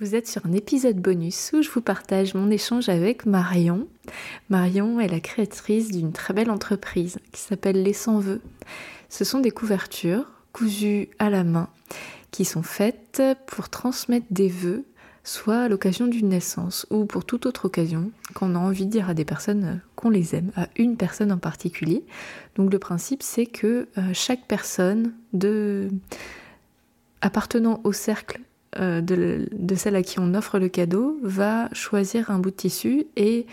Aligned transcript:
Vous 0.00 0.14
êtes 0.14 0.26
sur 0.26 0.46
un 0.46 0.52
épisode 0.54 0.96
bonus 0.96 1.50
où 1.52 1.60
je 1.60 1.68
vous 1.68 1.82
partage 1.82 2.32
mon 2.32 2.50
échange 2.50 2.88
avec 2.88 3.26
Marion. 3.26 3.86
Marion 4.48 4.98
est 4.98 5.08
la 5.08 5.20
créatrice 5.20 5.90
d'une 5.90 6.12
très 6.12 6.32
belle 6.32 6.50
entreprise 6.50 7.18
qui 7.32 7.42
s'appelle 7.42 7.82
Les 7.82 7.92
Sans 7.92 8.18
Vœux. 8.18 8.40
Ce 9.10 9.24
sont 9.24 9.40
des 9.40 9.50
couvertures 9.50 10.24
cousues 10.54 11.10
à 11.18 11.28
la 11.28 11.44
main 11.44 11.68
qui 12.30 12.46
sont 12.46 12.62
faites 12.62 13.22
pour 13.46 13.68
transmettre 13.68 14.24
des 14.30 14.48
vœux, 14.48 14.86
soit 15.22 15.58
à 15.58 15.68
l'occasion 15.68 16.06
d'une 16.06 16.30
naissance 16.30 16.86
ou 16.88 17.04
pour 17.04 17.26
toute 17.26 17.44
autre 17.44 17.66
occasion, 17.66 18.10
qu'on 18.32 18.54
a 18.54 18.58
envie 18.58 18.86
de 18.86 18.90
dire 18.90 19.10
à 19.10 19.14
des 19.14 19.26
personnes 19.26 19.82
qu'on 19.96 20.08
les 20.08 20.34
aime, 20.34 20.50
à 20.56 20.68
une 20.76 20.96
personne 20.96 21.30
en 21.30 21.36
particulier. 21.36 22.06
Donc 22.54 22.72
le 22.72 22.78
principe 22.78 23.22
c'est 23.22 23.44
que 23.44 23.86
euh, 23.98 24.14
chaque 24.14 24.46
personne 24.46 25.12
de 25.34 25.90
appartenant 27.20 27.82
au 27.84 27.92
cercle 27.92 28.40
euh, 28.78 29.00
de, 29.00 29.74
celle 29.74 29.96
à 29.96 30.02
qui 30.02 30.20
on 30.20 30.34
offre 30.34 30.58
le 30.58 30.68
cadeau 30.68 31.18
va 31.22 31.68
choisir 31.72 32.30
un 32.30 32.38
bout 32.38 32.50
de 32.50 32.56
tissu 32.56 33.06
et 33.16 33.46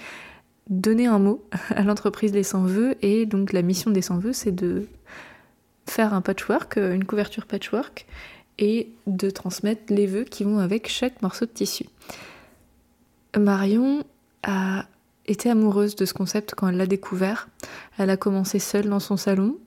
donner 0.70 1.08
un 1.08 1.20
mot 1.20 1.44
à 1.70 1.84
l'entreprise 1.84 2.32
des 2.32 2.44
sans-vœux. 2.44 2.96
Et 3.02 3.26
donc 3.26 3.54
la 3.54 3.62
mission 3.62 3.92
des 3.92 4.02
sans-vœux, 4.02 4.34
c'est 4.34 4.52
de 4.52 4.88
faire 5.86 6.14
un 6.14 6.22
patchwork, 6.22 6.78
une 6.78 7.06
couverture 7.06 7.46
patchwork, 7.46 8.06
et 8.60 8.90
de 9.06 9.30
transmettre 9.30 9.94
les 9.94 10.08
vœux 10.08 10.24
qui 10.24 10.44
vont 10.44 10.60
avec 10.60 10.90
chaque 10.90 11.22
morceau 11.22 11.46
de 11.46 11.52
tissu. 11.52 11.86
Marion 13.38 14.04
a 14.44 14.86
été 15.28 15.50
amoureuse 15.50 15.96
de 15.96 16.06
ce 16.06 16.14
concept 16.14 16.56
quand 16.56 16.70
elle 16.70 16.78
l'a 16.78 16.88
découvert. 16.88 17.50
Elle 17.98 18.10
a 18.10 18.18
commencé 18.18 18.60
seule 18.60 18.90
dans 18.90 19.00
son 19.00 19.18
salon. 19.18 19.58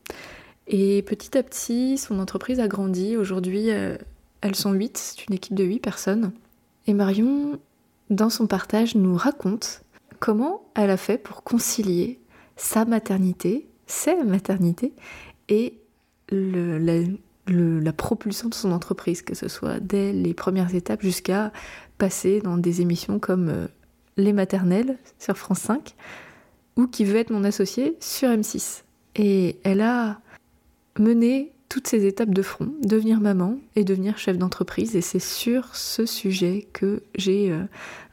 Et 0.66 1.02
petit 1.02 1.36
à 1.36 1.42
petit, 1.42 1.98
son 1.98 2.19
entreprise 2.19 2.60
a 2.60 2.69
grandi. 2.69 3.16
Aujourd'hui, 3.16 3.70
euh, 3.70 3.96
elles 4.40 4.54
sont 4.54 4.72
huit, 4.72 4.96
c'est 4.96 5.26
une 5.26 5.34
équipe 5.34 5.54
de 5.54 5.64
huit 5.64 5.80
personnes. 5.80 6.32
Et 6.86 6.94
Marion, 6.94 7.58
dans 8.08 8.30
son 8.30 8.46
partage, 8.46 8.94
nous 8.94 9.16
raconte 9.16 9.82
comment 10.18 10.62
elle 10.74 10.91
a 10.91 10.97
fait 10.97 11.19
pour 11.19 11.42
concilier 11.42 12.20
sa 12.56 12.84
maternité, 12.84 13.66
sa 13.86 14.22
maternité, 14.24 14.92
et 15.48 15.74
la, 16.30 17.92
propulsion 17.92 18.48
de 18.48 18.55
son 18.55 18.72
entreprise, 18.72 19.22
que 19.22 19.34
ce 19.34 19.48
soit 19.48 19.80
dès 19.80 20.12
les 20.12 20.34
premières 20.34 20.75
étapes 20.75 21.02
jusqu'à 21.02 21.52
passer 21.98 22.41
dans 22.41 22.56
des 22.56 22.80
émissions 22.80 23.19
comme 23.19 23.48
euh, 23.48 23.66
Les 24.16 24.32
Maternelles 24.32 24.97
sur 25.19 25.36
France 25.36 25.60
5 25.60 25.94
ou 26.77 26.86
Qui 26.86 27.04
veut 27.04 27.16
être 27.16 27.30
mon 27.30 27.44
associé 27.44 27.97
sur 28.00 28.28
M6. 28.28 28.84
Et 29.16 29.58
elle 29.64 29.80
a 29.80 30.20
mené 30.98 31.52
toutes 31.70 31.86
ces 31.86 32.04
étapes 32.04 32.34
de 32.34 32.42
front, 32.42 32.68
devenir 32.82 33.20
maman 33.20 33.56
et 33.76 33.84
devenir 33.84 34.18
chef 34.18 34.36
d'entreprise. 34.36 34.96
Et 34.96 35.00
c'est 35.00 35.20
sur 35.20 35.74
ce 35.76 36.04
sujet 36.04 36.66
que 36.74 37.04
j'ai 37.14 37.50
euh, 37.50 37.62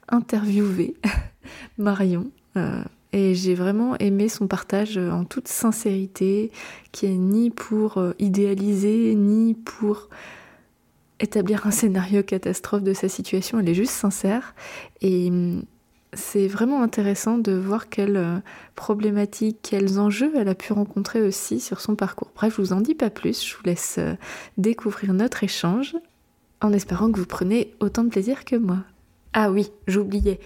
interviewé 0.08 0.95
Marion. 1.78 2.30
Euh, 2.55 2.83
et 3.13 3.33
j'ai 3.33 3.55
vraiment 3.55 3.97
aimé 3.97 4.30
son 4.30 4.47
partage 4.47 4.97
en 4.97 5.25
toute 5.25 5.47
sincérité, 5.47 6.52
qui 6.91 7.08
est 7.08 7.17
ni 7.17 7.50
pour 7.50 7.97
euh, 7.97 8.13
idéaliser, 8.19 9.16
ni 9.16 9.55
pour 9.55 10.09
établir 11.19 11.66
un 11.66 11.72
scénario 11.72 12.22
catastrophe 12.22 12.83
de 12.83 12.94
sa 12.94 13.09
situation. 13.09 13.59
Elle 13.59 13.69
est 13.69 13.73
juste 13.73 13.94
sincère. 13.94 14.53
Et 15.02 15.30
hum, 15.30 15.63
c'est 16.18 16.48
vraiment 16.48 16.82
intéressant 16.82 17.38
de 17.38 17.54
voir 17.54 17.90
quelles 17.90 18.18
euh, 18.18 18.40
problématiques, 18.76 19.60
quels 19.62 20.00
enjeux 20.00 20.34
elle 20.36 20.50
a 20.50 20.56
pu 20.56 20.74
rencontrer 20.74 21.22
aussi 21.22 21.59
sur 21.59 21.80
son 21.80 21.96
parcours. 21.96 22.32
Bref, 22.36 22.56
je 22.58 22.62
vous 22.62 22.74
en 22.74 22.82
dis 22.82 22.96
pas 22.96 23.09
plus, 23.09 23.46
je 23.46 23.56
vous 23.56 23.64
laisse 23.64 23.96
euh, 24.00 24.16
découvrir 24.58 25.14
notre 25.14 25.44
échange 25.44 25.96
en 26.62 26.74
espérant 26.74 27.12
que 27.12 27.20
vous 27.20 27.26
prenez 27.26 27.74
autant 27.80 28.04
de 28.04 28.09
plaisir 28.09 28.44
que 28.44 28.56
moi. 28.56 28.80
Ah 29.34 29.52
oui, 29.52 29.72
j'oubliais, 29.88 30.40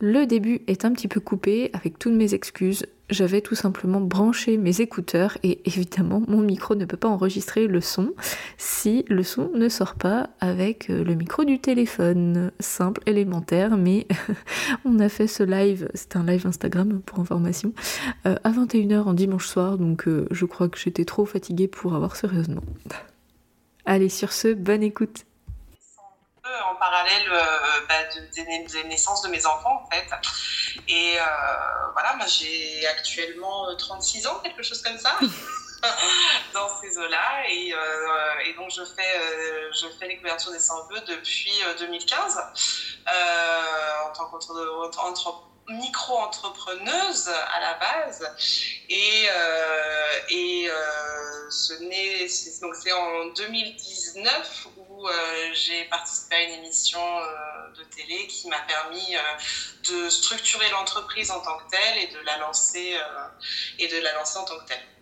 le 0.00 0.26
début 0.26 0.62
est 0.66 0.84
un 0.84 0.92
petit 0.92 1.08
peu 1.08 1.20
coupé 1.20 1.70
avec 1.74 1.98
toutes 1.98 2.14
mes 2.14 2.34
excuses. 2.34 2.86
J'avais 3.10 3.40
tout 3.40 3.54
simplement 3.54 4.02
branché 4.02 4.58
mes 4.58 4.82
écouteurs 4.82 5.38
et 5.42 5.60
évidemment 5.64 6.22
mon 6.28 6.42
micro 6.42 6.74
ne 6.74 6.84
peut 6.84 6.98
pas 6.98 7.08
enregistrer 7.08 7.66
le 7.66 7.80
son 7.80 8.12
si 8.58 9.06
le 9.08 9.22
son 9.22 9.50
ne 9.54 9.70
sort 9.70 9.94
pas 9.94 10.28
avec 10.40 10.90
euh, 10.90 11.04
le 11.04 11.14
micro 11.14 11.44
du 11.44 11.58
téléphone. 11.58 12.52
Simple, 12.60 13.02
élémentaire, 13.06 13.78
mais 13.78 14.06
on 14.84 14.98
a 14.98 15.08
fait 15.08 15.26
ce 15.26 15.42
live, 15.42 15.88
c'est 15.94 16.16
un 16.16 16.24
live 16.24 16.46
Instagram 16.46 17.00
pour 17.04 17.18
information, 17.20 17.72
euh, 18.26 18.36
à 18.44 18.50
21h 18.50 19.04
en 19.04 19.14
dimanche 19.14 19.46
soir, 19.46 19.78
donc 19.78 20.06
euh, 20.06 20.26
je 20.30 20.44
crois 20.44 20.68
que 20.68 20.78
j'étais 20.78 21.04
trop 21.04 21.24
fatiguée 21.24 21.68
pour 21.68 21.94
avoir 21.94 22.14
sérieusement. 22.16 22.62
Allez, 23.86 24.10
sur 24.10 24.32
ce, 24.32 24.52
bonne 24.52 24.82
écoute 24.82 25.24
en 26.70 26.74
parallèle 26.76 27.30
euh, 27.30 27.80
bah, 27.88 27.94
des, 28.34 28.84
naissances 28.84 29.22
de 29.22 29.28
mes 29.28 29.44
enfants 29.46 29.82
en 29.84 29.90
fait. 29.90 30.06
Et 30.88 31.18
euh, 31.18 31.24
voilà, 31.92 32.14
moi 32.16 32.26
j'ai 32.26 32.86
actuellement 32.86 33.74
36 33.76 34.26
ans, 34.26 34.40
quelque 34.42 34.62
chose 34.62 34.82
comme 34.82 34.98
ça. 34.98 35.18
dans 36.54 36.68
ces 36.80 36.98
eaux-là 36.98 37.48
et, 37.48 37.72
euh, 37.72 37.78
et, 38.44 38.54
donc 38.54 38.68
je 38.68 38.84
fais, 38.84 39.20
je 39.80 39.86
fais 39.96 40.08
les 40.08 40.16
couvertures 40.16 40.50
des 40.50 40.58
sans-vœux 40.58 41.00
depuis 41.06 41.52
2015 41.78 42.36
en 43.06 44.12
tant 44.12 44.24
qu'entrepreneur 44.28 44.90
micro-entrepreneuse 45.68 47.28
à 47.28 47.60
la 47.60 47.74
base. 47.74 48.30
Et, 48.88 49.26
euh, 49.30 50.68
euh, 50.68 51.50
ce 51.50 52.60
donc 52.60 52.74
c'est 52.74 52.92
en 52.92 53.26
2019 53.28 54.68
où 54.76 55.08
euh, 55.08 55.50
j'ai 55.52 55.84
participé 55.84 56.36
à 56.36 56.42
une 56.42 56.64
émission 56.64 57.00
de 57.76 57.82
télé 57.84 58.26
qui 58.26 58.48
m'a 58.48 58.60
permis 58.60 59.16
de 59.88 60.08
structurer 60.08 60.68
l'entreprise 60.70 61.30
en 61.30 61.40
tant 61.40 61.58
que 61.58 61.70
telle 61.70 61.98
et 61.98 62.06
de 62.08 62.18
la 62.20 62.38
lancer, 62.38 62.96
et 63.78 63.88
de 63.88 63.98
la 63.98 64.12
lancer 64.14 64.38
en 64.38 64.44
tant 64.44 64.58
que 64.58 64.66
telle. 64.66 64.97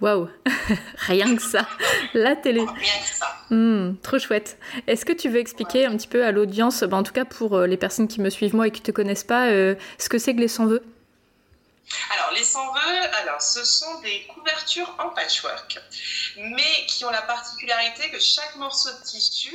Waouh, 0.00 0.28
rien 0.98 1.34
que 1.34 1.42
ça, 1.42 1.66
la 2.14 2.36
télé. 2.36 2.60
Rien 2.60 2.68
que 2.68 3.16
ça. 3.16 3.36
Hmm, 3.50 3.96
trop 4.02 4.18
chouette. 4.18 4.56
Est-ce 4.86 5.04
que 5.04 5.12
tu 5.12 5.28
veux 5.28 5.40
expliquer 5.40 5.86
un 5.86 5.96
petit 5.96 6.06
peu 6.06 6.24
à 6.24 6.30
l'audience, 6.30 6.84
bah, 6.84 6.96
en 6.96 7.02
tout 7.02 7.12
cas 7.12 7.24
pour 7.24 7.56
euh, 7.56 7.66
les 7.66 7.76
personnes 7.76 8.06
qui 8.06 8.20
me 8.20 8.30
suivent 8.30 8.54
moi 8.54 8.68
et 8.68 8.70
qui 8.70 8.80
ne 8.80 8.86
te 8.86 8.92
connaissent 8.92 9.24
pas, 9.24 9.48
euh, 9.48 9.74
ce 9.98 10.08
que 10.08 10.18
c'est 10.18 10.34
que 10.36 10.40
les 10.40 10.48
sans-vœux? 10.48 10.84
Alors, 12.14 12.32
les 12.32 12.44
sans-vœux, 12.44 13.00
alors, 13.22 13.42
ce 13.42 13.64
sont 13.64 14.00
des 14.02 14.24
couvertures 14.26 14.94
en 14.98 15.08
patchwork, 15.08 15.80
mais 16.36 16.86
qui 16.86 17.04
ont 17.04 17.10
la 17.10 17.22
particularité 17.22 18.10
que 18.10 18.20
chaque 18.20 18.54
morceau 18.56 18.90
de 18.90 19.02
tissu 19.04 19.52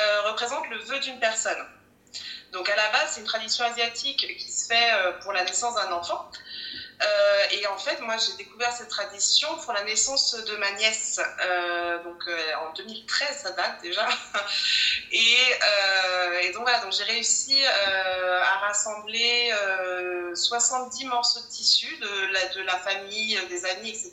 euh, 0.00 0.22
représente 0.30 0.66
le 0.70 0.78
vœu 0.78 0.98
d'une 1.00 1.18
personne. 1.18 1.62
Donc, 2.52 2.70
à 2.70 2.76
la 2.76 2.88
base, 2.90 3.10
c'est 3.10 3.20
une 3.20 3.26
tradition 3.26 3.64
asiatique 3.64 4.24
qui 4.38 4.50
se 4.50 4.68
fait 4.68 4.92
pour 5.22 5.32
la 5.32 5.44
naissance 5.44 5.74
d'un 5.74 5.90
enfant. 5.90 6.30
Euh, 7.02 7.44
et 7.50 7.66
en 7.66 7.76
fait, 7.76 8.00
moi, 8.00 8.16
j'ai 8.16 8.36
découvert 8.36 8.72
cette 8.72 8.88
tradition 8.88 9.48
pour 9.58 9.72
la 9.72 9.84
naissance 9.84 10.34
de 10.34 10.56
ma 10.56 10.70
nièce. 10.72 11.20
Euh, 11.40 12.02
donc, 12.04 12.22
euh, 12.28 12.38
en 12.68 12.72
2013, 12.74 13.40
ça 13.42 13.50
date 13.52 13.82
déjà. 13.82 14.06
et, 15.12 15.36
et, 16.42 16.52
donc, 16.52 16.62
voilà, 16.62 16.80
donc 16.80 16.92
j'ai 16.92 17.04
réussi 17.04 17.64
à 17.64 18.58
rassembler 18.66 19.52
70 20.34 21.06
morceaux 21.06 21.40
de 21.40 21.48
tissu 21.48 21.96
de 21.96 22.32
la, 22.32 22.46
de 22.46 22.60
la 22.62 22.78
famille, 22.78 23.38
des 23.48 23.64
amis, 23.64 23.90
etc. 23.90 24.12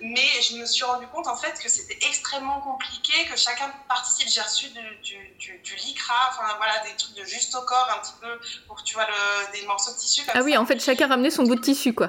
Mais 0.00 0.26
je 0.42 0.56
me 0.56 0.66
suis 0.66 0.84
rendu 0.84 1.06
compte, 1.08 1.26
en 1.26 1.36
fait, 1.36 1.60
que 1.62 1.68
c'était 1.68 1.98
extrêmement 2.06 2.60
compliqué, 2.60 3.12
que 3.30 3.36
chacun 3.36 3.72
participe. 3.88 4.28
J'ai 4.28 4.40
reçu 4.40 4.68
du, 4.68 4.96
du, 5.38 5.58
du, 5.62 5.76
lycra, 5.76 6.30
enfin, 6.30 6.54
voilà, 6.56 6.78
des 6.84 6.96
trucs 6.96 7.14
de 7.14 7.24
juste 7.24 7.54
au 7.54 7.62
corps, 7.62 7.88
un 7.96 8.02
petit 8.02 8.14
peu, 8.20 8.40
pour, 8.66 8.82
tu 8.82 8.94
vois, 8.94 9.06
le, 9.06 9.52
des 9.58 9.66
morceaux 9.66 9.92
de 9.92 9.98
tissu. 9.98 10.22
ah 10.34 10.42
oui, 10.42 10.56
en 10.56 10.66
fait, 10.66 10.82
chacun 10.82 11.06
ramenait 11.06 11.30
son 11.30 11.44
bout 11.44 11.54
de 11.54 11.60
tissu 11.60 11.75
quoi. 11.92 12.08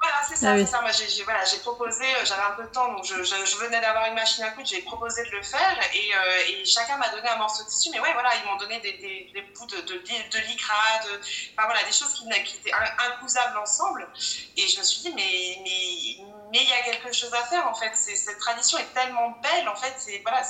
Voilà, 0.00 0.16
c'est 0.26 0.36
ça, 0.36 0.52
ah 0.52 0.58
c'est 0.58 0.64
ça. 0.64 0.80
Moi, 0.80 0.90
j'ai 0.92 1.22
voilà, 1.24 1.40
proposé, 1.60 2.04
euh, 2.04 2.24
j'avais 2.24 2.42
un 2.42 2.56
peu 2.56 2.62
de 2.62 2.68
temps, 2.68 2.90
donc 2.90 3.04
je, 3.04 3.22
je, 3.22 3.56
venais 3.58 3.82
d'avoir 3.82 4.06
une 4.06 4.14
machine 4.14 4.42
à 4.44 4.50
coudre, 4.52 4.66
j'ai 4.66 4.80
proposé 4.80 5.22
de 5.26 5.30
le 5.30 5.42
faire 5.42 5.76
et, 5.92 6.14
euh, 6.14 6.60
et, 6.60 6.64
chacun 6.64 6.96
m'a 6.96 7.10
donné 7.10 7.28
un 7.28 7.36
morceau 7.36 7.64
de 7.64 7.68
tissu. 7.68 7.90
Mais 7.92 8.00
ouais, 8.00 8.12
voilà, 8.14 8.30
ils 8.36 8.48
m'ont 8.48 8.56
donné 8.56 8.80
des, 8.80 8.92
des, 8.94 9.30
des, 9.34 9.42
bouts 9.42 9.66
de, 9.66 9.76
de, 9.76 9.98
de 9.98 10.48
lycra, 10.48 11.04
de, 11.04 11.20
enfin, 11.52 11.66
voilà, 11.66 11.84
des 11.84 11.92
choses 11.92 12.14
qui, 12.14 12.24
qui 12.44 12.56
étaient 12.56 12.72
incousables 13.12 13.58
ensemble. 13.58 14.08
Et 14.56 14.66
je 14.66 14.78
me 14.78 14.84
suis 14.84 15.02
dit, 15.02 15.12
mais, 15.14 15.58
mais, 15.64 16.24
mais 16.50 16.58
il 16.62 16.68
y 16.68 16.72
a 16.72 16.82
quelque 16.82 17.12
chose 17.12 17.32
à 17.32 17.44
faire 17.44 17.66
en 17.68 17.74
fait. 17.74 17.94
Cette 17.94 18.38
tradition 18.38 18.78
est 18.78 18.92
tellement 18.92 19.30
belle 19.42 19.68
en 19.68 19.76
fait. 19.76 19.94
C'est 19.98 20.20
voilà, 20.22 20.42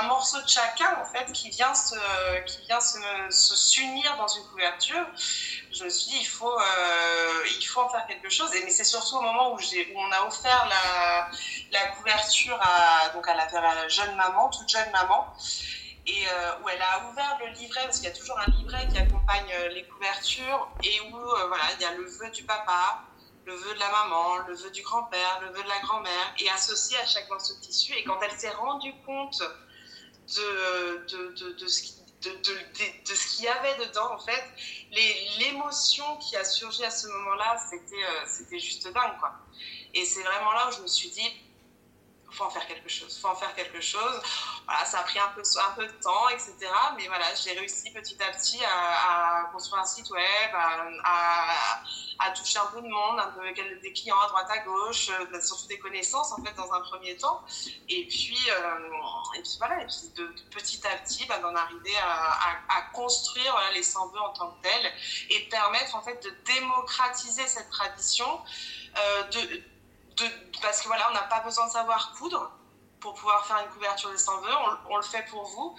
un 0.00 0.06
morceau 0.06 0.40
de 0.40 0.48
chacun 0.48 0.96
en 1.00 1.04
fait 1.04 1.30
qui 1.32 1.50
vient 1.50 1.74
se, 1.74 1.96
qui 2.46 2.64
vient 2.66 2.80
se, 2.80 2.98
s'unir 3.30 4.16
dans 4.16 4.28
une 4.28 4.44
couverture. 4.44 5.04
Je 5.72 5.84
me 5.84 5.88
suis 5.88 6.12
dit 6.12 6.18
il 6.20 6.26
faut, 6.26 6.56
euh, 6.56 7.44
il 7.58 7.66
faut 7.66 7.80
en 7.80 7.88
faire 7.88 8.06
quelque 8.06 8.30
chose. 8.30 8.50
Mais 8.64 8.70
c'est 8.70 8.84
surtout 8.84 9.16
au 9.16 9.22
moment 9.22 9.54
où, 9.54 9.58
j'ai, 9.58 9.92
on 9.96 10.12
a 10.12 10.22
offert 10.26 10.68
la, 10.68 11.30
la 11.72 11.86
couverture 11.96 12.58
à 12.60 13.08
donc 13.10 13.26
à 13.26 13.34
la, 13.34 13.88
jeune 13.88 14.14
maman, 14.14 14.50
toute 14.50 14.68
jeune 14.68 14.90
maman 14.92 15.34
et 16.04 16.26
euh, 16.26 16.62
où 16.62 16.68
elle 16.68 16.82
a 16.82 17.08
ouvert 17.08 17.38
le 17.40 17.52
livret, 17.52 17.82
parce 17.84 17.98
qu'il 18.00 18.08
y 18.08 18.12
a 18.12 18.16
toujours 18.16 18.36
un 18.36 18.50
livret 18.50 18.88
qui 18.88 18.98
accompagne 18.98 19.46
euh, 19.54 19.68
les 19.68 19.84
couvertures, 19.84 20.68
et 20.82 21.00
où 21.00 21.16
voilà, 21.16 21.62
il 21.76 21.82
y 21.82 21.84
a 21.84 21.92
le 21.92 22.04
vœu 22.04 22.28
du 22.30 22.42
papa, 22.42 23.04
le 23.44 23.54
vœu 23.54 23.74
de 23.74 23.78
la 23.78 23.90
maman, 23.90 24.38
le 24.48 24.54
vœu 24.54 24.70
du 24.70 24.82
grand-père, 24.82 25.40
le 25.42 25.48
vœu 25.48 25.62
de 25.62 25.68
la 25.68 25.80
grand-mère, 25.80 26.34
et 26.38 26.48
associé 26.50 26.96
à 26.96 27.28
morceau 27.28 27.54
de 27.54 27.60
tissu. 27.60 27.92
Et 27.94 28.04
quand 28.04 28.20
elle 28.22 28.38
s'est 28.38 28.50
rendue 28.50 28.94
compte 29.04 29.42
de, 30.36 31.06
de, 31.06 31.52
de, 31.52 31.66
ce 31.66 31.82
qui 31.82 31.94
de, 32.22 32.30
de, 32.30 33.14
ce 33.14 33.26
qu'il 33.34 33.44
y 33.44 33.48
avait 33.48 33.76
dedans, 33.84 34.12
en 34.14 34.18
fait, 34.18 34.44
l'émotion 35.38 36.16
qui 36.18 36.36
a 36.36 36.44
surgi 36.44 36.84
à 36.84 36.90
ce 36.90 37.08
moment-là, 37.08 37.60
c'était 37.68 38.06
c'était 38.26 38.60
juste 38.60 38.84
dingue, 38.92 39.18
quoi. 39.18 39.32
Et 39.94 40.04
c'est 40.04 40.22
vraiment 40.22 40.52
là 40.52 40.68
où 40.68 40.72
je 40.72 40.82
me 40.82 40.86
suis 40.86 41.10
dit, 41.10 41.28
faut 42.32 42.44
en 42.44 42.50
faire 42.50 42.66
quelque 42.66 42.88
chose, 42.88 43.18
faut 43.20 43.28
en 43.28 43.34
faire 43.34 43.54
quelque 43.54 43.80
chose. 43.80 44.22
Ça 44.84 45.00
a 45.00 45.02
pris 45.02 45.18
un 45.18 45.28
peu, 45.28 45.42
un 45.42 45.74
peu 45.74 45.86
de 45.86 45.92
temps, 46.02 46.28
etc. 46.28 46.54
Mais 46.96 47.06
voilà, 47.06 47.26
j'ai 47.34 47.52
réussi 47.52 47.90
petit 47.92 48.16
à 48.22 48.30
petit 48.32 48.60
à, 48.64 49.50
construire 49.52 49.82
un 49.82 49.86
site 49.86 50.10
web, 50.10 50.50
à, 50.54 52.30
toucher 52.34 52.58
un 52.58 52.66
peu 52.66 52.80
de 52.80 52.88
monde, 52.88 53.18
un 53.18 53.28
peu 53.32 53.42
des 53.82 53.92
clients 53.92 54.18
à 54.20 54.28
droite 54.28 54.48
à 54.48 54.58
gauche, 54.58 55.10
euh, 55.10 55.40
surtout 55.40 55.66
des 55.66 55.78
connaissances 55.78 56.32
en 56.32 56.42
fait 56.42 56.54
dans 56.54 56.72
un 56.72 56.80
premier 56.80 57.16
temps. 57.16 57.42
Et 57.88 58.06
puis, 58.06 58.38
euh, 58.48 58.78
et 59.36 59.42
puis 59.42 59.56
voilà, 59.58 59.82
et 59.82 59.86
puis 59.86 60.08
de, 60.14 60.26
petit 60.50 60.86
à 60.86 60.96
petit, 60.98 61.26
bah, 61.26 61.38
d'en 61.38 61.54
arriver 61.54 61.96
à, 61.98 62.82
construire 62.92 63.54
les 63.74 63.82
100 63.82 64.12
en 64.16 64.28
tant 64.30 64.50
que 64.50 64.62
tel 64.62 64.92
et 65.30 65.48
permettre 65.48 65.96
en 65.96 66.02
fait 66.02 66.22
de 66.22 66.30
démocratiser 66.44 67.46
cette 67.46 67.70
tradition. 67.70 68.40
Euh, 68.98 69.22
de, 69.28 69.62
parce 70.60 70.80
que 70.80 70.88
voilà, 70.88 71.08
on 71.10 71.14
n'a 71.14 71.22
pas 71.22 71.40
besoin 71.40 71.66
de 71.66 71.72
savoir 71.72 72.12
coudre 72.18 72.52
pour 73.02 73.14
pouvoir 73.14 73.44
faire 73.46 73.58
une 73.64 73.72
couverture 73.72 74.10
des 74.10 74.18
100 74.18 74.40
vœux, 74.40 74.48
on, 74.88 74.96
le 74.96 75.02
fait 75.02 75.24
pour 75.28 75.44
vous. 75.44 75.74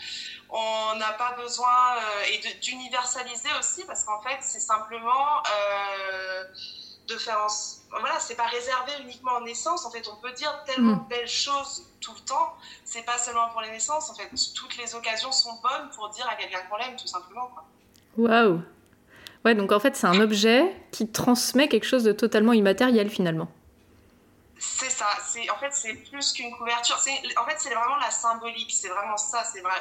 On 0.50 0.96
n'a 0.98 1.14
pas 1.14 1.32
besoin 1.42 1.96
euh, 1.96 2.24
et 2.34 2.60
d'universaliser 2.60 3.50
aussi 3.58 3.86
parce 3.86 4.04
qu'en 4.04 4.22
fait, 4.22 4.38
c'est 4.42 4.60
simplement 4.60 5.42
euh, 5.48 6.44
de 7.08 7.18
faire 7.18 7.38
en, 7.40 7.48
voilà, 8.00 8.20
c'est 8.20 8.36
pas 8.36 8.48
réservé 8.48 8.92
uniquement 9.04 9.38
aux 9.38 9.44
naissances. 9.44 9.86
En 9.86 9.92
fait, 9.92 10.06
on 10.12 10.18
peut 10.18 10.34
dire 10.34 10.64
tellement 10.66 10.98
mm. 10.98 11.04
de 11.04 11.10
belles 11.10 11.28
choses 11.28 11.84
tout 12.02 12.14
le 12.14 12.26
temps. 12.26 12.54
C'est 12.84 13.06
pas 13.06 13.18
seulement 13.18 13.50
pour 13.52 13.62
les 13.62 13.72
naissances. 13.72 14.10
En 14.10 14.16
fait, 14.16 14.30
toutes 14.54 14.78
les 14.78 14.94
occasions 14.94 15.32
sont 15.32 15.62
bonnes 15.62 15.90
pour 15.96 16.10
dire 16.10 16.28
à 16.30 16.36
quelqu'un 16.36 16.60
qu'on 16.70 16.76
l'aime, 16.76 16.98
tout 16.98 17.08
simplement. 17.08 17.50
Waouh. 18.18 18.62
Ouais, 19.46 19.56
donc 19.56 19.72
en 19.72 19.80
fait, 19.80 19.96
c'est 19.96 20.08
un 20.08 20.20
objet 20.20 20.76
qui 20.92 21.10
transmet 21.10 21.68
quelque 21.68 21.86
chose 21.86 22.04
de 22.04 22.12
totalement 22.12 22.54
immatériel 22.54 23.10
finalement. 23.10 23.48
C'est 24.64 24.90
ça. 24.90 25.08
C'est 25.26 25.50
en 25.50 25.58
fait 25.58 25.74
c'est 25.74 25.94
plus 25.94 26.32
qu'une 26.34 26.56
couverture. 26.58 26.96
En 26.96 27.46
fait 27.46 27.60
c'est 27.60 27.74
vraiment 27.74 27.98
la 27.98 28.12
symbolique. 28.12 28.72
C'est 28.74 28.90
vraiment 28.90 29.18
ça. 29.18 29.44
C'est 29.44 29.62
vrai. 29.62 29.76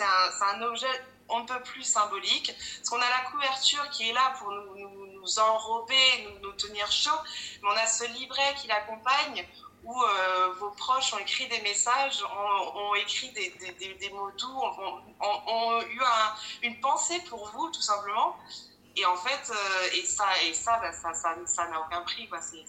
Un, 0.00 0.58
un, 0.58 0.62
objet 0.62 0.88
on 1.28 1.40
ne 1.40 1.46
peut 1.46 1.62
plus 1.62 1.82
symbolique. 1.82 2.54
Parce 2.78 2.88
qu'on 2.88 3.00
a 3.00 3.10
la 3.10 3.30
couverture 3.30 3.88
qui 3.90 4.08
est 4.08 4.12
là 4.12 4.34
pour 4.38 4.50
nous, 4.50 4.76
nous, 4.76 5.38
enrober, 5.38 5.94
nous, 6.24 6.40
nous, 6.40 6.52
tenir 6.52 6.90
chaud. 6.90 7.10
Mais 7.62 7.68
on 7.68 7.76
a 7.76 7.86
ce 7.86 8.04
livret 8.04 8.54
qui 8.56 8.68
l'accompagne 8.68 9.46
où 9.84 10.02
euh, 10.02 10.52
vos 10.60 10.70
proches 10.70 11.12
ont 11.12 11.18
écrit 11.18 11.48
des 11.48 11.60
messages, 11.62 12.22
ont, 12.22 12.94
écrit 12.94 13.30
des, 13.30 13.50
des, 13.78 13.94
des, 13.94 14.10
mots 14.10 14.30
doux, 14.32 14.60
ont, 15.20 15.80
eu 15.82 16.00
un, 16.00 16.34
une 16.62 16.78
pensée 16.80 17.20
pour 17.28 17.48
vous 17.50 17.68
tout 17.70 17.82
simplement. 17.82 18.36
Et 18.94 19.04
en 19.06 19.16
fait, 19.16 19.50
euh, 19.50 19.88
et 19.94 20.04
ça, 20.04 20.26
et 20.44 20.54
ça, 20.54 20.78
bah, 20.78 20.92
ça, 20.92 21.12
ça, 21.14 21.68
n'a 21.68 21.80
aucun 21.80 22.02
prix. 22.02 22.28
Quoi. 22.28 22.40
C'est, 22.40 22.64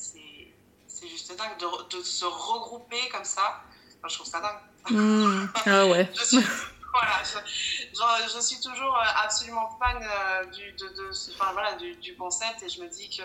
c'est 1.03 1.09
juste 1.09 1.37
dingue 1.37 1.57
de, 1.59 1.97
de, 1.97 2.03
se 2.03 2.25
regrouper 2.25 3.09
comme 3.11 3.25
ça. 3.25 3.61
je 4.07 4.15
trouve 4.15 4.27
ça 4.27 4.39
dingue. 4.39 4.95
Mmh. 4.97 5.47
Ah 5.65 5.85
ouais. 5.87 6.09
je, 6.15 6.23
suis, 6.23 6.37
voilà, 6.37 7.21
je, 7.23 8.33
je, 8.33 8.41
suis 8.41 8.61
toujours 8.61 8.95
euh, 8.95 9.23
absolument 9.23 9.69
fan 9.79 9.97
euh, 10.01 10.45
du, 10.45 10.71
de, 10.73 10.87
de, 10.95 11.09
enfin, 11.35 11.51
voilà, 11.53 11.73
du, 11.75 11.95
du, 11.95 12.15
concept 12.15 12.63
et 12.63 12.69
je 12.69 12.81
me 12.81 12.89
dis 12.89 13.09
que 13.09 13.23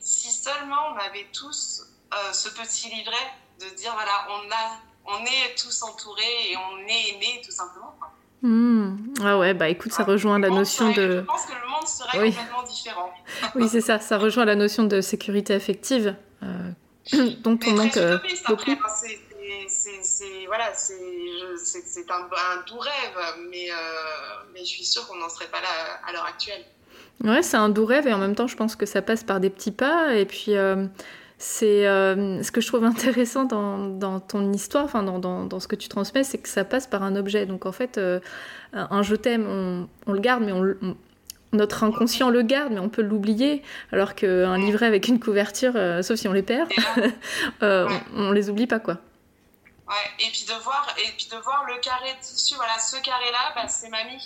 si 0.00 0.30
seulement 0.30 0.92
on 0.94 0.98
avait 0.98 1.26
tous 1.32 1.82
euh, 2.12 2.32
ce 2.32 2.48
petit 2.50 2.88
livret 2.88 3.32
de 3.60 3.74
dire 3.76 3.92
voilà, 3.94 4.26
on, 4.30 4.50
a, 4.50 5.18
on 5.18 5.24
est 5.24 5.54
tous 5.56 5.82
entourés 5.82 6.50
et 6.50 6.56
on 6.56 6.78
est 6.86 7.14
aimés 7.14 7.42
tout 7.44 7.52
simplement. 7.52 7.94
Mmh. 8.42 9.14
Ah 9.22 9.38
ouais, 9.38 9.54
bah 9.54 9.70
écoute, 9.70 9.92
ça 9.92 10.04
rejoint 10.04 10.38
la 10.38 10.50
notion 10.50 10.92
de. 10.92 11.20
Je 11.20 11.20
pense 11.20 11.46
que 11.46 11.52
le 11.52 11.66
monde 11.66 11.88
serait 11.88 12.30
complètement 12.30 12.62
différent. 12.62 13.14
oui, 13.54 13.68
c'est 13.70 13.80
ça, 13.80 13.98
ça 13.98 14.18
rejoint 14.18 14.44
la 14.44 14.54
notion 14.54 14.84
de 14.84 15.00
sécurité 15.00 15.54
affective. 15.54 16.14
Euh, 16.44 16.70
dont 17.42 17.58
on 17.66 17.70
manque 17.72 17.96
euh, 17.96 18.18
beaucoup. 18.48 18.70
C'est 19.62 20.46
voilà, 20.46 20.72
c'est 20.74 20.94
un, 22.10 22.14
un, 22.14 22.62
doux 22.66 22.78
rêve, 22.78 23.36
mais, 23.50 23.70
euh, 23.70 23.74
mais 24.54 24.60
je 24.60 24.64
suis 24.64 24.84
sûre 24.84 25.06
qu'on 25.06 25.16
n'en 25.16 25.28
serait 25.28 25.48
pas 25.48 25.60
là 25.60 25.68
à 26.06 26.12
l'heure 26.12 26.24
actuelle. 26.24 26.64
Ouais, 27.22 27.42
c'est 27.42 27.58
un 27.58 27.68
doux 27.68 27.84
rêve 27.84 28.06
et 28.06 28.12
en 28.14 28.18
même 28.18 28.34
temps, 28.34 28.46
je 28.46 28.56
pense 28.56 28.74
que 28.74 28.86
ça 28.86 29.02
passe 29.02 29.22
par 29.22 29.40
des 29.40 29.50
petits 29.50 29.70
pas. 29.70 30.14
Et 30.14 30.24
puis, 30.24 30.52
c'est 31.38 31.84
ce 31.84 32.50
que 32.50 32.60
je 32.62 32.66
trouve 32.66 32.84
intéressant 32.84 33.44
dans, 33.44 33.78
dans 33.88 34.20
ton 34.20 34.50
histoire, 34.52 34.84
enfin 34.84 35.02
dans, 35.02 35.18
dans, 35.18 35.44
dans, 35.44 35.60
ce 35.60 35.68
que 35.68 35.76
tu 35.76 35.88
transmets, 35.88 36.24
c'est 36.24 36.38
que 36.38 36.48
ça 36.48 36.64
passe 36.64 36.86
par 36.86 37.02
un 37.02 37.14
objet. 37.14 37.44
Donc 37.44 37.66
en 37.66 37.72
fait, 37.72 38.00
un 38.72 39.02
je 39.02 39.14
t'aime, 39.14 39.46
on, 39.46 39.88
on, 40.06 40.12
le 40.12 40.20
garde, 40.20 40.42
mais 40.42 40.52
on, 40.52 40.74
on 40.82 40.96
notre 41.54 41.84
inconscient 41.84 42.30
le 42.30 42.42
garde, 42.42 42.72
mais 42.72 42.80
on 42.80 42.88
peut 42.88 43.02
l'oublier, 43.02 43.62
alors 43.92 44.14
qu'un 44.14 44.58
livret 44.58 44.86
avec 44.86 45.08
une 45.08 45.20
couverture, 45.20 45.72
euh, 45.76 46.02
sauf 46.02 46.18
si 46.18 46.28
on 46.28 46.32
les 46.32 46.42
perd, 46.42 46.68
euh, 47.62 47.88
on, 48.14 48.32
les 48.32 48.50
oublie 48.50 48.66
pas, 48.66 48.80
quoi. 48.80 48.98
Ouais, 49.88 50.26
et 50.26 50.30
puis 50.30 50.44
de 50.48 50.62
voir, 50.62 50.94
et 50.98 51.10
puis 51.16 51.28
de 51.30 51.36
voir 51.36 51.64
le 51.66 51.78
carré 51.80 52.14
de 52.14 52.24
tissu, 52.24 52.54
voilà, 52.56 52.78
ce 52.78 52.96
carré-là, 53.02 53.52
bah, 53.54 53.68
c'est 53.68 53.90
mamie 53.90 54.18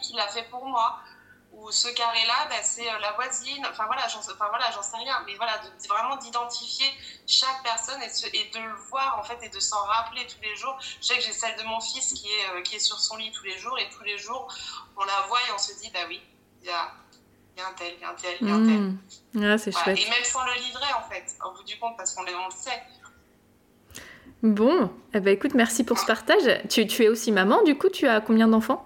qui 0.00 0.14
l'a 0.14 0.28
fait 0.28 0.46
pour 0.50 0.66
moi 0.66 1.00
ou 1.62 1.70
ce 1.70 1.88
carré-là, 1.88 2.48
ben, 2.50 2.58
c'est 2.62 2.88
euh, 2.88 2.98
la 3.00 3.12
voisine, 3.12 3.64
enfin 3.70 3.84
voilà, 3.86 4.08
j'en 4.08 4.18
enfin, 4.18 4.48
voilà, 4.48 4.70
sais 4.70 4.96
rien, 4.96 5.22
mais 5.26 5.34
voilà, 5.36 5.58
de, 5.58 5.88
vraiment 5.88 6.16
d'identifier 6.16 6.86
chaque 7.26 7.62
personne 7.62 8.00
et, 8.02 8.36
et, 8.36 8.50
de 8.50 8.58
le 8.58 8.74
voir 8.90 9.16
en 9.18 9.22
fait 9.22 9.38
et 9.42 9.48
de 9.48 9.60
s'en 9.60 9.82
rappeler 9.84 10.26
tous 10.26 10.42
les 10.42 10.56
jours. 10.56 10.76
Je 11.00 11.06
sais 11.06 11.16
que 11.16 11.22
j'ai 11.22 11.32
celle 11.32 11.56
de 11.56 11.62
mon 11.62 11.80
fils 11.80 12.14
qui 12.14 12.26
est, 12.26 12.56
euh, 12.56 12.62
qui 12.62 12.76
est 12.76 12.80
sur 12.80 12.98
son 12.98 13.16
lit 13.16 13.30
tous 13.30 13.44
les 13.44 13.58
jours 13.58 13.78
et 13.78 13.88
tous 13.96 14.02
les 14.02 14.18
jours 14.18 14.52
on 14.96 15.04
la 15.04 15.26
voit 15.28 15.38
et 15.48 15.52
on 15.54 15.58
se 15.58 15.72
dit, 15.80 15.90
bah 15.94 16.00
oui, 16.08 16.20
il 16.62 16.66
y 16.66 16.70
a, 16.70 16.92
y 17.56 17.60
a 17.60 17.68
un 17.68 17.72
tel, 17.74 17.94
il 17.96 18.00
y 18.00 18.04
a 18.04 18.10
un 18.10 18.14
tel, 18.14 18.36
il 18.40 18.48
y 18.48 18.50
a 18.50 18.54
un 18.54 18.66
tel. 18.66 18.80
Mmh. 18.80 19.52
Ah, 19.52 19.58
c'est 19.58 19.72
chouette. 19.72 19.98
Et 19.98 20.10
même 20.10 20.24
sans 20.24 20.44
le 20.44 20.54
livret 20.54 20.92
en 20.98 21.08
fait, 21.08 21.36
au 21.44 21.52
bout 21.52 21.62
du 21.62 21.78
compte, 21.78 21.96
parce 21.96 22.12
qu'on 22.14 22.22
le 22.22 22.32
sait. 22.50 22.82
Bon, 24.42 24.92
eh 25.14 25.20
ben, 25.20 25.32
écoute, 25.32 25.54
merci 25.54 25.84
pour 25.84 26.00
ce 26.00 26.06
partage. 26.06 26.42
Tu, 26.68 26.84
tu 26.88 27.04
es 27.04 27.08
aussi 27.08 27.30
maman, 27.30 27.62
du 27.62 27.78
coup, 27.78 27.88
tu 27.88 28.08
as 28.08 28.20
combien 28.20 28.48
d'enfants? 28.48 28.84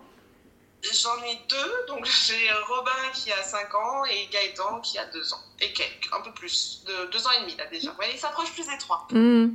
J'en 0.93 1.23
ai 1.25 1.39
deux, 1.49 1.87
donc 1.89 2.07
j'ai 2.27 2.51
Robin 2.69 2.91
qui 3.15 3.33
a 3.33 3.43
5 3.43 3.75
ans 3.75 4.05
et 4.05 4.29
Gaëtan 4.33 4.81
qui 4.81 4.99
a 4.99 5.07
2 5.07 5.33
ans. 5.33 5.39
Et 5.61 5.73
quelques, 5.73 6.13
un 6.13 6.21
peu 6.23 6.33
plus, 6.33 6.83
de 6.87 7.11
2 7.11 7.27
ans 7.27 7.31
et 7.39 7.41
demi 7.43 7.57
là 7.57 7.65
déjà. 7.71 7.91
Ouais, 7.99 8.07
il 8.13 8.19
s'approche 8.19 8.53
plus 8.53 8.67
des 8.67 8.79
3. 8.79 9.09
Mmh. 9.13 9.47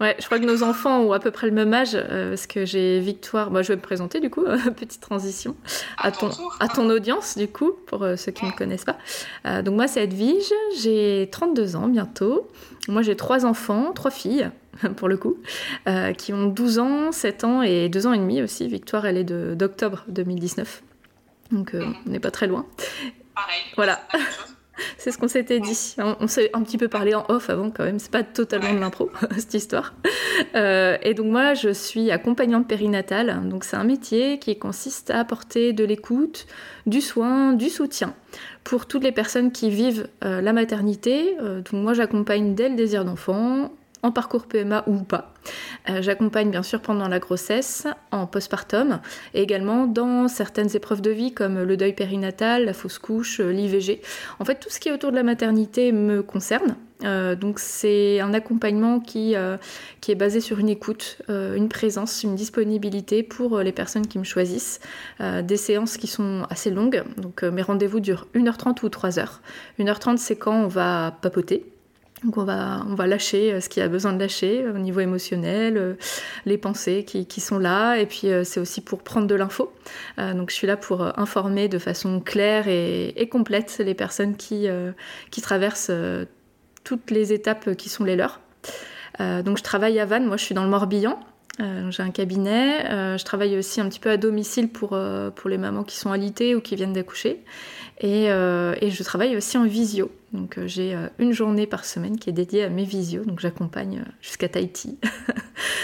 Ouais, 0.00 0.16
je 0.18 0.26
crois 0.26 0.38
que 0.38 0.44
nos 0.44 0.62
enfants 0.62 1.00
ont 1.00 1.12
à 1.12 1.18
peu 1.18 1.30
près 1.30 1.48
le 1.48 1.52
même 1.52 1.74
âge, 1.74 1.94
euh, 1.94 2.30
parce 2.30 2.46
que 2.46 2.64
j'ai 2.64 3.00
Victoire, 3.00 3.50
moi 3.50 3.62
je 3.62 3.68
vais 3.68 3.76
me 3.76 3.82
présenter 3.82 4.20
du 4.20 4.30
coup, 4.30 4.44
petite 4.76 5.00
transition, 5.00 5.56
à, 5.98 6.12
ton, 6.12 6.30
à 6.60 6.68
ton 6.68 6.88
audience 6.88 7.36
du 7.36 7.48
coup, 7.48 7.72
pour 7.86 8.04
euh, 8.04 8.16
ceux 8.16 8.32
qui 8.32 8.44
ne 8.44 8.50
me 8.50 8.56
connaissent 8.56 8.84
pas. 8.84 8.98
Euh, 9.46 9.62
donc 9.62 9.74
moi 9.74 9.88
c'est 9.88 10.04
Edwige, 10.04 10.52
j'ai 10.76 11.28
32 11.32 11.76
ans 11.76 11.88
bientôt. 11.88 12.48
Moi 12.88 13.02
j'ai 13.02 13.16
trois 13.16 13.44
enfants, 13.44 13.92
trois 13.92 14.10
filles. 14.10 14.50
pour 14.96 15.08
le 15.08 15.16
coup, 15.16 15.36
euh, 15.88 16.12
qui 16.12 16.32
ont 16.32 16.46
12 16.46 16.78
ans, 16.78 17.12
7 17.12 17.44
ans 17.44 17.62
et 17.62 17.88
2 17.88 18.06
ans 18.06 18.12
et 18.12 18.18
demi 18.18 18.42
aussi. 18.42 18.68
Victoire, 18.68 19.06
elle 19.06 19.16
est 19.16 19.24
d'octobre 19.24 20.04
2019. 20.08 20.82
Donc 21.52 21.74
euh, 21.74 21.84
on 22.06 22.10
n'est 22.10 22.20
pas 22.20 22.30
très 22.30 22.46
loin. 22.46 22.66
Pareil. 23.34 23.60
Voilà. 23.76 24.00
C'est 24.98 25.10
ce 25.12 25.18
qu'on 25.18 25.28
s'était 25.28 25.58
dit. 25.58 25.96
On, 25.98 26.28
s'est 26.28 26.50
un 26.54 26.62
petit 26.62 26.78
peu 26.78 26.88
parlé 26.88 27.14
en 27.14 27.24
off 27.28 27.50
avant 27.50 27.70
quand 27.70 27.84
même. 27.84 27.98
C'est 27.98 28.10
pas 28.10 28.22
totalement 28.22 28.72
de 28.72 28.78
l'impro 28.78 29.10
cette 29.36 29.54
histoire. 29.54 29.94
Euh, 30.54 30.96
et 31.02 31.14
donc 31.14 31.26
moi, 31.26 31.54
je 31.54 31.70
suis 31.70 32.10
accompagnante 32.10 32.68
périnatale. 32.68 33.48
Donc 33.48 33.64
c'est 33.64 33.76
un 33.76 33.84
métier 33.84 34.38
qui 34.38 34.56
consiste 34.58 35.10
à 35.10 35.18
apporter 35.18 35.72
de 35.72 35.84
l'écoute, 35.84 36.46
du 36.86 37.00
soin, 37.00 37.52
du 37.52 37.68
soutien 37.68 38.14
pour 38.62 38.86
toutes 38.86 39.02
les 39.02 39.12
personnes 39.12 39.50
qui 39.50 39.70
vivent 39.70 40.06
la 40.22 40.52
maternité. 40.52 41.34
donc 41.40 41.72
moi, 41.72 41.94
j'accompagne 41.94 42.54
dès 42.54 42.68
le 42.68 42.76
désir 42.76 43.04
d'enfant, 43.04 43.72
en 44.02 44.12
parcours 44.12 44.46
PMA 44.46 44.84
ou 44.86 45.02
pas. 45.02 45.32
Euh, 45.88 46.02
j'accompagne 46.02 46.50
bien 46.50 46.62
sûr 46.62 46.80
pendant 46.80 47.08
la 47.08 47.18
grossesse, 47.18 47.86
en 48.10 48.26
postpartum, 48.26 49.00
et 49.34 49.42
également 49.42 49.86
dans 49.86 50.28
certaines 50.28 50.74
épreuves 50.76 51.00
de 51.00 51.10
vie 51.10 51.32
comme 51.32 51.62
le 51.62 51.76
deuil 51.76 51.94
périnatal, 51.94 52.64
la 52.64 52.72
fausse 52.72 52.98
couche, 52.98 53.40
euh, 53.40 53.50
l'IVG. 53.50 54.00
En 54.38 54.44
fait, 54.44 54.56
tout 54.56 54.70
ce 54.70 54.80
qui 54.80 54.88
est 54.88 54.92
autour 54.92 55.10
de 55.10 55.16
la 55.16 55.22
maternité 55.22 55.92
me 55.92 56.22
concerne. 56.22 56.76
Euh, 57.02 57.34
donc 57.34 57.58
c'est 57.58 58.20
un 58.20 58.34
accompagnement 58.34 59.00
qui, 59.00 59.34
qui 60.02 60.12
est 60.12 60.16
basé 60.16 60.40
sur 60.40 60.58
une 60.58 60.68
écoute, 60.68 61.22
une 61.28 61.70
présence, 61.70 62.22
une 62.22 62.34
disponibilité 62.34 63.22
pour 63.22 63.60
les 63.60 63.72
personnes 63.72 64.06
qui 64.06 64.18
me 64.18 64.24
choisissent. 64.24 64.80
des 65.18 65.56
séances 65.56 65.96
qui 65.96 66.06
sont 66.06 66.46
assez 66.50 66.70
longues, 66.70 67.04
donc 67.16 67.42
mes 67.42 67.62
rendez-vous 67.62 68.00
durent 68.00 68.26
1h30 68.34 68.84
ou 68.84 68.88
3h. 68.88 69.26
1h30 69.78 70.18
c'est 70.18 70.36
quand 70.36 70.64
on 70.64 70.68
va 70.68 71.16
papoter, 71.22 71.64
donc 72.24 72.36
on 72.36 72.44
va, 72.44 73.06
lâcher 73.06 73.52
euh, 73.52 73.60
ce 73.60 73.68
qu'il 73.68 73.82
y 73.82 73.86
a 73.86 73.88
besoin 73.88 74.12
de 74.12 74.18
lâcher 74.18 74.62
euh, 74.62 74.74
au 74.74 74.78
niveau 74.78 75.00
émotionnel, 75.00 75.76
euh, 75.76 75.94
les 76.44 76.58
pensées 76.58 77.04
qui, 77.04 77.40
sont 77.40 77.58
là, 77.58 77.96
et 77.96 78.06
puis 78.06 78.28
c'est 78.44 78.60
aussi 78.60 78.82
pour 78.82 79.02
prendre 79.02 79.26
de 79.26 79.34
l'info. 79.34 79.72
donc 80.18 80.50
je 80.50 80.54
suis 80.54 80.66
là 80.66 80.76
pour 80.76 81.18
informer 81.18 81.68
de 81.68 81.78
façon 81.78 82.20
claire 82.20 82.68
et, 82.68 83.28
complète 83.30 83.78
les 83.78 83.94
personnes 83.94 84.36
qui, 84.36 84.68
traversent 85.42 85.92
toutes 86.84 87.10
les 87.10 87.32
étapes 87.32 87.74
qui 87.76 87.88
sont 87.88 88.04
les 88.04 88.16
leurs. 88.16 88.40
donc 89.18 89.56
je 89.56 89.62
travaille 89.62 89.98
à 89.98 90.04
Vannes, 90.04 90.26
moi 90.26 90.36
je 90.36 90.44
suis 90.44 90.54
dans 90.54 90.64
le 90.64 90.70
Morbihan, 90.70 91.18
j'ai 91.58 92.02
un 92.02 92.10
cabinet. 92.10 93.16
je 93.16 93.24
travaille 93.24 93.56
aussi 93.56 93.80
un 93.80 93.88
petit 93.88 94.00
peu 94.00 94.10
à 94.10 94.16
domicile 94.16 94.68
pour, 94.68 94.96
les 94.96 95.58
mamans 95.58 95.84
qui 95.84 95.96
sont 95.96 96.12
alitées 96.12 96.54
ou 96.54 96.60
qui 96.60 96.76
viennent 96.76 96.92
d'accoucher. 96.92 97.42
Et, 98.00 98.26
je 98.26 99.02
travaille 99.02 99.36
aussi 99.36 99.56
en 99.56 99.64
visio. 99.64 100.10
Donc 100.32 100.60
j'ai 100.66 100.96
une 101.18 101.32
journée 101.32 101.66
par 101.66 101.84
semaine 101.84 102.18
qui 102.18 102.30
est 102.30 102.32
dédiée 102.32 102.64
à 102.64 102.68
mes 102.68 102.84
visios. 102.84 103.24
Donc 103.24 103.40
j'accompagne 103.40 104.04
jusqu'à 104.20 104.48
Tahiti. 104.48 104.98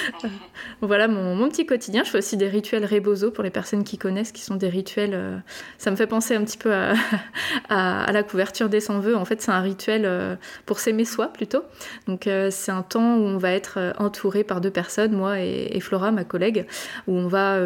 voilà 0.80 1.08
mon, 1.08 1.48
petit 1.48 1.66
quotidien. 1.66 2.04
Je 2.04 2.10
fais 2.10 2.18
aussi 2.18 2.36
des 2.36 2.48
rituels 2.48 2.84
rebozo 2.84 3.32
pour 3.32 3.42
les 3.42 3.50
personnes 3.50 3.82
qui 3.82 3.98
connaissent, 3.98 4.30
qui 4.30 4.42
sont 4.42 4.54
des 4.54 4.68
rituels. 4.68 5.42
ça 5.78 5.90
me 5.90 5.96
fait 5.96 6.06
penser 6.06 6.36
un 6.36 6.44
petit 6.44 6.58
peu 6.58 6.72
à, 7.68 8.12
la 8.12 8.22
couverture 8.22 8.68
des 8.68 8.80
sans-vœux. 8.80 9.16
En 9.16 9.24
fait, 9.24 9.42
c'est 9.42 9.50
un 9.50 9.60
rituel 9.60 10.38
pour 10.64 10.78
s'aimer 10.78 11.04
soi 11.04 11.28
plutôt. 11.28 11.62
Donc 12.06 12.28
c'est 12.50 12.72
un 12.72 12.82
temps 12.82 13.16
où 13.16 13.22
on 13.22 13.38
va 13.38 13.50
être 13.52 13.94
entouré 13.98 14.44
par 14.44 14.60
deux 14.60 14.70
personnes, 14.70 15.12
moi 15.12 15.40
et, 15.40 15.80
Flora, 15.80 16.12
ma 16.12 16.24
collègue, 16.24 16.66
où 17.08 17.14
on 17.14 17.26
va 17.26 17.58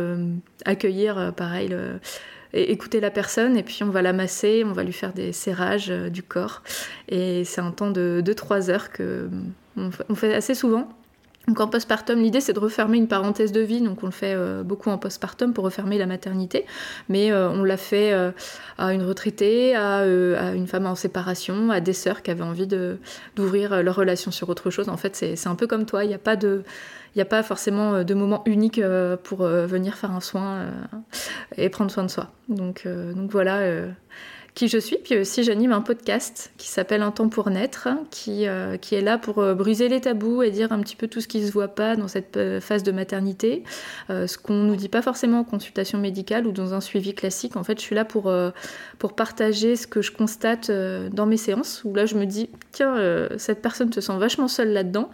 accueillir, 0.64 1.34
pareil, 1.36 1.76
écouter 2.52 3.00
la 3.00 3.10
personne 3.10 3.56
et 3.56 3.62
puis 3.62 3.82
on 3.82 3.90
va 3.90 4.02
la 4.02 4.12
masser, 4.12 4.62
on 4.64 4.72
va 4.72 4.82
lui 4.82 4.92
faire 4.92 5.12
des 5.12 5.32
serrages 5.32 5.88
du 5.88 6.22
corps. 6.22 6.62
Et 7.08 7.44
c'est 7.44 7.60
un 7.60 7.70
temps 7.70 7.90
de 7.90 8.22
2-3 8.24 8.70
heures 8.70 8.90
que 8.90 9.28
on 9.76 10.14
fait 10.14 10.34
assez 10.34 10.54
souvent. 10.54 10.88
Donc 11.50 11.58
en 11.58 11.66
postpartum, 11.66 12.22
l'idée 12.22 12.40
c'est 12.40 12.52
de 12.52 12.60
refermer 12.60 12.96
une 12.96 13.08
parenthèse 13.08 13.50
de 13.50 13.60
vie, 13.60 13.80
donc 13.80 14.04
on 14.04 14.06
le 14.06 14.12
fait 14.12 14.34
euh, 14.36 14.62
beaucoup 14.62 14.88
en 14.88 14.98
postpartum 14.98 15.52
pour 15.52 15.64
refermer 15.64 15.98
la 15.98 16.06
maternité, 16.06 16.64
mais 17.08 17.32
euh, 17.32 17.50
on 17.50 17.64
l'a 17.64 17.76
fait 17.76 18.12
euh, 18.12 18.30
à 18.78 18.94
une 18.94 19.02
retraitée, 19.02 19.74
à, 19.74 20.06
une 20.06 20.68
femme 20.68 20.86
en 20.86 20.94
séparation, 20.94 21.72
à 21.72 21.80
des 21.80 21.92
sœurs 21.92 22.22
qui 22.22 22.30
avaient 22.30 22.44
envie 22.44 22.68
d'ouvrir 23.34 23.82
leur 23.82 23.96
relation 23.96 24.30
sur 24.30 24.48
autre 24.48 24.70
chose. 24.70 24.88
En 24.88 24.96
fait, 24.96 25.16
c'est 25.16 25.48
un 25.48 25.56
peu 25.56 25.66
comme 25.66 25.86
toi, 25.86 26.04
il 26.04 26.08
n'y 26.08 26.14
a 26.14 26.18
pas 26.18 26.36
de... 26.36 26.62
Il 27.16 27.20
a 27.20 27.24
pas 27.24 27.42
forcément 27.42 28.04
de 28.04 28.14
moment 28.14 28.44
unique 28.46 28.80
pour 29.24 29.38
venir 29.38 29.96
faire 29.96 30.12
un 30.12 30.20
soin 30.20 30.66
et 31.56 31.68
prendre 31.68 31.90
soin 31.90 32.04
de 32.04 32.08
soi. 32.08 32.30
Donc, 32.48 32.86
donc 32.86 33.32
voilà, 33.32 33.62
qui 34.54 34.68
je 34.68 34.78
suis. 34.78 34.96
Puis 35.02 35.16
aussi, 35.18 35.44
j'anime 35.44 35.72
un 35.72 35.80
podcast 35.80 36.52
qui 36.58 36.68
s'appelle 36.68 37.02
Un 37.02 37.10
temps 37.10 37.28
pour 37.28 37.50
naître, 37.50 37.88
qui, 38.10 38.46
euh, 38.46 38.76
qui 38.76 38.94
est 38.94 39.00
là 39.00 39.18
pour 39.18 39.38
euh, 39.38 39.54
briser 39.54 39.88
les 39.88 40.00
tabous 40.00 40.42
et 40.42 40.50
dire 40.50 40.72
un 40.72 40.80
petit 40.80 40.96
peu 40.96 41.08
tout 41.08 41.20
ce 41.20 41.28
qui 41.28 41.40
ne 41.40 41.46
se 41.46 41.52
voit 41.52 41.68
pas 41.68 41.96
dans 41.96 42.08
cette 42.08 42.36
euh, 42.36 42.60
phase 42.60 42.82
de 42.82 42.92
maternité, 42.92 43.62
ce 44.08 44.38
qu'on 44.38 44.54
ne 44.54 44.66
nous 44.66 44.76
dit 44.76 44.88
pas 44.88 45.02
forcément 45.02 45.40
en 45.40 45.44
consultation 45.44 45.98
médicale 45.98 46.46
ou 46.46 46.52
dans 46.52 46.74
un 46.74 46.80
suivi 46.80 47.14
classique. 47.14 47.56
En 47.56 47.64
fait, 47.64 47.78
je 47.78 47.82
suis 47.82 47.94
là 47.94 48.04
pour, 48.04 48.32
pour 48.98 49.12
partager 49.14 49.76
ce 49.76 49.86
que 49.86 50.02
je 50.02 50.10
constate 50.10 50.70
dans 50.70 51.26
mes 51.26 51.36
séances, 51.36 51.82
où 51.84 51.94
là, 51.94 52.06
je 52.06 52.16
me 52.16 52.24
dis, 52.24 52.50
tiens, 52.72 52.96
cette 53.36 53.62
personne 53.62 53.92
se 53.92 54.00
sent 54.00 54.18
vachement 54.18 54.48
seule 54.48 54.72
là-dedans, 54.72 55.10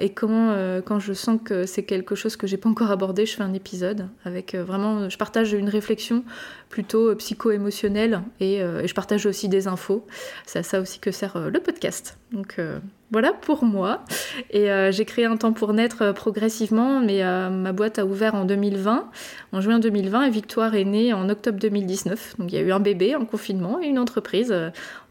et 0.00 0.10
comment, 0.10 0.54
quand 0.84 0.98
je 0.98 1.12
sens 1.12 1.40
que 1.42 1.64
c'est 1.64 1.84
quelque 1.84 2.14
chose 2.14 2.36
que 2.36 2.46
j'ai 2.46 2.56
pas 2.56 2.68
encore 2.68 2.90
abordé, 2.90 3.26
je 3.26 3.36
fais 3.36 3.42
un 3.42 3.54
épisode 3.54 4.08
avec 4.24 4.54
vraiment, 4.54 5.08
je 5.08 5.16
partage 5.16 5.52
une 5.52 5.68
réflexion 5.68 6.24
plutôt 6.68 7.14
psycho-émotionnelle 7.14 8.22
et 8.40 8.57
euh, 8.62 8.82
et, 8.82 8.88
je 8.88 8.94
partage 8.94 9.26
aussi 9.26 9.48
des 9.48 9.68
infos. 9.68 10.06
C'est 10.46 10.60
à 10.60 10.62
ça 10.62 10.80
aussi 10.80 10.98
que 10.98 11.10
sert 11.10 11.36
euh, 11.36 11.50
le 11.50 11.60
podcast. 11.60 12.18
Donc 12.32 12.56
euh, 12.58 12.78
voilà 13.10 13.32
pour 13.32 13.64
moi. 13.64 14.04
Et 14.50 14.68
j'ai 14.90 15.04
créé 15.04 15.24
un 15.24 15.36
temps 15.36 15.52
pour 15.52 15.72
naître 15.72 16.12
progressivement, 16.12 17.00
mais 17.00 17.22
ma 17.50 17.72
boîte 17.72 17.98
a 17.98 18.04
ouvert 18.04 18.34
en 18.34 18.44
2020, 18.44 19.10
en 19.52 19.60
juin 19.62 19.78
2020, 19.78 20.24
et 20.24 20.30
Victoire 20.30 20.74
est 20.74 20.84
née 20.84 21.14
en 21.14 21.30
octobre 21.30 21.58
2019. 21.58 22.36
Donc 22.38 22.52
il 22.52 22.56
y 22.56 22.58
a 22.58 22.62
eu 22.62 22.70
un 22.70 22.80
bébé 22.80 23.16
en 23.16 23.24
confinement 23.24 23.80
et 23.80 23.86
une 23.86 23.98
entreprise 23.98 24.54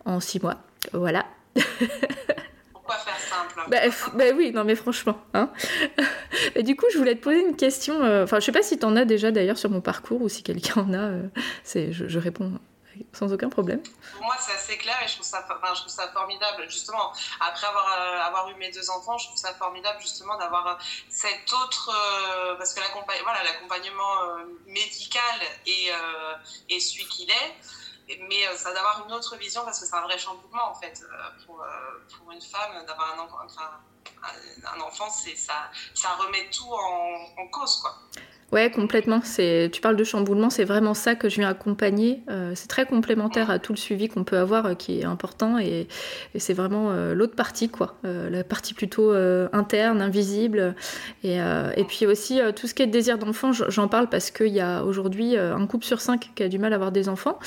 en 0.06 0.20
six 0.20 0.42
mois. 0.42 0.58
Voilà. 0.94 1.26
Pourquoi 2.74 2.96
faire 2.98 3.20
simple? 3.20 3.68
Bah, 3.68 3.78
bah, 4.16 4.36
oui, 4.38 4.52
non 4.54 4.64
mais 4.64 4.76
franchement. 4.76 5.18
Hein. 5.34 5.50
et 6.56 6.62
du 6.62 6.76
coup, 6.76 6.86
je 6.94 7.00
voulais 7.00 7.16
te 7.16 7.24
poser 7.24 7.42
une 7.42 7.56
question. 7.56 7.96
Enfin, 8.24 8.40
je 8.40 8.46
sais 8.46 8.52
pas 8.52 8.62
si 8.62 8.78
tu 8.78 8.86
en 8.86 8.96
as 8.96 9.06
déjà 9.06 9.32
d'ailleurs 9.32 9.58
sur 9.58 9.72
mon 9.72 9.82
parcours 9.82 10.22
ou 10.22 10.30
si 10.30 10.44
quelqu'un 10.44 10.82
en 10.82 10.94
a. 10.94 11.10
c'est, 11.64 11.92
je 11.92 12.20
réponds 12.20 12.52
sans 13.14 13.32
aucun 13.34 13.50
problème. 13.50 13.82
Pour 14.14 14.24
moi, 14.24 14.36
c'est 14.40 14.54
assez 14.54 14.78
clair 14.78 14.96
et 15.04 15.08
je 15.08 15.14
trouve 15.14 15.26
ça, 15.26 15.44
formidable. 16.14 16.66
Justement, 16.70 17.14
après 17.40 17.68
avoir, 17.68 17.88
euh, 17.88 18.28
avoir 18.28 18.50
eu 18.50 18.56
mes 18.56 18.72
deux 18.72 18.90
enfants, 18.90 19.18
je 19.18 19.28
trouve 19.28 19.38
ça 19.38 19.54
formidable 19.54 20.00
justement 20.02 20.38
d'avoir 20.38 20.68
euh, 20.68 20.74
cet 21.10 21.52
autre. 21.54 21.92
Euh, 21.94 22.56
parce 22.58 22.74
que 22.74 22.80
l'accompagnement 22.80 24.16
médical 24.66 25.24
est 25.66 26.80
celui 26.80 27.06
qu'il 27.08 27.30
est 27.30 27.56
mais 28.30 28.56
ça 28.56 28.74
d'avoir 28.74 29.06
une 29.06 29.14
autre 29.14 29.36
vision 29.36 29.66
parce 29.66 29.82
que 29.82 29.86
c'est 29.86 29.96
un 29.96 30.02
vrai 30.02 30.18
chamboulement 30.18 30.72
en 30.72 30.76
fait 30.76 31.04
pour, 31.46 31.62
une 32.32 32.42
femme 32.42 32.86
d'avoir 32.86 33.20
un, 33.20 33.28
un, 34.74 34.82
enfant 34.82 35.10
c'est 35.10 35.36
ça 35.36 35.70
ça 35.94 36.16
remet 36.16 36.50
tout 36.50 36.72
en, 36.72 37.42
en 37.42 37.48
cause 37.50 37.82
quoi 37.82 37.98
Ouais, 38.54 38.72
complètement. 38.72 39.20
C'est, 39.26 39.70
tu 39.74 39.82
parles 39.82 39.98
de 39.98 40.06
chamboulement, 40.06 40.50
c'est 40.50 40.64
vraiment 40.64 40.94
ça 40.94 41.16
que 41.16 41.28
je 41.28 41.36
viens 41.36 41.50
accompagner. 41.50 42.24
Euh, 42.30 42.54
c'est 42.56 42.70
très 42.70 42.86
complémentaire 42.86 43.52
à 43.52 43.60
tout 43.60 43.74
le 43.74 43.78
suivi 43.78 44.08
qu'on 44.08 44.24
peut 44.24 44.38
avoir, 44.38 44.68
euh, 44.68 44.74
qui 44.74 45.02
est 45.02 45.04
important, 45.04 45.60
et, 45.60 45.90
c'est 46.38 46.54
vraiment 46.54 46.92
euh, 46.92 47.14
l'autre 47.14 47.36
partie, 47.36 47.68
quoi. 47.68 47.98
la 48.04 48.44
partie 48.46 48.74
plutôt 48.74 49.12
interne, 49.52 50.02
invisible, 50.02 50.76
et, 51.24 51.40
puis 51.88 52.06
aussi 52.06 52.40
tout 52.56 52.68
ce 52.68 52.74
qui 52.74 52.84
est 52.84 52.88
désir 52.88 53.18
d'enfant. 53.18 53.52
J'en 53.52 53.88
parle 53.88 54.08
parce 54.08 54.32
qu'il 54.32 54.54
y 54.54 54.62
a 54.62 54.84
aujourd'hui 54.84 55.36
un 55.36 55.66
couple 55.66 55.86
sur 55.86 56.00
cinq 56.00 56.30
qui 56.36 56.44
a 56.44 56.48
du 56.48 56.60
mal 56.60 56.74
à 56.74 56.76
avoir 56.76 56.92
des 56.92 57.10
enfants, 57.10 57.40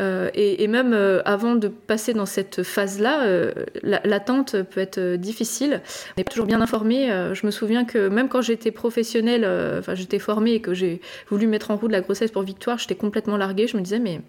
et, 0.00 0.62
et, 0.62 0.68
même 0.68 0.92
avant 1.24 1.54
de 1.54 1.68
passer 1.68 2.14
dans 2.14 2.26
cette 2.26 2.62
phase-là, 2.62 3.52
l'attente 3.82 4.60
peut 4.62 4.80
être 4.80 5.16
difficile. 5.16 5.80
On 6.10 6.14
n'est 6.18 6.24
pas 6.24 6.32
toujours 6.32 6.46
bien 6.46 6.60
informé. 6.60 7.08
je 7.32 7.46
me 7.46 7.50
souviens 7.50 7.84
que 7.84 8.08
même 8.08 8.28
quand 8.28 8.42
j'étais 8.42 8.72
professionnelle, 8.72 9.46
enfin 9.78 9.94
j'étais 9.94 10.18
formée 10.18 10.41
et 10.50 10.60
que 10.60 10.74
j'ai 10.74 11.00
voulu 11.28 11.46
mettre 11.46 11.70
en 11.70 11.76
route 11.76 11.90
la 11.90 12.00
grossesse 12.00 12.30
pour 12.30 12.42
Victoire, 12.42 12.78
j'étais 12.78 12.96
complètement 12.96 13.36
larguée. 13.36 13.66
Je 13.66 13.76
me 13.76 13.82
disais, 13.82 13.98
mais 13.98 14.20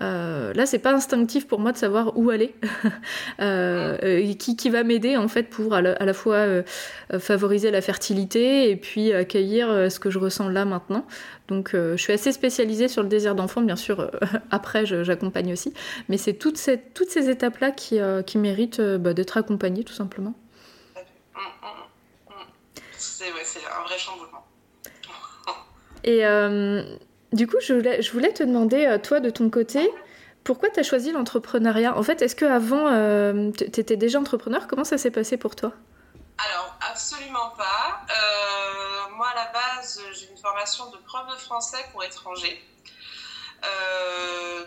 euh, 0.00 0.52
là, 0.52 0.66
c'est 0.66 0.78
pas 0.78 0.92
instinctif 0.92 1.46
pour 1.46 1.58
moi 1.58 1.72
de 1.72 1.78
savoir 1.78 2.18
où 2.18 2.30
aller, 2.30 2.54
euh, 3.40 3.96
euh, 4.02 4.34
qui, 4.34 4.56
qui, 4.56 4.68
va 4.68 4.82
m'aider 4.82 5.16
en 5.16 5.28
fait 5.28 5.44
pour 5.44 5.74
à 5.74 5.80
la, 5.80 6.14
fois 6.14 6.46
favoriser 7.18 7.70
la 7.70 7.80
fertilité 7.80 8.70
et 8.70 8.76
puis 8.76 9.12
accueillir 9.12 9.90
ce 9.90 9.98
que 9.98 10.10
je 10.10 10.18
ressens 10.18 10.48
là 10.48 10.64
maintenant. 10.64 11.06
Donc, 11.48 11.70
je 11.72 11.96
suis 11.96 12.12
assez 12.12 12.32
spécialisée 12.32 12.88
sur 12.88 13.02
le 13.02 13.08
désir 13.08 13.34
d'enfant, 13.34 13.62
bien 13.62 13.76
sûr. 13.76 14.10
après, 14.50 14.84
j'accompagne 14.86 15.52
aussi, 15.52 15.72
mais 16.08 16.18
c'est 16.18 16.34
toutes 16.34 16.58
ces, 16.58 16.78
toutes 16.78 17.10
ces 17.10 17.30
étapes-là 17.30 17.70
qui, 17.70 17.98
qui 18.26 18.38
méritent 18.38 18.80
bah, 18.80 19.14
d'être 19.14 19.36
accompagnées, 19.36 19.84
tout 19.84 19.94
simplement. 19.94 20.34
Mmh, 20.94 21.38
mmh, 21.38 22.30
mmh. 22.30 22.34
C'est 22.98 23.24
un 23.26 23.86
vrai 23.86 23.98
chamboulement. 23.98 24.35
Et 26.06 26.24
euh, 26.24 26.84
du 27.32 27.48
coup, 27.48 27.56
je 27.60 27.74
voulais, 28.12 28.32
te 28.32 28.44
demander, 28.44 28.86
euh, 28.86 28.98
toi, 28.98 29.18
de 29.18 29.28
ton 29.28 29.50
côté, 29.50 29.90
pourquoi 30.44 30.70
tu 30.70 30.78
as 30.78 30.84
choisi 30.84 31.10
l'entrepreneuriat? 31.10 31.98
En 31.98 32.02
fait, 32.04 32.22
est-ce 32.22 32.36
qu'avant, 32.36 32.86
euh, 32.86 33.50
tu 33.50 33.64
étais 33.64 33.96
déjà 33.96 34.20
entrepreneur? 34.20 34.68
Comment 34.68 34.84
ça 34.84 34.98
s'est 34.98 35.10
passé 35.10 35.36
pour 35.36 35.56
toi? 35.56 35.72
Alors, 36.38 36.78
absolument 36.90 37.50
pas. 37.58 38.06
moi, 39.16 39.28
à 39.28 39.34
la 39.34 39.52
base, 39.52 40.00
j'ai 40.12 40.30
une 40.30 40.38
formation 40.38 40.90
de 40.90 40.98
prof 40.98 41.26
de 41.28 41.40
français 41.40 41.84
pour 41.92 42.04
étrangers. 42.04 42.62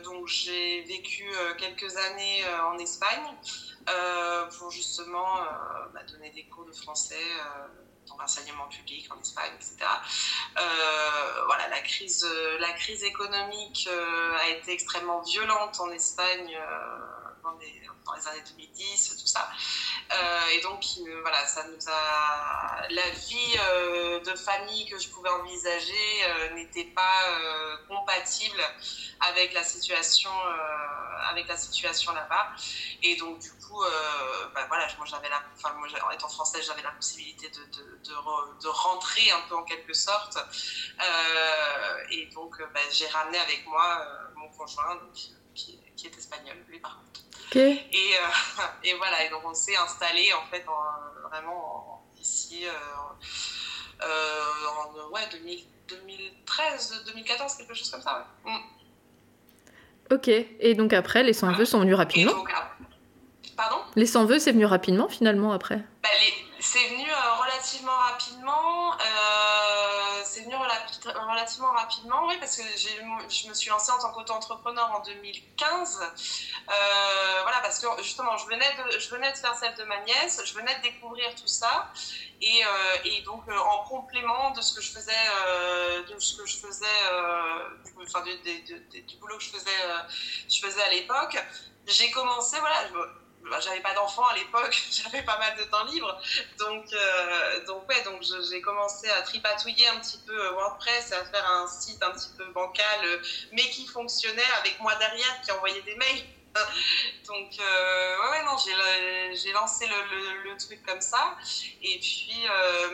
donc, 0.03 0.27
j'ai 0.27 0.81
vécu 0.81 1.24
quelques 1.58 1.96
années 1.96 2.43
en 2.65 2.77
Espagne 2.79 3.24
pour 4.58 4.72
justement 4.72 5.36
bah, 5.93 6.01
donner 6.12 6.31
des 6.31 6.43
cours 6.46 6.65
de 6.65 6.74
français 6.74 7.15
dans 8.10 8.18
l'enseignement 8.18 8.68
public 8.68 9.08
en 9.13 9.20
Espagne, 9.20 9.51
etc. 9.56 9.78
Euh, 10.58 11.46
voilà, 11.46 11.68
la 11.70 11.82
crise, 11.82 12.25
la 12.60 12.72
crise 12.74 13.04
économique 13.04 13.88
euh, 13.92 14.38
a 14.38 14.50
été 14.50 14.72
extrêmement 14.72 15.22
violente 15.22 15.80
en 15.80 15.89
Espagne 15.92 16.58
euh, 16.58 17.19
dans 17.43 17.58
les, 17.60 17.81
dans, 18.05 18.13
les, 18.13 18.27
années 18.27 18.43
2010, 18.58 19.17
tout 19.19 19.27
ça. 19.27 19.50
et 20.51 20.62
donc, 20.62 20.84
voilà, 21.22 21.46
ça 21.46 21.65
nous 21.67 21.89
a. 21.89 22.88
La 22.89 23.10
vie 23.10 23.58
de 24.25 24.36
famille 24.36 24.89
que 24.89 24.98
je 24.98 25.10
pouvais 25.10 25.29
envisager 25.29 26.25
n'était 26.55 26.86
pas 26.86 27.77
compatible 27.88 28.62
avec 29.19 29.53
la 29.53 29.63
situation, 29.63 30.31
avec 31.29 31.48
situation 31.58 32.13
là-bas. 32.13 32.51
Et 33.03 33.15
donc, 33.17 33.39
du 33.39 33.51
coup, 33.51 33.81
bah, 34.53 34.65
voilà, 34.67 34.88
moi, 34.98 35.05
j'avais 35.05 35.29
la, 35.29 35.41
enfin, 35.55 35.74
moi, 35.74 35.88
en 36.05 36.12
étant 36.12 36.29
française, 36.29 36.65
j'avais 36.65 36.81
la 36.81 36.91
possibilité 36.91 37.50
de, 37.50 37.63
de, 37.65 38.62
de, 38.62 38.67
rentrer 38.67 39.31
un 39.31 39.41
peu 39.48 39.55
en 39.55 39.63
quelque 39.63 39.93
sorte. 39.93 40.38
Euh, 40.38 41.98
et 42.12 42.25
donc, 42.27 42.58
bah, 42.74 42.79
j'ai 42.91 43.08
ramené 43.08 43.38
avec 43.38 43.65
moi 43.67 44.01
euh, 44.01 44.27
mon 44.36 44.50
conjoint, 44.50 44.96
donc, 44.96 45.13
qui, 45.55 45.79
qui, 46.00 46.08
est 46.08 46.18
espagnol, 46.18 46.56
lui 46.68 46.79
par 46.79 46.98
contre. 46.98 47.22
Et, 47.56 47.79
euh, 47.91 48.63
et, 48.84 48.94
voilà, 48.96 49.25
et 49.25 49.29
donc 49.29 49.41
on 49.46 49.53
s'est 49.53 49.75
installé 49.75 50.32
en 50.34 50.46
fait 50.51 50.65
vraiment 51.29 52.03
ici 52.20 52.65
en 54.01 55.12
ouais, 55.12 55.22
2013, 55.88 57.03
2014, 57.08 57.56
quelque 57.56 57.74
chose 57.74 57.89
comme 57.89 58.01
ça. 58.01 58.27
Ouais. 58.46 58.51
Mm. 58.51 58.79
Ok, 60.12 60.27
et 60.27 60.74
donc 60.74 60.94
après, 60.94 61.24
les 61.24 61.34
100 61.34 61.53
vœux 61.53 61.65
sont 61.65 61.79
venus 61.82 61.96
rapidement 61.96 62.34
Pardon? 63.60 63.77
Les 63.96 64.06
100 64.06 64.25
vœux, 64.25 64.39
c'est 64.39 64.53
venu 64.53 64.65
rapidement 64.65 65.10
finalement 65.10 65.51
après? 65.51 65.84
Bah, 66.01 66.10
C'est 66.62 66.88
venu 66.88 67.03
euh, 67.03 67.44
relativement 67.44 67.91
rapidement. 67.91 68.94
Euh, 68.94 69.69
rapidement, 71.06 72.27
oui, 72.27 72.36
parce 72.39 72.58
que 72.58 72.63
je 72.63 73.48
me 73.48 73.53
suis 73.53 73.70
lancée 73.70 73.91
en 73.91 74.00
tant 74.00 74.12
qu'auto-entrepreneur 74.12 74.91
en 74.91 75.01
2015. 75.01 76.00
Euh, 76.01 77.41
voilà, 77.44 77.60
parce 77.62 77.79
que 77.79 77.88
justement, 78.03 78.38
je 78.38 78.46
venais, 78.48 78.70
de, 78.77 79.00
je 79.00 79.10
venais 79.10 79.32
de 79.32 79.38
faire 79.38 79.56
celle 79.56 79.75
de 79.75 79.84
ma 79.84 80.00
nièce, 80.01 80.41
je 80.46 80.53
venais 80.53 80.75
de 80.77 80.82
découvrir 80.82 81.34
tout 81.36 81.48
ça. 81.48 81.91
Et, 82.41 82.63
euh, 82.65 82.70
et 83.06 83.22
donc, 83.22 83.44
euh, 83.48 83.58
en 83.58 83.84
complément 83.84 84.51
de 84.51 84.62
ce 84.62 84.74
que 84.74 84.82
je 84.82 84.91
faisais, 84.91 85.12
de 86.08 86.20
ce 86.20 86.38
que 86.38 86.46
je 86.46 86.58
faisais, 86.58 86.86
du, 88.65 89.01
du, 89.01 89.18
boulot 89.18 89.38
que 89.38 89.44
je 89.44 89.50
faisais, 89.50 89.70
je 90.50 90.60
faisais 90.60 90.82
à 90.82 90.89
l'époque, 90.89 91.38
j'ai 91.88 92.12
commencé, 92.12 92.60
voilà, 92.60 92.88
j'avais 93.60 93.81
pas 93.81 93.93
d'enfant 93.93 94.25
à 94.27 94.36
l'époque, 94.36 94.77
j'avais 94.91 95.24
pas 95.24 95.38
mal 95.38 95.58
de 95.58 95.63
temps 95.65 95.84
libre. 95.86 96.19
Donc, 96.58 96.86
euh, 96.93 97.65
donc 97.65 97.88
ouais, 97.89 98.01
donc 98.03 98.22
j'ai 98.50 98.62
commencé 98.62 99.10
à 99.10 99.22
tripatouiller 99.22 99.88
un 99.88 100.00
petit 100.00 100.19
peu 100.25 100.38
euh, 100.38 100.51
WordPress, 100.51 101.12
à 101.12 101.25
faire 101.25 101.50
un 101.51 101.67
site 101.67 102.01
un 102.03 102.12
petit 102.12 102.29
peu 102.38 102.46
bancal, 102.51 103.00
euh, 103.03 103.22
mais 103.53 103.63
qui 103.69 103.88
fonctionnait 103.88 104.51
avec 104.60 104.79
moi 104.79 104.96
derrière, 104.96 105.41
qui 105.41 105.51
envoyait 105.51 105.81
des 105.81 105.96
mails. 105.96 106.24
Donc, 107.27 107.51
ouais, 107.60 108.29
ouais, 108.31 108.43
non, 108.43 108.58
j'ai 108.58 109.51
lancé 109.51 109.86
le, 109.86 110.58
truc 110.58 110.84
comme 110.84 111.00
ça. 111.00 111.38
Et 111.81 112.00
puis, 112.00 112.43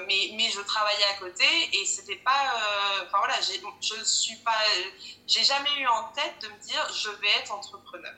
mais, 0.05 0.31
mais 0.33 0.49
je 0.49 0.59
travaillais 0.59 1.05
à 1.05 1.19
côté 1.19 1.45
et 1.71 1.85
c'était 1.85 2.17
pas. 2.17 2.53
Enfin 3.03 3.19
voilà, 3.19 3.35
je 3.39 4.03
suis 4.03 4.35
pas. 4.43 4.57
J'ai 5.25 5.43
jamais 5.43 5.73
eu 5.79 5.87
en 5.87 6.11
tête 6.11 6.35
de 6.41 6.49
me 6.49 6.59
dire 6.59 6.93
je 6.93 7.09
vais 7.09 7.29
être 7.39 7.53
entrepreneur. 7.53 8.13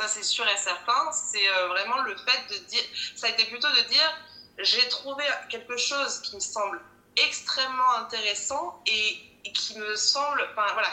Ça, 0.00 0.08
c'est 0.08 0.22
sûr 0.22 0.48
et 0.48 0.56
certain. 0.56 1.12
C'est 1.12 1.46
euh, 1.46 1.68
vraiment 1.68 1.98
le 1.98 2.16
fait 2.16 2.54
de 2.54 2.56
dire. 2.64 2.82
Ça 3.14 3.26
a 3.26 3.30
été 3.30 3.44
plutôt 3.44 3.68
de 3.68 3.82
dire 3.82 4.18
j'ai 4.58 4.88
trouvé 4.88 5.24
quelque 5.50 5.76
chose 5.76 6.20
qui 6.22 6.36
me 6.36 6.40
semble 6.40 6.80
extrêmement 7.16 7.96
intéressant 7.96 8.82
et, 8.86 9.26
qui 9.52 9.78
me 9.78 9.94
semble. 9.96 10.48
Enfin, 10.52 10.72
voilà, 10.72 10.88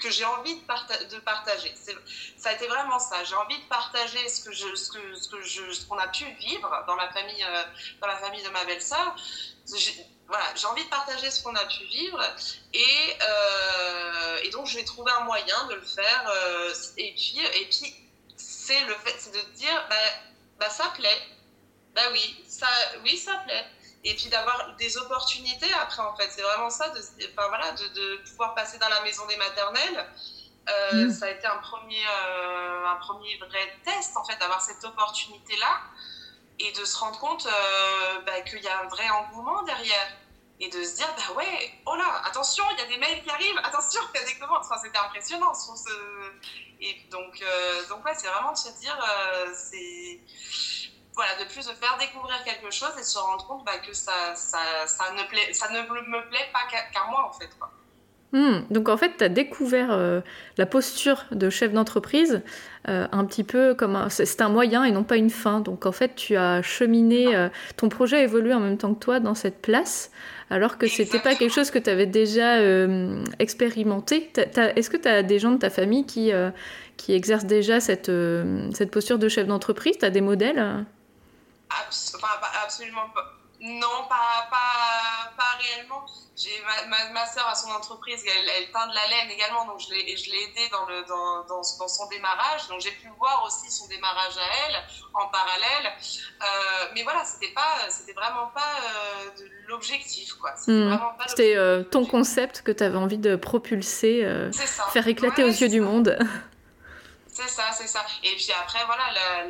que 0.00 0.10
j'ai 0.10 0.24
envie 0.24 0.54
de, 0.54 1.18
partager. 1.18 1.74
Ça 2.38 2.48
a 2.48 2.52
été 2.54 2.66
vraiment 2.66 2.98
ça. 2.98 3.22
J'ai 3.24 3.34
envie 3.34 3.58
de 3.58 3.68
partager 3.68 4.26
ce 4.26 4.48
que 4.48 4.54
ce 4.54 4.90
que, 4.90 5.42
ce 5.74 5.84
qu'on 5.86 5.98
a 5.98 6.08
pu 6.08 6.24
vivre 6.40 6.84
dans 6.86 6.96
la 6.96 7.12
famille, 7.12 7.44
euh, 7.44 7.62
dans 8.00 8.06
la 8.06 8.16
famille 8.16 8.42
de 8.42 8.50
ma 8.50 8.64
belle-sœur. 8.64 9.16
Voilà, 10.28 10.46
j'ai 10.54 10.66
envie 10.66 10.84
de 10.84 10.88
partager 10.88 11.30
ce 11.30 11.42
qu'on 11.42 11.54
a 11.54 11.64
pu 11.66 11.84
vivre 11.84 12.20
et, 12.72 13.16
euh, 13.22 14.50
donc 14.50 14.66
je 14.66 14.76
vais 14.76 14.84
trouver 14.84 15.12
un 15.12 15.24
moyen 15.24 15.66
de 15.68 15.74
le 15.74 15.84
faire. 15.84 16.32
et 16.96 17.12
puis, 17.12 17.38
et 17.38 17.66
puis 17.66 18.05
c'est 18.66 18.80
le 18.84 18.94
fait, 18.94 19.14
c'est 19.18 19.32
de 19.32 19.52
dire, 19.52 19.86
bah, 19.88 19.94
bah, 20.58 20.70
ça 20.70 20.88
plaît, 20.96 21.22
bah 21.94 22.02
oui, 22.12 22.44
ça, 22.48 22.66
oui, 23.04 23.16
ça 23.16 23.34
plaît. 23.44 23.64
Et 24.04 24.14
puis 24.14 24.28
d'avoir 24.28 24.76
des 24.76 24.98
opportunités 24.98 25.72
après, 25.80 26.02
en 26.02 26.14
fait. 26.16 26.28
C'est 26.30 26.42
vraiment 26.42 26.70
ça, 26.70 26.88
de, 26.90 27.00
enfin, 27.00 27.48
voilà, 27.48 27.72
de, 27.72 27.86
de, 27.88 28.16
pouvoir 28.28 28.54
passer 28.54 28.78
dans 28.78 28.88
la 28.88 29.00
maison 29.02 29.26
des 29.26 29.36
maternelles. 29.36 30.06
Euh, 30.68 31.06
mm. 31.06 31.12
Ça 31.12 31.26
a 31.26 31.30
été 31.30 31.46
un 31.46 31.58
premier, 31.58 32.04
euh, 32.06 32.86
un 32.86 32.96
premier 32.96 33.36
vrai 33.38 33.72
test, 33.84 34.16
en 34.16 34.24
fait, 34.24 34.36
d'avoir 34.38 34.60
cette 34.60 34.84
opportunité-là 34.84 35.80
et 36.58 36.72
de 36.72 36.84
se 36.84 36.96
rendre 36.98 37.18
compte 37.18 37.46
euh, 37.46 38.20
bah, 38.26 38.40
qu'il 38.42 38.62
y 38.62 38.68
a 38.68 38.80
un 38.80 38.88
vrai 38.88 39.08
engouement 39.10 39.62
derrière 39.62 40.08
et 40.60 40.68
de 40.68 40.82
se 40.82 40.96
dire 40.96 41.08
bah 41.16 41.34
ouais 41.36 41.70
oh 41.86 41.96
là 41.96 42.22
attention 42.24 42.64
il 42.72 42.78
y 42.78 42.82
a 42.82 42.86
des 42.86 42.96
mails 42.96 43.22
qui 43.22 43.30
arrivent 43.30 43.58
attention 43.62 44.00
il 44.14 44.20
y 44.20 44.22
a 44.22 44.26
des 44.26 44.38
commandes 44.38 44.62
enfin, 44.62 44.76
c'était 44.82 44.98
impressionnant 44.98 45.52
sur 45.54 45.76
ce... 45.76 45.90
et 46.80 46.96
donc 47.10 47.42
euh, 47.42 47.88
donc 47.88 48.04
ouais 48.04 48.12
c'est 48.16 48.28
vraiment 48.28 48.52
de 48.52 48.58
se 48.58 48.70
dire 48.80 48.96
euh, 48.96 49.52
c'est 49.54 50.20
voilà 51.14 51.32
de 51.42 51.48
plus 51.50 51.66
de 51.66 51.72
faire 51.72 51.96
découvrir 51.98 52.42
quelque 52.44 52.70
chose 52.70 52.92
et 52.96 53.00
de 53.00 53.06
se 53.06 53.18
rendre 53.18 53.46
compte 53.46 53.64
bah, 53.64 53.78
que 53.78 53.92
ça, 53.92 54.34
ça, 54.34 54.58
ça, 54.86 55.12
ne 55.12 55.28
plaît 55.28 55.52
ça 55.52 55.68
ne 55.70 55.80
me 55.80 56.28
plaît 56.28 56.48
pas 56.52 56.66
qu'à 56.70 57.04
moi 57.10 57.28
en 57.28 57.32
fait 57.32 57.50
quoi. 57.58 57.70
Hmm. 58.32 58.64
donc 58.70 58.88
en 58.88 58.96
fait, 58.96 59.16
tu 59.16 59.24
as 59.24 59.28
découvert 59.28 59.92
euh, 59.92 60.20
la 60.58 60.66
posture 60.66 61.24
de 61.30 61.48
chef 61.48 61.72
d'entreprise 61.72 62.42
un 62.84 63.24
petit 63.24 63.42
peu 63.42 63.74
comme 63.74 64.08
c'est 64.10 64.40
un 64.40 64.48
moyen 64.48 64.84
et 64.84 64.92
non 64.92 65.02
pas 65.02 65.16
une 65.16 65.30
fin. 65.30 65.58
Donc 65.58 65.86
en 65.86 65.92
fait, 65.92 66.14
tu 66.14 66.36
as 66.36 66.62
cheminé, 66.62 67.48
ton 67.76 67.88
projet 67.88 68.18
a 68.18 68.22
évolué 68.22 68.54
en 68.54 68.60
même 68.60 68.78
temps 68.78 68.94
que 68.94 69.00
toi 69.00 69.18
dans 69.18 69.34
cette 69.34 69.60
place 69.60 70.12
alors 70.50 70.78
que 70.78 70.86
c'était 70.86 71.18
pas 71.18 71.34
quelque 71.34 71.52
chose 71.52 71.70
que 71.70 71.78
tu 71.78 71.90
avais 71.90 72.06
déjà 72.06 72.56
euh, 72.56 73.24
expérimenté. 73.38 74.30
Est-ce 74.36 74.90
que 74.90 74.96
tu 74.96 75.08
as 75.08 75.22
des 75.22 75.38
gens 75.38 75.50
de 75.52 75.58
ta 75.58 75.70
famille 75.70 76.06
qui, 76.06 76.32
euh, 76.32 76.50
qui 76.96 77.14
exercent 77.14 77.46
déjà 77.46 77.80
cette, 77.80 78.08
euh, 78.08 78.70
cette 78.72 78.90
posture 78.90 79.18
de 79.18 79.28
chef 79.28 79.46
d'entreprise? 79.46 79.98
Tu 79.98 80.04
as 80.04 80.10
des 80.10 80.20
modèles? 80.20 80.84
Absolument 82.64 83.10
pas. 83.14 83.35
Non, 83.66 84.06
pas, 84.08 84.46
pas, 84.48 85.32
pas 85.36 85.58
réellement. 85.58 86.06
J'ai 86.36 86.50
ma, 86.62 86.86
ma, 86.86 87.10
ma 87.12 87.26
soeur 87.26 87.48
a 87.48 87.54
son 87.54 87.70
entreprise, 87.70 88.22
elle, 88.24 88.48
elle, 88.58 88.70
teint 88.70 88.86
de 88.86 88.94
la 88.94 89.06
laine 89.08 89.30
également, 89.30 89.64
donc 89.64 89.80
je 89.80 89.92
l'ai, 89.92 90.16
je 90.16 90.30
l'ai 90.30 90.44
aidée 90.44 90.68
dans, 90.70 90.84
le, 90.86 91.02
dans, 91.04 91.44
dans, 91.46 91.62
dans, 91.78 91.88
son 91.88 92.06
démarrage. 92.08 92.68
Donc 92.68 92.80
j'ai 92.80 92.92
pu 92.92 93.08
voir 93.18 93.42
aussi 93.44 93.70
son 93.70 93.88
démarrage 93.88 94.36
à 94.36 94.68
elle 94.68 94.76
en 95.14 95.26
parallèle. 95.28 95.92
Euh, 96.42 96.46
mais 96.94 97.02
voilà, 97.02 97.24
c'était 97.24 97.52
pas, 97.54 97.88
c'était 97.88 98.12
vraiment 98.12 98.48
pas 98.54 98.60
euh, 98.60 99.48
l'objectif, 99.66 100.34
quoi. 100.34 100.52
C'était, 100.56 100.72
hmm. 100.72 100.88
vraiment 100.88 101.14
pas 101.18 101.26
c'était 101.26 101.56
euh, 101.56 101.82
ton 101.82 102.04
concept 102.04 102.62
que 102.62 102.70
tu 102.70 102.84
avais 102.84 102.98
envie 102.98 103.18
de 103.18 103.34
propulser, 103.34 104.24
euh, 104.24 104.52
faire 104.92 105.08
éclater 105.08 105.42
aux 105.42 105.48
yeux 105.48 105.68
du 105.68 105.80
monde. 105.80 106.16
C'est 107.36 107.48
ça, 107.48 107.70
c'est 107.70 107.86
ça. 107.86 108.02
Et 108.22 108.34
puis 108.34 108.50
après, 108.52 108.82
voilà, 108.86 109.44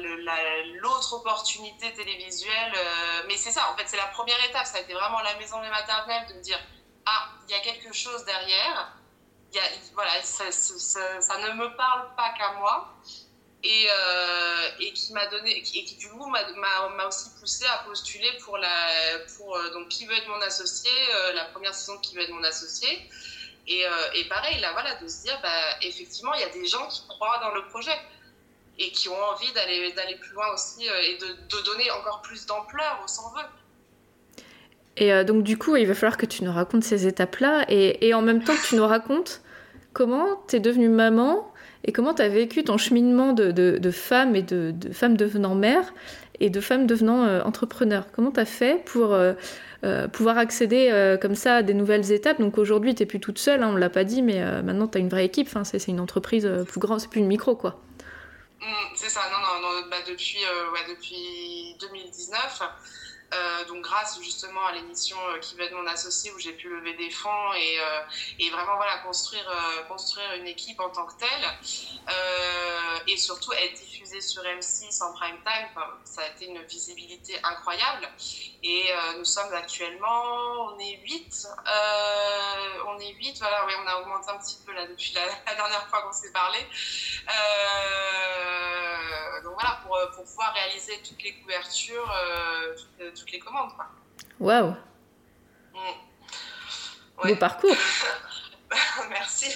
l'autre 0.80 1.12
opportunité 1.12 1.92
télévisuelle. 1.92 2.72
Euh, 2.74 3.22
mais 3.28 3.36
c'est 3.36 3.52
ça, 3.52 3.70
en 3.70 3.76
fait, 3.76 3.84
c'est 3.86 3.96
la 3.96 4.08
première 4.08 4.42
étape. 4.44 4.66
Ça 4.66 4.78
a 4.78 4.80
été 4.80 4.92
vraiment 4.92 5.20
la 5.20 5.36
maison 5.36 5.62
des 5.62 5.68
maternelles 5.68 6.26
de 6.28 6.34
me 6.34 6.40
dire 6.40 6.58
Ah, 7.06 7.28
il 7.46 7.52
y 7.52 7.54
a 7.54 7.60
quelque 7.60 7.92
chose 7.92 8.24
derrière. 8.24 8.92
Y 9.52 9.58
a, 9.60 9.62
voilà, 9.94 10.20
ça, 10.20 10.46
ne 10.46 11.52
me 11.52 11.76
parle 11.76 12.12
pas 12.16 12.34
qu'à 12.36 12.54
moi. 12.54 12.92
Et, 13.62 13.86
euh, 13.88 14.92
qui 14.92 15.12
m'a 15.12 15.26
donné 15.28 15.56
et 15.56 15.62
qui 15.62 15.96
du 15.96 16.08
coup 16.10 16.26
m'a 16.26 17.06
aussi 17.06 17.30
poussé 17.38 17.66
à 17.66 17.78
postuler 17.78 18.30
pour 18.44 18.58
la 18.58 18.86
euh, 19.16 19.70
donc 19.72 19.88
qui 19.88 20.06
veut 20.06 20.16
être 20.16 20.28
mon 20.28 20.40
associé 20.42 20.90
la 21.34 21.46
première 21.46 21.74
saison 21.74 21.96
de 21.96 22.00
qui 22.00 22.14
veut 22.14 22.22
être 22.22 22.30
mon 22.30 22.44
associé 22.44 23.08
et, 23.68 23.84
euh, 23.84 23.90
et, 24.14 24.24
pareil, 24.28 24.60
là, 24.60 24.68
voilà, 24.72 24.94
de 25.02 25.08
se 25.08 25.22
dire, 25.22 25.38
bah, 25.42 25.48
effectivement, 25.82 26.32
il 26.34 26.40
y 26.40 26.44
a 26.44 26.50
des 26.50 26.66
gens 26.66 26.86
qui 26.88 27.02
croient 27.08 27.40
dans 27.42 27.54
le 27.54 27.66
projet 27.66 27.96
et 28.78 28.90
qui 28.90 29.08
ont 29.08 29.22
envie 29.32 29.52
d'aller, 29.54 29.92
d'aller 29.92 30.16
plus 30.16 30.32
loin 30.34 30.46
aussi 30.54 30.88
euh, 30.88 30.92
et 31.02 31.18
de, 31.18 31.64
donner 31.64 31.90
encore 31.90 32.22
plus 32.22 32.46
d'ampleur 32.46 33.00
au 33.04 33.08
sans 33.08 33.32
veut. 33.34 33.42
Et 34.98 35.12
euh, 35.12 35.24
donc, 35.24 35.42
du 35.42 35.58
coup, 35.58 35.76
il 35.76 35.86
va 35.86 35.94
falloir 35.94 36.16
que 36.16 36.26
tu 36.26 36.44
nous 36.44 36.52
racontes 36.52 36.84
ces 36.84 37.06
étapes-là 37.06 37.64
et, 37.68 38.14
en 38.14 38.22
même 38.22 38.44
temps 38.44 38.54
que 38.54 38.68
tu 38.68 38.76
nous 38.76 38.86
racontes 38.86 39.42
comment 39.92 40.42
tu 40.48 40.56
es 40.56 40.60
devenue 40.60 40.88
maman 40.88 41.52
et 41.84 41.92
comment 41.92 42.14
tu 42.14 42.22
as 42.22 42.28
vécu 42.28 42.62
ton 42.62 42.78
cheminement 42.78 43.32
de, 43.32 43.50
de, 43.50 43.90
femme 43.90 44.36
et 44.36 44.42
de, 44.42 44.74
femme 44.92 45.16
devenant 45.16 45.54
mère 45.54 45.92
et 46.38 46.50
de 46.50 46.60
femme 46.60 46.86
devenant 46.86 47.40
entrepreneur? 47.44 48.06
Comment 48.12 48.30
tu 48.30 48.40
as 48.40 48.46
fait 48.46 48.84
pour 48.84 49.14
euh, 49.14 49.34
pouvoir 50.12 50.38
accéder 50.38 50.88
euh, 50.90 51.16
comme 51.16 51.34
ça 51.34 51.56
à 51.56 51.62
des 51.62 51.74
nouvelles 51.74 52.12
étapes. 52.12 52.40
Donc 52.40 52.58
aujourd'hui, 52.58 52.94
tu 52.94 53.02
n'es 53.02 53.06
plus 53.06 53.20
toute 53.20 53.38
seule, 53.38 53.62
hein, 53.62 53.68
on 53.70 53.72
ne 53.72 53.78
l'a 53.78 53.90
pas 53.90 54.04
dit, 54.04 54.22
mais 54.22 54.42
euh, 54.42 54.62
maintenant 54.62 54.88
tu 54.88 54.98
as 54.98 55.00
une 55.00 55.08
vraie 55.08 55.24
équipe. 55.24 55.48
Enfin, 55.48 55.64
c'est 55.64 55.84
une 55.88 56.00
entreprise 56.00 56.48
plus 56.68 56.80
grande, 56.80 57.00
c'est 57.00 57.10
plus 57.10 57.20
une 57.20 57.26
micro, 57.26 57.56
quoi. 57.56 57.80
Mmh, 58.60 58.64
c'est 58.94 59.10
ça, 59.10 59.20
non, 59.30 59.38
non, 59.38 59.80
non 59.80 59.86
bah, 59.90 59.96
depuis, 60.08 60.38
ouais, 60.72 60.94
depuis 60.94 61.76
2019. 61.80 62.62
Euh, 63.34 63.64
donc 63.64 63.82
grâce 63.82 64.20
justement 64.22 64.64
à 64.66 64.72
l'émission 64.72 65.16
euh, 65.30 65.38
qui 65.40 65.56
va 65.56 65.64
être 65.64 65.74
mon 65.74 65.86
associé 65.88 66.30
où 66.30 66.38
j'ai 66.38 66.52
pu 66.52 66.68
lever 66.68 66.94
des 66.94 67.10
fonds 67.10 67.52
et, 67.54 67.80
euh, 67.80 68.50
vraiment 68.52 68.76
voilà 68.76 68.98
construire 68.98 69.44
construire 69.88 70.32
une 70.34 70.46
équipe 70.46 70.78
en 70.80 70.88
tant 70.90 71.04
que 71.04 71.14
telle 71.18 71.44
et 73.08 73.16
surtout 73.16 73.52
être 73.52 73.74
diffusée 73.74 74.20
sur 74.20 74.42
M6 74.42 75.02
en 75.02 75.12
prime 75.12 75.38
time 75.44 75.68
ça 76.04 76.22
a 76.22 76.28
été 76.28 76.46
une 76.46 76.62
visibilité 76.62 77.38
incroyable. 77.42 78.08
Et 78.62 78.90
nous 79.18 79.24
sommes 79.24 79.52
actuellement 79.52 80.72
on 80.72 80.78
est 80.78 80.98
8 81.02 81.48
on 82.86 82.98
est 82.98 83.12
8 83.12 83.38
voilà 83.38 83.66
ouais, 83.66 83.74
on 83.82 83.86
a 83.86 84.00
augmenté 84.00 84.30
un 84.30 84.38
petit 84.38 84.58
peu 84.64 84.72
là 84.72 84.86
depuis 84.86 85.12
la, 85.14 85.54
dernière 85.54 85.88
fois 85.88 86.02
qu'on 86.02 86.12
s'est 86.12 86.32
parlé. 86.32 86.58
Donc 89.42 89.54
voilà 89.54 89.80
pour, 89.82 89.98
pour, 90.14 90.24
pouvoir 90.24 90.54
réaliser 90.54 91.00
toutes 91.02 91.22
les 91.22 91.34
couvertures 91.34 92.12
toutes, 92.98 93.15
toutes 93.16 93.32
les 93.32 93.38
commandes. 93.38 93.72
Waouh 94.38 94.76
mmh. 95.74 97.26
Beau 97.28 97.36
parcours 97.36 97.76
Merci. 99.10 99.54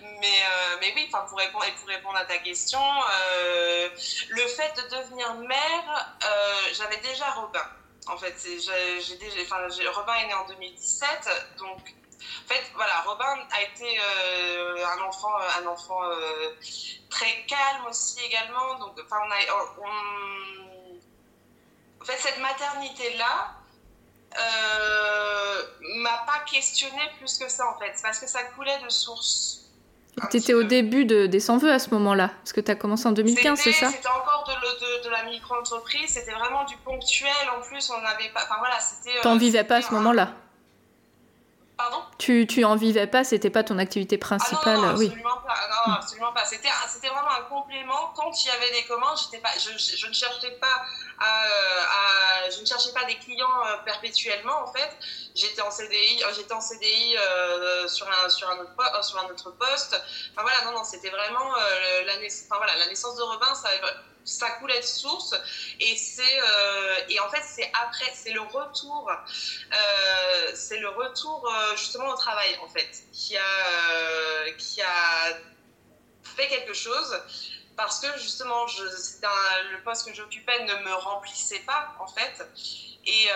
Mais, 0.00 0.42
euh, 0.42 0.76
mais 0.80 0.92
oui, 0.94 1.08
pour 1.10 1.38
répondre, 1.38 1.64
et 1.64 1.72
pour 1.72 1.88
répondre 1.88 2.16
à 2.16 2.24
ta 2.24 2.38
question, 2.38 2.80
euh, 2.80 3.88
le 4.30 4.46
fait 4.46 4.72
de 4.76 4.96
devenir 4.96 5.34
mère, 5.34 6.16
euh, 6.24 6.54
j'avais 6.72 6.98
déjà 6.98 7.30
Robin. 7.32 7.64
En 8.08 8.16
fait, 8.16 8.34
j'ai 8.40 9.16
déjà, 9.16 9.36
enfin, 9.42 9.56
Robin 9.94 10.14
est 10.14 10.26
né 10.26 10.34
en 10.34 10.46
2017, 10.46 11.56
donc 11.58 11.78
en 11.78 12.48
fait, 12.48 12.62
voilà, 12.74 13.02
Robin 13.02 13.46
a 13.50 13.62
été 13.62 13.98
un 13.98 15.02
enfant, 15.02 15.34
un 15.60 15.66
enfant 15.66 16.00
très 17.10 17.44
calme 17.46 17.86
aussi 17.86 18.24
également. 18.24 18.78
Donc, 18.78 18.98
enfin, 19.04 19.18
on 19.26 19.30
a, 19.30 19.36
on, 19.78 20.67
fait, 22.12 22.18
cette 22.18 22.40
maternité-là, 22.40 23.54
euh, 24.36 25.62
m'a 25.96 26.24
pas 26.26 26.40
questionné 26.50 27.00
plus 27.18 27.38
que 27.38 27.48
ça 27.48 27.66
en 27.66 27.78
fait. 27.78 27.94
parce 28.02 28.18
que 28.18 28.26
ça 28.26 28.42
coulait 28.54 28.78
de 28.84 28.88
source. 28.88 29.64
Tu 30.30 30.36
étais 30.36 30.54
au 30.54 30.64
début 30.64 31.04
de, 31.04 31.26
des 31.26 31.40
sans-vœux 31.40 31.70
à 31.72 31.78
ce 31.78 31.90
moment-là 31.90 32.32
Parce 32.38 32.52
que 32.52 32.60
tu 32.60 32.70
as 32.70 32.74
commencé 32.74 33.06
en 33.06 33.12
2015, 33.12 33.58
c'est 33.58 33.72
ça? 33.72 33.88
C'était 33.88 34.08
encore 34.08 34.44
de, 34.48 35.04
de, 35.04 35.10
la 35.10 35.24
micro-entreprise, 35.24 36.10
c'était 36.10 36.32
vraiment 36.32 36.64
du 36.64 36.76
ponctuel. 36.78 37.30
En 37.56 37.62
plus, 37.62 37.88
on 37.90 38.00
n'avait 38.00 38.28
pas. 38.30 38.42
Enfin 38.44 38.56
voilà, 38.58 38.80
c'était. 38.80 39.20
T'en 39.20 39.36
vivais 39.36 39.64
pas 39.64 39.76
à 39.76 39.82
ce 39.82 39.92
moment-là? 39.94 40.32
Pardon? 41.76 41.98
Tu, 42.18 42.48
tu 42.48 42.64
en 42.64 42.74
vivais 42.74 43.06
pas, 43.06 43.22
c'était 43.22 43.50
pas 43.50 43.62
ton 43.62 43.78
activité 43.78 44.18
principale 44.18 44.80
ah 44.82 44.92
non, 44.92 44.96
oui. 44.96 45.06
absolument 45.06 45.40
pas. 45.46 45.54
Non, 45.86 45.92
absolument 45.94 46.32
pas. 46.32 46.44
C'était, 46.44 46.68
c'était 46.88 47.08
vraiment 47.08 47.30
un 47.30 47.44
complément. 47.44 48.12
Quand 48.16 48.32
il 48.44 48.48
y 48.48 48.50
avait 48.50 48.72
des 48.72 48.84
commandes, 48.88 49.16
j'étais 49.22 49.38
pas, 49.38 49.50
je, 49.56 49.78
je, 49.78 50.08
ne 50.08 50.12
cherchais 50.12 50.50
pas 50.60 50.82
à, 51.20 52.50
je 52.50 52.60
ne 52.60 52.66
cherchais 52.66 52.92
pas 52.92 53.04
des 53.04 53.16
clients 53.16 53.64
euh, 53.66 53.76
perpétuellement 53.84 54.62
en 54.62 54.72
fait. 54.72 54.90
J'étais 55.34 55.60
en 55.60 55.70
CDI, 55.70 56.22
euh, 56.24 56.32
j'étais 56.34 56.52
en 56.52 56.60
CDI 56.60 57.16
euh, 57.16 57.88
sur 57.88 58.08
un 58.08 58.26
autre 58.26 59.04
sur 59.04 59.18
un 59.18 59.28
autre 59.28 59.50
poste. 59.50 60.00
Enfin 60.32 60.42
voilà, 60.42 60.64
non 60.64 60.72
non, 60.72 60.84
c'était 60.84 61.10
vraiment 61.10 61.54
la, 62.06 62.14
voilà, 62.56 62.76
la 62.76 62.86
naissance 62.86 63.16
de 63.16 63.22
Robin, 63.22 63.54
ça 63.54 63.70
ça 64.28 64.50
coulait 64.52 64.78
de 64.78 64.84
source 64.84 65.34
et 65.80 65.96
c'est 65.96 66.22
euh, 66.22 66.96
et 67.08 67.18
en 67.20 67.30
fait 67.30 67.42
c'est 67.42 67.70
après 67.72 68.12
c'est 68.14 68.32
le 68.32 68.42
retour 68.42 69.10
euh, 69.10 70.50
c'est 70.54 70.78
le 70.78 70.88
retour 70.90 71.48
euh, 71.48 71.76
justement 71.76 72.10
au 72.10 72.16
travail 72.16 72.58
en 72.62 72.68
fait 72.68 72.88
qui 73.12 73.36
a 73.36 74.50
qui 74.58 74.82
a 74.82 75.38
fait 76.36 76.48
quelque 76.48 76.74
chose 76.74 77.20
parce 77.78 78.00
que 78.00 78.18
justement 78.18 78.66
je, 78.66 78.82
le 78.82 79.82
poste 79.82 80.06
que 80.06 80.14
j'occupais 80.14 80.64
ne 80.64 80.74
me 80.84 80.94
remplissait 80.94 81.60
pas 81.60 81.94
en 81.98 82.06
fait 82.06 82.46
et, 83.06 83.28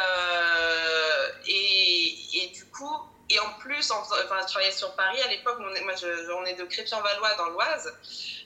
et, 1.46 2.44
et 2.44 2.48
du 2.48 2.66
coup 2.66 2.94
et 3.33 3.38
en 3.38 3.50
plus, 3.61 3.90
enfin, 3.90 4.14
je 4.42 4.46
travaillais 4.46 4.72
sur 4.72 4.94
Paris 4.94 5.20
à 5.22 5.28
l'époque, 5.28 5.59
moi 5.59 5.94
je, 5.98 6.33
on 6.33 6.44
est 6.44 6.55
de 6.55 6.64
Crépy-en-Valois 6.64 7.35
dans 7.37 7.46
l'Oise. 7.46 7.90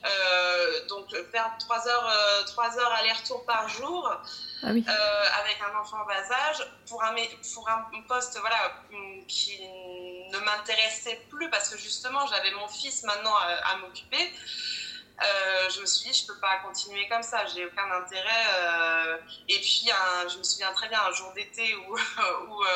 Euh, 0.05 0.87
donc 0.87 1.09
faire 1.33 1.57
3 1.59 1.89
heures, 1.89 2.09
euh, 2.09 2.79
heures 2.79 2.93
aller-retour 2.93 3.45
par 3.47 3.69
jour 3.69 4.09
ah 4.63 4.67
euh, 4.67 5.25
avec 5.41 5.57
un 5.63 5.77
enfant 5.81 5.97
en 6.03 6.07
bas 6.07 6.31
âge 6.49 6.65
pour 6.87 7.03
un, 7.03 7.15
pour 7.55 7.69
un 7.69 8.03
poste 8.07 8.39
voilà, 8.39 8.85
qui 9.27 9.59
ne 9.61 10.39
m'intéressait 10.39 11.21
plus 11.31 11.51
parce 11.51 11.71
que 11.71 11.79
justement 11.79 12.25
j'avais 12.29 12.53
mon 12.53 12.69
fils 12.69 13.03
maintenant 13.03 13.35
à 13.37 13.77
m'occuper. 13.79 14.33
Euh, 15.23 15.71
je 15.75 15.81
me 15.81 15.87
suis 15.87 16.11
dit, 16.11 16.19
je 16.19 16.27
peux 16.27 16.39
pas 16.41 16.59
continuer 16.59 17.09
comme 17.09 17.23
ça, 17.23 17.47
j'ai 17.47 17.65
aucun 17.65 17.91
intérêt. 17.91 18.45
Euh, 18.59 19.17
et 19.49 19.59
puis, 19.61 19.89
je 20.31 20.39
me 20.39 20.43
souviens 20.43 20.73
très 20.73 20.89
bien 20.89 21.01
un 21.01 21.13
jour 21.13 21.33
d'été 21.35 21.75
où, 21.75 21.95
où 22.49 22.63
euh, 22.63 22.69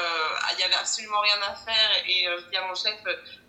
il 0.52 0.56
n'y 0.56 0.64
avait 0.64 0.74
absolument 0.74 1.20
rien 1.20 1.36
à 1.42 1.54
faire 1.54 1.90
et 2.06 2.24
je 2.24 2.50
dis 2.50 2.56
à 2.56 2.66
mon 2.66 2.74
chef, 2.74 2.94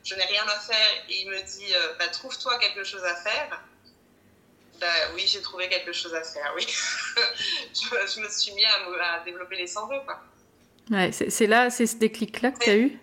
je 0.04 0.15
n'ai 0.15 0.25
rien 0.25 0.43
à 0.43 0.60
faire. 0.60 1.06
Et 1.08 1.21
il 1.21 1.30
me 1.30 1.41
dit, 1.41 1.73
bah, 1.99 2.08
trouve-toi 2.10 2.58
quelque 2.60 2.84
chose 2.84 3.04
à 3.04 3.15
faire. 3.15 3.62
Bah, 4.80 4.88
oui, 5.13 5.23
j'ai 5.25 5.41
trouvé 5.41 5.69
quelque 5.69 5.93
chose 5.93 6.13
à 6.13 6.23
faire, 6.23 6.51
oui. 6.56 6.65
je, 7.15 8.19
me 8.19 8.30
suis 8.30 8.51
mis 8.54 8.65
à, 8.65 9.19
développer 9.23 9.56
les 9.56 9.67
sans 9.67 9.88
Quoi. 9.88 10.19
Ouais, 10.89 11.12
c'est 11.12 11.47
là, 11.47 11.69
c'est 11.69 11.86
ce 11.86 11.95
déclic-là 11.95 12.51
que 12.51 12.63
tu 12.63 12.69
as 12.69 12.75
eu? 12.75 12.99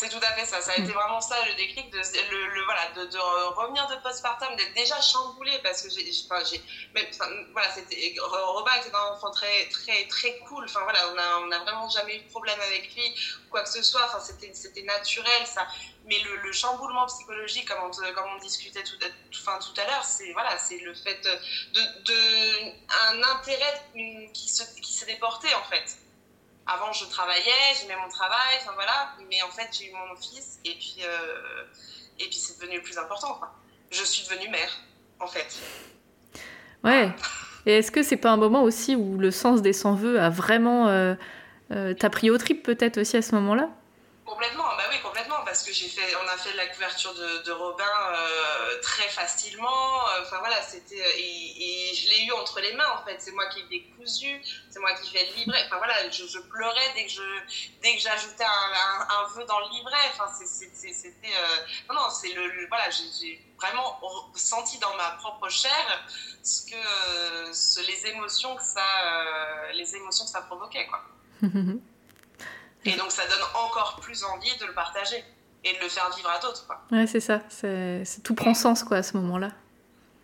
C'est 0.00 0.08
tout 0.08 0.24
à 0.24 0.32
fait 0.32 0.46
ça. 0.46 0.62
Ça 0.62 0.72
a 0.72 0.76
été 0.76 0.92
vraiment 0.92 1.20
ça 1.20 1.36
le 1.46 1.54
déclic 1.56 1.90
de, 1.90 1.98
le, 1.98 2.64
voilà, 2.64 2.88
de, 2.94 3.18
revenir 3.54 3.86
de 3.88 3.96
postpartum, 3.96 4.56
d'être 4.56 4.72
déjà 4.72 4.98
chamboulé 5.00 5.58
parce 5.62 5.82
que 5.82 5.90
j'ai. 5.90 6.22
Enfin, 6.24 7.26
voilà, 7.52 7.70
c'était. 7.74 8.14
Robin 8.18 8.72
était 8.80 8.94
un 8.94 9.12
enfant 9.14 9.30
très, 9.30 9.68
très, 9.68 10.06
très 10.08 10.38
cool. 10.48 10.64
Enfin, 10.64 10.80
voilà, 10.84 11.10
on 11.10 11.14
n'a 11.14 11.38
on 11.40 11.50
a 11.50 11.58
vraiment 11.64 11.88
jamais 11.90 12.16
eu 12.16 12.20
de 12.20 12.30
problème 12.30 12.58
avec 12.60 12.94
lui 12.94 13.14
quoi 13.50 13.62
que 13.62 13.68
ce 13.68 13.82
soit. 13.82 14.06
Enfin, 14.06 14.20
c'était 14.20 14.82
naturel, 14.82 15.46
ça. 15.46 15.66
Mais 16.06 16.18
le, 16.20 16.50
chamboulement 16.52 17.06
psychologique, 17.06 17.68
comme 17.68 17.84
on, 17.84 17.90
comme 17.90 18.30
on 18.34 18.38
discutait 18.38 18.82
tout, 18.82 18.96
enfin, 19.38 19.58
tout 19.58 19.78
à 19.78 19.84
l'heure, 19.84 20.04
c'est 20.04 20.32
voilà, 20.32 20.56
le 20.70 20.94
fait 20.94 21.20
de, 21.22 21.80
de, 22.04 22.70
un 23.10 23.22
intérêt 23.36 23.82
qui 24.32 24.48
s'est 24.48 24.80
qui 24.80 25.04
déporté 25.04 25.48
en 25.54 25.64
fait 25.64 25.99
avant, 26.72 26.92
je 26.92 27.04
travaillais, 27.06 27.74
j'aimais 27.80 28.00
mon 28.00 28.08
travail, 28.08 28.56
enfin 28.60 28.72
voilà. 28.74 29.12
Mais 29.28 29.42
en 29.42 29.48
fait, 29.48 29.68
j'ai 29.72 29.90
eu 29.90 29.92
mon 29.92 30.14
fils 30.16 30.60
et 30.64 30.74
puis, 30.74 30.98
euh, 31.02 31.64
et 32.18 32.24
puis 32.24 32.36
c'est 32.36 32.58
devenu 32.60 32.76
le 32.76 32.82
plus 32.82 32.98
important. 32.98 33.40
Je 33.90 34.04
suis 34.04 34.26
devenue 34.28 34.48
mère, 34.50 34.70
en 35.18 35.26
fait. 35.26 35.58
Ouais. 36.84 37.10
Et 37.66 37.78
est-ce 37.78 37.90
que 37.90 38.02
c'est 38.02 38.16
pas 38.16 38.30
un 38.30 38.36
moment 38.36 38.62
aussi 38.62 38.94
où 38.94 39.18
le 39.18 39.30
sens 39.30 39.62
des 39.62 39.72
sans-vœux 39.72 40.20
a 40.20 40.30
vraiment. 40.30 40.88
Euh, 40.88 41.14
euh, 41.72 41.94
T'as 41.94 42.10
pris 42.10 42.30
au 42.30 42.38
trip 42.38 42.62
peut-être 42.62 42.98
aussi 42.98 43.16
à 43.16 43.22
ce 43.22 43.34
moment-là? 43.34 43.68
Complètement, 44.30 44.76
bah 44.76 44.84
oui, 44.88 45.00
complètement, 45.02 45.42
parce 45.44 45.64
que 45.64 45.72
j'ai 45.72 45.88
fait, 45.88 46.14
on 46.14 46.28
a 46.28 46.36
fait 46.36 46.52
la 46.54 46.68
couverture 46.68 47.12
de, 47.14 47.50
Robin 47.50 47.84
euh, 47.84 48.80
très 48.80 49.08
facilement. 49.08 50.04
Enfin 50.22 50.38
voilà, 50.38 50.62
c'était 50.62 51.02
et, 51.18 51.92
je 51.92 52.08
l'ai 52.10 52.26
eu 52.26 52.32
entre 52.34 52.60
les 52.60 52.72
mains 52.74 52.92
en 52.96 53.04
fait. 53.04 53.16
C'est 53.18 53.32
moi 53.32 53.46
qui 53.48 53.64
l'ai 53.68 53.82
cousu, 53.96 54.40
c'est 54.70 54.78
moi 54.78 54.92
qui 54.94 55.10
fais 55.10 55.26
le 55.26 55.34
livret. 55.34 55.58
Enfin 55.66 55.78
voilà, 55.78 56.08
je, 56.10 56.38
pleurais 56.48 56.92
dès 56.94 57.06
que 57.06 57.10
je 57.10 57.22
dès 57.82 57.96
que 57.96 58.00
j'ajoutais 58.00 58.44
un, 58.44 59.08
un, 59.18 59.26
vœu 59.34 59.44
dans 59.46 59.58
le 59.58 59.68
livret. 59.70 59.98
Enfin 60.12 60.28
c'était 60.32 61.26
euh, 61.26 61.56
non 61.88 61.96
non 61.96 62.10
c'est 62.10 62.32
le, 62.32 62.68
voilà 62.68 62.88
j'ai 62.88 63.44
vraiment 63.58 64.00
senti 64.36 64.78
dans 64.78 64.94
ma 64.94 65.10
propre 65.22 65.48
chair 65.48 66.06
ce 66.44 66.70
que 66.70 67.82
les 67.84 68.06
émotions 68.06 68.54
que 68.54 68.62
ça 68.62 68.80
euh, 68.80 69.72
les 69.72 69.96
émotions 69.96 70.24
que 70.24 70.30
ça 70.30 70.42
provoquait 70.42 70.86
quoi. 70.86 71.02
Et 72.84 72.96
donc 72.96 73.10
ça 73.10 73.22
donne 73.26 73.42
encore 73.66 73.98
plus 74.00 74.24
envie 74.24 74.56
de 74.58 74.66
le 74.66 74.72
partager 74.72 75.22
et 75.64 75.72
de 75.74 75.82
le 75.82 75.88
faire 75.88 76.10
vivre 76.16 76.30
à 76.30 76.38
d'autres. 76.38 76.66
Ouais, 76.90 77.06
c'est 77.06 77.20
ça. 77.20 77.40
C'est, 77.48 78.02
tout 78.24 78.34
prend 78.34 78.54
sens 78.54 78.82
quoi 78.82 78.98
à 78.98 79.02
ce 79.02 79.16
moment-là. 79.18 79.50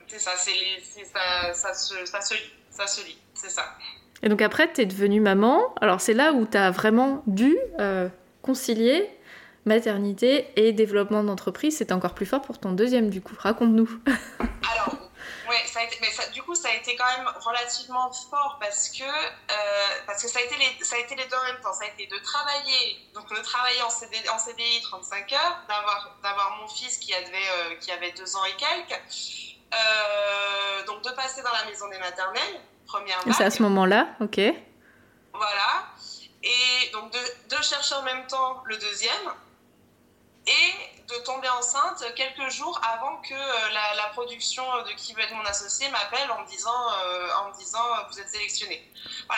C'est 0.06 0.18
ça, 0.18 0.32
c'est, 0.36 1.04
ça, 1.04 1.52
ça, 1.52 1.74
se, 1.74 2.06
ça, 2.06 2.20
se, 2.20 2.34
lit, 2.34 2.52
ça 2.70 2.86
se 2.86 3.04
lit, 3.04 3.18
c'est 3.34 3.50
ça. 3.50 3.64
Et 4.22 4.28
donc 4.28 4.40
après, 4.40 4.72
tu 4.72 4.80
es 4.80 4.86
devenue 4.86 5.20
maman. 5.20 5.74
Alors 5.80 6.00
c'est 6.00 6.14
là 6.14 6.32
où 6.32 6.46
tu 6.46 6.56
as 6.56 6.70
vraiment 6.70 7.22
dû 7.26 7.56
euh, 7.80 8.08
concilier 8.42 9.10
maternité 9.66 10.46
et 10.56 10.72
développement 10.72 11.24
d'entreprise. 11.24 11.76
C'était 11.76 11.92
encore 11.92 12.14
plus 12.14 12.26
fort 12.26 12.40
pour 12.40 12.58
ton 12.58 12.72
deuxième 12.72 13.10
du 13.10 13.20
coup. 13.20 13.34
Raconte-nous. 13.36 13.90
Alors 15.56 15.62
Ouais, 15.62 15.68
ça 15.68 15.80
a 15.80 15.84
été, 15.84 15.98
mais 16.00 16.10
ça, 16.10 16.26
du 16.28 16.42
coup, 16.42 16.54
ça 16.54 16.68
a 16.68 16.74
été 16.74 16.96
quand 16.96 17.06
même 17.16 17.28
relativement 17.40 18.10
fort 18.12 18.58
parce 18.60 18.90
que, 18.90 19.04
euh, 19.04 19.54
parce 20.06 20.22
que 20.22 20.28
ça, 20.28 20.40
a 20.40 20.42
été 20.42 20.56
les, 20.56 20.84
ça 20.84 20.96
a 20.96 20.98
été 20.98 21.14
les 21.14 21.24
deux 21.24 21.36
en 21.36 21.44
même 21.44 21.60
temps. 21.62 21.72
Ça 21.72 21.84
a 21.84 21.88
été 21.88 22.06
de 22.06 22.18
travailler, 22.18 23.08
donc 23.14 23.28
de 23.30 23.42
travailler 23.42 23.82
en 23.82 23.90
CDI, 23.90 24.28
en 24.28 24.38
CDI 24.38 24.82
35 24.82 25.32
heures, 25.32 25.60
d'avoir, 25.68 26.16
d'avoir 26.22 26.56
mon 26.60 26.68
fils 26.68 26.98
qui 26.98 27.14
avait, 27.14 27.28
euh, 27.30 27.74
qui 27.76 27.90
avait 27.92 28.12
deux 28.12 28.36
ans 28.36 28.44
et 28.44 28.56
quelques, 28.56 29.00
euh, 29.74 30.84
donc 30.86 31.02
de 31.02 31.10
passer 31.10 31.42
dans 31.42 31.52
la 31.52 31.64
maison 31.64 31.88
des 31.88 31.98
maternelles, 31.98 32.60
première 32.86 33.20
C'est 33.36 33.44
à 33.44 33.50
ce 33.50 33.62
moment-là, 33.62 34.08
ok. 34.20 34.40
Voilà. 35.32 35.86
Et 36.42 36.90
donc 36.92 37.12
de, 37.12 37.18
de 37.56 37.62
chercher 37.62 37.94
en 37.96 38.02
même 38.02 38.26
temps 38.26 38.62
le 38.66 38.76
deuxième 38.76 39.32
et 40.46 40.95
de 41.08 41.14
tomber 41.24 41.48
enceinte 41.48 42.04
quelques 42.16 42.50
jours 42.50 42.80
avant 42.82 43.16
que 43.18 43.34
euh, 43.34 43.96
la, 43.96 44.06
production 44.12 44.64
de 44.84 44.92
qui 44.96 45.12
veut 45.14 45.22
être 45.22 45.34
mon 45.34 45.44
associé 45.44 45.88
m'appelle 45.90 46.30
en 46.30 46.42
me 46.42 46.46
disant, 46.48 46.70
euh, 46.70 47.28
en 47.40 47.48
me 47.50 47.58
disant 47.58 47.78
euh, 47.78 48.02
vous 48.10 48.18
êtes 48.18 48.28
sélectionné. 48.28 48.82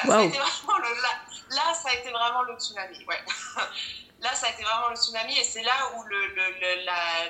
Voilà, 0.05 0.25
le, 0.25 0.31
là, 0.31 1.75
ça 1.75 1.91
a 1.91 1.95
été 1.95 2.11
vraiment 2.11 2.43
le 2.43 2.55
tsunami. 2.59 3.05
Ouais. 3.07 3.21
là, 4.21 4.35
ça 4.35 4.47
a 4.47 4.51
été 4.51 4.63
vraiment 4.63 4.89
le 4.89 4.97
tsunami 4.97 5.37
et 5.39 5.45
c'est 5.45 5.63
là 5.63 5.75
où 5.97 6.05
le, 6.05 6.27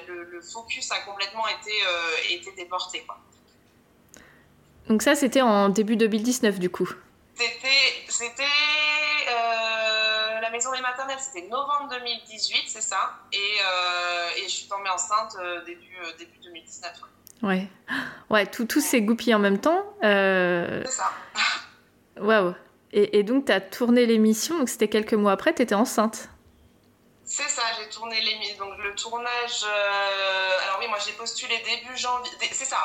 le, 0.06 0.24
le, 0.24 0.40
focus 0.40 0.90
a 0.92 1.00
complètement 1.00 1.46
été, 1.48 1.72
été 2.30 2.52
déporté. 2.52 3.04
Quoi. 3.04 3.18
Donc 4.88 5.02
ça, 5.02 5.14
c'était 5.14 5.42
en 5.42 5.68
début 5.68 5.96
2019 5.96 6.58
du 6.58 6.70
coup 6.70 6.88
C'était 8.08 8.44
maison 10.58 10.72
des 10.72 10.80
maternelles, 10.80 11.18
c'était 11.20 11.46
novembre 11.46 11.88
2018, 11.90 12.64
c'est 12.66 12.80
ça? 12.80 13.14
Et, 13.32 13.36
euh, 13.36 14.38
et, 14.38 14.42
je 14.42 14.48
suis 14.48 14.68
tombée 14.68 14.90
enceinte 14.90 15.36
euh, 15.40 15.64
début, 15.64 15.96
euh, 16.02 16.10
début 16.18 16.38
2019. 16.42 16.92
Ouais, 17.44 17.68
ouais, 18.28 18.46
tout, 18.46 18.64
tout 18.64 18.80
s'est 18.80 19.02
goupillé 19.02 19.34
en 19.34 19.38
même 19.38 19.60
temps. 19.60 19.84
C'est 20.02 20.86
ça. 20.88 21.12
Waouh. 22.20 22.54
Et, 22.92 23.20
et, 23.20 23.22
donc, 23.22 23.46
tu 23.46 23.52
as 23.52 23.60
tourné 23.60 24.04
l'émission, 24.04 24.58
donc 24.58 24.68
c'était 24.68 24.88
quelques 24.88 25.14
mois 25.14 25.32
après, 25.32 25.54
tu 25.54 25.62
étais 25.62 25.76
enceinte. 25.76 26.28
C'est 27.30 27.48
ça, 27.50 27.62
j'ai 27.78 27.90
tourné 27.90 28.18
les 28.22 28.54
donc 28.54 28.78
le 28.78 28.94
tournage. 28.94 29.62
Euh, 29.62 30.64
alors 30.64 30.78
oui, 30.80 30.88
moi 30.88 30.96
j'ai 31.04 31.12
postulé 31.12 31.58
début 31.58 31.94
janvier. 31.94 32.32
C'est 32.52 32.64
ça, 32.64 32.78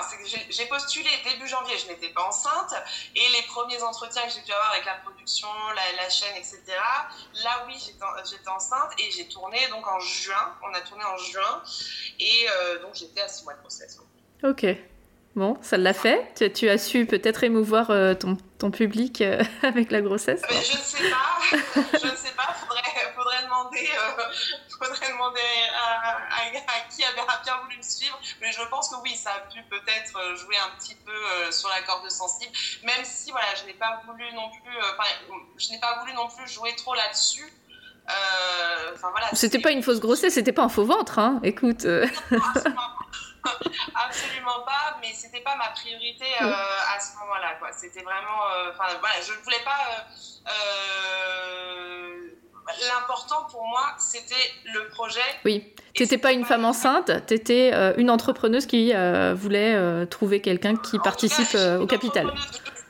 j'ai 0.49 0.65
postulé 0.65 1.09
début 1.23 1.47
janvier, 1.47 1.77
je 1.77 1.87
n'étais 1.87 2.09
pas 2.09 2.23
enceinte. 2.27 2.73
Et 3.15 3.21
les 3.21 3.41
premiers 3.47 3.81
entretiens 3.81 4.21
que 4.23 4.33
j'ai 4.33 4.41
pu 4.41 4.51
avoir 4.51 4.71
avec 4.71 4.83
la 4.83 4.95
production, 4.95 5.47
la, 5.97 6.09
chaîne, 6.09 6.35
etc. 6.35 6.61
Là 7.41 7.65
oui, 7.67 7.75
j'étais 7.79 8.49
enceinte 8.49 8.91
et 8.99 9.09
j'ai 9.11 9.29
tourné 9.29 9.65
donc 9.69 9.87
en 9.87 10.01
juin. 10.01 10.57
On 10.61 10.73
a 10.73 10.81
tourné 10.81 11.05
en 11.05 11.17
juin 11.17 11.63
et 12.19 12.45
euh, 12.49 12.81
donc 12.81 12.95
j'étais 12.95 13.21
à 13.21 13.29
6 13.29 13.45
mois 13.45 13.53
de 13.53 13.61
grossesse. 13.61 13.97
Ok. 14.43 14.65
Bon, 15.35 15.57
ça 15.63 15.77
l'a 15.77 15.93
fait. 15.93 16.51
Tu, 16.53 16.69
as 16.69 16.77
su 16.77 17.07
peut-être 17.07 17.43
émouvoir 17.43 17.89
euh, 17.89 18.13
ton, 18.13 18.37
ton, 18.59 18.69
public 18.69 19.21
euh, 19.21 19.43
avec 19.63 19.91
la 19.91 20.01
grossesse? 20.01 20.43
Je 20.47 20.55
ne 20.55 20.61
sais 20.61 21.09
pas. 21.09 21.57
je 21.97 22.05
ne 22.05 22.15
sais 22.15 22.33
pas. 22.37 22.53
Faudrait, 22.53 22.81
faudrait 23.15 23.43
demander, 23.43 23.89
euh, 23.97 24.23
faudrait 24.79 25.11
demander 25.11 25.39
à, 25.73 26.89
qui 26.95 27.03
avait 27.03 27.15
bien 27.43 27.57
voulu 27.63 27.77
me 27.77 27.81
suivre. 27.81 28.19
Mais 28.41 28.51
je 28.51 28.61
pense 28.69 28.89
que 28.89 28.95
oui, 29.01 29.15
ça 29.15 29.31
a 29.31 29.39
pu 29.51 29.59
peut-être 29.71 30.37
jouer 30.37 30.55
un 30.57 30.77
petit 30.77 30.95
peu 31.03 31.51
sur 31.51 31.69
la 31.69 31.81
corde 31.81 32.07
sensible. 32.11 32.51
Même 32.83 33.03
si, 33.03 33.31
voilà, 33.31 33.47
je 33.59 33.65
n'ai 33.65 33.73
pas 33.73 34.03
voulu 34.05 34.25
non 34.35 34.51
plus, 34.51 34.77
je 35.57 35.71
n'ai 35.71 35.79
pas 35.79 35.99
voulu 35.99 36.13
non 36.13 36.27
plus 36.27 36.47
jouer 36.47 36.75
trop 36.75 36.93
là-dessus. 36.93 37.51
voilà, 39.01 39.29
c'était 39.33 39.59
pas 39.59 39.71
une 39.71 39.81
fausse 39.81 39.99
grossesse, 39.99 40.35
c'était 40.35 40.51
pas 40.51 40.63
un 40.63 40.69
faux 40.69 40.85
ventre, 40.85 41.17
hein. 41.17 41.39
Écoute. 41.41 41.87
Absolument 43.95 44.61
pas, 44.65 44.97
mais 45.01 45.11
c'était 45.13 45.41
pas 45.41 45.55
ma 45.55 45.69
priorité 45.69 46.25
euh, 46.41 46.45
à 46.45 46.99
ce 46.99 47.17
moment-là. 47.19 47.55
Quoi. 47.59 47.69
C'était 47.71 48.03
vraiment. 48.03 48.45
Euh, 48.55 48.71
enfin, 48.71 48.97
voilà, 48.99 49.15
je 49.25 49.33
ne 49.33 49.43
voulais 49.43 49.63
pas. 49.63 50.05
Euh, 50.47 52.29
l'important 52.95 53.45
pour 53.51 53.65
moi, 53.65 53.95
c'était 53.99 54.51
le 54.65 54.87
projet. 54.89 55.19
Oui. 55.45 55.73
Tu 55.93 56.03
n'étais 56.03 56.17
pas 56.17 56.31
une 56.31 56.45
femme 56.45 56.65
enceinte, 56.65 57.11
tu 57.27 57.33
étais 57.33 57.71
une 57.97 58.09
entrepreneuse 58.09 58.65
qui 58.65 58.93
voulait 59.35 60.07
trouver 60.07 60.41
quelqu'un 60.41 60.75
qui 60.75 60.97
participe 60.99 61.55
au 61.79 61.85
capital. 61.85 62.33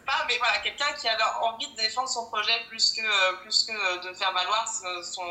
Pas, 0.05 0.25
mais 0.27 0.37
voilà, 0.37 0.57
quelqu'un 0.61 0.93
qui 0.99 1.07
avait 1.07 1.23
envie 1.41 1.67
de 1.71 1.77
défendre 1.77 2.09
son 2.09 2.25
projet 2.29 2.51
plus 2.67 2.91
que, 2.91 3.41
plus 3.41 3.63
que 3.63 4.09
de 4.09 4.13
faire 4.13 4.33
valoir 4.33 4.67
son, 5.01 5.21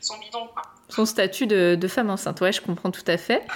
son 0.00 0.18
bidon. 0.18 0.48
Quoi. 0.48 0.62
Son 0.88 1.04
statut 1.04 1.46
de, 1.46 1.74
de, 1.78 1.88
femme 1.88 2.08
enceinte, 2.08 2.40
ouais, 2.40 2.50
je 2.50 2.62
comprends 2.62 2.90
tout 2.90 3.04
à 3.06 3.18
fait. 3.18 3.46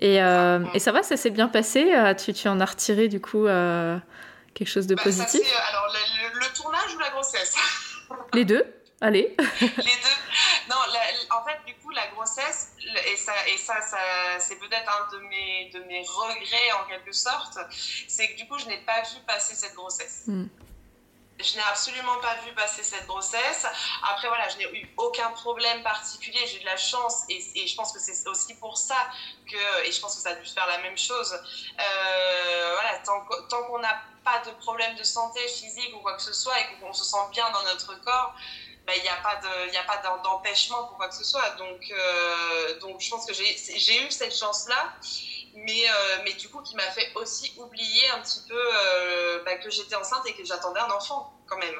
Et, 0.00 0.22
euh, 0.22 0.64
et 0.74 0.78
ça 0.78 0.92
va, 0.92 1.02
ça 1.02 1.16
s'est 1.16 1.30
bien 1.30 1.48
passé 1.48 1.92
euh, 1.92 2.14
tu, 2.14 2.32
tu, 2.32 2.46
en 2.46 2.60
as 2.60 2.66
retiré 2.66 3.08
du 3.08 3.20
coup 3.20 3.46
euh, 3.46 3.98
quelque 4.54 4.68
chose 4.68 4.86
de 4.86 4.94
bah, 4.94 5.02
positif 5.02 5.42
Alors, 5.70 5.92
le, 6.34 6.54
tournage 6.54 6.94
ou 6.94 6.98
la 7.00 7.10
grossesse? 7.10 7.56
Les 8.32 8.44
deux 8.44 8.64
Allez. 9.00 9.36
Les 9.60 9.68
deux. 9.68 10.16
Non, 10.68 10.76
en 11.30 11.44
fait, 11.44 11.58
du 11.66 11.74
coup, 11.76 11.90
la 11.90 12.08
grossesse, 12.08 12.72
et 13.06 13.16
ça, 13.16 13.32
et 13.46 13.56
ça, 13.56 13.80
ça 13.80 13.96
c'est 14.40 14.58
peut-être 14.58 14.90
un 14.90 15.16
de 15.16 15.22
mes, 15.22 15.70
de 15.72 15.78
mes 15.84 16.00
regrets 16.00 16.72
en 16.82 16.88
quelque 16.88 17.12
sorte, 17.12 17.58
c'est 17.70 18.28
que 18.28 18.36
du 18.36 18.48
coup, 18.48 18.58
je 18.58 18.66
n'ai 18.66 18.78
pas 18.78 19.00
vu 19.02 19.20
passer 19.24 19.54
cette 19.54 19.74
grossesse. 19.74 20.24
Hmm. 20.26 20.46
Je 21.40 21.54
n'ai 21.54 21.62
absolument 21.70 22.18
pas 22.20 22.34
vu 22.44 22.52
passer 22.52 22.82
cette 22.82 23.06
grossesse. 23.06 23.64
Après, 24.10 24.26
voilà, 24.26 24.48
je 24.48 24.56
n'ai 24.56 24.64
eu 24.80 24.92
aucun 24.96 25.30
problème 25.30 25.82
particulier. 25.82 26.40
J'ai 26.46 26.58
de 26.58 26.64
la 26.64 26.76
chance 26.76 27.22
et, 27.28 27.66
je 27.66 27.74
pense 27.76 27.92
que 27.92 28.00
c'est 28.00 28.28
aussi 28.28 28.54
pour 28.54 28.76
ça 28.76 28.96
que, 29.46 29.86
et 29.86 29.92
je 29.92 30.00
pense 30.00 30.16
que 30.16 30.22
ça 30.22 30.30
a 30.30 30.34
dû 30.34 30.48
faire 30.48 30.66
la 30.66 30.78
même 30.78 30.98
chose. 30.98 31.32
Euh, 31.32 32.74
voilà, 32.74 32.98
tant, 32.98 33.62
qu'on 33.66 33.78
n'a 33.78 34.02
pas 34.24 34.40
de 34.40 34.50
problème 34.52 34.96
de 34.96 35.04
santé 35.04 35.40
physique 35.46 35.94
ou 35.94 36.00
quoi 36.00 36.14
que 36.14 36.22
ce 36.22 36.32
soit 36.32 36.58
et 36.58 36.80
qu'on 36.80 36.92
se 36.92 37.04
sent 37.04 37.30
bien 37.30 37.48
dans 37.50 37.62
notre 37.62 37.94
corps, 38.00 38.34
ben, 38.84 38.94
il 38.96 39.02
n'y 39.02 39.08
a 39.08 39.84
pas 39.84 40.18
d'empêchement 40.24 40.84
pour 40.88 40.96
quoi 40.96 41.08
que 41.08 41.14
ce 41.14 41.24
soit. 41.24 41.50
Donc, 41.50 41.80
euh, 41.90 42.80
donc 42.80 43.00
je 43.00 43.10
pense 43.10 43.26
que 43.26 43.32
j'ai 43.32 44.06
eu 44.06 44.10
cette 44.10 44.36
chance-là 44.36 44.92
mais, 45.64 45.84
euh, 45.88 46.18
mais 46.24 46.32
du 46.34 46.48
coup 46.48 46.60
qui 46.62 46.76
m'a 46.76 46.90
fait 46.90 47.10
aussi 47.14 47.52
oublier 47.56 48.08
un 48.10 48.20
petit 48.20 48.40
peu 48.48 48.58
euh, 48.58 49.42
bah, 49.44 49.56
que 49.56 49.70
j'étais 49.70 49.94
enceinte 49.94 50.26
et 50.26 50.34
que 50.34 50.44
j'attendais 50.44 50.80
un 50.80 50.90
enfant 50.90 51.32
quand 51.46 51.58
même. 51.58 51.74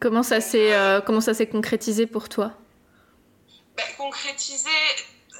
Comment 0.00 0.22
ça 0.22 0.40
s'est 0.40 0.74
euh, 0.74 1.00
comment 1.00 1.20
ça 1.20 1.34
s'est 1.34 1.48
concrétisé 1.48 2.06
pour 2.06 2.28
toi? 2.28 2.52
Bah, 3.76 3.82
Concrétisé, 3.96 4.70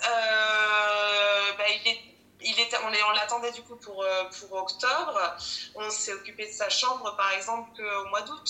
bah, 0.02 1.64
il 1.68 1.90
est 1.90 2.00
il 2.40 2.60
était, 2.60 2.76
on, 2.84 3.12
l'attendait 3.14 3.50
du 3.50 3.62
coup 3.62 3.74
pour, 3.74 4.06
pour 4.38 4.62
octobre. 4.62 5.36
On 5.74 5.90
s'est 5.90 6.12
occupé 6.12 6.46
de 6.46 6.52
sa 6.52 6.68
chambre, 6.68 7.16
par 7.16 7.32
exemple, 7.32 7.68
qu'au 7.76 8.08
mois 8.10 8.22
d'août. 8.22 8.48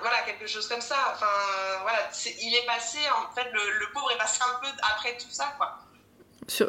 voilà, 0.00 0.22
quelque 0.22 0.46
chose 0.46 0.66
comme 0.66 0.80
ça. 0.80 0.96
Enfin, 1.12 1.26
voilà, 1.82 2.08
il 2.40 2.54
est 2.54 2.64
passé, 2.64 2.96
en 3.10 3.34
fait, 3.34 3.50
le, 3.52 3.70
le, 3.80 3.92
pauvre 3.92 4.10
est 4.12 4.16
passé 4.16 4.40
un 4.40 4.58
peu 4.60 4.68
après 4.94 5.18
tout 5.18 5.28
ça, 5.30 5.52
quoi 5.58 5.78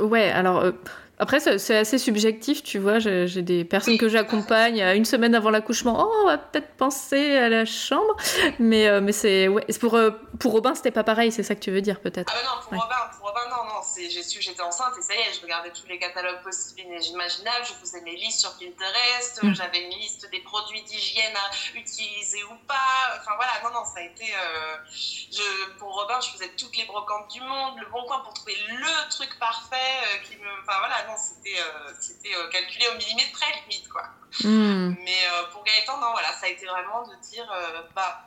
ouais, 0.01 0.29
alors 0.29 0.59
euh, 0.59 0.71
après, 1.19 1.39
c'est 1.39 1.75
assez 1.75 1.97
subjectif, 1.97 2.63
tu 2.63 2.77
vois. 2.77 2.99
J'ai 2.99 3.41
des 3.41 3.65
personnes 3.65 3.97
que 3.97 4.07
j'accompagne 4.07 4.81
une 4.95 5.05
semaine 5.05 5.33
avant 5.33 5.49
l'accouchement. 5.49 5.97
Oh, 5.99 6.13
on 6.23 6.27
va 6.27 6.37
peut-être 6.37 6.75
penser 6.75 7.37
à 7.37 7.49
la 7.49 7.65
chambre. 7.65 8.15
Mais, 8.59 8.87
euh, 8.87 9.01
mais 9.01 9.11
c'est 9.11 9.47
ouais, 9.47 9.65
pour, 9.79 9.95
euh, 9.95 10.11
pour 10.39 10.51
Robin, 10.51 10.75
c'était 10.75 10.91
pas 10.91 11.03
pareil, 11.03 11.31
c'est 11.31 11.43
ça 11.43 11.55
que 11.55 11.59
tu 11.59 11.71
veux 11.71 11.81
dire 11.81 11.99
peut-être 12.01 12.31
Ah, 12.35 12.43
non, 12.43 12.61
pour, 12.61 12.81
Robin, 12.81 12.95
pour 13.17 13.27
Robin, 13.27 13.41
non, 13.49 13.63
non. 13.65 13.81
J'ai 13.97 14.23
su 14.23 14.41
j'étais 14.41 14.61
enceinte 14.61 14.93
et 14.97 15.01
ça 15.01 15.13
y 15.15 15.17
est, 15.17 15.33
je 15.33 15.41
regardais 15.41 15.71
tous 15.71 15.87
les 15.87 15.97
catalogues 15.97 16.41
possibles 16.43 16.81
et 16.81 17.05
imaginables. 17.07 17.65
Je 17.65 17.73
faisais 17.73 18.01
mes 18.01 18.15
listes 18.15 18.39
sur 18.41 18.53
Pinterest. 18.57 19.41
Mm. 19.41 19.55
J'avais 19.55 19.85
une 19.85 19.97
liste 19.97 20.29
des 20.31 20.39
produits 20.41 20.83
d'hygiène 20.83 21.33
à 21.35 21.77
utiliser 21.77 22.43
ou 22.43 22.55
pas. 22.67 23.17
Enfin 23.19 23.31
voilà, 23.35 23.51
ça 23.97 24.03
a 24.03 24.05
été. 24.05 24.31
Euh, 24.31 24.77
je, 24.91 25.71
pour 25.77 25.93
Robin, 25.93 26.19
je 26.21 26.29
faisais 26.29 26.49
toutes 26.49 26.77
les 26.77 26.85
brocantes 26.85 27.31
du 27.31 27.41
monde, 27.41 27.79
le 27.79 27.87
bon 27.87 28.03
coin 28.05 28.19
pour 28.19 28.33
trouver 28.33 28.55
le 28.67 29.09
truc 29.09 29.37
parfait 29.39 30.21
qui 30.23 30.37
me. 30.37 30.47
Enfin 30.61 30.77
voilà 30.79 30.97
c'était 31.17 31.59
euh, 31.59 31.93
c'était 31.99 32.35
euh, 32.35 32.47
calculé 32.49 32.85
au 32.93 32.97
millimètre 32.97 33.31
près, 33.31 33.51
limite, 33.61 33.89
quoi. 33.89 34.03
Hmm. 34.43 34.93
Mais 35.03 35.17
euh, 35.31 35.51
pour 35.51 35.63
Gaëtan, 35.63 35.99
non, 35.99 36.11
voilà, 36.11 36.31
ça 36.33 36.45
a 36.45 36.49
été 36.49 36.65
vraiment 36.65 37.07
de 37.07 37.15
dire, 37.15 37.51
bah, 37.95 38.23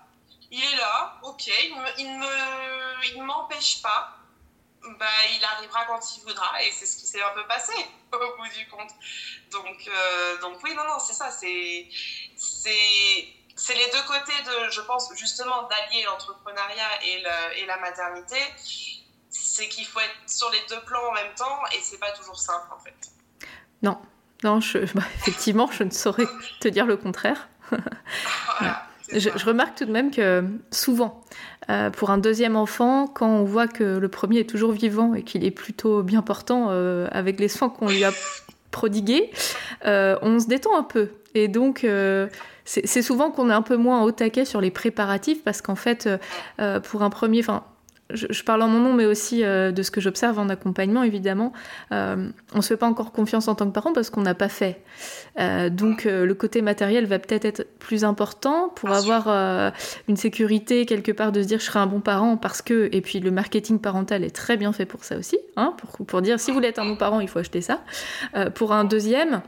il 0.50 0.62
est 0.62 0.76
là, 0.76 1.18
ok, 1.22 1.50
il 1.98 2.18
ne 2.18 3.14
il 3.14 3.22
m'empêche 3.22 3.80
pas, 3.83 4.16
bah, 4.83 5.06
il 5.37 5.44
arrivera 5.44 5.85
quand 5.87 6.00
il 6.16 6.22
voudra, 6.22 6.62
et 6.62 6.72
c'est 6.72 6.87
ce 6.87 6.96
qui 6.96 7.06
s'est 7.06 7.22
un 7.22 7.30
peu 7.35 7.46
passé, 7.46 7.74
au 8.12 8.37
bout 8.37 8.48
du 8.56 8.66
compte. 8.68 8.90
Donc, 9.52 9.90
donc 10.40 10.59
oui, 10.64 10.74
non, 10.74 10.85
non, 10.85 10.98
c'est 10.98 11.12
ça, 11.12 11.30
c'est 11.30 11.87
c'est 13.61 13.75
les 13.75 13.90
deux 13.90 14.03
côtés 14.07 14.42
de, 14.44 14.70
je 14.70 14.81
pense, 14.81 15.11
justement, 15.16 15.68
d'allier 15.68 16.05
l'entrepreneuriat 16.05 17.05
et, 17.05 17.62
et 17.62 17.66
la 17.66 17.77
maternité 17.79 18.37
c'est 19.31 19.68
qu'il 19.68 19.87
faut 19.87 20.01
être 20.01 20.16
sur 20.27 20.51
les 20.51 20.59
deux 20.68 20.81
plans 20.85 21.09
en 21.11 21.12
même 21.12 21.33
temps 21.37 21.61
et 21.73 21.79
c'est 21.81 21.99
pas 21.99 22.11
toujours 22.12 22.38
simple 22.38 22.66
en 22.75 22.79
fait. 22.79 22.94
Non, 23.83 23.99
non, 24.44 24.61
je, 24.61 24.79
bah, 24.94 25.03
effectivement, 25.16 25.68
je 25.70 25.85
ne 25.85 25.90
saurais 25.90 26.27
te 26.61 26.68
dire 26.68 26.87
le 26.87 26.96
contraire. 26.96 27.49
je, 29.12 29.31
remarque 29.44 29.77
tout 29.77 29.85
de 29.85 29.92
même 29.92 30.11
que 30.11 30.44
souvent, 30.70 31.23
euh, 31.68 31.90
pour 31.90 32.11
un 32.11 32.18
deuxième 32.18 32.57
enfant, 32.57 33.07
quand 33.07 33.29
on 33.29 33.44
voit 33.44 33.68
que 33.68 33.85
le 33.85 34.09
premier 34.09 34.40
est 34.40 34.49
toujours 34.49 34.73
vivant 34.73 35.14
et 35.14 35.23
qu'il 35.23 35.44
est 35.44 35.51
plutôt 35.51 36.03
bien 36.03 36.23
portant 36.23 36.68
euh, 36.70 37.07
avec 37.12 37.38
les 37.38 37.49
soins 37.49 37.68
qu'on 37.68 37.88
lui 37.88 38.05
a 38.05 38.12
prodigués, 38.70 39.31
euh, 39.87 40.18
on 40.23 40.40
se 40.40 40.46
détend 40.46 40.77
un 40.77 40.83
peu. 40.83 41.11
Et 41.35 41.46
donc, 41.46 41.87
c'est 42.64 43.03
souvent 43.03 43.31
qu'on 43.31 43.51
est 43.51 43.55
un 43.55 43.62
peu 43.62 43.77
moins 43.77 44.03
au 44.03 44.12
taquet 44.12 44.44
sur 44.44 44.61
les 44.61 44.70
préparatifs 44.70 45.42
parce 45.42 45.62
qu'en 45.62 45.75
fait, 45.75 46.09
pour 46.83 47.03
un 47.03 47.11
premier, 47.11 47.40
enfin, 47.40 47.64
je, 48.14 48.42
parle 48.42 48.62
en 48.62 48.68
mon 48.68 48.81
nom, 48.81 48.92
mais 48.92 49.07
aussi 49.07 49.44
euh, 49.44 49.73
de 49.73 49.83
ce 49.83 49.90
que 49.90 50.01
j'observe 50.01 50.38
en 50.38 50.49
accompagnement, 50.49 51.03
évidemment, 51.03 51.53
euh, 51.92 52.29
on 52.53 52.59
ne 52.59 52.62
se 52.62 52.68
fait 52.68 52.77
pas 52.77 52.87
encore 52.87 53.12
confiance 53.12 53.49
en 53.49 53.55
tant 53.55 53.66
que 53.66 53.73
parent 53.73 53.92
parce 53.92 54.11
qu'on 54.11 54.23
n'a 54.23 54.35
pas 54.35 54.49
fait. 54.49 54.83
Euh, 55.38 55.70
donc 55.70 56.05
le 56.05 56.33
côté 56.35 56.62
matériel 56.62 57.07
va 57.07 57.18
peut-être 57.18 57.44
être 57.44 57.66
plus 57.79 58.05
important 58.05 58.70
pour 58.75 58.90
avoir 58.90 59.73
une 60.09 60.16
sécurité 60.16 60.87
quelque 60.87 61.12
part 61.12 61.33
de 61.33 61.42
se 61.42 61.46
dire 61.46 61.59
je 61.61 61.64
serai 61.64 61.79
un 61.79 61.87
bon 61.87 62.01
parent 62.01 62.37
parce 62.37 62.62
que, 62.62 62.88
et 62.92 63.01
puis 63.01 63.20
le 63.20 63.31
marketing 63.31 63.79
parental 63.79 64.25
est 64.25 64.35
très 64.35 64.57
bien 64.57 64.73
fait 64.73 64.87
pour 64.87 65.05
ça 65.05 65.16
aussi, 65.16 65.38
hein, 65.57 65.75
pour, 65.79 66.07
pour 66.07 66.23
dire 66.23 66.40
si 66.40 66.51
vous 66.51 66.55
voulez 66.57 66.68
être 66.68 66.79
un 66.79 66.87
bon 66.87 66.96
parent, 66.96 67.20
il 67.20 67.29
faut 67.29 67.38
acheter 67.38 67.61
ça. 67.61 67.81
pour 68.55 68.73
un 68.73 68.85
deuxième, 68.85 69.42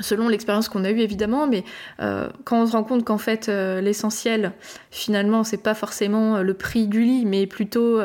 selon 0.00 0.28
l'expérience 0.28 0.68
qu'on 0.68 0.84
a 0.84 0.90
eue 0.90 1.00
évidemment, 1.00 1.46
mais 1.46 1.64
euh, 2.00 2.28
quand 2.44 2.62
on 2.62 2.66
se 2.66 2.72
rend 2.72 2.84
compte 2.84 3.04
qu'en 3.04 3.18
fait 3.18 3.48
euh, 3.48 3.80
l'essentiel 3.80 4.52
finalement 4.90 5.44
c'est 5.44 5.62
pas 5.62 5.74
forcément 5.74 6.36
euh, 6.36 6.42
le 6.42 6.54
prix 6.54 6.86
du 6.86 7.02
lit, 7.02 7.24
mais 7.24 7.46
plutôt 7.46 8.00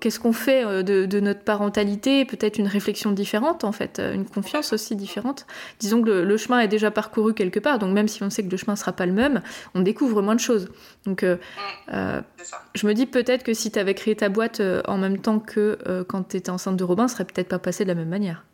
qu'est-ce 0.00 0.18
qu'on 0.18 0.32
fait 0.32 0.82
de, 0.82 1.20
notre 1.20 1.40
parentalité, 1.40 2.24
peut-être 2.24 2.58
une 2.58 2.66
réflexion 2.66 3.12
différente 3.12 3.64
en 3.64 3.72
fait, 3.72 4.00
une 4.00 4.26
confiance 4.26 4.72
aussi 4.72 4.96
différente. 4.96 5.46
Disons 5.78 6.02
que 6.02 6.10
le, 6.10 6.36
chemin 6.36 6.60
est 6.60 6.68
déjà 6.68 6.90
parcouru 6.90 7.34
quelque 7.34 7.60
part, 7.60 7.78
donc 7.78 7.92
même 7.92 8.08
si 8.08 8.22
on 8.22 8.30
sait 8.30 8.42
que 8.44 8.50
le 8.50 8.56
chemin 8.56 8.76
sera 8.76 8.92
pas 8.92 9.06
le 9.06 9.12
même, 9.12 9.42
on 9.74 9.80
découvre 9.80 10.22
moins 10.22 10.34
de 10.34 10.40
choses. 10.40 10.68
Donc 11.04 11.24
je 11.88 12.86
me 12.86 12.92
dis 12.92 13.06
peut-être 13.06 13.44
que 13.44 13.54
si 13.54 13.70
tu 13.70 13.78
avais 13.78 13.94
créé 13.94 14.16
ta 14.16 14.28
boîte 14.28 14.60
en 14.86 14.98
même 14.98 15.18
temps 15.18 15.38
que 15.38 15.78
quand 16.08 16.30
tu 16.30 16.36
étais 16.36 16.50
enceinte 16.50 16.76
de 16.76 16.84
Robin, 16.84 17.08
ça 17.08 17.14
serait 17.14 17.24
peut-être 17.24 17.48
pas 17.48 17.58
passé 17.58 17.84
de 17.84 17.88
la 17.88 17.94
même 17.94 18.08
manière. 18.08 18.44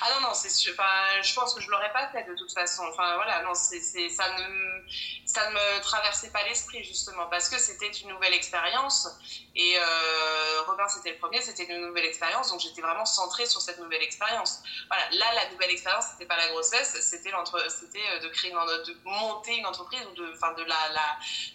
Ah 0.00 0.08
non, 0.14 0.28
non, 0.28 0.34
c'est. 0.34 0.48
Enfin, 0.70 1.22
je 1.22 1.34
pense 1.34 1.54
que 1.54 1.60
je 1.60 1.70
l'aurais 1.70 1.92
pas 1.92 2.08
fait 2.08 2.24
de 2.24 2.34
toute 2.34 2.52
façon. 2.52 2.82
Enfin, 2.90 3.14
voilà, 3.16 3.42
non, 3.42 3.54
c'est, 3.54 3.80
ça, 4.08 4.24
ne, 4.38 5.21
ça 5.32 5.48
ne 5.48 5.54
me 5.54 5.80
traversait 5.80 6.28
pas 6.28 6.44
l'esprit, 6.44 6.84
justement, 6.84 7.26
parce 7.30 7.48
que 7.48 7.58
c'était 7.58 7.88
une 7.88 8.10
nouvelle 8.10 8.34
expérience. 8.34 9.08
Et 9.56 9.76
euh, 9.78 10.62
Robin, 10.66 10.86
c'était 10.88 11.12
le 11.12 11.16
premier, 11.16 11.40
c'était 11.40 11.64
une 11.64 11.86
nouvelle 11.86 12.04
expérience. 12.04 12.50
Donc, 12.50 12.60
j'étais 12.60 12.82
vraiment 12.82 13.06
centrée 13.06 13.46
sur 13.46 13.62
cette 13.62 13.78
nouvelle 13.78 14.02
expérience. 14.02 14.62
Voilà, 14.88 15.08
là, 15.12 15.42
la 15.42 15.50
nouvelle 15.50 15.70
expérience, 15.70 16.04
c'était 16.12 16.26
pas 16.26 16.36
la 16.36 16.48
grossesse, 16.48 16.98
c'était, 17.00 17.32
c'était 17.70 18.06
euh, 18.10 18.20
de 18.20 18.28
créer 18.28 18.50
de 18.50 18.96
monter 19.04 19.56
une 19.56 19.64
entreprise 19.64 20.02
ou 20.10 20.14
de, 20.14 20.32
enfin, 20.34 20.52
de 20.52 20.64
la, 20.64 20.76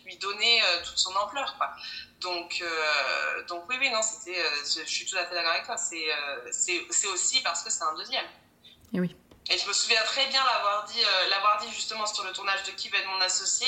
lui 0.06 0.18
donner 0.18 0.64
euh, 0.64 0.84
toute 0.84 0.98
son 0.98 1.16
ampleur, 1.16 1.56
quoi. 1.58 1.72
Donc, 2.20 2.58
euh, 2.64 3.44
donc 3.44 3.66
oui, 3.70 3.76
oui, 3.80 3.92
non, 3.92 4.02
c'était, 4.02 4.42
je, 4.64 4.90
suis 4.90 5.06
tout 5.06 5.18
à 5.18 5.26
fait 5.28 5.36
d'accord 5.36 5.52
avec 5.52 5.66
toi. 5.66 5.78
C'est, 5.78 6.08
c'est, 6.50 7.08
aussi 7.10 7.44
parce 7.44 7.62
que 7.62 7.70
c'est 7.70 7.84
un 7.84 7.94
deuxième. 7.94 8.26
Et 8.94 9.00
oui. 9.00 9.16
Et 9.50 9.58
je 9.58 9.68
me 9.68 9.74
souviens 9.74 10.02
très 10.04 10.28
bien 10.28 10.42
l'avoir 10.44 10.84
dit, 10.86 11.02
euh, 11.02 11.30
l'avoir 11.30 11.60
dit 11.62 11.72
justement 11.74 12.06
sur 12.06 12.24
le 12.26 12.32
tournage 12.32 12.64
de 12.64 12.72
Qui 12.72 12.90
va 12.90 12.98
être 12.98 13.08
mon 13.08 13.22
associé. 13.22 13.68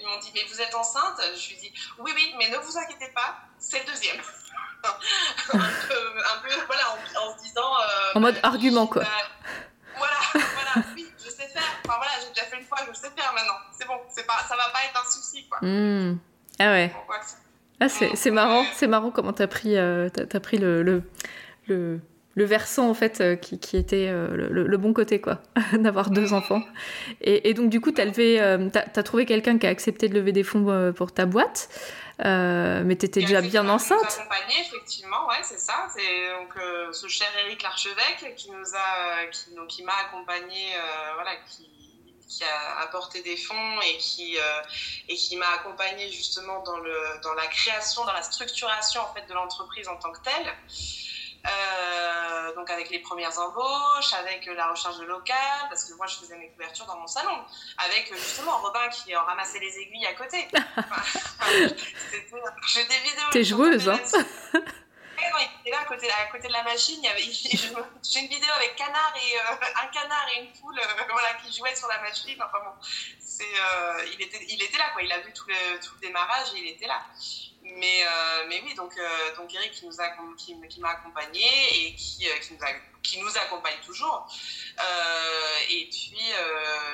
Ils 0.00 0.06
m'ont 0.06 0.18
dit, 0.18 0.30
mais 0.34 0.42
vous 0.50 0.60
êtes 0.60 0.74
enceinte? 0.74 1.20
Je 1.36 1.48
lui 1.48 1.56
ai 1.56 1.60
dit, 1.60 1.72
oui, 1.98 2.12
oui, 2.14 2.34
mais 2.38 2.48
ne 2.48 2.56
vous 2.58 2.76
inquiétez 2.76 3.12
pas, 3.14 3.36
c'est 3.58 3.78
le 3.80 3.92
deuxième. 3.92 4.16
un, 5.52 5.58
peu, 6.42 6.54
voilà, 6.66 6.96
en, 7.20 7.36
se 7.36 7.42
disant. 7.42 7.60
Euh, 7.60 8.12
en 8.16 8.20
mode 8.20 8.40
argument, 8.42 8.86
quoi. 8.86 9.04
voilà, 9.96 10.16
voilà, 10.32 10.86
oui, 10.94 11.06
je 11.18 11.30
sais 11.30 11.48
faire. 11.48 11.62
Enfin 11.84 11.96
voilà, 11.96 12.12
j'ai 12.22 12.28
déjà 12.30 12.46
fait 12.46 12.58
une 12.58 12.66
fois, 12.66 12.78
je 12.88 12.94
sais 12.94 13.10
faire 13.10 13.32
maintenant. 13.32 13.58
C'est 13.78 13.86
bon, 13.86 14.00
c'est 14.08 14.26
pas, 14.26 14.38
ça 14.48 14.56
va 14.56 14.68
pas 14.70 14.80
être 14.84 15.06
un 15.06 15.10
souci, 15.10 15.46
quoi. 15.48 15.58
Mmh. 15.62 16.18
Ah 16.58 16.72
ouais. 16.72 16.92
ah, 17.80 17.88
c'est, 17.88 18.30
marrant, 18.30 18.64
c'est 18.74 18.86
marrant 18.86 19.10
comment 19.10 19.32
t'as 19.32 19.46
pris, 19.46 19.76
euh, 19.76 20.08
as, 20.32 20.40
pris 20.40 20.58
le, 20.58 20.82
le, 20.82 21.02
le 21.66 22.00
le 22.40 22.46
versant 22.46 22.88
en 22.88 22.94
fait 22.94 23.20
euh, 23.20 23.36
qui, 23.36 23.60
qui 23.60 23.76
était 23.76 24.08
euh, 24.08 24.28
le, 24.34 24.78
bon 24.78 24.94
côté 24.94 25.20
quoi 25.20 25.42
d'avoir 25.74 26.08
deux 26.08 26.32
enfants. 26.32 26.62
Et, 27.20 27.50
et, 27.50 27.54
donc 27.54 27.68
du 27.68 27.82
coup 27.82 27.92
t'as 27.92 28.06
levé 28.06 28.40
euh, 28.40 28.70
as, 28.74 29.02
trouvé 29.02 29.26
quelqu'un 29.26 29.58
qui 29.58 29.66
a 29.66 29.70
accepté 29.70 30.08
de 30.08 30.14
lever 30.14 30.32
des 30.32 30.42
fonds 30.42 30.92
pour 30.96 31.12
ta 31.12 31.26
boîte 31.26 31.68
mais 32.18 32.96
t'étais 32.96 33.20
déjà 33.20 33.40
bien 33.42 33.68
enceinte. 33.68 34.02
accompagné 34.02 34.54
effectivement 34.60 35.26
ouais 35.28 35.42
c'est 35.42 35.58
ça. 35.58 35.86
C'est 35.94 36.32
donc 36.38 36.54
ce 36.92 37.06
cher 37.08 37.28
Eric 37.44 37.62
Larchevêque 37.62 38.34
qui 38.36 38.50
nous 38.50 38.74
a 38.74 39.26
qui, 39.30 39.54
donc, 39.54 39.68
qui 39.68 39.82
m'a 39.84 39.96
accompagné 40.08 40.72
voilà 41.14 41.32
qui 41.46 41.68
qui 42.28 42.44
a 42.44 42.82
apporté 42.82 43.22
des 43.22 43.36
fonds 43.36 43.80
et 43.80 43.98
qui, 43.98 44.36
et 45.08 45.16
qui 45.16 45.36
m'a 45.36 45.48
accompagné 45.58 46.08
justement 46.12 46.62
dans, 46.62 46.78
le, 46.78 46.96
dans 47.24 47.34
la 47.34 47.48
création, 47.48 48.04
dans 48.04 48.12
la 48.12 48.22
structuration 48.22 49.00
en 49.00 49.12
fait, 49.12 49.26
de 49.28 49.34
l'entreprise 49.34 49.88
en 49.88 49.96
tant 49.96 50.12
que 50.12 50.20
telle. 50.20 50.54
Euh, 51.46 52.54
donc 52.54 52.68
avec 52.70 52.90
les 52.90 52.98
premières 52.98 53.38
embauches, 53.38 54.12
avec 54.14 54.44
la 54.46 54.68
recherche 54.68 54.98
de 54.98 55.04
local, 55.04 55.36
parce 55.68 55.84
que 55.84 55.94
moi 55.94 56.06
je 56.06 56.16
faisais 56.16 56.36
mes 56.36 56.50
couvertures 56.50 56.86
dans 56.86 56.98
mon 56.98 57.06
salon, 57.06 57.44
avec 57.78 58.12
justement 58.14 58.58
Robin 58.58 58.88
qui 58.88 59.14
ramassait 59.14 59.60
les 59.60 59.78
aiguilles 59.78 60.06
à 60.06 60.14
côté. 60.14 60.48
T'es 63.32 63.44
joueuse, 63.44 63.88
hein 63.88 64.00
il 65.40 65.60
était 65.60 65.70
là 65.70 65.82
à 65.82 65.84
côté, 65.84 66.10
à 66.10 66.26
côté 66.26 66.48
de 66.48 66.52
la 66.52 66.62
machine. 66.62 67.02
J'ai 67.02 68.20
une 68.20 68.28
vidéo 68.28 68.50
avec 68.56 68.76
canard 68.76 69.14
et, 69.16 69.36
euh, 69.36 69.82
un 69.82 69.86
canard 69.88 70.26
et 70.34 70.42
une 70.42 70.52
poule 70.52 70.78
euh, 70.78 71.02
voilà, 71.10 71.34
qui 71.42 71.56
jouaient 71.56 71.74
sur 71.74 71.88
la 71.88 72.00
machine. 72.00 72.40
Enfin 72.42 72.58
bon, 72.64 72.72
euh, 72.72 74.04
il, 74.12 74.22
était, 74.22 74.44
il 74.48 74.62
était 74.62 74.78
là, 74.78 74.90
quoi. 74.92 75.02
il 75.02 75.12
a 75.12 75.20
vu 75.20 75.32
tout 75.32 75.46
le, 75.48 75.80
tout 75.80 75.94
le 75.94 76.00
démarrage 76.06 76.48
et 76.54 76.58
il 76.58 76.68
était 76.68 76.86
là. 76.86 77.00
Mais, 77.62 78.04
mais 78.48 78.62
oui, 78.64 78.74
donc, 78.74 78.94
donc 79.36 79.54
Eric 79.54 79.72
qui, 79.72 79.86
nous 79.86 80.00
a, 80.00 80.08
qui, 80.36 80.56
qui 80.68 80.80
m'a 80.80 80.90
accompagné 80.90 81.44
et 81.74 81.94
qui, 81.94 82.26
qui, 82.40 82.54
nous 82.54 82.58
qui 83.02 83.20
nous 83.20 83.38
accompagne 83.38 83.78
toujours. 83.84 84.26
et 85.68 85.88
puis, 85.90 86.20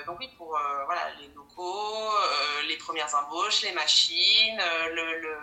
donc 0.07 0.19
oui, 0.19 0.29
pour 0.37 0.59
voilà, 0.87 1.13
les 1.21 1.29
locaux, 1.29 2.11
les 2.67 2.77
premières 2.77 3.15
embauches, 3.15 3.63
les 3.63 3.73
machines, 3.73 4.61
le, 4.93 5.21
le 5.21 5.37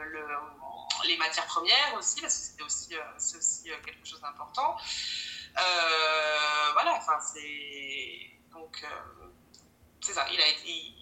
les 1.05 1.17
matières 1.17 1.45
premières 1.45 1.93
aussi, 1.97 2.21
parce 2.21 2.37
que 2.37 2.43
c'était 2.43 2.63
aussi, 2.63 2.95
euh, 2.95 3.01
c'est 3.17 3.37
aussi 3.37 3.71
euh, 3.71 3.75
quelque 3.83 4.05
chose 4.05 4.21
d'important. 4.21 4.77
Euh, 5.57 6.71
voilà, 6.73 6.93
enfin, 6.95 7.19
c'est. 7.19 8.31
Donc, 8.51 8.85
c'est 10.01 10.13
ça, 10.13 10.25
il 10.31 10.39
a 10.39 10.47
été. 10.47 10.93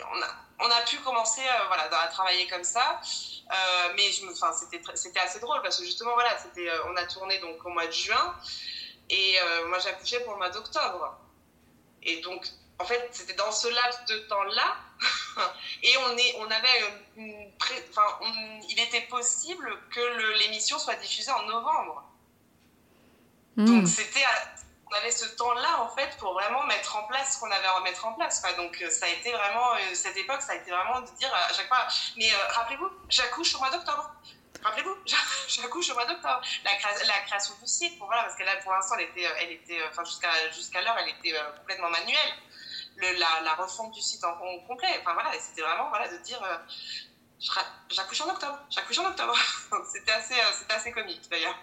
on, 0.00 0.22
a, 0.22 0.26
on 0.62 0.70
a 0.70 0.80
pu 0.82 0.98
commencer 0.98 1.42
voilà, 1.68 1.84
à 1.84 2.08
travailler 2.08 2.46
comme 2.46 2.64
ça. 2.64 3.00
mais 3.96 4.10
je 4.10 4.24
me, 4.24 4.32
c'était, 4.94 5.20
assez 5.20 5.40
drôle 5.40 5.60
parce 5.62 5.78
que 5.78 5.84
justement, 5.84 6.14
voilà, 6.14 6.36
c'était, 6.38 6.70
on 6.86 6.96
a 6.96 7.04
tourné 7.04 7.38
donc 7.38 7.64
au 7.64 7.70
mois 7.70 7.86
de 7.86 7.92
juin 7.92 8.34
et 9.10 9.36
moi 9.68 9.78
j'ai 9.78 9.90
accouché 9.90 10.20
pour 10.20 10.32
le 10.32 10.38
mois 10.38 10.50
d'octobre. 10.50 11.18
Et 12.02 12.20
donc, 12.20 12.46
en 12.78 12.84
fait, 12.84 13.08
c'était 13.12 13.34
dans 13.34 13.52
ce 13.52 13.68
laps 13.68 14.04
de 14.08 14.18
temps-là 14.28 14.76
et 15.82 15.96
on, 15.98 16.16
est, 16.16 16.34
on 16.38 16.50
avait 16.50 17.02
enfin, 17.90 18.18
il 18.68 18.80
était 18.80 19.02
possible 19.02 19.78
que 19.90 20.38
l'émission 20.40 20.78
soit 20.78 20.96
diffusée 20.96 21.30
en 21.30 21.42
novembre. 21.44 22.04
Hmm. 23.56 23.66
Donc 23.66 23.88
c'était, 23.88 24.24
on 24.92 24.98
avait 24.98 25.10
ce 25.10 25.24
temps-là 25.36 25.80
en 25.80 25.88
fait 25.88 26.16
pour 26.18 26.34
vraiment 26.34 26.64
mettre 26.64 26.96
en 26.96 27.04
place 27.04 27.34
ce 27.34 27.40
qu'on 27.40 27.50
avait 27.50 27.66
à 27.66 27.72
remettre 27.72 28.06
en 28.06 28.12
place. 28.12 28.42
Donc 28.56 28.80
euh, 28.82 28.90
ça 28.90 29.06
a 29.06 29.08
été 29.08 29.32
vraiment, 29.32 29.74
euh, 29.74 29.94
cette 29.94 30.16
époque, 30.16 30.42
ça 30.42 30.52
a 30.52 30.56
été 30.56 30.70
vraiment 30.70 31.00
de 31.00 31.10
dire 31.16 31.32
à 31.34 31.52
chaque 31.52 31.68
fois, 31.68 31.86
mais 32.16 32.30
euh, 32.32 32.36
rappelez-vous, 32.50 32.90
j'accouche 33.08 33.54
au 33.54 33.58
mois 33.58 33.70
d'octobre. 33.70 34.10
Rappelez-vous, 34.62 34.96
j'accouche 35.48 35.90
au 35.90 35.94
mois 35.94 36.06
d'octobre. 36.06 36.40
La, 36.64 37.20
création 37.26 37.54
du 37.60 37.66
site, 37.66 37.98
pour, 37.98 38.06
voilà, 38.06 38.22
parce 38.24 38.36
que 38.36 38.44
là 38.44 38.56
pour 38.62 38.72
l'instant, 38.72 38.96
elle 38.98 39.06
était, 39.06 39.28
elle 39.40 39.52
était, 39.52 39.80
jusqu'à 40.04 40.50
jusqu'à 40.52 40.82
l'heure, 40.82 40.96
elle 40.98 41.08
était 41.08 41.34
complètement 41.58 41.90
manuelle 41.90 42.32
la, 43.18 43.54
refonte 43.54 43.92
du 43.92 44.00
site 44.00 44.24
en, 44.24 44.34
complet. 44.66 45.00
Enfin 45.00 45.14
voilà, 45.14 45.32
c'était 45.38 45.62
vraiment 45.62 45.88
voilà, 45.88 46.08
de 46.08 46.16
dire 46.18 46.42
euh, 46.42 46.56
j'accouche 47.88 48.20
en 48.22 48.30
octobre, 48.30 48.58
j'accouche 48.70 48.98
en 48.98 49.06
octobre. 49.06 49.34
c'était 49.92 50.12
assez, 50.12 50.34
euh, 50.34 50.74
assez 50.74 50.92
comique 50.92 51.28
d'ailleurs. 51.30 51.58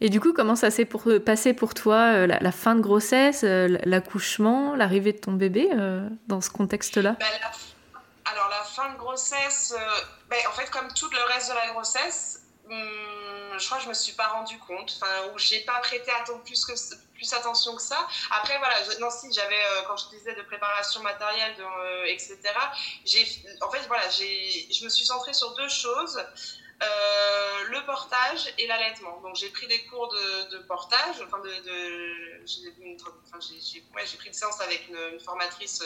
Et 0.00 0.10
du 0.10 0.20
coup, 0.20 0.32
comment 0.32 0.56
ça 0.56 0.70
s'est 0.70 0.88
euh, 1.06 1.20
passé 1.20 1.54
pour 1.54 1.74
toi 1.74 2.26
la, 2.26 2.52
fin 2.52 2.74
de 2.74 2.80
grossesse, 2.80 3.42
l'accouchement, 3.42 4.74
l'arrivée 4.76 5.12
de 5.12 5.18
ton 5.18 5.32
bébé 5.32 5.68
dans 6.26 6.40
ce 6.40 6.50
contexte-là? 6.50 7.16
Ben, 7.18 7.26
Alors 8.24 8.48
la 8.48 8.62
fin 8.64 8.92
de 8.92 8.98
grossesse, 8.98 9.74
ben, 10.30 10.38
en 10.48 10.52
fait 10.52 10.70
comme 10.70 10.88
tout 10.94 11.08
le 11.10 11.34
reste 11.34 11.50
de 11.50 11.54
la 11.54 11.72
grossesse, 11.72 12.42
hum, 12.70 13.58
je 13.58 13.66
crois 13.66 13.78
que 13.78 13.84
je 13.84 13.88
me 13.88 13.94
suis 13.94 14.12
pas 14.12 14.28
rendu 14.28 14.58
compte, 14.58 15.00
ou 15.34 15.38
j'ai 15.38 15.60
pas 15.60 15.80
prêté 15.80 16.12
plus 16.44 16.66
plus 17.18 17.32
attention 17.34 17.74
que 17.74 17.82
ça. 17.82 17.98
Après, 18.30 18.56
voilà, 18.58 18.76
non, 19.00 19.10
si 19.10 19.30
j'avais, 19.32 19.54
euh, 19.54 19.82
quand 19.86 19.96
je 19.96 20.16
disais 20.16 20.34
de 20.34 20.42
préparation 20.42 21.02
matérielle, 21.02 21.56
euh, 21.58 22.04
etc., 22.06 22.38
en 23.60 23.70
fait, 23.70 23.84
voilà, 23.88 24.08
j'ai, 24.08 24.68
je 24.72 24.84
me 24.84 24.88
suis 24.88 25.04
centrée 25.04 25.34
sur 25.34 25.54
deux 25.56 25.68
choses. 25.68 26.18
Euh, 26.80 27.64
le 27.70 27.84
portage 27.86 28.54
et 28.56 28.66
l'allaitement. 28.68 29.20
Donc 29.20 29.34
j'ai 29.34 29.50
pris 29.50 29.66
des 29.66 29.84
cours 29.86 30.08
de, 30.08 30.58
portage, 30.58 31.16
enfin 31.26 31.38
de, 31.40 31.50
j'ai, 32.46 32.70
pris 32.70 34.28
une 34.28 34.32
séance 34.32 34.60
avec 34.60 34.88
une, 34.88 35.18
formatrice 35.18 35.82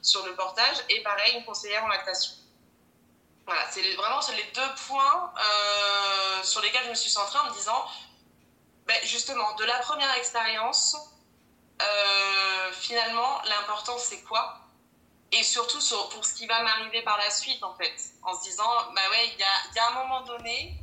sur 0.00 0.24
le 0.24 0.34
portage 0.34 0.76
et 0.88 1.02
pareil 1.02 1.36
une 1.36 1.44
conseillère 1.44 1.84
en 1.84 1.88
lactation. 1.88 2.32
Voilà, 3.44 3.62
c'est 3.70 3.82
vraiment 3.94 4.20
les 4.34 4.50
deux 4.54 4.74
points 4.88 5.34
sur 6.42 6.62
lesquels 6.62 6.84
je 6.84 6.90
me 6.90 6.94
suis 6.94 7.10
centrée 7.10 7.38
en 7.40 7.50
me 7.50 7.54
disant 7.54 7.84
ben, 8.90 8.98
justement, 9.04 9.54
de 9.54 9.64
la 9.66 9.78
première 9.78 10.12
expérience, 10.16 10.96
euh, 11.80 12.72
finalement, 12.72 13.40
l'important 13.44 13.96
c'est 13.98 14.20
quoi? 14.22 14.58
Et 15.32 15.42
surtout 15.44 15.78
pour 16.10 16.24
ce 16.24 16.34
qui 16.34 16.46
va 16.46 16.62
m'arriver 16.62 17.02
par 17.02 17.16
la 17.16 17.30
suite, 17.30 17.62
en 17.62 17.74
fait, 17.76 17.94
en 18.22 18.36
se 18.36 18.42
disant, 18.42 18.68
bah 18.94 19.02
ouais, 19.10 19.30
il 19.32 19.38
y 19.38 19.42
a, 19.42 19.76
y 19.76 19.78
a, 19.78 19.90
un 19.90 20.02
moment 20.02 20.22
donné 20.22 20.74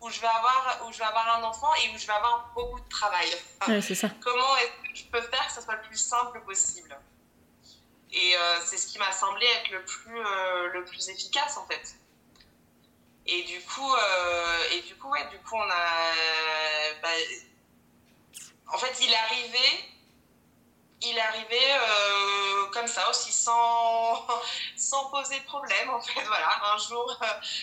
où 0.00 0.08
je 0.08 0.20
vais 0.20 0.28
avoir 0.28 0.86
où 0.86 0.92
je 0.92 0.98
vais 0.98 1.04
avoir 1.04 1.38
un 1.38 1.42
enfant 1.42 1.74
et 1.82 1.88
où 1.92 1.98
je 1.98 2.06
vais 2.06 2.12
avoir 2.12 2.52
beaucoup 2.54 2.78
de 2.78 2.88
travail. 2.88 3.28
c'est 3.82 3.96
ça. 3.96 4.10
Comment 4.20 4.56
est-ce 4.58 4.88
que 4.88 4.96
je 4.96 5.04
peux 5.06 5.20
faire 5.20 5.46
que 5.46 5.52
ça 5.52 5.62
soit 5.62 5.74
le 5.74 5.82
plus 5.82 5.96
simple 5.96 6.40
possible? 6.42 6.96
Et 8.12 8.36
euh, 8.36 8.60
c'est 8.64 8.78
ce 8.78 8.86
qui 8.86 8.98
m'a 8.98 9.10
semblé 9.10 9.44
être 9.46 9.70
le 9.70 9.84
plus 9.84 10.18
euh, 10.18 10.68
le 10.72 10.84
plus 10.84 11.08
efficace 11.08 11.56
en 11.56 11.66
fait. 11.66 11.96
Et 13.26 13.42
du 13.42 13.60
coup, 13.60 13.94
et 14.72 14.80
du 14.82 14.96
coup, 14.96 15.10
ouais, 15.10 15.28
du 15.28 15.36
coup, 15.40 15.54
on 15.54 15.70
a, 15.70 16.94
bah, 17.02 17.08
en 18.72 18.78
fait, 18.78 19.04
il 19.04 19.10
est 19.10 19.16
arrivé, 19.16 19.84
il 21.02 21.16
est 21.16 21.20
arrivé 21.20 21.56
euh, 21.56 22.66
comme 22.72 22.86
ça 22.86 23.08
aussi, 23.08 23.32
sans, 23.32 24.26
sans 24.76 25.10
poser 25.10 25.38
de 25.38 25.44
problème. 25.44 25.90
En 25.90 26.00
fait, 26.00 26.20
voilà, 26.26 26.48
un 26.74 26.78
jour, 26.78 27.20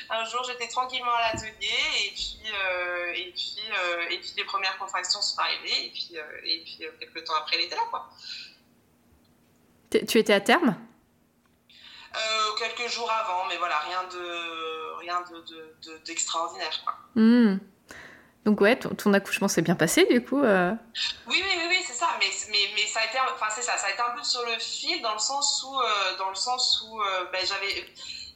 un 0.10 0.26
jour 0.26 0.44
j'étais 0.48 0.68
tranquillement 0.68 1.14
à 1.14 1.34
l'atelier 1.34 1.52
et 2.06 2.12
puis, 2.12 2.40
euh, 2.46 3.14
et, 3.14 3.32
puis, 3.32 3.60
euh, 3.72 4.10
et 4.10 4.20
puis 4.20 4.34
les 4.38 4.46
premières 4.46 4.78
contractions 4.78 5.22
sont 5.22 5.40
arrivées 5.40 5.86
et 5.86 5.92
puis, 5.92 6.16
et 6.46 6.64
puis 6.64 6.78
quelques 7.00 7.26
temps 7.26 7.36
après, 7.36 7.58
il 7.60 7.66
était 7.66 7.76
là. 7.76 7.84
Quoi. 7.90 8.10
Tu 10.08 10.18
étais 10.18 10.34
à 10.34 10.42
terme? 10.42 10.76
Quelques 12.58 12.90
jours 12.90 13.12
avant, 13.12 13.46
mais 13.50 13.58
voilà, 13.58 13.78
rien 13.80 14.04
de 14.06 14.98
rien 15.00 15.24
d'extraordinaire. 16.06 16.72
De, 17.16 17.22
de, 17.22 17.54
mmh. 17.54 17.60
Donc 18.46 18.62
ouais, 18.62 18.78
ton, 18.78 19.14
accouchement 19.14 19.48
s'est 19.48 19.64
bien 19.64 19.76
passé 19.76 20.06
du 20.10 20.24
coup. 20.24 20.42
Euh... 20.42 20.72
Oui, 21.28 21.44
oui, 21.44 21.52
oui, 21.58 21.65
ça. 21.96 22.18
Mais, 22.20 22.32
ça 22.88 23.00
a 23.00 23.06
été, 23.06 23.20
enfin 23.20 23.50
ça, 23.50 23.62
ça 23.62 23.88
a 23.88 23.92
été 23.92 24.02
un 24.02 24.12
peu 24.12 24.24
sur 24.24 24.46
le 24.46 24.58
fil 24.60 25.02
dans 25.02 25.14
le 25.14 25.20
sens 25.20 25.64
où, 25.64 25.80
euh, 25.80 26.18
dans 26.18 26.30
le 26.30 26.36
sens 26.36 26.84
où 26.88 27.02
euh, 27.02 27.26
ben, 27.32 27.46
j'avais, 27.46 27.90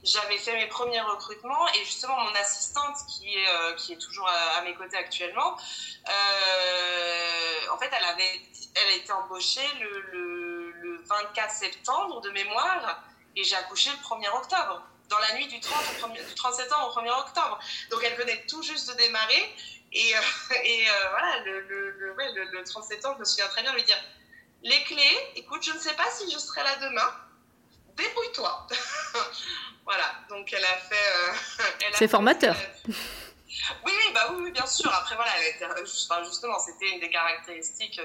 j'avais 0.04 0.38
fait 0.38 0.56
mes 0.56 0.68
premiers 0.68 1.02
recrutements 1.02 1.68
et 1.74 1.86
justement 1.86 2.20
mon 2.22 2.34
assistante 2.36 2.98
qui 3.08 3.36
est, 3.36 3.48
euh, 3.48 3.74
qui 3.76 3.94
est 3.94 3.98
toujours 3.98 4.28
à, 4.30 4.62
mes 4.62 4.74
côtés 4.76 4.98
actuellement, 4.98 5.58
en 7.72 7.78
fait, 7.78 7.92
elle 7.96 8.06
avait, 8.06 8.42
elle 8.76 8.94
a 8.94 8.96
été 8.96 9.12
embauchée 9.12 9.68
le, 9.80 10.02
le, 10.12 10.72
le 10.72 11.04
24 11.04 11.52
septembre 11.52 12.22
de 12.22 12.30
mémoire 12.32 13.04
et 13.36 13.44
j'ai 13.44 13.56
accouché 13.56 13.92
le 13.92 13.98
1er 13.98 14.36
octobre 14.36 14.82
dans 15.10 15.20
la 15.20 15.34
nuit 15.36 15.48
du 15.48 15.60
30, 15.60 15.84
au 16.04 16.08
du 16.10 16.36
30 16.36 16.54
septembre 16.54 16.94
au 16.96 17.00
1er 17.02 17.20
octobre. 17.20 17.60
Donc 17.92 18.04
elle 18.04 18.16
venait 18.16 18.46
tout 18.48 18.64
juste 18.64 18.90
de 18.90 18.96
démarrer 18.96 19.56
et, 19.92 20.14
voilà, 21.12 21.40
le, 21.46 21.89
ouais, 22.20 22.32
le, 22.34 22.44
le 22.52 22.64
30 22.64 22.84
septembre, 22.84 23.16
je 23.16 23.20
me 23.22 23.26
souviens 23.26 23.48
très 23.48 23.62
bien 23.62 23.74
lui 23.74 23.84
dire 23.84 23.98
les 24.64 24.84
clés, 24.84 25.32
écoute, 25.36 25.64
je 25.64 25.72
ne 25.72 25.80
sais 25.80 25.94
pas 25.94 26.10
si 26.12 26.30
je 26.32 26.38
serai 26.38 26.64
là 26.64 26.76
demain, 26.82 27.14
débrouille-toi. 27.96 28.68
voilà, 29.86 30.16
donc 30.30 30.52
elle 30.52 30.66
a 30.66 30.78
fait. 30.78 30.96
Euh, 30.96 31.92
C'est 31.94 32.08
formateur. 32.10 32.58
Oui, 33.86 33.94
bah 34.14 34.34
oui, 34.34 34.52
bien 34.52 34.66
sûr. 34.66 34.94
Après, 34.94 35.16
voilà, 35.16 35.32
justement, 36.24 36.60
c'était 36.60 36.90
une 36.94 37.00
des 37.00 37.10
caractéristiques. 37.10 38.00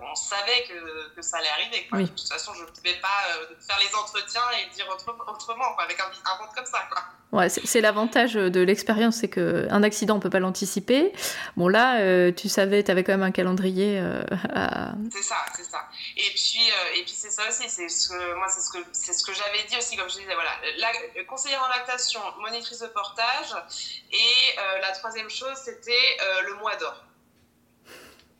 on 0.00 0.14
savait 0.14 0.64
que, 0.68 1.14
que, 1.14 1.22
ça 1.22 1.38
allait 1.38 1.48
arriver. 1.48 1.88
De 1.92 2.06
toute 2.06 2.28
façon, 2.28 2.54
je 2.54 2.62
ne 2.62 2.66
pouvais 2.66 2.94
pas 3.00 3.08
euh, 3.30 3.54
faire 3.66 3.78
les 3.78 3.94
entretiens 3.94 4.42
et 4.60 4.74
dire 4.74 4.88
autrement, 4.88 5.76
avec 5.78 5.98
un, 6.00 6.04
un 6.04 6.38
ventre 6.38 6.54
comme 6.54 6.66
ça. 6.66 6.86
Quoi. 6.90 7.02
Ouais, 7.30 7.50
c'est 7.50 7.82
l'avantage 7.82 8.34
de 8.34 8.60
l'expérience, 8.62 9.16
c'est 9.16 9.28
qu'un 9.28 9.82
accident, 9.82 10.16
on 10.16 10.20
peut 10.20 10.30
pas 10.30 10.38
l'anticiper. 10.38 11.12
Bon, 11.58 11.68
là, 11.68 12.00
euh, 12.00 12.32
tu 12.32 12.48
savais, 12.48 12.82
tu 12.82 12.90
avais 12.90 13.04
quand 13.04 13.12
même 13.12 13.22
un 13.22 13.32
calendrier 13.32 14.00
euh, 14.00 14.22
à... 14.54 14.92
C'est 15.12 15.22
ça, 15.22 15.36
c'est 15.54 15.64
ça. 15.64 15.84
Et 16.16 16.30
puis, 16.34 16.70
euh, 16.70 16.96
et 16.96 17.02
puis 17.02 17.12
c'est 17.14 17.30
ça 17.30 17.42
aussi, 17.46 17.68
c'est 17.68 17.90
ce 17.90 18.08
que, 18.08 18.34
moi, 18.36 18.48
c'est 18.48 18.62
ce 18.62 18.70
que, 18.70 18.78
c'est 18.92 19.12
ce 19.12 19.22
que 19.22 19.34
j'avais 19.34 19.62
dit 19.68 19.76
aussi, 19.76 19.94
comme 19.94 20.08
je 20.08 20.20
disais, 20.20 20.34
voilà, 20.34 20.52
la, 20.78 21.24
conseillère 21.24 21.62
en 21.62 21.68
lactation, 21.68 22.20
monitrice 22.40 22.78
de 22.78 22.86
portage, 22.86 23.54
et 24.10 24.58
la 24.80 24.92
troisième 24.92 25.30
chose, 25.30 25.56
c'était 25.64 26.18
le 26.46 26.54
mois 26.54 26.76
d'or 26.76 27.04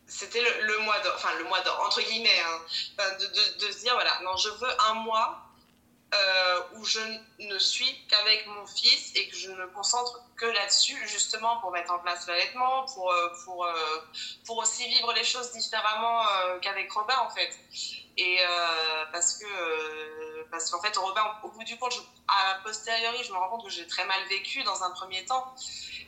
c'était 0.08 0.40
le, 0.40 0.78
mois 0.78 0.98
d'or, 1.00 1.12
enfin 1.16 1.34
le 1.38 1.44
mois 1.44 1.60
d'or, 1.60 1.80
entre 1.86 2.00
guillemets, 2.00 2.40
hein, 2.40 3.04
de, 3.20 3.70
se 3.70 3.78
dire, 3.80 3.92
voilà, 3.94 4.18
non, 4.24 4.36
je 4.36 4.48
veux 4.48 4.80
un 4.90 4.94
mois 4.94 5.48
euh, 6.14 6.60
où 6.74 6.84
je 6.84 7.00
ne 7.40 7.58
suis 7.58 8.06
qu'avec 8.08 8.46
mon 8.46 8.66
fils 8.66 9.12
et 9.14 9.28
que 9.28 9.36
je 9.36 9.50
ne 9.50 9.56
me 9.56 9.66
concentre 9.68 10.22
que 10.36 10.46
là-dessus, 10.46 10.96
justement 11.06 11.60
pour 11.60 11.70
mettre 11.70 11.92
en 11.92 11.98
place 11.98 12.26
l'allaitement, 12.26 12.86
pour, 12.86 13.12
euh, 13.12 13.28
pour, 13.44 13.66
euh, 13.66 13.72
pour 14.46 14.56
aussi 14.56 14.88
vivre 14.88 15.12
les 15.12 15.24
choses 15.24 15.52
différemment 15.52 16.22
qu'avec 16.62 16.90
Robin 16.90 17.18
en 17.18 17.30
fait. 17.30 17.50
Et 18.18 18.38
parce 19.12 19.38
que 19.38 19.46
parce 20.50 20.70
qu'en 20.70 20.80
fait 20.80 20.96
au 20.98 21.48
bout 21.48 21.64
du 21.64 21.78
compte, 21.78 21.94
à 22.26 22.58
posteriori, 22.64 23.22
je 23.24 23.32
me 23.32 23.38
rends 23.38 23.48
compte 23.48 23.64
que 23.64 23.70
j'ai 23.70 23.86
très 23.86 24.04
mal 24.06 24.20
vécu 24.28 24.62
dans 24.64 24.82
un 24.82 24.90
premier 24.90 25.24
temps. 25.24 25.54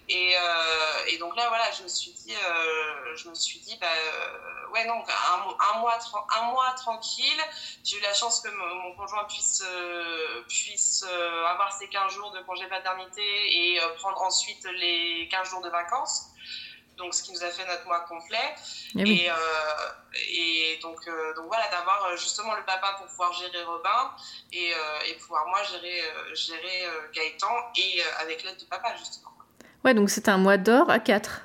Et, 0.08 0.34
euh, 0.36 1.18
donc 1.20 1.36
là, 1.36 1.48
voilà, 1.48 1.70
je 1.70 1.84
me 1.84 1.88
suis 1.88 2.11
dit, 2.12 2.34
euh, 2.34 3.16
je 3.16 3.28
me 3.28 3.34
suis 3.34 3.61
dit, 3.61 3.76
bah, 3.80 3.86
euh, 3.86 4.68
ouais, 4.72 4.84
non, 4.84 4.94
un, 4.94 5.74
un, 5.74 5.78
mois, 5.78 5.98
un 6.36 6.42
mois 6.50 6.72
tranquille. 6.76 7.40
J'ai 7.84 7.98
eu 7.98 8.00
la 8.00 8.12
chance 8.12 8.40
que 8.40 8.48
mon, 8.48 8.96
conjoint 8.96 9.24
puisse, 9.24 9.62
puisse 10.48 11.04
avoir 11.04 11.72
ses 11.72 11.88
15 11.88 12.12
jours 12.12 12.32
de 12.32 12.40
congé 12.40 12.66
paternité 12.66 13.22
et 13.22 13.80
prendre 13.98 14.20
ensuite 14.22 14.64
les 14.78 15.28
15 15.30 15.48
jours 15.48 15.61
de 15.61 15.70
vacances. 15.70 16.26
Donc, 17.01 17.14
ce 17.14 17.22
qui 17.22 17.32
nous 17.32 17.42
a 17.42 17.48
fait 17.48 17.66
notre 17.66 17.86
mois 17.86 18.01
complet. 18.01 18.55
Eh 18.96 19.03
et, 19.03 19.30
et, 20.28 20.78
donc, 20.82 21.05
donc 21.36 21.46
voilà, 21.46 21.68
d'avoir 21.70 22.16
justement 22.16 22.55
le 22.55 22.64
papa 22.64 22.94
pour 22.98 23.07
pouvoir 23.07 23.32
gérer 23.32 23.64
Robin 23.64 24.12
et, 24.53 24.72
et 25.09 25.14
pouvoir 25.14 25.46
moi 25.48 25.62
gérer, 25.64 26.03
gérer 26.34 26.88
Gaëtan 27.12 27.72
et 27.76 28.03
avec 28.20 28.44
l'aide 28.44 28.57
du 28.57 28.66
papa, 28.66 28.94
justement. 28.96 29.30
Ouais, 29.84 29.94
donc 29.94 30.11
c'était 30.11 30.30
un 30.30 30.38
mois 30.38 30.59
d'or 30.59 30.90
à 30.90 30.98
4. 30.98 31.42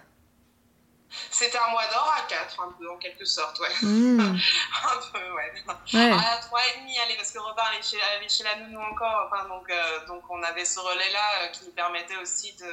C'était 1.32 1.58
un 1.58 1.70
mois 1.70 1.86
d'or 1.88 2.16
à 2.18 2.22
4, 2.28 2.62
un 2.62 2.72
peu, 2.72 2.90
en 2.90 2.98
quelque 2.98 3.26
sorte, 3.26 3.60
ouais. 3.60 3.70
Hmm. 3.82 4.20
un 4.84 5.12
peu, 5.12 5.32
ouais. 5.34 5.54
ouais. 5.94 6.12
À 6.12 6.38
3 6.38 6.60
et 6.60 6.80
demi, 6.80 6.98
allez, 7.00 7.16
parce 7.16 7.32
que 7.32 7.40
Robin 7.40 7.64
allait 7.64 7.82
chez, 7.82 7.98
chez 8.30 8.44
la 8.44 8.56
nounou 8.58 8.80
encore, 8.80 9.30
enfin, 9.30 9.48
donc, 9.48 9.70
euh, 9.70 10.06
donc 10.08 10.24
on 10.30 10.42
avait 10.44 10.66
ce 10.66 10.80
relais-là 10.80 11.44
euh, 11.44 11.48
qui 11.48 11.66
nous 11.66 11.72
permettait 11.72 12.18
aussi 12.18 12.54
de... 12.54 12.72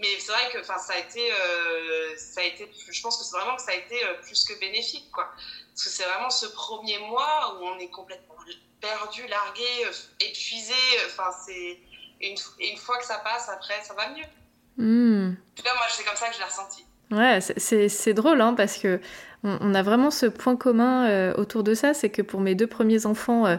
Mais 0.00 0.08
c'est 0.20 0.30
vrai 0.30 0.50
que 0.52 0.62
ça 0.62 0.76
a, 0.90 0.98
été, 0.98 1.32
euh, 1.32 2.16
ça 2.16 2.40
a 2.40 2.44
été, 2.44 2.70
je 2.88 3.02
pense 3.02 3.18
que 3.18 3.24
c'est 3.24 3.36
vraiment 3.36 3.56
que 3.56 3.62
ça 3.62 3.72
a 3.72 3.74
été 3.74 4.00
plus 4.22 4.44
que 4.44 4.58
bénéfique, 4.60 5.10
quoi. 5.10 5.28
Parce 5.74 5.84
que 5.84 5.90
c'est 5.90 6.04
vraiment 6.04 6.30
ce 6.30 6.46
premier 6.46 6.98
mois 6.98 7.56
où 7.56 7.66
on 7.66 7.78
est 7.78 7.90
complètement 7.90 8.36
perdu, 8.80 9.26
largué, 9.26 9.86
épuisé, 10.20 10.74
enfin, 11.06 11.30
c'est... 11.44 11.80
Et 12.20 12.30
une, 12.30 12.38
une, 12.60 12.76
fois 12.76 12.98
que 12.98 13.04
ça 13.04 13.18
passe, 13.18 13.48
après, 13.48 13.82
ça 13.84 13.94
va 13.94 14.08
mieux. 14.10 14.24
En 15.32 15.34
tout 15.56 15.62
cas, 15.62 15.74
moi, 15.74 15.86
c'est 15.90 16.04
comme 16.04 16.16
ça 16.16 16.28
que 16.28 16.34
je 16.34 16.38
l'ai 16.38 16.44
ressenti. 16.44 16.84
Ouais, 17.10 17.38
c'est 17.40 18.12
drôle, 18.14 18.40
hein, 18.40 18.54
parce 18.54 18.76
que 18.76 19.00
on, 19.44 19.74
a 19.74 19.82
vraiment 19.82 20.10
ce 20.10 20.26
point 20.26 20.56
commun 20.56 21.08
euh, 21.08 21.32
autour 21.36 21.62
de 21.62 21.74
ça, 21.74 21.94
c'est 21.94 22.10
que 22.10 22.22
pour 22.22 22.40
mes 22.40 22.54
deux 22.54 22.66
premiers 22.66 23.06
enfants, 23.06 23.46
euh, 23.46 23.56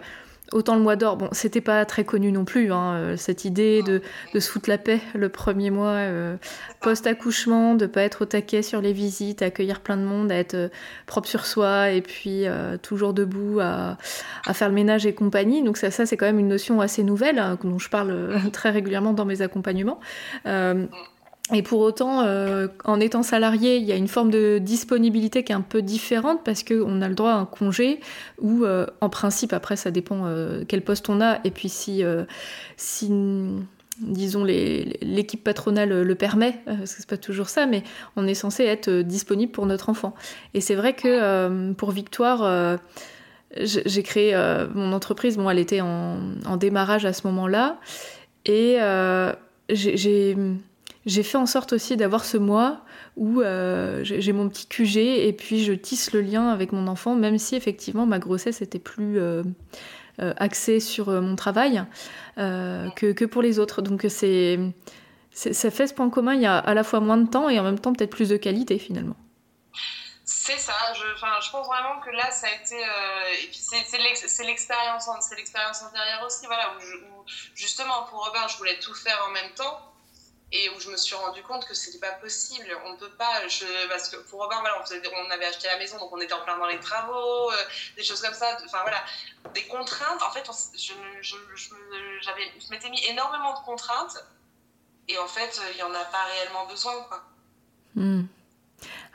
Autant 0.52 0.76
le 0.76 0.82
mois 0.82 0.96
d'or, 0.96 1.16
bon, 1.16 1.30
c'était 1.32 1.62
pas 1.62 1.86
très 1.86 2.04
connu 2.04 2.32
non 2.32 2.44
plus, 2.44 2.72
hein, 2.72 2.94
euh, 2.96 3.18
cette 3.18 3.46
idée 3.46 3.84
de, 3.84 4.02
de, 4.34 4.40
se 4.40 4.50
foutre 4.50 4.68
la 4.68 4.80
paix 4.80 5.00
le 5.14 5.30
premier 5.30 5.70
mois 5.70 5.98
euh, 5.98 6.38
post-accouchement, 6.82 7.76
de 7.76 7.86
pas 7.86 8.02
être 8.02 8.24
au 8.24 8.26
taquet 8.26 8.64
sur 8.64 8.82
les 8.82 8.92
visites, 8.92 9.44
accueillir 9.44 9.80
plein 9.80 9.96
de 9.96 10.02
monde, 10.02 10.32
à 10.32 10.36
être 10.36 10.72
propre 11.06 11.28
sur 11.28 11.46
soi 11.46 11.92
et 11.92 12.02
puis 12.02 12.46
toujours 12.82 13.14
debout 13.14 13.60
à, 13.60 13.98
à, 14.48 14.54
faire 14.56 14.70
le 14.70 14.74
ménage 14.74 15.06
et 15.06 15.14
compagnie. 15.14 15.62
Donc 15.62 15.78
ça, 15.78 15.92
ça 15.92 16.08
c'est 16.08 16.18
quand 16.18 16.26
même 16.26 16.40
une 16.40 16.48
notion 16.48 16.82
assez 16.82 17.04
nouvelle 17.04 17.38
hein, 17.38 17.60
dont 17.64 17.78
je 17.78 17.90
parle 17.90 18.34
très 18.52 18.72
régulièrement 18.72 19.14
dans 19.14 19.26
mes 19.26 19.44
accompagnements. 19.44 20.00
Et 21.52 21.64
pour 21.64 21.80
autant, 21.80 22.22
euh, 22.22 22.68
en 22.86 23.00
étant 23.00 23.24
salarié, 23.24 23.78
il 23.78 23.84
y 23.84 23.92
a 23.92 23.96
une 23.96 24.08
forme 24.08 24.30
de 24.30 24.60
disponibilité 24.60 25.44
qui 25.44 25.52
est 25.52 25.56
un 25.56 25.62
peu 25.62 25.82
différente 25.82 26.42
parce 26.44 26.64
qu'on 26.64 27.02
a 27.02 27.08
le 27.08 27.16
droit 27.16 27.32
à 27.32 27.36
un 27.36 27.46
congé 27.46 28.00
ou, 28.40 28.66
euh, 28.66 28.86
en 29.02 29.10
principe, 29.10 29.54
après, 29.54 29.76
ça 29.76 29.90
dépend 29.90 30.26
euh, 30.26 30.64
quel 30.68 30.84
poste 30.84 31.10
on 31.10 31.22
a. 31.22 31.40
Et 31.46 31.52
puis 31.52 31.70
si, 31.70 32.04
disons, 34.00 34.44
l'équipe 34.44 35.44
patronale 35.44 36.04
le 36.04 36.16
permet, 36.16 36.60
parce 36.66 36.94
que 36.94 37.02
c'est 37.02 37.10
pas 37.10 37.18
toujours 37.18 37.50
ça, 37.50 37.66
mais 37.66 37.84
on 38.16 38.28
est 38.28 38.36
censé 38.36 38.64
être 38.64 38.92
disponible 39.02 39.52
pour 39.52 39.66
notre 39.66 39.90
enfant. 39.90 40.14
Et 40.54 40.62
c'est 40.62 40.76
vrai 40.76 40.94
que 40.94 41.74
pour 41.74 41.92
Victoire, 41.92 42.78
j'ai 43.58 44.04
créé 44.04 44.36
mon 44.76 44.94
entreprise, 44.94 45.36
bon, 45.36 45.50
elle 45.50 45.60
était 45.60 45.82
en 45.82 46.58
démarrage 46.58 47.06
à 47.06 47.14
ce 47.14 47.26
moment-là, 47.26 47.80
et 48.46 48.78
j'ai 49.70 50.38
j'ai 51.06 51.24
fait 51.24 51.38
en 51.38 51.46
sorte 51.46 51.74
aussi 51.74 51.96
d'avoir 51.98 52.26
ce 52.26 52.38
mois 52.38 52.82
où 53.16 53.42
euh, 53.42 54.02
j'ai 54.04 54.34
mon 54.34 54.50
petit 54.50 54.68
QG 54.68 54.98
et 54.98 55.34
puis 55.34 55.64
je 55.64 55.74
tisse 55.74 56.12
le 56.12 56.22
lien 56.22 56.50
avec 56.50 56.72
mon 56.72 56.88
enfant, 56.88 57.16
même 57.16 57.38
si 57.38 57.56
effectivement 57.56 58.06
ma 58.06 58.20
grossesse 58.20 58.62
était 58.62 58.80
plus 58.80 59.20
euh, 59.20 59.44
euh, 60.22 60.34
axée 60.38 60.80
sur 60.80 61.10
mon 61.10 61.36
travail 61.36 61.84
que, 62.38 63.12
que, 63.12 63.26
pour 63.26 63.42
les 63.42 63.60
autres. 63.60 63.82
Donc 63.82 64.06
c'est 64.10 64.60
ça 65.32 65.72
fait 65.72 65.88
ce 65.88 65.94
point 65.94 66.10
commun, 66.10 66.34
il 66.34 66.42
y 66.42 66.46
a 66.46 66.58
à 66.58 66.74
la 66.74 66.84
fois 66.84 67.00
moins 67.00 67.18
de 67.18 67.30
temps 67.30 67.50
et 67.50 67.60
en 67.60 67.64
même 67.64 67.80
temps 67.80 67.94
peut-être 67.94 68.10
plus 68.10 68.30
de 68.30 68.38
qualité 68.38 68.78
finalement. 68.78 69.16
C'est 70.26 70.58
ça, 70.58 70.74
je, 70.96 71.02
je 71.02 71.52
pense 71.52 71.68
vraiment 71.68 72.00
que 72.04 72.10
là 72.10 72.30
ça 72.32 72.48
a 72.48 72.62
été. 72.62 72.76
et 72.76 73.48
puis 73.48 73.60
c'est 73.60 74.44
l'expérience 74.46 75.08
antérieure 75.08 76.24
aussi, 76.26 76.46
voilà, 76.46 76.74
où, 76.76 76.82
où 76.82 77.24
justement 77.56 78.04
pour 78.10 78.26
Robin 78.26 78.48
je 78.50 78.58
voulais 78.58 78.80
tout 78.80 78.94
faire 78.94 79.24
en 79.28 79.32
même 79.32 79.52
temps 79.56 79.89
et 80.52 80.70
où 80.70 80.80
je 80.80 80.90
me 80.90 80.98
suis 80.98 81.16
rendu 81.16 81.44
compte 81.44 81.66
que 81.66 81.74
c'était 81.74 82.00
pas 82.00 82.14
possible. 82.14 82.66
On 82.86 82.96
peut 82.96 83.12
pas, 83.12 83.48
je, 83.48 83.88
parce 83.88 84.10
que 84.10 84.18
pour 84.18 84.42
Robin, 84.42 84.60
voilà, 84.60 84.82
on, 84.82 85.28
on, 85.28 85.30
avait 85.30 85.46
acheté 85.46 85.68
la 85.68 85.78
maison, 85.78 85.98
donc 86.00 86.12
on 86.12 86.20
était 86.20 86.34
en 86.34 86.42
plein 86.42 86.58
dans 86.58 86.66
les 86.66 86.80
travaux, 86.80 87.52
euh, 87.52 87.56
des 87.96 88.04
choses 88.04 88.22
comme 88.22 88.34
ça. 88.34 88.58
Enfin 88.66 88.80
voilà, 88.82 89.04
des 89.54 89.66
contraintes. 89.66 90.22
En 90.24 90.32
fait, 90.32 90.50
je, 90.76 90.94
je, 91.22 91.36
je, 91.56 91.66
je 92.18 92.72
m'étais 92.72 92.90
mis 92.90 93.04
énormément 93.06 93.54
de 93.54 93.66
contraintes, 93.66 94.18
et 95.08 95.18
en 95.20 95.28
fait, 95.28 95.62
il 95.74 95.78
y 95.78 95.84
en 95.84 95.94
a 95.94 96.06
pas 96.06 96.24
réellement 96.34 96.66
besoin, 96.66 96.94
quoi. 97.04 97.24
Hmm. 97.96 98.24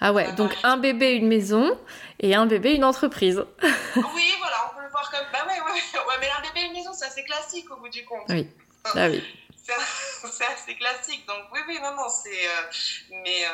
Ah 0.01 0.13
ouais, 0.13 0.33
donc 0.33 0.57
un 0.63 0.77
bébé, 0.77 1.13
une 1.13 1.29
maison, 1.29 1.79
et 2.21 2.35
un 2.35 2.47
bébé, 2.47 2.75
une 2.75 2.85
entreprise. 2.85 3.43
oui, 3.63 4.35
voilà, 4.39 4.71
on 4.71 4.77
peut 4.77 4.83
le 4.83 4.91
voir 4.91 5.11
comme. 5.11 5.27
Bah 5.33 5.47
ouais, 5.47 5.61
ouais, 5.61 6.01
ouais, 6.09 6.15
mais 6.21 6.29
un 6.31 6.43
bébé, 6.43 6.67
une 6.67 6.75
maison, 6.75 6.93
c'est 6.93 7.07
assez 7.07 7.25
classique 7.25 7.71
au 7.71 7.77
bout 7.77 7.89
du 7.89 8.05
compte. 8.05 8.27
Oui. 8.29 8.47
Ah 8.95 9.09
oui. 9.09 9.23
c'est 10.31 10.47
assez 10.47 10.77
classique. 10.77 11.27
Donc 11.27 11.45
oui, 11.53 11.61
oui, 11.67 11.79
non, 11.81 12.09
c'est... 12.09 12.49
Euh, 12.49 12.63
mais, 13.11 13.47
euh, 13.47 13.51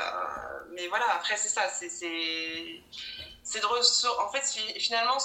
mais 0.73 0.89
voilà, 0.89 1.15
après, 1.15 1.37
c'est 1.37 1.49
ça. 1.49 1.69
C'est, 1.69 1.89
c'est, 1.89 3.61
de 3.61 4.21
En 4.21 4.33
fait, 4.33 4.45
finalement, 4.79 5.19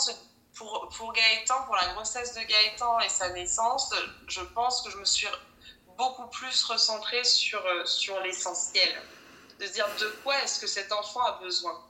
pour, 0.53 0.89
pour 0.95 1.13
Gaëtan, 1.13 1.63
pour 1.65 1.75
la 1.75 1.93
grossesse 1.93 2.33
de 2.35 2.41
Gaëtan 2.41 2.99
et 2.99 3.09
sa 3.09 3.29
naissance, 3.29 3.93
je 4.27 4.41
pense 4.41 4.81
que 4.83 4.91
je 4.91 4.97
me 4.97 5.05
suis 5.05 5.27
beaucoup 5.97 6.27
plus 6.27 6.63
recentrée 6.65 7.23
sur, 7.23 7.65
euh, 7.65 7.85
sur 7.85 8.19
l'essentiel. 8.21 9.01
De 9.59 9.65
dire 9.67 9.87
de 9.99 10.07
quoi 10.23 10.37
est-ce 10.43 10.59
que 10.59 10.67
cet 10.67 10.91
enfant 10.91 11.21
a 11.21 11.39
besoin? 11.39 11.81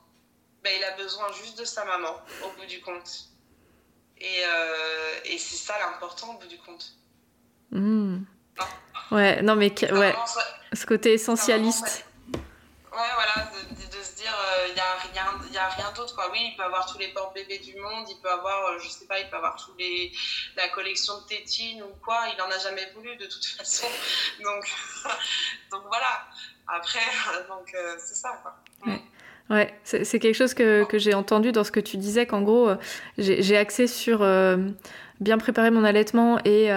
Ben, 0.64 0.72
Il 0.78 0.84
a 0.84 0.92
besoin 0.92 1.32
juste 1.34 1.58
de 1.58 1.66
sa 1.66 1.84
maman, 1.84 2.16
au 2.44 2.50
bout 2.52 2.66
du 2.66 2.80
compte. 2.82 3.30
Et, 4.18 4.44
et 5.26 5.38
c'est 5.38 5.58
ça 5.58 5.78
l'important, 5.80 6.36
au 6.36 6.38
bout 6.40 6.48
du 6.48 6.58
compte. 6.60 6.94
Mmh. 7.72 8.24
Ouais, 9.12 9.42
non, 9.42 9.56
mais 9.56 9.72
ouais, 9.92 10.16
ce 10.74 10.86
côté 10.86 11.14
essentialiste. 11.14 12.06
Ouais, 12.96 13.12
voilà, 13.14 13.52
de, 13.52 14.04
se 14.04 14.16
dire, 14.16 14.34
il 14.68 14.72
euh, 14.72 14.74
n'y 14.74 14.80
a 14.80 14.96
rien, 15.12 15.52
y 15.52 15.58
a 15.58 15.68
rien 15.68 15.92
d'autre, 15.92 16.16
quoi. 16.16 16.30
Oui, 16.32 16.40
il 16.52 16.56
peut 16.56 16.64
avoir 16.64 16.86
tous 16.86 16.98
les 16.98 17.10
porte-bébés 17.10 17.60
du 17.60 17.76
monde, 17.76 18.08
il 18.10 18.18
peut 18.22 18.32
avoir, 18.32 18.68
euh, 18.68 18.80
je 18.80 18.88
sais 18.88 19.06
pas, 19.06 19.20
il 19.20 19.30
peut 19.30 19.36
avoir 19.36 19.58
tous 19.58 19.74
les, 19.78 20.14
la 20.56 20.70
collection 20.70 21.20
de 21.20 21.26
tétines 21.26 21.84
ou 21.84 21.94
quoi, 22.02 22.28
il 22.32 22.38
n'en 22.38 22.50
a 22.50 22.58
jamais 22.58 22.90
voulu 22.96 23.18
de 23.18 23.26
toute 23.26 23.46
façon. 23.58 23.88
Donc, 24.42 24.64
donc 25.72 25.82
voilà. 25.88 26.26
Après, 26.68 27.00
donc 27.50 27.74
euh, 27.76 27.96
c'est 28.00 28.16
ça, 28.16 28.40
quoi. 28.42 28.56
Ouais. 28.88 29.02
Ouais, 29.50 29.80
c'est 29.84 30.20
quelque 30.20 30.34
chose 30.34 30.56
que, 30.56 30.86
que 30.86 30.98
j'ai 30.98 31.14
entendu 31.14 31.52
dans 31.52 31.64
ce 31.64 31.72
que 31.72 31.80
tu 31.80 31.98
disais, 31.98 32.26
qu'en 32.26 32.42
gros, 32.42 32.72
j'ai 33.20 33.58
axé 33.58 33.86
sur 33.86 34.24
bien 35.20 35.38
préparer 35.38 35.72
mon 35.72 35.84
allaitement 35.84 36.40
et, 36.46 36.70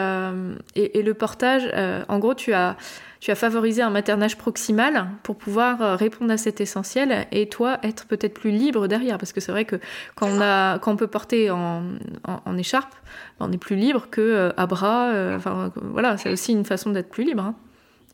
et, 0.75 0.99
et 0.99 1.03
le 1.03 1.15
portage. 1.15 1.69
en 2.09 2.19
gros, 2.19 2.35
tu 2.35 2.53
as 2.53 2.77
tu 3.21 3.33
as 3.33 3.35
favorisé 3.35 3.83
un 3.83 3.91
maternage 3.91 4.37
proximal 4.37 5.09
pour 5.23 5.37
pouvoir 5.37 5.83
euh, 5.83 5.97
répondre 5.97 6.33
à 6.33 6.37
cet 6.37 6.61
essentiel 6.61 7.27
et 7.33 7.49
toi 7.49 7.79
être 7.83 8.07
peut-être 8.07 8.35
plus 8.35 8.51
libre 8.51 8.87
derrière. 8.87 9.19
Parce 9.19 9.33
que 9.33 9.41
c'est 9.41 9.51
vrai 9.51 9.65
que 9.65 9.77
quand 10.15 10.29
on, 10.29 10.41
a, 10.41 10.79
quand 10.79 10.93
on 10.93 10.97
peut 10.97 11.09
porter 11.09 11.51
en, 11.51 11.83
en, 12.25 12.59
écharpe, 12.59 12.95
ben, 13.39 13.47
on 13.49 13.53
est 13.53 13.59
plus 13.59 13.77
libre 13.77 14.09
que 14.11 14.21
euh, 14.21 14.53
à 14.57 14.67
bras. 14.67 15.09
Euh, 15.09 15.37
enfin, 15.37 15.73
voilà, 15.75 16.17
c'est 16.17 16.31
aussi 16.31 16.53
une 16.53 16.65
façon 16.65 16.91
d'être 16.91 17.11
plus 17.11 17.25
libre 17.25 17.43
hein, 17.43 17.55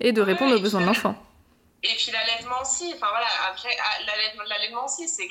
et 0.01 0.13
de 0.13 0.23
répondre 0.23 0.57
aux 0.57 0.61
besoins 0.61 0.81
de 0.81 0.87
l'enfant. 0.87 1.15
Et 1.83 1.95
puis 1.99 2.11
l'allaitement 2.11 2.63
aussi, 2.63 2.91
enfin 2.95 3.09
voilà, 3.11 3.27
après 3.51 3.69
ah, 3.79 4.47
l'allaitement 4.49 4.87
aussi, 4.87 5.07
c'est 5.07 5.29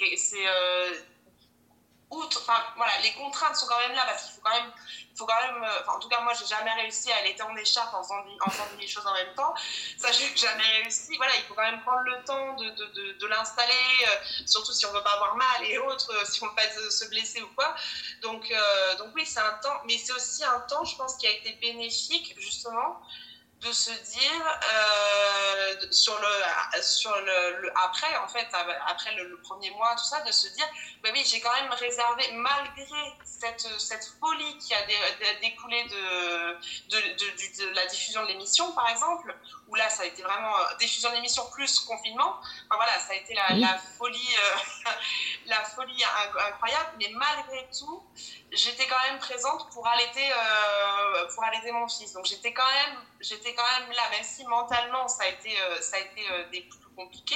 voilà, 2.76 2.92
les 3.02 3.14
contraintes 3.14 3.56
sont 3.56 3.68
quand 3.68 3.80
même 3.80 3.96
là 3.96 4.04
parce 4.06 4.24
qu'il 4.24 4.34
faut 4.34 4.42
quand 4.42 4.54
même, 4.54 4.72
il 5.12 5.18
faut 5.18 5.26
quand 5.26 5.42
même, 5.42 5.64
euh, 5.64 5.92
en 5.92 6.00
tout 6.00 6.10
cas 6.10 6.22
moi 6.22 6.34
j'ai 6.34 6.46
jamais 6.46 6.72
réussi 6.74 7.12
à 7.12 7.18
allaiter 7.18 7.44
en 7.44 7.56
écharpe 7.56 7.94
en 7.94 8.04
faisant, 8.04 8.24
en 8.42 8.50
faisant 8.50 8.68
les 8.80 8.88
choses 8.88 9.06
en 9.06 9.14
même 9.14 9.34
temps. 9.36 9.54
Ça 9.98 10.12
j'ai 10.12 10.36
jamais 10.36 10.64
réussi. 10.82 11.16
Voilà, 11.18 11.36
il 11.38 11.44
faut 11.44 11.54
quand 11.54 11.64
même 11.64 11.82
prendre 11.82 12.04
le 12.04 12.24
temps 12.24 12.54
de, 12.56 12.70
de, 12.70 13.12
de, 13.14 13.28
l'installer, 13.28 13.74
euh, 14.08 14.46
surtout 14.46 14.74
si 14.74 14.86
on 14.86 14.92
veut 14.92 15.04
pas 15.04 15.14
avoir 15.14 15.36
mal 15.36 15.66
et 15.66 15.78
autres, 15.78 16.12
euh, 16.14 16.26
si 16.26 16.44
on 16.44 16.48
veut 16.48 16.56
pas 16.56 16.70
se 16.90 17.10
blesser 17.10 17.42
ou 17.42 17.50
quoi. 17.56 17.76
Donc 18.22 18.52
donc 18.98 19.10
oui 19.16 19.26
c'est 19.26 19.40
un 19.40 19.54
temps, 19.62 19.82
mais 19.86 19.98
c'est 19.98 20.14
aussi 20.14 20.44
un 20.44 20.60
temps, 20.62 20.84
je 20.84 20.96
pense, 20.96 21.16
qui 21.16 21.28
a 21.28 21.32
été 21.32 21.54
bénéfique 21.62 22.36
justement 22.40 23.02
de 23.64 23.72
se 23.72 23.92
dire 23.92 24.60
euh, 24.74 25.76
sur 25.92 26.18
le 26.20 26.82
sur 26.82 27.16
le, 27.16 27.72
après 27.86 28.16
en 28.18 28.28
fait 28.28 28.48
après 28.88 29.16
le, 29.16 29.38
premier 29.38 29.72
mois 29.72 29.96
tout 29.96 30.04
ça 30.04 30.22
de 30.22 30.32
se 30.32 30.48
dire 30.50 30.68
bah 31.02 31.10
oui 31.14 31.24
j'ai 31.26 31.40
quand 31.40 31.54
même 31.54 31.72
réservé 31.72 32.32
malgré 32.34 33.02
cette, 33.24 33.68
cette 33.80 34.06
folie 34.20 34.58
qui 34.58 34.74
a 34.74 34.82
découlé 35.42 35.84
de 35.86 36.54
de, 36.90 36.98
de, 36.98 37.66
de, 37.66 37.76
la 37.76 37.86
diffusion 37.86 38.22
de 38.24 38.28
l'émission 38.28 38.72
par 38.74 38.90
exemple 38.90 39.36
où 39.68 39.76
là 39.76 39.90
ça 39.90 40.04
a 40.04 40.06
été 40.06 40.22
vraiment 40.24 40.58
euh, 40.58 40.76
diffusion 40.80 41.10
de 41.10 41.16
l'émission 41.16 41.44
plus 41.52 41.80
confinement 41.82 42.40
enfin, 42.40 42.76
voilà 42.76 43.00
ça 43.00 43.14
a 43.14 43.16
été 43.16 43.34
la, 43.34 43.56
la 43.56 43.78
folie 43.98 44.36
euh, 44.40 44.90
la 45.46 45.64
folie 45.64 46.04
incroyable 46.50 46.90
mais 47.00 47.10
malgré 47.14 47.70
tout 47.78 48.04
j'étais 48.54 48.86
quand 48.88 49.02
même 49.10 49.20
présente 49.20 49.70
pour 49.72 49.88
allaiter, 49.88 50.30
pour 51.34 51.44
allaiter 51.44 51.72
mon 51.72 51.88
fils. 51.88 52.14
Donc 52.14 52.26
j'étais 52.26 52.54
quand 52.54 52.68
même, 52.68 53.00
j'étais 53.20 53.53
quand 53.56 53.80
même 53.80 53.90
là, 53.90 54.02
même 54.12 54.24
si 54.24 54.46
mentalement 54.46 55.08
ça 55.08 55.24
a 55.24 55.28
été, 55.28 55.50
euh, 55.50 55.82
ça 55.82 55.98
a 55.98 56.00
été 56.00 56.22
euh, 56.32 56.44
des 56.52 56.62
plus 56.62 56.80
compliqué. 56.96 57.36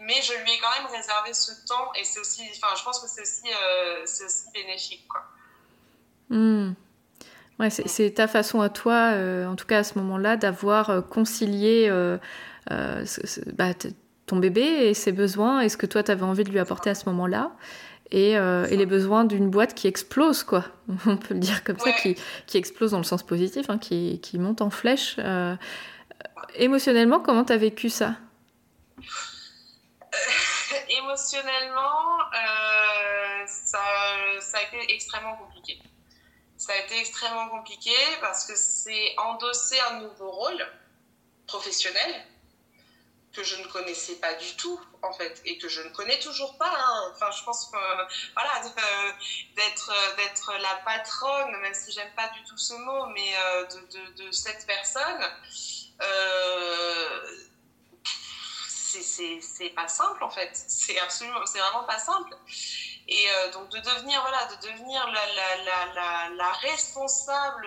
Mais 0.00 0.20
je 0.22 0.32
lui 0.32 0.50
ai 0.50 0.58
quand 0.58 0.82
même 0.82 0.90
réservé 0.90 1.32
ce 1.32 1.52
temps 1.66 1.92
et 1.94 2.04
c'est 2.04 2.18
aussi, 2.18 2.42
enfin, 2.56 2.74
je 2.76 2.82
pense 2.82 2.98
que 3.00 3.06
c'est 3.08 3.22
aussi, 3.22 3.48
c'est 4.04 4.24
aussi 4.24 4.46
bénéfique, 4.52 5.06
quoi. 5.08 5.22
Hmm. 6.30 6.72
Ouais, 7.60 7.70
c'est 7.70 8.10
ta 8.10 8.26
façon 8.26 8.60
à 8.60 8.68
toi, 8.68 9.12
en 9.46 9.54
tout 9.54 9.66
cas 9.66 9.78
à 9.78 9.84
ce 9.84 9.96
moment-là, 9.98 10.36
d'avoir 10.36 11.08
concilié 11.08 11.88
bah, 12.68 13.72
ton 14.26 14.36
bébé 14.36 14.62
et 14.62 14.94
ses 14.94 15.12
besoins 15.12 15.60
et 15.60 15.68
ce 15.68 15.76
que 15.76 15.86
toi 15.86 16.02
tu 16.02 16.10
avais 16.10 16.24
envie 16.24 16.44
de 16.44 16.50
lui 16.50 16.58
apporter 16.58 16.90
à 16.90 16.94
ce 16.94 17.08
moment-là. 17.10 17.52
Euh, 18.12 18.66
et, 18.66 18.76
les 18.76 18.86
besoins 18.86 19.24
d'une 19.24 19.50
boîte 19.50 19.74
qui 19.74 19.88
explose, 19.88 20.44
quoi. 20.44 20.64
On 21.06 21.16
peut 21.16 21.34
le 21.34 21.40
dire 21.40 21.64
comme 21.64 21.78
ça, 21.78 21.90
qui, 21.92 22.16
qui, 22.46 22.58
explose 22.58 22.92
dans 22.92 22.98
le 22.98 23.04
sens 23.04 23.22
positif, 23.22 23.70
hein, 23.70 23.78
qui, 23.78 24.20
qui, 24.20 24.38
monte 24.38 24.60
en 24.60 24.70
flèche. 24.70 25.16
Euh, 25.18 25.56
émotionnellement, 26.54 27.20
comment 27.20 27.44
tu 27.44 27.52
as 27.52 27.56
vécu 27.56 27.88
ça? 27.88 28.14
Euh, 28.98 29.02
Émotionnellement, 30.88 32.18
ça, 33.46 33.78
ça, 34.40 34.58
a 34.58 34.62
été 34.62 34.92
extrêmement 34.94 35.36
compliqué. 35.36 35.80
Ça 36.56 36.72
a 36.72 36.84
été 36.84 36.98
extrêmement 36.98 37.48
compliqué 37.48 37.94
parce 38.20 38.46
que 38.46 38.52
c'est 38.56 39.14
endosser 39.18 39.78
un 39.90 40.00
nouveau 40.00 40.30
rôle 40.30 40.66
professionnel 41.46 42.24
que 43.34 43.42
je 43.42 43.56
ne 43.56 43.66
connaissais 43.66 44.16
pas 44.16 44.34
du 44.34 44.56
tout 44.56 44.80
en 45.02 45.12
fait 45.12 45.40
et 45.44 45.58
que 45.58 45.68
je 45.68 45.82
ne 45.82 45.88
connais 45.90 46.18
toujours 46.18 46.56
pas 46.56 46.72
hein. 46.76 47.12
enfin 47.12 47.30
je 47.30 47.44
pense 47.44 47.66
que 47.66 47.76
voilà 48.34 48.50
d'être 49.56 50.16
d'être 50.16 50.52
la 50.60 50.74
patronne 50.84 51.56
même 51.60 51.74
si 51.74 51.92
j'aime 51.92 52.12
pas 52.14 52.28
du 52.28 52.42
tout 52.44 52.56
ce 52.56 52.74
mot 52.74 53.06
mais 53.06 53.36
euh, 53.36 53.66
de, 53.66 54.24
de, 54.24 54.30
cette 54.30 54.66
personne 54.66 55.22
euh, 56.02 57.26
c'est 59.02 59.70
pas 59.70 59.88
simple 59.88 60.22
en 60.22 60.30
fait 60.30 60.50
c'est 60.54 60.98
absolument 61.00 61.44
c'est 61.46 61.58
vraiment 61.58 61.84
pas 61.84 61.98
simple 61.98 62.36
et 63.06 63.30
euh, 63.30 63.50
donc 63.52 63.68
de 63.70 63.78
devenir, 63.80 64.20
voilà, 64.22 64.46
de 64.46 64.66
devenir 64.66 65.06
la, 65.08 65.26
la, 65.34 65.94
la, 65.94 66.30
la 66.34 66.52
responsable 66.52 67.66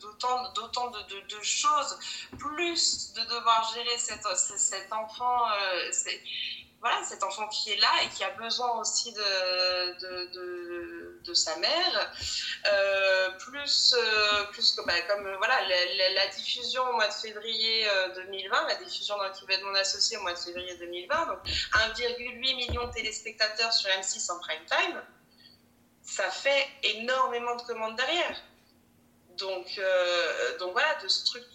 d'autant 0.00 0.90
de, 0.90 0.98
de, 0.98 1.20
de, 1.20 1.36
de, 1.36 1.42
choses, 1.42 1.98
plus 2.38 3.12
de 3.14 3.20
devoir 3.22 3.72
gérer 3.74 3.98
cet, 3.98 4.26
cet 4.36 4.92
enfant, 4.92 5.50
euh, 5.50 5.90
voilà, 6.80 7.04
cet 7.04 7.22
enfant 7.22 7.46
qui 7.48 7.72
est 7.72 7.76
là 7.76 7.92
et 8.04 8.08
qui 8.08 8.24
a 8.24 8.30
besoin 8.30 8.80
aussi 8.80 9.12
de, 9.12 10.00
de, 10.00 10.32
de, 10.32 10.97
de 11.24 11.34
sa 11.34 11.56
mère, 11.56 12.12
euh, 12.66 13.30
plus, 13.38 13.94
euh, 13.96 14.82
bah, 14.86 15.00
comme 15.08 15.26
euh, 15.26 15.36
voilà, 15.36 15.56
la, 16.14 16.26
diffusion 16.28 16.82
au 16.88 16.92
mois 16.92 17.08
de 17.08 17.12
février 17.12 17.86
2020, 18.14 18.66
la 18.68 18.74
diffusion 18.76 19.16
dans 19.16 19.24
l'équipe 19.24 19.48
de 19.48 19.64
mon 19.64 19.74
associé 19.74 20.16
au 20.16 20.22
mois 20.22 20.32
de 20.32 20.38
février 20.38 20.76
2020, 20.76 21.26
donc 21.26 21.38
1,8 21.46 22.38
million 22.38 22.86
de 22.86 22.92
téléspectateurs 22.92 23.72
sur 23.72 23.88
M6 23.90 24.30
en 24.32 24.38
prime 24.40 24.64
time, 24.66 25.02
ça 26.02 26.30
fait 26.30 26.66
énormément 26.82 27.56
de 27.56 27.62
commandes 27.62 27.96
derrière. 27.96 28.42
Donc, 29.36 29.80
donc 30.58 30.72
voilà, 30.72 30.96
de, 30.96 31.06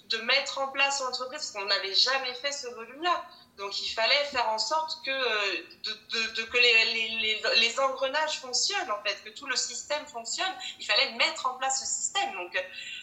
de 0.07 0.18
mettre 0.24 0.57
en 0.59 0.70
place 0.70 1.01
une 1.01 1.07
entreprise, 1.07 1.51
qu'on 1.51 1.66
n'avait 1.66 1.93
jamais 1.93 2.34
fait 2.36 2.51
ce 2.51 2.68
volume-là. 2.68 3.26
Donc 3.58 3.80
il 3.82 3.89
fallait 3.89 4.26
faire 4.26 4.49
en 4.49 4.58
sorte 4.58 5.06
que, 5.06 5.12
euh, 5.12 6.45
que 6.51 6.58
les, 6.58 6.86
les, 6.86 7.41
les, 7.60 7.80
engrenages 7.80 8.39
fonctionnent, 8.39 8.89
en 8.89 9.04
fait, 9.04 9.24
que 9.24 9.30
tout 9.30 9.45
le 9.45 9.56
système 9.56 10.06
fonctionne. 10.08 10.51
Il 10.80 10.86
fallait 10.86 11.12
mettre 11.12 11.45
en 11.45 11.56
place 11.56 11.80
ce 11.80 11.86
système. 11.86 12.34
Donc 12.34 12.58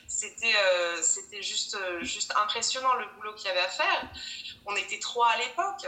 c'était 0.09 0.55
euh, 0.57 1.03
juste, 1.41 1.79
juste 2.01 2.33
impressionnant 2.37 2.95
le 2.95 3.07
boulot 3.15 3.33
qu'il 3.35 3.47
y 3.47 3.51
avait 3.51 3.61
à 3.61 3.69
faire. 3.69 4.09
On 4.67 4.75
était 4.75 4.99
trois 4.99 5.29
à 5.29 5.39
l'époque. 5.39 5.87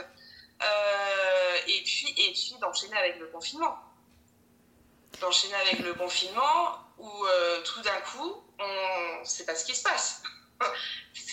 Euh, 0.62 1.56
et 1.66 1.82
puis, 1.82 2.14
et 2.16 2.32
puis 2.32 2.54
d'enchaîner 2.60 2.96
avec 2.96 3.18
le 3.18 3.26
confinement. 3.26 3.80
D'enchaîner 5.20 5.56
avec 5.56 5.80
le 5.80 5.94
confinement 5.94 6.78
où 6.98 7.26
tout 7.64 7.82
d'un 7.82 8.00
coup, 8.12 8.44
on 8.60 9.20
ne 9.20 9.24
sait 9.24 9.44
pas 9.44 9.56
ce 9.56 9.64
qui 9.64 9.74
se 9.74 9.82
passe. 9.82 10.22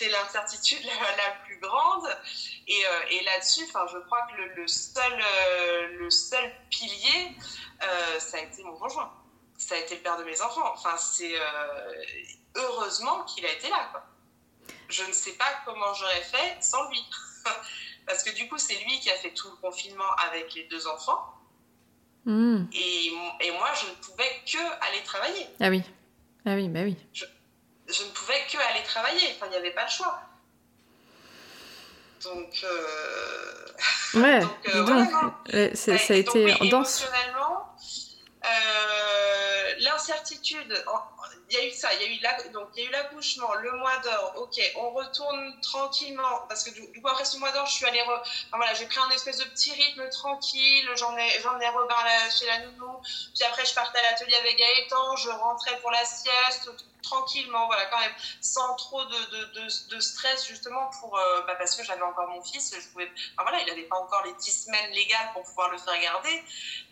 C'est 0.00 0.08
l'incertitude 0.08 0.82
la, 0.84 1.30
plus 1.44 1.58
grande. 1.58 2.08
Et, 2.66 2.86
euh, 2.86 3.10
et 3.10 3.24
là-dessus, 3.24 3.66
je 3.66 3.98
crois 4.06 4.26
que 4.32 4.60
le, 4.60 4.66
seul, 4.66 5.12
euh, 5.12 5.88
le 5.98 6.10
seul 6.10 6.50
pilier, 6.70 7.36
euh, 7.82 8.18
ça 8.18 8.38
a 8.38 8.40
été 8.40 8.62
mon 8.62 8.76
conjoint. 8.76 9.12
Ça 9.58 9.74
a 9.74 9.78
été 9.78 9.96
le 9.96 10.00
père 10.00 10.16
de 10.16 10.24
mes 10.24 10.40
enfants. 10.40 10.72
Enfin, 10.72 10.96
c'est 10.96 11.34
heureusement 12.54 13.24
qu'il 13.24 13.44
a 13.44 13.52
été 13.52 13.68
là. 13.68 13.92
Je 14.88 15.04
ne 15.04 15.12
sais 15.12 15.32
pas 15.32 15.52
comment 15.66 15.92
j'aurais 15.92 16.22
fait 16.22 16.56
sans 16.62 16.88
lui. 16.88 17.04
Parce 18.06 18.22
que 18.22 18.34
du 18.34 18.48
coup, 18.48 18.56
c'est 18.56 18.82
lui 18.82 19.00
qui 19.00 19.10
a 19.10 19.16
fait 19.16 19.34
tout 19.34 19.50
le 19.50 19.56
confinement 19.56 20.10
avec 20.30 20.54
les 20.54 20.64
deux 20.64 20.86
enfants. 20.86 21.34
Hmm. 22.24 22.64
Et, 22.72 23.06
et, 23.40 23.50
moi, 23.52 23.68
je 23.74 23.86
ne 23.86 23.94
pouvais 23.96 24.42
que 24.46 24.58
aller 24.88 25.02
travailler. 25.04 25.46
Ah 25.60 25.68
oui. 25.68 25.82
Ah 26.46 26.54
oui, 26.54 26.68
bah 26.68 26.80
oui 26.84 26.96
je 27.12 27.26
ne 28.04 28.10
pouvais 28.10 28.46
que 28.50 28.58
aller 28.58 28.82
travailler. 28.84 29.34
Enfin, 29.36 29.46
il 29.46 29.50
n'y 29.50 29.56
avait 29.56 29.72
pas 29.72 29.84
le 29.84 29.90
choix. 29.90 30.20
Donc, 32.22 32.60
euh... 32.64 33.66
ouais, 34.14 34.40
donc, 34.40 34.68
euh, 34.68 34.84
donc 34.84 35.76
ça 35.76 35.92
a 35.92 36.14
été 36.14 36.54
danse. 36.68 37.02
Émotionnellement, 37.02 37.76
euh, 38.44 39.74
l'incertitude, 39.80 40.84
il 41.50 41.56
y 41.56 41.60
a 41.60 41.66
eu 41.66 41.70
ça, 41.72 41.92
il 41.94 42.00
y 42.00 42.04
a 42.04 42.08
eu 42.08 42.52
donc 42.52 42.68
il 42.74 42.82
y 42.82 42.86
a 42.86 42.88
eu 42.88 42.92
l'accouchement, 42.92 43.52
le 43.54 43.72
mois 43.72 43.96
d'or, 43.98 44.34
ok, 44.36 44.60
on 44.76 44.90
retourne 44.90 45.60
tranquillement 45.60 46.46
parce 46.48 46.64
que 46.64 46.70
du, 46.70 46.82
coup 47.02 47.08
après 47.08 47.24
ce 47.24 47.36
mois 47.38 47.50
d'or, 47.52 47.66
je 47.66 47.72
suis 47.72 47.86
allée, 47.86 48.02
voilà, 48.52 48.72
j'ai 48.74 48.86
pris 48.86 48.98
un 48.98 49.10
espèce 49.10 49.38
de 49.38 49.44
petit 49.44 49.72
rythme 49.72 50.08
tranquille, 50.10 50.88
j'en 50.96 51.16
ai 51.18 51.28
j'en 51.42 51.58
ai 51.58 51.66
chez 52.30 52.46
la 52.46 52.60
nounou, 52.60 53.00
puis 53.02 53.44
après 53.44 53.64
je 53.66 53.74
partais 53.74 53.98
à 53.98 54.02
l'atelier 54.10 54.36
avec 54.36 54.56
Gaëtan, 54.56 55.16
je 55.16 55.30
rentrais 55.30 55.78
pour 55.80 55.90
la 55.90 56.04
sieste, 56.04 56.70
tranquillement, 57.02 57.66
voilà, 57.66 57.86
quand 57.86 57.98
même, 57.98 58.12
sans 58.40 58.74
trop 58.76 59.04
de, 59.04 59.54
de, 59.54 59.94
de, 59.94 60.00
stress, 60.00 60.46
justement, 60.46 60.90
pour, 61.00 61.18
euh, 61.18 61.42
bah, 61.46 61.54
parce 61.56 61.74
que 61.74 61.84
j'avais 61.84 62.02
encore 62.02 62.28
mon 62.28 62.42
fils, 62.42 62.74
je 62.74 62.88
pouvais, 62.88 63.10
voilà, 63.38 63.60
il 63.60 63.66
n'avait 63.66 63.84
pas 63.84 63.96
encore 63.96 64.24
les 64.24 64.32
10 64.34 64.64
semaines 64.64 64.90
légales 64.92 65.30
pour 65.32 65.42
pouvoir 65.44 65.70
le 65.70 65.78
faire 65.78 66.00
garder. 66.00 66.42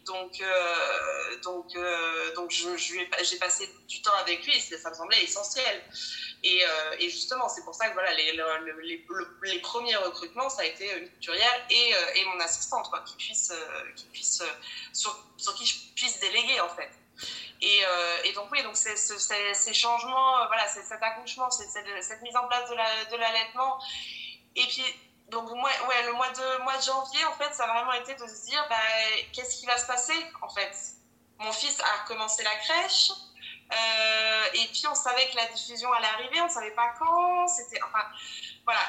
Donc, 0.06 0.40
euh, 0.40 1.40
donc, 1.42 1.76
euh, 1.76 2.34
donc 2.34 2.50
je, 2.50 2.76
j'ai 2.76 3.38
passé 3.38 3.70
du 3.86 4.00
temps 4.00 4.14
avec 4.20 4.44
lui 4.44 4.56
et 4.56 4.60
ça 4.60 4.90
me 4.90 4.94
semblait 4.94 5.22
essentiel. 5.22 5.82
Et, 6.42 6.62
et 7.00 7.10
justement, 7.10 7.48
c'est 7.48 7.64
pour 7.64 7.74
ça 7.74 7.88
que 7.88 7.94
voilà, 7.94 8.14
les, 8.14 8.32
les, 8.32 9.04
les, 9.42 9.58
premiers 9.58 9.96
recrutements, 9.96 10.48
ça 10.48 10.62
a 10.62 10.64
été 10.66 10.96
une 10.96 11.08
couturière 11.10 11.66
et, 11.68 11.92
et 12.14 12.24
mon 12.26 12.40
assistante, 12.40 12.88
quoi, 12.88 13.00
qui 13.00 13.16
puisse, 13.16 13.52
qui 13.96 14.06
puisse, 14.06 14.42
sur, 14.92 15.24
sur, 15.36 15.54
qui 15.56 15.66
je 15.66 15.74
puisse 15.96 16.20
déléguer 16.20 16.60
en 16.60 16.68
fait. 16.68 16.90
Et, 17.60 17.80
et 18.24 18.32
donc 18.34 18.48
oui, 18.52 18.62
donc 18.62 18.76
ces 18.76 19.74
changements, 19.74 20.46
voilà, 20.46 20.68
c'est 20.68 20.82
cet 20.82 21.02
accouchement, 21.02 21.50
cette, 21.50 22.22
mise 22.22 22.36
en 22.36 22.46
place 22.46 22.70
de 22.70 23.16
l'allaitement. 23.16 23.80
et 24.54 24.64
puis 24.66 24.84
donc 25.30 25.50
le 25.50 25.56
mois 25.56 25.70
de, 26.30 26.62
mois 26.62 26.76
de 26.76 26.82
janvier, 26.82 27.24
en 27.26 27.32
fait, 27.34 27.52
ça 27.54 27.64
a 27.64 27.66
vraiment 27.66 27.92
été 27.92 28.14
de 28.14 28.26
se 28.26 28.46
dire, 28.46 28.64
bah, 28.68 28.76
qu'est-ce 29.32 29.58
qui 29.58 29.66
va 29.66 29.76
se 29.76 29.86
passer, 29.86 30.14
en 30.40 30.48
fait? 30.48 30.74
Mon 31.38 31.52
fils 31.52 31.80
a 31.80 32.08
commencé 32.08 32.42
la 32.42 32.54
crèche, 32.56 33.10
euh, 33.72 34.44
et 34.54 34.66
puis 34.68 34.86
on 34.90 34.94
savait 34.94 35.28
que 35.28 35.36
la 35.36 35.46
diffusion 35.46 35.92
allait 35.92 36.06
arriver, 36.06 36.40
on 36.40 36.46
ne 36.46 36.50
savait 36.50 36.70
pas 36.70 36.94
quand, 36.98 37.46
c'était... 37.48 37.80
Enfin, 37.82 38.04
voilà. 38.64 38.80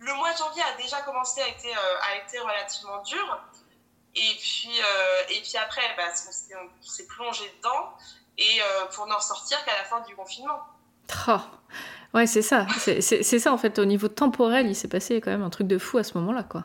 Le 0.00 0.12
mois 0.14 0.32
de 0.32 0.38
janvier 0.38 0.62
a 0.62 0.72
déjà 0.72 1.00
commencé 1.02 1.40
être, 1.40 1.64
euh, 1.64 1.98
a 2.02 2.16
été 2.16 2.38
relativement 2.40 3.00
dur, 3.02 3.40
et 4.16 4.34
puis, 4.40 4.80
euh, 4.80 5.22
et 5.30 5.40
puis 5.40 5.56
après, 5.56 5.82
bah, 5.96 6.04
on 6.10 6.86
s'est 6.86 7.06
plongé 7.06 7.44
dedans, 7.58 7.92
et 8.38 8.60
pour 8.94 9.06
n'en 9.06 9.20
sortir 9.20 9.64
qu'à 9.64 9.76
la 9.76 9.84
fin 9.84 10.00
du 10.00 10.16
confinement. 10.16 10.60
Oh. 11.28 11.38
Ouais, 12.14 12.26
c'est 12.26 12.42
ça. 12.42 12.66
C'est 12.78 13.00
ça, 13.40 13.52
en 13.52 13.58
fait. 13.58 13.78
Au 13.78 13.84
niveau 13.84 14.08
temporel, 14.08 14.66
il 14.66 14.76
s'est 14.76 14.88
passé 14.88 15.20
quand 15.20 15.30
même 15.30 15.42
un 15.42 15.50
truc 15.50 15.66
de 15.66 15.78
fou 15.78 15.98
à 15.98 16.04
ce 16.04 16.16
moment-là, 16.18 16.44
quoi. 16.44 16.64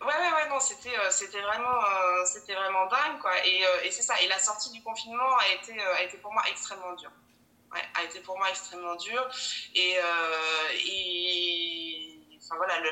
Ouais, 0.00 0.06
ouais, 0.06 0.32
ouais, 0.32 0.48
non, 0.48 0.58
c'était 0.58 0.96
euh, 0.98 1.10
c'était 1.10 1.42
vraiment, 1.42 1.76
euh, 1.76 2.24
c'était 2.24 2.54
vraiment 2.54 2.86
dingue, 2.86 3.20
quoi. 3.20 3.32
Et, 3.46 3.64
euh, 3.64 3.84
et 3.84 3.90
c'est 3.90 4.02
ça. 4.02 4.14
Et 4.22 4.28
la 4.28 4.38
sortie 4.38 4.70
du 4.70 4.82
confinement 4.82 5.36
a 5.36 5.54
été, 5.54 5.78
a 5.78 6.02
été 6.02 6.16
pour 6.16 6.32
moi 6.32 6.42
extrêmement 6.50 6.94
dure. 6.94 7.12
Ouais, 7.72 7.82
a 7.94 8.04
été 8.04 8.20
pour 8.20 8.36
moi 8.38 8.48
extrêmement 8.48 8.96
dure. 8.96 9.28
Et, 9.74 9.96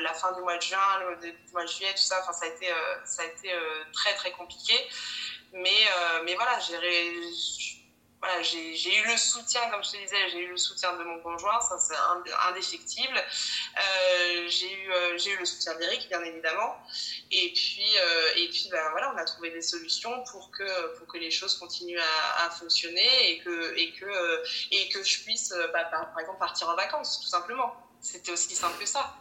la 0.01 0.13
fin 0.13 0.31
du 0.33 0.41
mois 0.41 0.57
de 0.57 0.61
juin, 0.61 0.99
le 1.09 1.15
début 1.17 1.41
du 1.41 1.51
mois 1.51 1.63
de 1.63 1.69
juillet, 1.69 1.91
tout 1.91 2.03
ça, 2.03 2.19
enfin, 2.21 2.33
ça 2.33 2.45
a 2.45 2.49
été, 2.49 2.67
ça 3.05 3.23
a 3.23 3.25
été 3.25 3.51
très, 3.93 4.13
très 4.15 4.31
compliqué. 4.31 4.73
Mais, 5.53 5.87
mais 6.25 6.35
voilà, 6.35 6.59
j'ai 8.41 8.97
eu 8.97 9.07
le 9.07 9.17
soutien, 9.17 9.69
comme 9.69 9.83
je 9.83 9.91
te 9.91 9.97
disais, 9.97 10.29
j'ai 10.29 10.39
eu 10.39 10.49
le 10.49 10.57
soutien 10.57 10.93
de 10.97 11.03
mon 11.03 11.19
conjoint, 11.21 11.59
ça 11.61 11.77
c'est 11.79 11.95
indéfectible. 12.49 13.17
Euh, 13.17 14.47
j'ai 14.47 14.71
eu, 14.71 14.91
euh, 14.91 15.17
eu 15.17 15.37
le 15.37 15.45
soutien 15.45 15.75
d'Eric, 15.75 16.07
bien 16.09 16.21
évidemment. 16.23 16.77
Et 17.31 17.51
puis, 17.53 17.97
euh, 17.97 18.31
et 18.35 18.49
puis 18.49 18.67
ben, 18.71 18.89
voilà, 18.91 19.13
on 19.13 19.17
a 19.17 19.23
trouvé 19.23 19.51
des 19.51 19.61
solutions 19.61 20.23
pour 20.31 20.51
que, 20.51 20.97
pour 20.97 21.07
que 21.07 21.17
les 21.17 21.31
choses 21.31 21.57
continuent 21.57 21.99
à, 22.37 22.49
fonctionner 22.49 23.31
et 23.31 23.39
que, 23.39 23.75
et, 23.77 23.93
que, 23.93 24.43
et 24.71 24.89
que 24.89 25.03
je 25.03 25.23
puisse, 25.23 25.53
bah, 25.73 25.85
par 25.85 26.19
exemple, 26.19 26.39
partir 26.39 26.67
en 26.69 26.75
vacances, 26.75 27.21
tout 27.21 27.29
simplement. 27.29 27.75
C'était 28.01 28.31
aussi 28.31 28.55
simple 28.55 28.77
que 28.79 28.85
ça. 28.85 29.13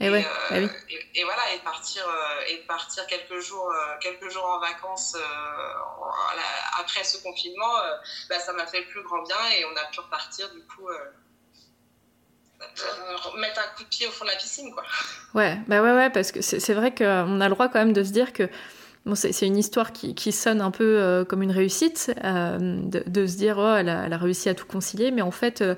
Et, 0.00 0.10
ouais, 0.10 0.26
bah 0.50 0.58
et, 0.58 0.68
et, 1.14 1.24
voilà, 1.24 1.42
et 1.54 1.58
partir, 1.60 2.04
et 2.48 2.56
partir 2.66 3.06
quelques 3.06 3.40
jours, 3.40 3.72
quelques 4.00 4.28
jours 4.28 4.44
en 4.44 4.58
vacances 4.58 5.16
après 6.80 7.04
ce 7.04 7.22
confinement, 7.22 7.72
bah, 8.28 8.40
ça 8.40 8.52
m'a 8.52 8.66
fait 8.66 8.80
le 8.80 8.86
plus 8.86 9.02
grand 9.04 9.22
bien 9.22 9.36
et 9.56 9.64
on 9.64 9.76
a 9.76 9.84
pu 9.92 10.00
repartir 10.00 10.50
du 10.52 10.60
coup. 10.62 10.88
mettre 13.38 13.60
un 13.60 13.76
coup 13.76 13.84
de 13.84 13.88
pied 13.88 14.08
au 14.08 14.10
fond 14.10 14.24
de 14.24 14.30
la 14.30 14.36
piscine 14.36 14.74
quoi. 14.74 14.82
Ouais, 15.34 15.58
bah 15.68 15.80
ouais, 15.80 15.92
ouais, 15.92 16.10
parce 16.10 16.32
que 16.32 16.42
c'est 16.42 16.74
vrai 16.74 16.92
qu'on 16.92 17.40
a 17.40 17.48
le 17.48 17.54
droit 17.54 17.68
quand 17.68 17.78
même 17.78 17.92
de 17.92 18.02
se 18.02 18.10
dire 18.10 18.32
que 18.32 18.50
Bon, 19.06 19.14
c'est 19.14 19.46
une 19.46 19.58
histoire 19.58 19.92
qui, 19.92 20.14
qui, 20.14 20.32
sonne 20.32 20.62
un 20.62 20.70
peu 20.70 21.26
comme 21.28 21.42
une 21.42 21.50
réussite, 21.50 22.10
euh, 22.24 22.58
de, 22.58 23.02
de, 23.06 23.26
se 23.26 23.36
dire 23.36 23.58
oh, 23.58 23.74
elle 23.74 23.90
a, 23.90 24.06
elle 24.06 24.12
a, 24.14 24.16
réussi 24.16 24.48
à 24.48 24.54
tout 24.54 24.64
concilier, 24.64 25.10
mais 25.10 25.20
en 25.20 25.30
fait, 25.30 25.60
euh, 25.60 25.74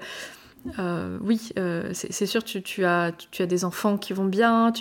euh, 0.78 1.18
oui, 1.22 1.50
euh, 1.58 1.90
c'est 1.92 2.26
sûr, 2.26 2.42
tu, 2.44 2.84
as, 2.84 3.12
des 3.38 3.64
enfants 3.64 3.96
qui 3.98 4.12
vont 4.12 4.24
bien, 4.24 4.72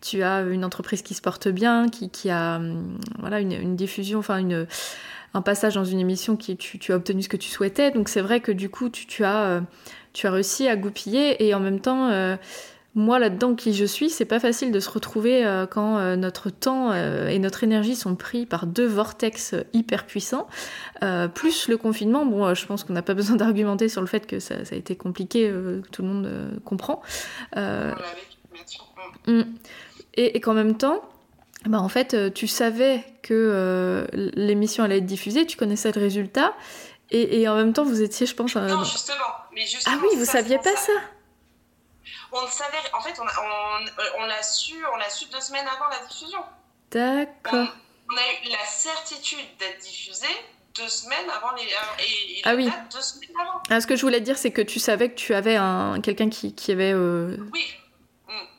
tu, 0.00 0.22
as 0.22 0.42
une 0.42 0.64
entreprise 0.64 1.02
qui 1.02 1.14
se 1.14 1.20
porte 1.20 1.48
bien, 1.48 1.88
qui, 1.88 2.30
a 2.30 2.56
hum, 2.56 2.98
voilà, 3.18 3.40
une, 3.40 3.76
diffusion, 3.76 4.18
enfin 4.18 4.42
un 5.34 5.42
passage 5.42 5.74
dans 5.74 5.84
une 5.84 6.00
émission 6.00 6.36
qui 6.36 6.56
tu, 6.56 6.92
as 6.92 6.96
obtenu 6.96 7.22
ce 7.22 7.28
que 7.28 7.36
tu 7.36 7.48
souhaitais. 7.48 7.90
Donc 7.90 8.08
c'est 8.08 8.22
vrai 8.22 8.40
que 8.40 8.52
du 8.52 8.68
coup, 8.68 8.88
tu, 8.88 9.24
as, 9.24 9.44
euh, 9.44 9.60
tu 10.12 10.26
as 10.26 10.30
réussi 10.30 10.68
à 10.68 10.76
goupiller 10.76 11.46
et 11.46 11.54
en 11.54 11.60
même 11.60 11.80
temps 11.80 12.10
moi 12.94 13.18
là-dedans 13.18 13.54
qui 13.54 13.74
je 13.74 13.84
suis, 13.84 14.10
c'est 14.10 14.24
pas 14.24 14.40
facile 14.40 14.72
de 14.72 14.80
se 14.80 14.90
retrouver 14.90 15.44
euh, 15.44 15.66
quand 15.66 15.98
euh, 15.98 16.16
notre 16.16 16.50
temps 16.50 16.90
euh, 16.92 17.28
et 17.28 17.38
notre 17.38 17.62
énergie 17.62 17.94
sont 17.94 18.16
pris 18.16 18.46
par 18.46 18.66
deux 18.66 18.86
vortex 18.86 19.54
hyper 19.72 20.06
puissants, 20.06 20.48
plus 21.34 21.68
le 21.68 21.76
confinement. 21.76 22.26
Bon, 22.26 22.54
je 22.54 22.66
pense 22.66 22.84
qu'on 22.84 22.94
n'a 22.94 23.02
pas 23.02 23.14
besoin 23.18 23.36
d'argumenter 23.36 23.88
sur 23.88 24.00
le 24.00 24.06
fait 24.06 24.26
que 24.26 24.40
ça, 24.40 24.64
ça 24.64 24.74
a 24.74 24.78
été 24.78 24.96
compliqué, 24.96 25.52
tout 25.92 26.02
le 26.02 26.08
monde 26.08 26.60
comprend. 26.64 27.02
Mm. 29.26 29.42
Et, 30.14 30.36
et 30.36 30.40
qu'en 30.40 30.54
même 30.54 30.76
temps, 30.76 31.02
bah 31.66 31.80
en 31.80 31.88
fait, 31.88 32.32
tu 32.34 32.46
savais 32.46 33.04
que 33.22 34.06
l'émission 34.12 34.82
allait 34.82 34.98
être 34.98 35.06
diffusée, 35.06 35.46
tu 35.46 35.56
connaissais 35.56 35.92
le 35.92 36.00
résultat, 36.00 36.54
et, 37.10 37.40
et, 37.40 37.48
en 37.48 37.56
même 37.56 37.72
temps, 37.72 37.84
vous 37.84 38.02
étiez, 38.02 38.26
je 38.26 38.34
pense. 38.34 38.54
Non, 38.54 38.84
justement. 38.84 39.16
Mais 39.54 39.62
justement 39.62 39.96
ah 39.98 40.02
oui, 40.02 40.18
vous 40.18 40.26
saviez 40.26 40.58
pas 40.58 40.76
ça, 40.76 40.76
ça 40.76 40.92
on 42.32 42.46
savait, 42.46 42.78
en 42.92 43.00
fait, 43.00 43.14
on, 43.18 43.24
on, 43.24 44.22
on 44.22 44.26
l'a 44.26 44.42
su, 44.42 44.74
on 44.92 44.96
l'a 44.96 45.10
su 45.10 45.26
deux 45.26 45.40
semaines 45.40 45.66
avant 45.66 45.88
la 45.88 46.06
diffusion. 46.06 46.40
D'accord. 46.90 47.68
On, 48.10 48.16
a 48.16 48.46
eu 48.46 48.50
la 48.50 48.64
certitude 48.66 49.46
d'être 49.58 49.80
diffusé 49.80 50.26
deux 50.76 50.88
semaines 50.88 51.28
avant 51.36 51.54
les. 51.56 51.64
Euh, 51.64 52.02
et, 52.02 52.40
ah 52.44 52.54
oui. 52.54 52.70
deux 52.92 53.00
semaines 53.00 53.30
avant. 53.40 53.60
Ah, 53.68 53.80
ce 53.80 53.86
que 53.86 53.96
je 53.96 54.02
voulais 54.02 54.20
dire, 54.20 54.38
c'est 54.38 54.50
que 54.50 54.62
tu 54.62 54.78
savais 54.78 55.10
que 55.10 55.16
tu 55.16 55.34
avais 55.34 55.56
un, 55.56 56.00
quelqu'un 56.00 56.30
qui, 56.30 56.54
qui 56.54 56.72
avait. 56.72 56.92
Euh, 56.92 57.36
oui. 57.52 57.66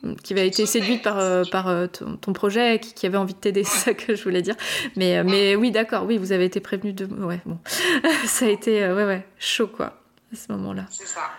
Mm. 0.02 0.14
Qui 0.16 0.32
avait 0.32 0.46
été 0.46 0.66
séduite 0.66 1.02
par, 1.02 1.18
euh, 1.18 1.44
par 1.50 1.68
euh, 1.68 1.86
ton, 1.86 2.16
ton, 2.16 2.32
projet, 2.32 2.80
qui, 2.80 2.94
qui, 2.94 3.06
avait 3.06 3.18
envie 3.18 3.34
de 3.34 3.38
t'aider, 3.38 3.64
c'est 3.64 3.78
ça 3.78 3.94
que 3.94 4.14
je 4.14 4.22
voulais 4.24 4.42
dire. 4.42 4.56
Mais, 4.96 5.22
mais 5.24 5.56
oui, 5.56 5.70
d'accord, 5.70 6.04
oui, 6.04 6.18
vous 6.18 6.32
avez 6.32 6.44
été 6.44 6.60
prévenu 6.60 6.92
de. 6.92 7.06
Ouais, 7.06 7.40
bon. 7.44 7.58
ça 8.26 8.46
a 8.46 8.48
été, 8.48 8.86
ouais, 8.90 9.04
ouais, 9.04 9.26
chaud, 9.38 9.68
quoi, 9.68 9.98
à 10.32 10.36
ce 10.36 10.52
moment-là. 10.52 10.86
C'est 10.90 11.06
ça. 11.06 11.30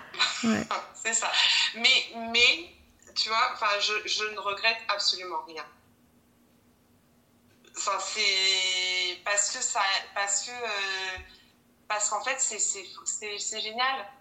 Ouais. 0.43 0.63
c'est 0.93 1.13
ça. 1.13 1.27
Mais, 1.75 2.11
mais, 2.31 2.75
tu 3.15 3.29
vois, 3.29 3.51
enfin, 3.53 3.79
je, 3.79 4.07
je 4.07 4.23
ne 4.25 4.39
regrette 4.39 4.79
absolument 4.87 5.41
rien. 5.47 5.65
Enfin, 7.77 7.99
c'est 7.99 9.21
parce 9.23 9.51
que 9.51 9.63
ça, 9.63 9.81
parce 10.13 10.45
que, 10.45 10.51
euh, 10.51 11.17
parce 11.87 12.09
qu'en 12.09 12.23
fait, 12.23 12.39
c'est 12.39 13.61
génial. 13.61 14.11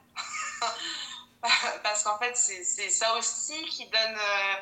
parce 1.83 2.05
qu'en 2.05 2.19
fait, 2.19 2.37
c'est 2.37 2.91
ça 2.91 3.15
aussi 3.17 3.65
qui 3.67 3.87
donne, 3.87 4.19
euh, 4.19 4.55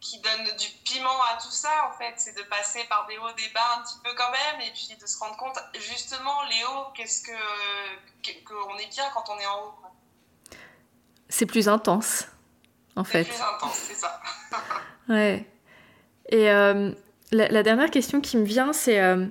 qui 0.00 0.18
donne 0.20 0.56
du 0.56 0.68
piment 0.84 1.22
à 1.24 1.38
tout 1.40 1.50
ça, 1.50 1.90
en 1.92 1.98
fait. 1.98 2.14
C'est 2.16 2.36
de 2.36 2.42
passer 2.44 2.84
par 2.84 3.06
des 3.06 3.18
hauts, 3.18 3.32
des 3.32 3.48
bas 3.48 3.76
un 3.76 3.82
petit 3.82 3.98
peu 4.02 4.14
quand 4.14 4.30
même, 4.30 4.60
et 4.62 4.72
puis 4.72 4.96
de 4.96 5.06
se 5.06 5.18
rendre 5.18 5.36
compte, 5.36 5.58
justement, 5.74 6.44
hauts, 6.64 6.90
qu'est-ce 6.94 7.22
que, 7.22 8.44
qu'on 8.44 8.78
est 8.78 8.86
bien 8.88 9.08
quand 9.10 9.28
on 9.28 9.38
est 9.38 9.46
en 9.46 9.64
haut. 9.64 9.79
C'est 11.30 11.46
plus 11.46 11.68
intense, 11.68 12.28
en 12.96 13.04
fait. 13.04 13.24
C'est 13.24 13.30
plus 13.30 13.42
intense, 13.56 13.76
c'est 13.76 13.94
ça. 13.94 14.20
ouais. 15.08 15.46
Et 16.28 16.50
euh, 16.50 16.90
la, 17.32 17.48
la, 17.48 17.62
dernière 17.62 17.90
question 17.90 18.20
qui 18.20 18.36
me 18.36 18.44
vient, 18.44 18.72
c'est 18.72 19.00
euh, 19.00 19.24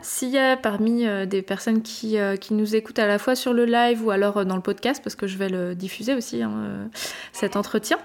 s'il 0.00 0.30
y 0.30 0.38
a 0.38 0.56
parmi 0.56 1.06
euh, 1.06 1.26
des 1.26 1.42
personnes 1.42 1.82
qui, 1.82 2.16
qui, 2.40 2.54
nous 2.54 2.74
écoutent 2.74 2.98
à 2.98 3.06
la 3.06 3.18
fois 3.18 3.36
sur 3.36 3.52
le 3.52 3.66
live 3.66 4.04
ou 4.04 4.10
alors 4.10 4.44
dans 4.46 4.56
le 4.56 4.62
podcast, 4.62 5.02
parce 5.04 5.14
que 5.14 5.26
je 5.26 5.36
vais 5.36 5.50
le 5.50 5.74
diffuser 5.74 6.14
aussi, 6.14 6.42
hein, 6.42 6.88
cet 7.32 7.54
entretien. 7.54 7.98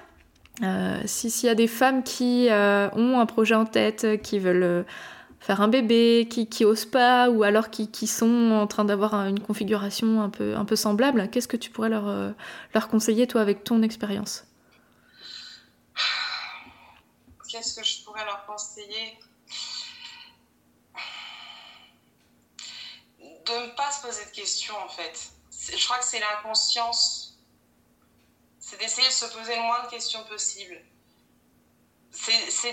S'il 1.05 1.47
y 1.47 1.49
a 1.49 1.55
des 1.55 1.67
femmes 1.67 2.03
qui 2.03 2.49
ont 2.51 3.19
un 3.19 3.25
projet 3.25 3.55
en 3.55 3.65
tête, 3.65 4.21
qui 4.21 4.37
veulent 4.37 4.85
faire 5.41 5.59
un 5.59 5.67
bébé, 5.67 6.27
qui, 6.29 6.47
qui 6.47 6.63
osent 6.63 6.85
pas, 6.85 7.29
ou 7.29 7.43
alors 7.43 7.71
qui, 7.71 7.89
qui 7.89 8.07
sont 8.07 8.51
en 8.51 8.67
train 8.67 8.85
d'avoir 8.85 9.15
une 9.25 9.39
configuration 9.39 10.21
un 10.21 10.29
peu, 10.29 10.55
un 10.55 10.65
peu 10.65 10.75
semblable, 10.75 11.29
qu'est-ce 11.31 11.47
que 11.47 11.57
tu 11.57 11.71
pourrais 11.71 11.89
leur, 11.89 12.07
euh, 12.07 12.31
leur 12.75 12.87
conseiller, 12.87 13.27
toi, 13.27 13.41
avec 13.41 13.63
ton 13.63 13.81
expérience? 13.81 14.45
Qu'est-ce 17.49 17.75
que 17.75 17.85
je 17.85 18.03
pourrais 18.03 18.23
leur 18.23 18.45
conseiller? 18.45 19.19
De 23.19 23.67
ne 23.67 23.75
pas 23.75 23.91
se 23.91 24.03
poser 24.03 24.23
de 24.23 24.29
questions, 24.29 24.75
en 24.85 24.89
fait. 24.89 25.31
Je 25.75 25.83
crois 25.85 25.97
que 25.97 26.05
c'est 26.05 26.19
l'inconscience. 26.19 27.39
C'est 28.59 28.79
d'essayer 28.79 29.07
de 29.07 29.13
se 29.13 29.25
poser 29.25 29.55
le 29.55 29.63
moins 29.63 29.83
de 29.83 29.89
questions 29.89 30.23
possible. 30.29 30.77
C'est 32.11 32.71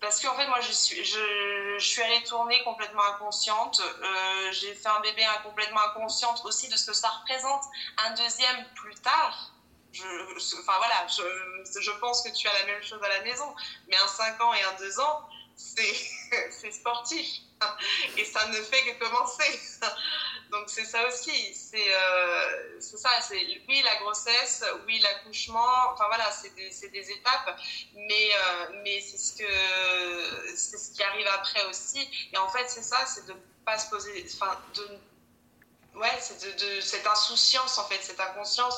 parce 0.00 0.20
qu'en 0.22 0.34
fait, 0.34 0.46
moi, 0.46 0.60
je 0.60 0.72
suis, 0.72 1.04
je, 1.04 1.78
suis 1.78 2.02
allée 2.02 2.22
tourner 2.24 2.62
complètement 2.64 3.04
inconsciente. 3.14 3.80
Euh, 3.80 4.52
j'ai 4.52 4.74
fait 4.74 4.88
un 4.88 5.00
bébé 5.00 5.22
complètement 5.44 5.80
inconsciente 5.90 6.42
aussi 6.44 6.68
de 6.68 6.76
ce 6.76 6.86
que 6.86 6.92
ça 6.94 7.08
représente 7.08 7.64
un 7.98 8.10
deuxième 8.14 8.64
plus 8.74 8.94
tard. 8.96 9.52
Enfin 9.92 10.78
voilà, 10.78 11.06
je, 11.08 11.80
je, 11.80 11.90
pense 11.98 12.22
que 12.22 12.30
tu 12.30 12.46
as 12.46 12.52
la 12.60 12.66
même 12.66 12.82
chose 12.82 13.02
à 13.02 13.08
la 13.08 13.20
maison, 13.22 13.54
mais 13.88 13.96
un 13.96 14.06
5 14.06 14.40
ans 14.40 14.54
et 14.54 14.62
un 14.62 14.78
2 14.78 15.00
ans, 15.00 15.28
c'est 15.56 16.70
sportif 16.72 17.26
et 18.16 18.24
ça 18.24 18.46
ne 18.48 18.56
fait 18.62 18.82
que 18.82 19.04
commencer. 19.04 19.60
Donc 20.50 20.64
c'est 20.68 20.84
ça 20.84 21.06
aussi, 21.06 21.54
c'est 21.54 21.94
euh, 21.94 22.80
ça, 22.80 23.10
c'est 23.20 23.62
oui 23.68 23.82
la 23.84 23.96
grossesse, 23.96 24.64
oui 24.86 24.98
l'accouchement, 24.98 25.92
enfin 25.92 26.06
voilà, 26.08 26.28
c'est 26.32 26.52
des, 26.56 26.70
des, 26.88 27.10
étapes, 27.12 27.56
mais, 27.94 28.30
euh, 28.34 28.80
mais 28.82 29.00
c'est 29.00 29.16
ce, 29.16 30.76
ce 30.76 30.90
qui 30.92 31.02
arrive 31.04 31.26
après 31.28 31.64
aussi. 31.66 32.00
Et 32.32 32.36
en 32.36 32.48
fait 32.48 32.68
c'est 32.68 32.82
ça, 32.82 33.06
c'est 33.06 33.26
de 33.26 33.34
pas 33.64 33.78
se 33.78 33.88
poser, 33.90 34.26
enfin 34.34 34.58
de, 34.74 34.98
ouais, 36.00 36.18
c'est 36.20 36.58
de, 36.58 36.80
cette 36.80 37.06
insouciance 37.06 37.78
en 37.78 37.84
fait, 37.84 38.02
cette 38.02 38.20
inconscience 38.20 38.74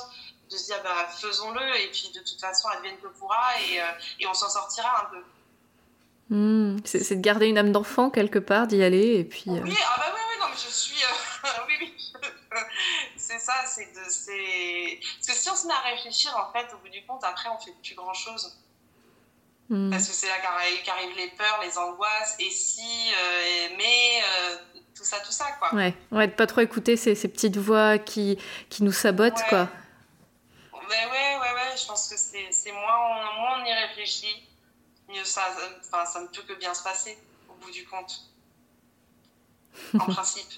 de 0.51 0.57
se 0.59 0.67
dire 0.67 0.83
bah, 0.83 1.09
faisons-le 1.09 1.77
et 1.81 1.91
puis 1.91 2.11
de 2.15 2.21
toute 2.21 2.41
façon 2.41 2.69
advienne 2.69 2.99
que 3.01 3.09
pourra 3.09 3.59
et, 3.63 3.81
euh, 3.81 3.87
et 4.21 4.27
on 4.27 4.35
s'en 4.35 4.51
sortira 4.51 5.07
un 5.07 5.07
peu. 5.07 5.25
Hmm, 6.33 6.79
c'est 6.87 7.17
de 7.17 7.21
garder 7.21 7.47
une 7.47 7.59
âme 7.59 7.73
d'enfant 7.73 8.09
quelque 8.09 8.39
part, 8.39 8.67
d'y 8.67 8.83
aller 8.83 9.17
et 9.17 9.25
puis. 9.25 9.51
Oui, 9.51 9.77
ah 9.87 9.97
bah 9.99 10.15
oui, 10.15 10.21
oui, 10.31 10.41
non, 10.41 10.47
mais 10.49 10.57
je 10.57 10.73
suis. 10.73 10.97
oui, 11.69 11.75
oui. 11.79 12.13
c'est 13.17 13.39
ça, 13.39 13.53
c'est 13.67 13.93
de. 13.93 14.01
Parce 14.01 15.27
que 15.27 15.35
si 15.35 15.51
on 15.51 15.55
se 15.55 15.67
met 15.67 15.75
à 15.75 15.91
réfléchir, 15.91 16.35
en 16.35 16.51
fait, 16.51 16.73
au 16.73 16.79
bout 16.79 16.89
du 16.89 17.05
compte, 17.05 17.23
après, 17.23 17.51
on 17.51 17.59
fait 17.59 17.75
plus 17.83 17.95
grand 17.95 18.15
chose. 18.15 18.59
Hmm. 19.69 19.91
Parce 19.91 20.09
que 20.09 20.15
c'est 20.15 20.27
là 20.27 20.37
qu'arrivent 20.83 21.17
les 21.19 21.29
peurs, 21.37 21.61
les 21.63 21.77
angoisses, 21.77 22.37
et 22.39 22.49
si, 22.49 22.81
euh, 23.13 23.69
mais, 23.77 24.23
euh, 24.23 24.57
tout 24.97 25.05
ça, 25.05 25.19
tout 25.21 25.33
ça, 25.33 25.53
quoi. 25.59 25.75
Ouais, 25.75 25.95
ouais 26.13 26.29
de 26.29 26.33
pas 26.33 26.47
trop 26.47 26.63
écouter 26.63 26.97
ces, 26.97 27.15
ces 27.15 27.29
petites 27.29 27.59
voix 27.59 27.99
qui, 27.99 28.39
qui 28.71 28.85
nous 28.85 28.93
sabotent, 28.93 29.43
quoi. 29.51 29.69
Ouais, 30.73 30.81
ouais, 31.11 31.37
ouais, 31.41 31.55
ouais, 31.55 31.77
je 31.77 31.87
pense 31.87 32.09
que 32.09 32.17
c'est 32.17 32.73
moins, 32.73 33.35
moins 33.37 33.61
on 33.61 33.65
y 33.67 33.73
réfléchit 33.75 34.49
ça, 35.25 35.43
enfin, 35.81 36.05
ça 36.07 36.21
ne 36.21 36.27
peut 36.29 36.43
que 36.43 36.55
bien 36.55 36.75
se 36.75 36.83
passer 36.83 37.19
au 37.49 37.55
bout 37.55 37.71
du 37.71 37.87
compte. 37.87 38.29
En 39.95 40.07
principe. 40.07 40.53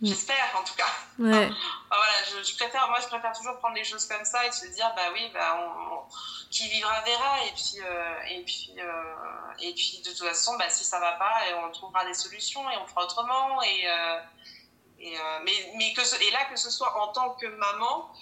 J'espère 0.00 0.54
en 0.58 0.62
tout 0.62 0.74
cas. 0.74 0.86
Ouais. 1.18 1.50
voilà, 1.90 2.42
je, 2.44 2.56
préfère, 2.56 2.88
moi 2.88 2.98
je 3.00 3.08
préfère 3.08 3.32
toujours 3.32 3.58
prendre 3.58 3.74
les 3.74 3.84
choses 3.84 4.06
comme 4.06 4.24
ça 4.24 4.46
et 4.46 4.52
se 4.52 4.66
dire 4.68 4.90
bah 4.96 5.10
oui, 5.12 5.28
bah, 5.34 5.58
on, 5.58 6.08
qui 6.50 6.68
vivra 6.68 7.00
verra 7.02 7.44
et 7.44 7.52
puis 7.52 7.80
euh, 7.82 8.20
et 8.30 8.44
puis 8.44 8.74
euh, 8.78 9.52
et 9.60 9.74
puis 9.74 10.00
de 10.04 10.10
toute 10.10 10.26
façon 10.26 10.56
bah, 10.56 10.70
si 10.70 10.84
ça 10.84 10.98
va 11.00 11.12
pas 11.12 11.34
on 11.66 11.70
trouvera 11.70 12.04
des 12.06 12.14
solutions 12.14 12.68
et 12.70 12.76
on 12.78 12.86
fera 12.86 13.04
autrement 13.04 13.62
et, 13.62 13.88
euh, 13.88 14.20
et 15.00 15.16
mais, 15.44 15.72
mais 15.76 15.92
que 15.92 16.26
et 16.26 16.30
là 16.30 16.44
que 16.46 16.56
ce 16.56 16.70
soit 16.70 17.02
en 17.02 17.12
tant 17.12 17.30
que 17.34 17.46
maman 17.46 18.12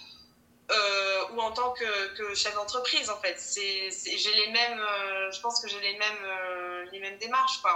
euh, 0.69 1.33
ou 1.33 1.39
en 1.39 1.51
tant 1.51 1.71
que, 1.71 2.17
que 2.17 2.35
chef 2.35 2.53
d'entreprise 2.55 3.09
en 3.09 3.15
fait. 3.17 3.35
C'est, 3.37 3.89
j'ai 3.89 4.33
les 4.33 4.51
mêmes, 4.51 4.79
euh, 4.79 5.31
je 5.31 5.39
pense 5.39 5.61
que 5.61 5.69
j'ai 5.69 5.79
les 5.79 5.93
mêmes, 5.93 6.23
euh, 6.25 6.85
les 6.91 6.99
mêmes 6.99 7.17
démarches 7.19 7.61
quoi. 7.61 7.71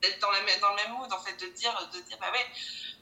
d'être 0.00 0.18
dans, 0.20 0.30
la, 0.30 0.38
dans 0.60 0.70
le 0.70 0.76
même 0.76 0.98
mood 0.98 1.12
en 1.12 1.18
fait, 1.18 1.36
de 1.44 1.52
dire, 1.52 1.90
de 1.92 1.98
dire 2.00 2.16
bah 2.18 2.28
ouais, 2.32 2.46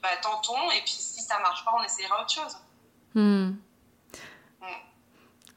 bah 0.03 0.09
tentons 0.21 0.71
et 0.73 0.81
puis 0.81 0.91
si 0.91 1.23
ça 1.23 1.39
marche 1.39 1.65
pas, 1.65 1.73
on 1.79 1.85
essaiera 1.85 2.21
autre 2.21 2.33
chose. 2.33 2.57
Hmm. 3.15 3.53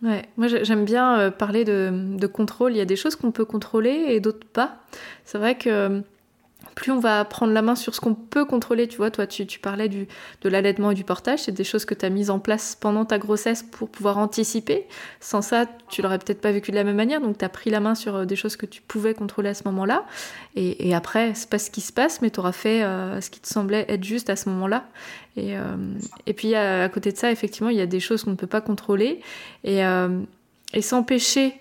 Ouais, 0.01 0.29
moi 0.37 0.47
j'aime 0.47 0.85
bien 0.85 1.29
parler 1.31 1.65
de, 1.65 1.89
de, 1.91 2.27
contrôle. 2.27 2.71
Il 2.71 2.77
y 2.77 2.81
a 2.81 2.85
des 2.85 2.95
choses 2.95 3.17
qu'on 3.17 3.33
peut 3.33 3.43
contrôler 3.43 4.05
et 4.09 4.21
d'autres 4.21 4.47
pas. 4.47 4.77
C'est 5.25 5.37
vrai 5.37 5.57
que 5.57 6.01
plus 6.79 6.93
on 6.93 6.99
va 6.99 7.25
prendre 7.25 7.51
la 7.51 7.61
main 7.61 7.75
sur 7.75 7.93
ce 7.93 7.99
qu'on 7.99 8.15
peut 8.15 8.45
contrôler. 8.45 8.87
Tu 8.87 8.95
vois, 8.95 9.11
toi, 9.11 9.27
tu, 9.27 9.45
parlais 9.59 9.89
du, 9.89 10.07
de 10.41 10.49
l'allaitement 10.49 10.91
et 10.91 10.93
du 10.93 11.03
portage. 11.03 11.39
C'est 11.39 11.51
des 11.51 11.65
choses 11.65 11.83
que 11.83 11.93
tu 11.93 12.05
as 12.05 12.09
mises 12.09 12.29
en 12.29 12.39
place 12.39 12.77
pendant 12.79 13.03
ta 13.03 13.17
grossesse 13.17 13.63
pour 13.63 13.89
pouvoir 13.89 14.17
anticiper. 14.17 14.87
Sans 15.19 15.41
ça, 15.41 15.65
tu 15.89 16.01
l'aurais 16.01 16.19
peut-être 16.19 16.39
pas 16.39 16.53
vécu 16.53 16.71
de 16.71 16.77
la 16.77 16.85
même 16.85 16.95
manière. 16.95 17.19
Donc, 17.19 17.37
tu 17.37 17.43
as 17.43 17.49
pris 17.49 17.69
la 17.69 17.81
main 17.81 17.95
sur 17.95 18.15
euh, 18.15 18.25
des 18.25 18.37
choses 18.37 18.55
que 18.55 18.65
tu 18.65 18.81
pouvais 18.81 19.13
contrôler 19.13 19.49
à 19.49 19.53
ce 19.53 19.63
moment-là. 19.65 20.05
Et, 20.55 20.95
après, 20.95 21.33
c'est 21.35 21.49
pas 21.49 21.59
ce 21.59 21.69
qui 21.69 21.81
se 21.81 21.91
passe, 21.91 22.21
mais 22.21 22.29
tu 22.29 22.39
auras 22.39 22.53
fait 22.53 22.81
euh, 22.81 23.19
ce 23.19 23.29
qui 23.29 23.41
te 23.41 23.47
semblait 23.49 23.85
être 23.89 24.05
juste 24.05 24.29
à 24.29 24.37
ce 24.37 24.47
moment-là. 24.47 24.85
Et, 25.35 25.57
euh, 25.57 25.75
et 26.27 26.33
puis, 26.33 26.55
à, 26.55 26.87
côté 26.87 27.11
de 27.11 27.17
ça, 27.17 27.29
effectivement, 27.29 27.69
il 27.69 27.77
y 27.77 27.81
a 27.81 27.87
des 27.87 27.99
choses 27.99 28.23
qu'on 28.23 28.31
ne 28.31 28.37
peut 28.37 28.47
pas 28.47 28.61
contrôler. 28.61 29.19
Et, 29.65 29.81
et 30.73 30.81
s'empêcher 30.81 31.53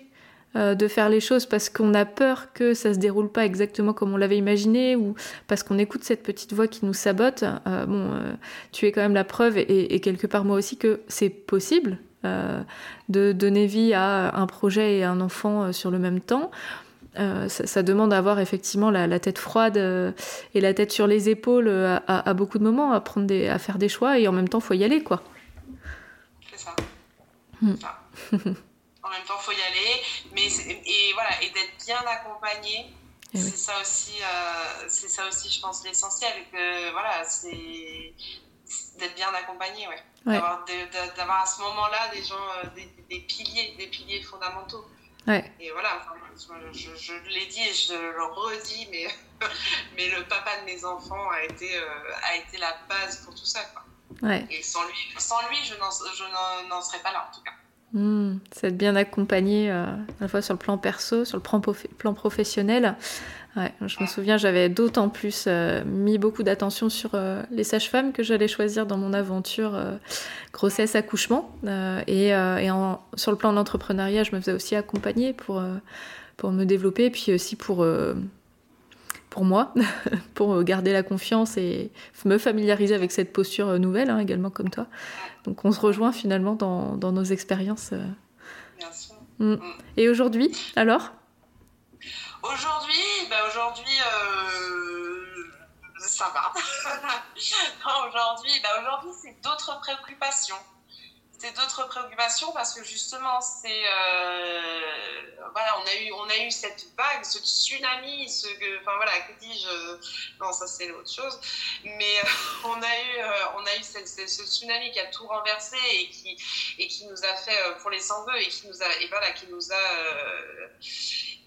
euh, 0.55 0.73
de 0.73 0.87
faire 0.87 1.09
les 1.09 1.19
choses 1.19 1.45
parce 1.45 1.69
qu'on 1.69 1.93
a 1.93 2.05
peur 2.05 2.51
que 2.53 2.73
ça 2.73 2.91
se 2.91 2.97
déroule 2.97 3.31
pas 3.31 3.45
exactement 3.45 3.93
comme 3.93 4.15
on 4.15 4.17
l'avait 4.17 4.37
imaginé 4.37 4.95
ou 4.95 5.13
parce 5.45 5.61
qu'on 5.61 5.77
écoute 5.77 6.03
cette 6.03 6.23
petite 6.23 6.53
voix 6.53 6.67
qui 6.67 6.87
nous 6.87 6.93
sabote. 6.93 7.43
Euh, 7.43 7.85
bon, 7.85 8.13
euh, 8.13 8.33
tu 8.71 8.87
es 8.87 8.91
quand 8.91 9.01
même 9.01 9.13
la 9.13 9.23
preuve 9.23 9.59
et, 9.59 9.99
quelque 9.99 10.25
part 10.25 10.45
moi 10.45 10.57
aussi 10.57 10.77
que 10.77 11.01
c'est 11.07 11.29
possible 11.29 11.99
de 12.23 13.31
donner 13.31 13.67
vie 13.67 13.93
à 13.93 14.35
un 14.35 14.47
projet 14.47 14.97
et 14.97 15.03
un 15.03 15.21
enfant 15.21 15.71
sur 15.71 15.91
le 15.91 15.99
même 15.99 16.19
temps. 16.19 16.49
Ça, 17.15 17.83
demande 17.83 18.09
d'avoir 18.09 18.39
effectivement 18.39 18.89
la, 18.89 19.19
tête 19.19 19.37
froide 19.37 19.77
et 19.77 20.61
la 20.61 20.73
tête 20.73 20.91
sur 20.91 21.05
les 21.05 21.29
épaules 21.29 21.69
à, 22.07 22.33
beaucoup 22.33 22.57
de 22.57 22.63
moments, 22.63 22.91
à, 22.91 22.99
prendre 23.01 23.27
des, 23.27 23.47
à 23.47 23.59
faire 23.59 23.77
des 23.77 23.87
choix 23.87 24.19
et 24.19 24.27
en 24.27 24.31
même 24.31 24.49
temps, 24.49 24.59
faut 24.59 24.73
y 24.73 24.83
aller, 24.83 25.03
quoi. 25.03 25.21
C'est 26.51 26.59
ça. 26.59 26.75
Hmm. 27.61 27.75
en 29.09 29.11
même 29.11 29.25
temps, 29.25 29.37
faut 29.39 29.51
y 29.51 29.61
aller. 29.61 30.01
Mais 30.33 30.47
et 30.47 31.13
voilà, 31.13 31.41
et 31.41 31.49
d'être 31.49 31.85
bien 31.85 32.01
accompagné. 32.05 32.93
Eh 33.33 33.37
c'est 33.37 33.57
ça 33.57 33.79
aussi, 33.79 34.13
euh, 34.21 34.85
c'est 34.87 35.09
ça 35.09 35.27
aussi, 35.27 35.51
je 35.51 35.61
pense, 35.61 35.83
l'essentiel. 35.83 36.33
Que 36.51 36.91
voilà, 36.91 37.23
c'est 37.25 38.13
d'être 38.97 39.15
bien 39.15 39.33
accompagné, 39.33 39.87
ouais. 39.87 40.03
D'avoir, 40.25 40.65
d'avoir 41.15 41.41
à 41.43 41.45
ce 41.45 41.61
moment-là 41.61 42.09
des 42.13 42.23
gens, 42.23 42.35
euh, 42.63 42.69
des, 43.09 43.19
piliers, 43.21 43.75
des 43.77 43.87
piliers 43.87 44.21
fondamentaux. 44.21 44.85
Ouais. 45.27 45.51
Et 45.59 45.71
voilà, 45.71 46.01
je, 46.71 46.95
je, 46.95 47.13
l'ai 47.29 47.45
dit 47.47 47.61
et 47.61 47.73
je 47.73 47.93
le 47.93 48.23
redis, 48.23 48.87
mais, 48.91 49.07
mais 49.95 50.09
le 50.09 50.23
papa 50.25 50.59
de 50.61 50.65
mes 50.65 50.83
enfants 50.85 51.29
a 51.29 51.43
été, 51.43 51.77
euh, 51.77 52.13
a 52.23 52.35
été 52.35 52.57
la 52.57 52.77
base 52.87 53.23
pour 53.25 53.33
tout 53.33 53.45
ça. 53.45 53.61
Quoi. 53.73 53.83
Ouais. 54.27 54.45
Et 54.49 54.61
sans 54.63 54.85
lui, 54.85 54.95
sans 55.17 55.47
lui 55.49 55.57
je, 55.63 55.75
je 55.75 56.67
n'en 56.67 56.81
serais 56.81 56.99
pas 56.99 57.11
là, 57.11 57.29
en 57.29 57.35
tout 57.35 57.43
cas. 57.43 57.53
Mmh, 57.93 58.33
c'est 58.51 58.67
être 58.67 58.77
bien 58.77 58.95
accompagné 58.95 59.71
euh, 59.71 59.85
à 59.85 59.97
la 60.21 60.27
fois 60.27 60.41
sur 60.41 60.53
le 60.53 60.59
plan 60.59 60.77
perso, 60.77 61.25
sur 61.25 61.37
le 61.37 61.41
plan, 61.41 61.59
plan 61.97 62.13
professionnel. 62.13 62.95
Ouais, 63.57 63.73
je 63.81 63.99
me 63.99 64.05
souviens, 64.05 64.37
j'avais 64.37 64.69
d'autant 64.69 65.09
plus 65.09 65.45
euh, 65.47 65.83
mis 65.85 66.19
beaucoup 66.19 66.43
d'attention 66.43 66.89
sur 66.89 67.11
euh, 67.15 67.41
les 67.49 67.63
sages-femmes 67.63 68.11
que 68.11 68.21
j'allais 68.21 68.47
choisir 68.47 68.85
dans 68.85 68.97
mon 68.97 69.11
aventure 69.11 69.75
grossesse-accouchement. 70.53 71.49
et, 72.07 72.27
et 72.27 72.71
en, 72.71 73.01
sur 73.15 73.31
le 73.31 73.37
plan 73.37 73.51
de 73.51 73.55
l'entrepreneuriat, 73.55 74.23
je 74.23 74.35
me 74.35 74.39
faisais 74.39 74.53
aussi 74.53 74.75
accompagner 74.75 75.33
pour, 75.33 75.63
pour 76.37 76.51
me 76.51 76.65
développer, 76.65 77.09
puis 77.09 77.33
aussi 77.33 77.55
pour 77.55 77.83
pour 79.29 79.45
moi, 79.45 79.73
pour 80.33 80.63
garder 80.63 80.93
la 80.93 81.03
confiance 81.03 81.57
et 81.57 81.91
me 82.25 82.37
familiariser 82.37 82.95
avec 82.95 83.11
cette 83.11 83.31
posture 83.31 83.79
nouvelle, 83.79 84.09
hein, 84.09 84.19
également 84.19 84.49
comme 84.49 84.69
toi. 84.69 84.87
Donc 85.43 85.65
on 85.65 85.71
se 85.71 85.79
rejoint 85.79 86.11
finalement 86.11 86.55
dans, 86.55 86.95
dans 86.95 87.11
nos 87.11 87.23
expériences. 87.23 87.91
Euh. 87.93 88.05
Bien 88.77 88.91
sûr. 88.91 89.15
Mm. 89.39 89.53
Mm. 89.53 89.59
Et 89.97 90.09
aujourd'hui, 90.09 90.55
alors? 90.75 91.11
Aujourd'hui, 92.41 93.27
bah 93.29 93.35
aujourd'hui, 93.49 93.99
euh, 93.99 95.43
ça 95.99 96.31
va. 96.33 96.53
aujourd'hui, 98.07 98.51
bah 98.63 98.69
aujourd'hui, 98.81 99.11
c'est 99.21 99.35
d'autres 99.43 99.79
préoccupations 99.81 100.55
c'est 101.39 101.55
d'autres 101.55 101.87
préoccupations 101.87 102.51
parce 102.51 102.73
que 102.73 102.83
justement 102.83 103.39
c'est 103.39 103.69
euh, 103.69 104.81
voilà 105.53 105.79
on 105.79 105.87
a 105.87 105.95
eu 105.95 106.11
on 106.11 106.29
a 106.29 106.37
eu 106.45 106.51
cette 106.51 106.85
vague 106.97 107.23
ce 107.23 107.39
tsunami 107.39 108.29
ce 108.29 108.47
enfin 108.81 108.95
voilà 108.97 109.19
que 109.21 109.39
dis-je 109.39 109.97
non 110.41 110.51
ça 110.51 110.67
c'est 110.67 110.91
autre 110.91 111.11
chose. 111.11 111.39
Mais 111.83 112.19
euh, 112.19 112.27
on 112.65 112.81
a 112.81 112.99
eu 112.99 113.19
euh, 113.19 113.57
on 113.57 113.65
a 113.65 113.75
eu 113.77 113.83
ce 113.83 114.43
tsunami 114.43 114.91
qui 114.91 114.99
a 114.99 115.07
tout 115.07 115.27
renversé 115.27 115.77
et 115.93 116.09
qui 116.09 116.37
et 116.77 116.87
qui 116.87 117.05
nous 117.05 117.23
a 117.23 117.35
fait 117.35 117.57
pour 117.81 117.89
les 117.89 118.01
sans 118.01 118.27
et 118.35 118.47
qui 118.49 118.67
nous 118.67 118.81
a 118.81 118.95
et 119.01 119.07
voilà 119.07 119.31
qui 119.31 119.47
nous 119.47 119.71
a 119.71 119.75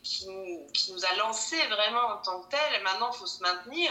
qui, 0.03 0.27
nous 0.27 1.05
a 1.05 1.15
lancé 1.17 1.57
vraiment 1.69 2.15
en 2.15 2.17
tant 2.19 2.41
que 2.43 2.51
tel. 2.51 2.83
Maintenant, 2.83 3.11
il 3.13 3.19
faut 3.19 3.27
se 3.27 3.41
maintenir. 3.41 3.91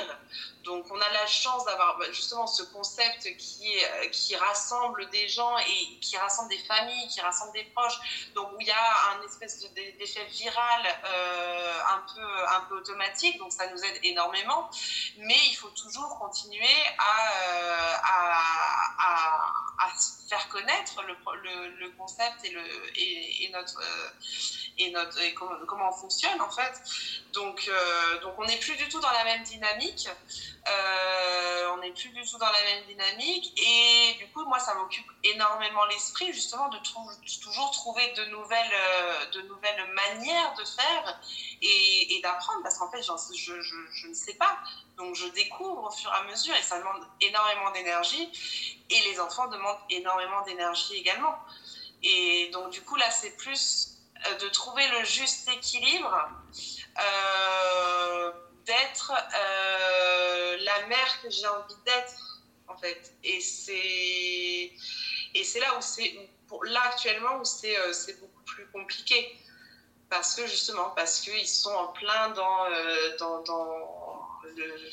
Donc, 0.64 0.86
on 0.91 0.99
a 0.99 1.09
la 1.09 1.26
chance 1.26 1.66
d'avoir 1.66 1.97
bah, 1.97 2.05
justement 2.12 2.47
ce 2.47 2.64
concept 2.64 3.36
qui, 3.38 3.72
est, 3.72 4.12
qui 4.12 4.36
rassemble 4.36 5.09
des 5.09 5.28
gens 5.28 5.57
et 5.57 5.99
qui 5.99 6.18
rassemble 6.18 6.49
des 6.49 6.59
familles, 6.59 7.07
qui 7.07 7.22
rassemble 7.22 7.53
des 7.53 7.64
proches. 7.64 8.30
Donc, 8.36 8.51
où 8.53 8.62
il 8.62 8.68
y 8.68 8.72
a 8.72 9.16
un 9.16 9.26
espèce 9.26 9.59
d'effet 9.74 10.26
viral 10.26 10.82
euh, 11.05 11.80
un, 11.88 12.62
peu, 12.68 12.76
automatique. 12.76 13.38
Donc, 13.39 13.53
ça 13.53 13.68
nous 13.72 13.84
aide 13.84 13.99
énormément. 14.03 14.70
Mais 15.18 15.39
il 15.49 15.55
faut 15.55 15.70
toujours 15.70 16.20
continuer 16.20 16.68
à, 16.97 17.32
euh, 17.41 17.95
à, 18.99 19.88
faire 20.30 20.47
connaître 20.49 21.01
le, 21.03 21.89
concept 21.97 22.45
et, 22.45 22.51
le, 22.51 22.62
et, 22.95 23.45
et 23.45 23.49
notre, 23.49 23.82
euh, 23.82 25.32
comment, 25.68 25.91
fonctionne 26.02 26.41
en 26.41 26.49
fait. 26.49 26.74
Donc, 27.34 27.70
donc 28.22 28.34
on 28.38 28.45
n'est 28.45 28.58
plus 28.58 28.76
du 28.76 28.88
tout 28.89 28.99
dans 28.99 29.12
la 29.12 29.24
même 29.24 29.43
dynamique. 29.43 30.10
on 31.74 31.78
n'est 31.78 31.91
plus 31.91 32.10
du 32.10 32.22
tout 32.24 32.38
dans 32.38 32.52
la 32.52 32.64
même 32.64 32.84
dynamique 32.86 33.54
et 33.58 34.14
du 34.16 34.28
coup 34.32 34.43
moi 34.45 34.60
ça 34.60 34.74
m'occupe 34.76 35.10
énormément 35.24 35.86
l'esprit 35.86 36.34
justement 36.34 36.68
de 36.70 36.78
toujours 37.41 37.72
trouver 37.72 38.12
de 38.14 38.26
nouvelles, 38.26 38.76
de 39.34 39.41
nouvelles 39.43 39.86
manières 39.93 40.54
de 40.58 40.66
faire 40.66 41.20
et, 41.62 42.20
d'apprendre 42.22 42.62
parce 42.64 42.78
qu'en 42.78 42.89
fait 42.89 43.02
je, 43.02 43.62
je, 43.62 44.08
ne 44.08 44.14
sais 44.14 44.34
pas. 44.34 44.58
Donc 44.97 45.16
je 45.16 45.28
découvre 45.28 45.84
au 45.84 45.91
fur 45.91 46.12
et 46.12 46.18
à 46.18 46.24
mesure 46.24 46.56
et 46.56 46.62
ça 46.62 46.78
demande 46.80 47.04
énormément 47.20 47.72
d'énergie 47.72 48.30
et 48.89 48.99
les 49.02 49.20
enfants 49.20 49.47
demandent 49.47 49.80
énormément 49.89 50.41
d'énergie 50.43 50.95
également. 50.95 51.36
Et 52.04 52.49
donc 52.52 52.72
du 52.72 52.82
coup 52.82 52.95
là 52.95 53.10
c'est 53.12 53.36
plus 53.38 53.88
euh, 53.88 53.90
de 54.39 54.49
trouver 54.49 54.88
le 54.89 55.03
juste 55.05 55.47
équilibre, 55.49 56.30
euh, 56.99 58.32
d'être 58.65 59.11
euh, 59.11 60.57
la 60.61 60.88
mère 60.88 61.22
que 61.22 61.30
j'ai 61.30 61.47
envie 61.47 61.76
d'être 61.86 62.41
en 62.67 62.78
fait. 62.78 63.13
Et 63.24 63.39
c'est 63.41 64.72
là 65.59 65.78
où 65.78 65.82
c'est 65.82 66.15
là 66.65 66.82
actuellement 66.86 67.38
où 67.39 67.45
c'est 67.45 68.19
beaucoup 68.19 68.43
plus 68.43 68.67
compliqué 68.72 69.38
parce 70.09 70.36
que 70.36 70.45
justement, 70.45 70.89
parce 70.89 71.22
qu'ils 71.22 71.47
sont 71.47 71.74
en 71.74 71.88
plein 71.88 72.30
dans, 72.32 72.65
euh, 72.65 73.17
dans, 73.17 73.41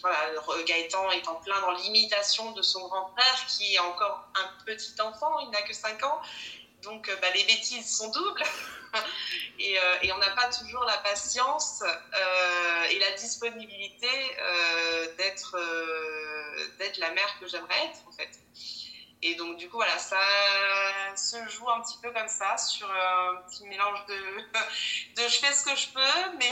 voilà, 0.01 0.17
Gaëtan 0.65 1.11
est 1.11 1.27
en 1.27 1.35
plein 1.37 1.61
dans 1.61 1.73
l'imitation 1.73 2.53
de 2.53 2.63
son 2.63 2.87
grand 2.87 3.09
frère 3.17 3.47
qui 3.49 3.75
est 3.75 3.81
encore 3.81 4.29
un 4.37 4.65
petit 4.65 4.95
enfant, 5.01 5.41
il 5.41 5.51
n'a 5.51 5.63
que 5.63 5.75
5 5.75 6.03
ans. 6.05 6.21
Donc 6.83 7.09
euh, 7.09 7.17
bah, 7.21 7.29
les 7.35 7.45
bêtises 7.45 7.97
sont 7.97 8.11
doubles 8.11 8.43
et, 9.59 9.79
euh, 9.79 9.97
et, 10.03 10.13
on 10.13 10.19
n'a 10.19 10.31
pas 10.31 10.49
toujours 10.49 10.85
la 10.85 10.99
patience 10.99 11.83
et 12.91 12.99
la 12.99 13.11
disponibilité 13.13 14.09
d'être 15.19 15.57
d'être 16.79 16.99
la 16.99 17.11
mère 17.11 17.39
que 17.39 17.47
j'aimerais 17.47 17.87
être 17.87 18.01
en 18.07 18.13
fait. 18.13 18.31
Et 19.21 19.35
donc, 19.35 19.57
du 19.57 19.69
coup, 19.69 19.77
voilà, 19.79 19.99
ça 19.99 20.17
se 21.17 21.37
joue 21.49 21.69
un 21.69 21.81
petit 21.81 21.99
peu 22.01 22.13
comme 22.13 22.29
ça, 22.29 22.57
sur 22.57 22.89
un 22.89 23.43
petit 23.49 23.65
mélange 23.67 24.07
de, 24.07 24.15
de 25.17 25.29
je 25.29 25.39
fais 25.41 25.53
ce 25.53 25.65
que 25.65 25.75
je 25.75 25.89
peux, 25.89 26.37
mais, 26.39 26.51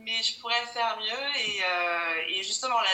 mais 0.00 0.22
je 0.22 0.40
pourrais 0.40 0.66
faire 0.66 0.96
mieux. 0.98 1.36
Et, 1.36 1.62
euh, 1.62 2.22
et 2.28 2.42
justement, 2.42 2.80
là, 2.80 2.90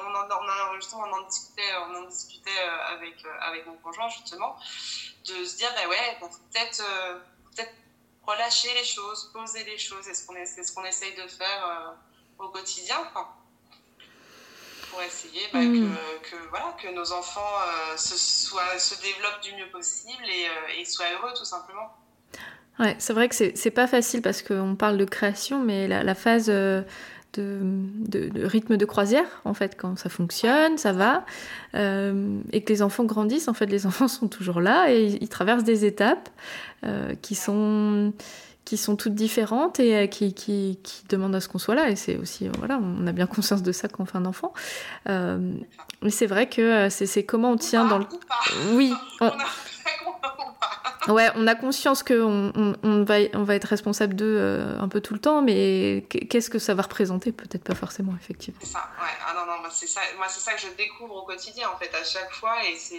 on, 0.00 0.14
en, 0.14 0.26
on, 0.26 0.48
a, 0.48 0.76
justement, 0.76 1.04
on 1.06 1.12
en 1.12 1.22
discutait, 1.22 1.74
on 1.88 1.96
en 1.96 2.02
discutait 2.08 2.50
euh, 2.50 2.94
avec, 2.94 3.24
euh, 3.24 3.38
avec 3.40 3.66
mon 3.66 3.76
conjoint, 3.78 4.08
justement, 4.08 4.56
de 5.26 5.44
se 5.44 5.56
dire, 5.56 5.72
bah 5.74 5.88
ouais, 5.88 6.18
peut-être 6.20 6.84
peut 7.56 7.62
relâcher 8.26 8.72
les 8.74 8.84
choses, 8.84 9.30
poser 9.32 9.64
les 9.64 9.78
choses. 9.78 10.04
C'est 10.04 10.14
ce 10.14 10.26
qu'on 10.26 10.34
ce 10.34 10.72
qu'on 10.72 10.84
essaye 10.84 11.14
de 11.14 11.26
faire 11.28 11.94
au 12.38 12.48
quotidien. 12.48 13.04
Quoi 13.12 13.36
pour 14.94 15.02
essayer 15.02 15.48
bah, 15.52 15.60
hmm. 15.60 15.96
que, 16.22 16.36
voilà, 16.50 16.76
que 16.80 16.88
nos 16.88 17.12
enfants 17.12 17.40
euh, 17.40 17.96
se, 17.96 18.16
soient, 18.16 18.78
se 18.78 18.94
développent 19.00 19.40
du 19.42 19.52
mieux 19.54 19.68
possible 19.70 20.24
et, 20.28 20.46
euh, 20.46 20.78
et 20.78 20.84
soient 20.84 21.10
heureux 21.12 21.32
tout 21.36 21.44
simplement. 21.44 21.92
Ouais, 22.78 22.96
c'est 22.98 23.12
vrai 23.12 23.28
que 23.28 23.34
c'est 23.34 23.70
pas 23.70 23.86
facile 23.86 24.20
parce 24.20 24.42
qu'on 24.42 24.74
parle 24.74 24.96
de 24.96 25.04
création, 25.04 25.62
mais 25.62 25.86
la, 25.86 26.02
la 26.02 26.14
phase 26.14 26.46
euh, 26.48 26.82
de, 27.34 27.60
de, 28.08 28.44
rythme 28.44 28.76
de 28.76 28.84
croisière, 28.84 29.26
en 29.44 29.54
fait, 29.54 29.76
quand 29.76 29.96
ça 29.98 30.08
fonctionne, 30.08 30.76
ça 30.78 30.92
va, 30.92 31.24
et 31.72 32.62
que 32.62 32.72
les 32.72 32.82
enfants 32.82 33.04
grandissent, 33.04 33.48
en 33.48 33.54
fait, 33.54 33.66
les 33.66 33.86
enfants 33.88 34.08
sont 34.08 34.28
toujours 34.28 34.60
là 34.60 34.90
et 34.92 35.04
ils, 35.04 35.22
ils 35.22 35.28
traversent 35.28 35.64
des 35.64 35.84
étapes 35.84 36.28
qui 37.22 37.34
sont 37.34 38.12
qui 38.64 38.76
sont 38.76 38.96
toutes 38.96 39.14
différentes 39.14 39.78
et 39.78 39.96
euh, 39.96 40.06
qui, 40.06 40.32
qui, 40.32 40.78
qui, 40.82 41.04
demandent 41.08 41.34
à 41.34 41.40
ce 41.40 41.48
qu'on 41.48 41.58
soit 41.58 41.74
là. 41.74 41.90
Et 41.90 41.96
c'est 41.96 42.16
aussi, 42.16 42.48
euh, 42.48 42.52
voilà, 42.58 42.80
on 42.82 43.06
a 43.06 43.12
bien 43.12 43.26
conscience 43.26 43.62
de 43.62 43.72
ça 43.72 43.88
quand 43.88 44.02
on 44.02 44.06
fait 44.06 44.18
un 44.18 44.24
enfant. 44.24 44.52
Euh, 45.08 45.52
mais 46.02 46.10
c'est 46.10 46.26
vrai 46.26 46.48
que 46.48 46.88
c'est 46.90 47.24
comment 47.24 47.52
on 47.52 47.56
tient 47.56 47.84
dans 47.84 47.98
le. 47.98 48.06
Oui. 48.72 48.92
Ouais, 51.08 51.28
on 51.34 51.46
a 51.46 51.54
conscience 51.54 52.02
qu'on 52.02 52.52
on, 52.54 52.76
on, 52.82 53.04
va, 53.04 53.16
on 53.34 53.44
va 53.44 53.54
être 53.54 53.66
responsable 53.66 54.14
d'eux 54.14 54.76
un 54.78 54.88
peu 54.88 55.00
tout 55.00 55.14
le 55.14 55.20
temps, 55.20 55.42
mais 55.42 56.06
qu'est-ce 56.08 56.50
que 56.50 56.58
ça 56.58 56.74
va 56.74 56.82
représenter? 56.82 57.32
Peut-être 57.32 57.64
pas 57.64 57.74
forcément, 57.74 58.14
effectivement. 58.20 58.60
C'est 58.62 58.72
ça, 58.72 58.90
ouais. 59.00 59.10
Ah 59.26 59.34
non, 59.34 59.46
non, 59.46 59.60
moi 59.60 59.70
c'est 59.70 59.86
ça, 59.86 60.00
ça, 60.28 60.52
que 60.54 60.60
je 60.60 60.68
découvre 60.76 61.16
au 61.16 61.22
quotidien, 61.22 61.68
en 61.70 61.78
fait, 61.78 61.94
à 61.94 62.04
chaque 62.04 62.32
fois, 62.32 62.56
et 62.64 62.76
c'est 62.76 62.96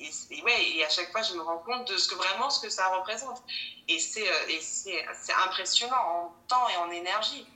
et, 0.00 0.42
ouais, 0.42 0.70
et 0.76 0.84
à 0.84 0.88
chaque 0.88 1.10
fois, 1.12 1.22
je 1.22 1.34
me 1.34 1.42
rends 1.42 1.58
compte 1.58 1.90
de 1.90 1.96
ce 1.96 2.08
que 2.08 2.14
vraiment 2.14 2.48
ce 2.50 2.60
que 2.60 2.70
ça 2.70 2.88
représente. 2.88 3.42
Et 3.88 3.98
c'est 3.98 4.26
euh, 4.28 5.44
impressionnant 5.46 5.96
en 5.96 6.34
temps 6.48 6.68
et 6.70 6.76
en 6.78 6.90
énergie. 6.90 7.46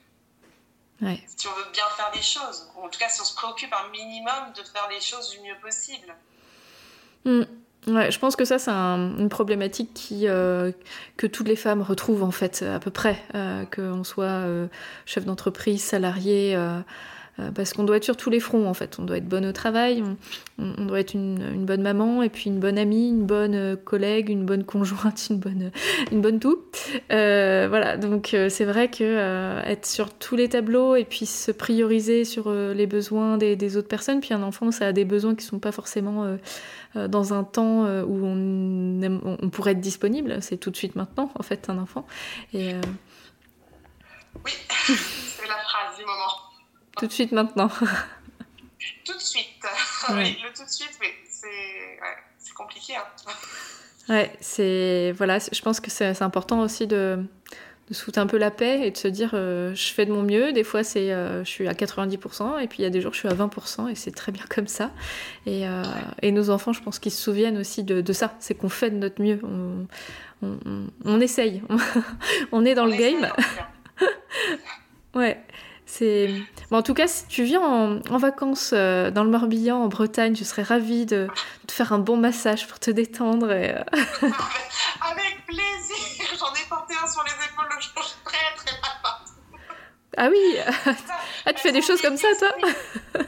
Si 1.37 1.49
on 1.49 1.53
veut 1.53 1.70
bien 1.72 1.85
faire 1.97 2.11
des 2.12 2.22
choses, 2.22 2.70
en 2.77 2.89
tout 2.89 2.99
cas 2.99 3.11
si 3.11 3.20
on 3.20 3.25
se 3.25 3.35
préoccupe 3.35 3.72
un 3.75 3.89
minimum 3.91 4.53
de 4.57 4.62
faire 4.62 4.89
les 4.89 5.01
choses 5.01 5.31
du 5.31 5.41
mieux 5.41 5.57
possible. 5.61 6.14
Hmm. 7.25 7.43
Ouais, 7.87 8.11
je 8.11 8.18
pense 8.18 8.35
que 8.35 8.45
ça, 8.45 8.59
c'est 8.59 8.70
une 8.70 9.28
problématique 9.28 9.91
qui, 9.93 10.26
euh, 10.26 10.72
que 11.16 11.26
toutes 11.26 11.49
les 11.49 11.57
femmes 11.57 11.82
retrouvent 11.82 12.22
en 12.22 12.30
fait, 12.30 12.62
à 12.62 12.78
peu 12.78 12.91
près, 12.91 13.18
euh, 13.35 13.64
qu'on 13.66 14.05
soit 14.05 14.24
euh, 14.24 14.68
chef 15.05 15.26
d'entreprise, 15.26 15.82
salarié, 15.82 16.57
euh, 17.41 17.51
parce 17.51 17.72
qu'on 17.72 17.82
doit 17.82 17.97
être 17.97 18.05
sur 18.05 18.16
tous 18.16 18.30
les 18.30 18.39
fronts 18.39 18.68
en 18.68 18.74
fait. 18.74 18.99
On 19.01 19.03
doit 19.03 19.16
être 19.16 19.28
bonne 19.28 19.45
au 19.45 19.53
travail, 19.53 20.05
on, 20.59 20.85
doit 20.85 21.01
être 21.01 21.14
une, 21.14 21.64
bonne 21.64 21.82
maman, 21.82 22.22
et 22.22 22.28
puis 22.28 22.45
une 22.47 22.61
bonne 22.61 22.78
amie, 22.78 23.09
une 23.09 23.26
bonne 23.26 23.55
euh, 23.57 23.76
collègue, 23.76 24.30
une 24.30 24.45
bonne 24.45 24.62
conjointe, 24.62 25.26
une 25.30 25.39
bonne, 25.39 25.72
une 26.12 26.20
bonne 26.20 26.39
tout. 26.39 26.61
Euh, 27.12 27.66
voilà, 27.68 27.97
donc 27.97 28.37
c'est 28.49 28.64
vrai 28.64 28.89
que 28.89 29.64
être 29.66 29.87
sur 29.87 30.12
tous 30.14 30.37
les 30.37 30.49
tableaux 30.49 30.95
et 30.95 31.05
puis 31.05 31.26
se 31.26 31.51
prioriser 31.51 32.24
sur 32.24 32.53
les 32.53 32.87
besoins 32.87 33.37
des, 33.37 33.76
autres 33.76 33.89
personnes, 33.89 34.20
puis 34.20 34.32
un 34.35 34.43
enfant 34.43 34.70
ça 34.70 34.89
a 34.89 34.93
des 34.93 35.05
besoins 35.05 35.35
qui 35.35 35.45
sont 35.45 35.59
pas 35.59 35.72
forcément 35.72 36.37
dans 36.95 37.35
un 37.35 37.45
temps 37.45 37.85
où 38.03 38.27
on, 38.27 39.39
on, 39.43 39.51
pourrait 39.51 39.73
être 39.73 39.81
disponible, 39.81 40.43
c'est 40.43 40.57
tout 40.57 40.71
de 40.71 40.77
suite 40.77 40.97
maintenant 40.97 41.31
en 41.35 41.43
fait 41.43 41.69
un 41.69 41.79
enfant. 41.79 42.07
Et, 42.53 42.75
Oui, 44.45 44.53
c'est 44.87 45.49
la 45.49 45.57
phrase 45.57 45.99
du 45.99 46.05
moment. 46.05 46.33
Tout 46.97 47.07
de 47.07 47.13
suite 47.13 47.33
maintenant. 47.33 47.69
tout 49.05 49.15
de 49.15 49.21
suite. 49.21 49.47
Oui, 50.11 50.37
le 50.45 50.53
tout 50.55 50.65
de 50.65 50.71
suite, 50.71 50.99
mais 51.01 51.15
c'est 51.27 51.47
ouais, 51.47 52.53
compliqué. 52.55 52.95
Hein. 52.95 53.33
ouais, 54.11 54.37
c'est. 54.41 55.13
Voilà, 55.17 55.39
je 55.39 55.63
pense 55.63 55.81
que 55.81 55.91
c'est 55.91 56.21
important 56.21 56.61
aussi 56.61 56.87
de, 56.87 57.25
de 57.89 57.95
se 57.95 58.03
foutre 58.03 58.18
un 58.18 58.26
peu 58.26 58.39
la 58.39 58.51
paix 58.51 58.87
et 58.87 58.91
de 58.91 58.97
se 58.97 59.09
dire 59.09 59.32
euh, 59.35 59.74
je 59.74 59.93
fais 59.93 60.07
de 60.07 60.12
mon 60.12 60.22
mieux. 60.22 60.53
Des 60.53 60.64
fois, 60.64 60.82
c'est 60.82 61.12
euh, 61.12 61.45
je 61.45 61.51
suis 61.51 61.68
à 61.68 61.74
90% 61.74 62.61
et 62.62 62.66
puis 62.66 62.78
il 62.78 62.82
y 62.82 62.87
a 62.87 62.91
des 62.91 63.01
jours, 63.01 63.12
je 63.12 63.18
suis 63.18 63.28
à 63.28 63.35
20% 63.35 63.91
et 63.91 63.95
c'est 63.95 64.11
très 64.11 64.32
bien 64.32 64.45
comme 64.49 64.66
ça. 64.66 64.91
Et, 65.47 65.68
euh, 65.68 65.82
et 66.22 66.32
nos 66.32 66.51
enfants, 66.51 66.72
je 66.72 66.82
pense 66.82 66.99
qu'ils 66.99 67.12
se 67.12 67.22
souviennent 67.22 67.59
aussi 67.59 67.85
de, 67.85 68.01
de 68.01 68.12
ça. 68.12 68.35
C'est 68.41 68.55
qu'on 68.55 68.70
fait 68.70 68.91
de 68.91 68.97
notre 68.97 69.20
mieux. 69.20 69.39
On, 69.43 69.87
on, 70.43 70.87
on 71.05 71.20
essaye. 71.20 71.62
on 72.53 72.64
est 72.64 72.74
dans 72.74 72.87
le 72.87 72.97
game. 72.97 73.28
ouais. 75.14 75.39
C'est. 75.97 76.29
Bon, 76.71 76.79
en 76.79 76.83
tout 76.83 76.95
cas, 76.95 77.07
si 77.07 77.25
tu 77.29 77.45
viens 77.45 77.61
en, 77.61 78.19
vacances 78.19 78.71
euh, 78.73 79.13
dans 79.13 79.23
le 79.23 79.31
Morbihan, 79.31 79.77
en 79.77 79.87
Bretagne, 79.87 80.35
je 80.35 80.43
serais 80.43 80.65
ravie 80.65 81.07
de, 81.07 81.29
te 81.69 81.73
faire 81.73 81.93
un 81.93 82.01
bon 82.01 82.17
massage 82.17 82.67
pour 82.67 82.81
te 82.81 82.91
détendre. 82.91 83.53
Et, 83.53 83.71
euh, 83.71 83.85
Avec 85.01 85.47
plaisir 85.47 86.27
J'en 86.37 86.53
ai 86.53 86.69
porté 86.69 86.95
un 87.01 87.07
sur 87.07 87.23
les 87.23 87.47
épaules 87.47 87.69
le 87.73 87.81
jour 87.81 88.17
très 88.25 88.55
très 88.57 88.81
mal 88.81 88.91
partout. 89.05 89.33
Ah 90.17 90.29
oui 90.31 90.57
Ah, 91.47 91.53
tu 91.53 91.61
fais 91.61 91.73
des 91.73 91.83
choses 91.83 92.01
comme 92.01 92.17
ça, 92.17 92.29
toi? 92.41 92.49
Ah 92.57 93.21
ouais, 93.23 93.25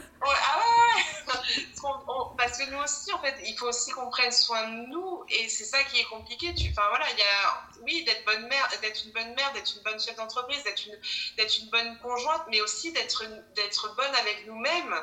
parce 2.37 2.59
que 2.59 2.71
nous 2.71 2.79
aussi, 2.79 3.13
en 3.13 3.21
fait, 3.21 3.37
il 3.47 3.57
faut 3.57 3.67
aussi 3.67 3.93
qu'on 3.93 4.11
prenne 4.11 4.33
soin 4.33 4.69
de 4.69 4.89
nous 4.89 5.23
et 5.29 5.49
c'est 5.49 5.65
ça 5.65 5.79
qui 5.85 6.01
est 6.01 6.09
compliqué. 6.11 6.53
Tu, 6.55 6.71
enfin 6.71 6.89
voilà, 6.89 7.05
il 7.13 7.19
y 7.19 7.23
a, 7.23 7.76
oui, 7.83 8.05
d'être 8.05 8.25
bonne 8.25 8.47
mère, 8.49 8.69
d'être 8.83 9.05
une 9.05 9.13
bonne 9.13 9.35
mère, 9.35 9.53
d'être 9.53 9.73
une 9.77 9.83
bonne 9.83 10.01
chef 10.01 10.17
d'entreprise, 10.17 10.63
d'être 10.65 10.87
une, 10.87 10.99
d'être 11.37 11.59
une 11.59 11.71
bonne 11.71 11.99
conjointe, 11.99 12.43
mais 12.49 12.61
aussi 12.61 12.93
d'être, 12.93 13.25
d'être 13.55 13.95
bonne 13.97 14.15
avec 14.17 14.47
nous-mêmes. 14.47 14.95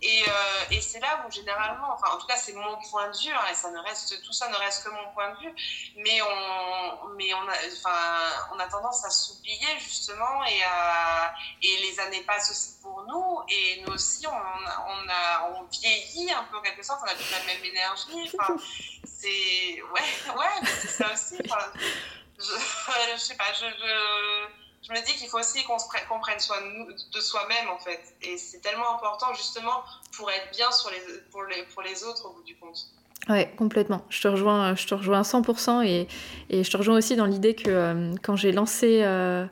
Et, 0.00 0.22
euh, 0.28 0.70
et 0.70 0.80
c'est 0.80 1.00
là 1.00 1.24
où 1.26 1.30
généralement, 1.32 1.92
enfin 1.92 2.14
en 2.14 2.18
tout 2.18 2.26
cas 2.28 2.36
c'est 2.36 2.52
mon 2.52 2.76
point 2.90 3.10
de 3.10 3.16
vue 3.18 3.32
hein, 3.32 3.46
et 3.50 3.54
ça 3.54 3.70
ne 3.70 3.78
reste, 3.80 4.22
tout 4.22 4.32
ça 4.32 4.48
ne 4.48 4.54
reste 4.54 4.84
que 4.84 4.90
mon 4.90 5.12
point 5.12 5.30
de 5.34 5.40
vue, 5.40 5.54
mais 5.96 6.22
on, 6.22 7.08
mais 7.16 7.34
on 7.34 7.48
a, 7.48 7.54
enfin, 7.72 7.98
on 8.54 8.58
a 8.60 8.66
tendance 8.68 9.04
à 9.04 9.10
s'oublier 9.10 9.66
justement 9.80 10.44
et 10.44 10.62
à, 10.62 11.34
et 11.62 11.76
les 11.82 11.98
années 11.98 12.22
passent 12.22 12.50
aussi 12.50 12.80
pour 12.80 13.02
nous 13.08 13.40
et 13.48 13.82
nous 13.82 13.92
aussi 13.92 14.24
on, 14.28 14.30
on 14.30 15.08
a, 15.08 15.50
on 15.50 15.64
vieillit 15.64 16.30
un 16.32 16.44
peu 16.44 16.58
en 16.58 16.62
quelque 16.62 16.84
sorte, 16.84 17.00
on 17.02 17.10
a 17.10 17.14
plus 17.14 17.30
la 17.32 17.44
même 17.52 17.64
énergie. 17.64 18.30
Enfin, 18.38 18.54
c'est 19.18 19.82
ouais, 19.82 20.34
ouais, 20.38 20.68
c'est 20.80 20.88
ça 20.88 21.12
aussi. 21.12 21.36
je, 22.38 22.44
je 23.14 23.18
sais 23.18 23.34
pas, 23.36 23.52
je, 23.52 23.66
je, 24.86 24.92
me 24.92 25.04
dis 25.04 25.12
qu'il 25.14 25.28
faut 25.28 25.38
aussi 25.38 25.64
qu'on 25.64 26.20
prenne 26.20 26.38
soin 26.38 26.56
de, 26.60 27.20
soi-même 27.20 27.68
en 27.68 27.78
fait. 27.78 28.00
Et 28.22 28.38
c'est 28.38 28.60
tellement 28.60 28.94
important 28.94 29.34
justement 29.34 29.82
pour 30.16 30.30
être 30.30 30.50
bien 30.52 30.70
sur 30.70 30.90
les, 30.90 31.00
pour, 31.30 31.42
les, 31.44 31.64
pour 31.74 31.82
les 31.82 32.04
autres 32.04 32.26
au 32.26 32.32
bout 32.32 32.42
du 32.42 32.56
compte. 32.56 32.78
Ouais, 33.28 33.52
complètement. 33.58 34.02
Je 34.08 34.22
te 34.22 34.28
rejoins, 34.28 34.74
je 34.76 34.86
te 34.86 34.94
rejoins 34.94 35.18
à 35.18 35.22
100% 35.22 35.84
et, 35.84 36.08
et 36.48 36.64
je 36.64 36.70
te 36.70 36.76
rejoins 36.76 36.96
aussi 36.96 37.16
dans 37.16 37.26
l'idée 37.26 37.54
que 37.54 38.14
quand 38.22 38.36
j'ai 38.36 38.52
lancé 38.52 39.02
euh, 39.02 39.44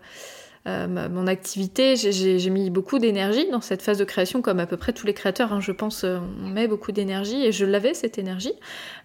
mon 0.66 1.26
activité, 1.26 1.94
j'ai 1.96 2.50
mis 2.50 2.70
beaucoup 2.70 2.98
d'énergie 2.98 3.48
dans 3.50 3.60
cette 3.60 3.82
phase 3.82 3.98
de 3.98 4.04
création, 4.04 4.42
comme 4.42 4.58
à 4.58 4.66
peu 4.66 4.76
près 4.76 4.92
tous 4.92 5.06
les 5.06 5.14
créateurs, 5.14 5.52
hein, 5.52 5.60
je 5.60 5.72
pense, 5.72 6.04
euh, 6.04 6.18
on 6.42 6.48
met 6.48 6.66
beaucoup 6.66 6.90
d'énergie 6.90 7.44
et 7.44 7.52
je 7.52 7.64
l'avais 7.64 7.94
cette 7.94 8.18
énergie. 8.18 8.52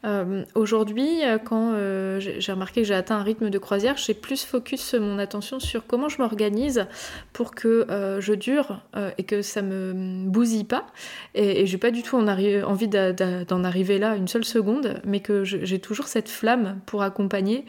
Euh, 0.03 0.43
aujourd'hui, 0.55 1.21
quand 1.45 1.75
j'ai 2.19 2.51
remarqué 2.51 2.81
que 2.81 2.87
j'ai 2.87 2.95
atteint 2.95 3.17
un 3.17 3.23
rythme 3.23 3.49
de 3.49 3.57
croisière, 3.57 3.97
j'ai 3.97 4.13
plus 4.13 4.43
focus 4.43 4.95
mon 4.95 5.19
attention 5.19 5.59
sur 5.59 5.85
comment 5.85 6.09
je 6.09 6.17
m'organise 6.17 6.87
pour 7.33 7.53
que 7.53 7.85
je 8.19 8.33
dure 8.33 8.81
et 9.17 9.23
que 9.23 9.41
ça 9.41 9.61
me 9.61 9.93
bousille 10.27 10.63
pas. 10.63 10.87
Et, 11.35 11.61
et 11.61 11.65
j'ai 11.65 11.77
pas 11.77 11.91
du 11.91 12.03
tout 12.03 12.17
envie 12.17 12.87
d'en 12.87 13.63
arriver 13.63 13.99
là 13.99 14.15
une 14.15 14.27
seule 14.27 14.45
seconde, 14.45 15.01
mais 15.05 15.19
que 15.19 15.43
j'ai 15.43 15.79
toujours 15.79 16.07
cette 16.07 16.29
flamme 16.29 16.79
pour 16.85 17.03
accompagner 17.03 17.65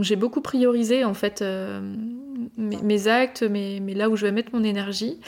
j'ai 0.00 0.16
beaucoup 0.16 0.40
priorisé 0.40 1.04
en 1.04 1.14
fait 1.14 1.42
euh, 1.42 1.80
mes, 2.56 3.08
actes, 3.08 3.42
mais 3.42 3.80
là 3.94 4.08
où 4.08 4.16
je 4.16 4.24
vais 4.24 4.32
mettre 4.32 4.50
mon 4.52 4.62
énergie. 4.62 5.18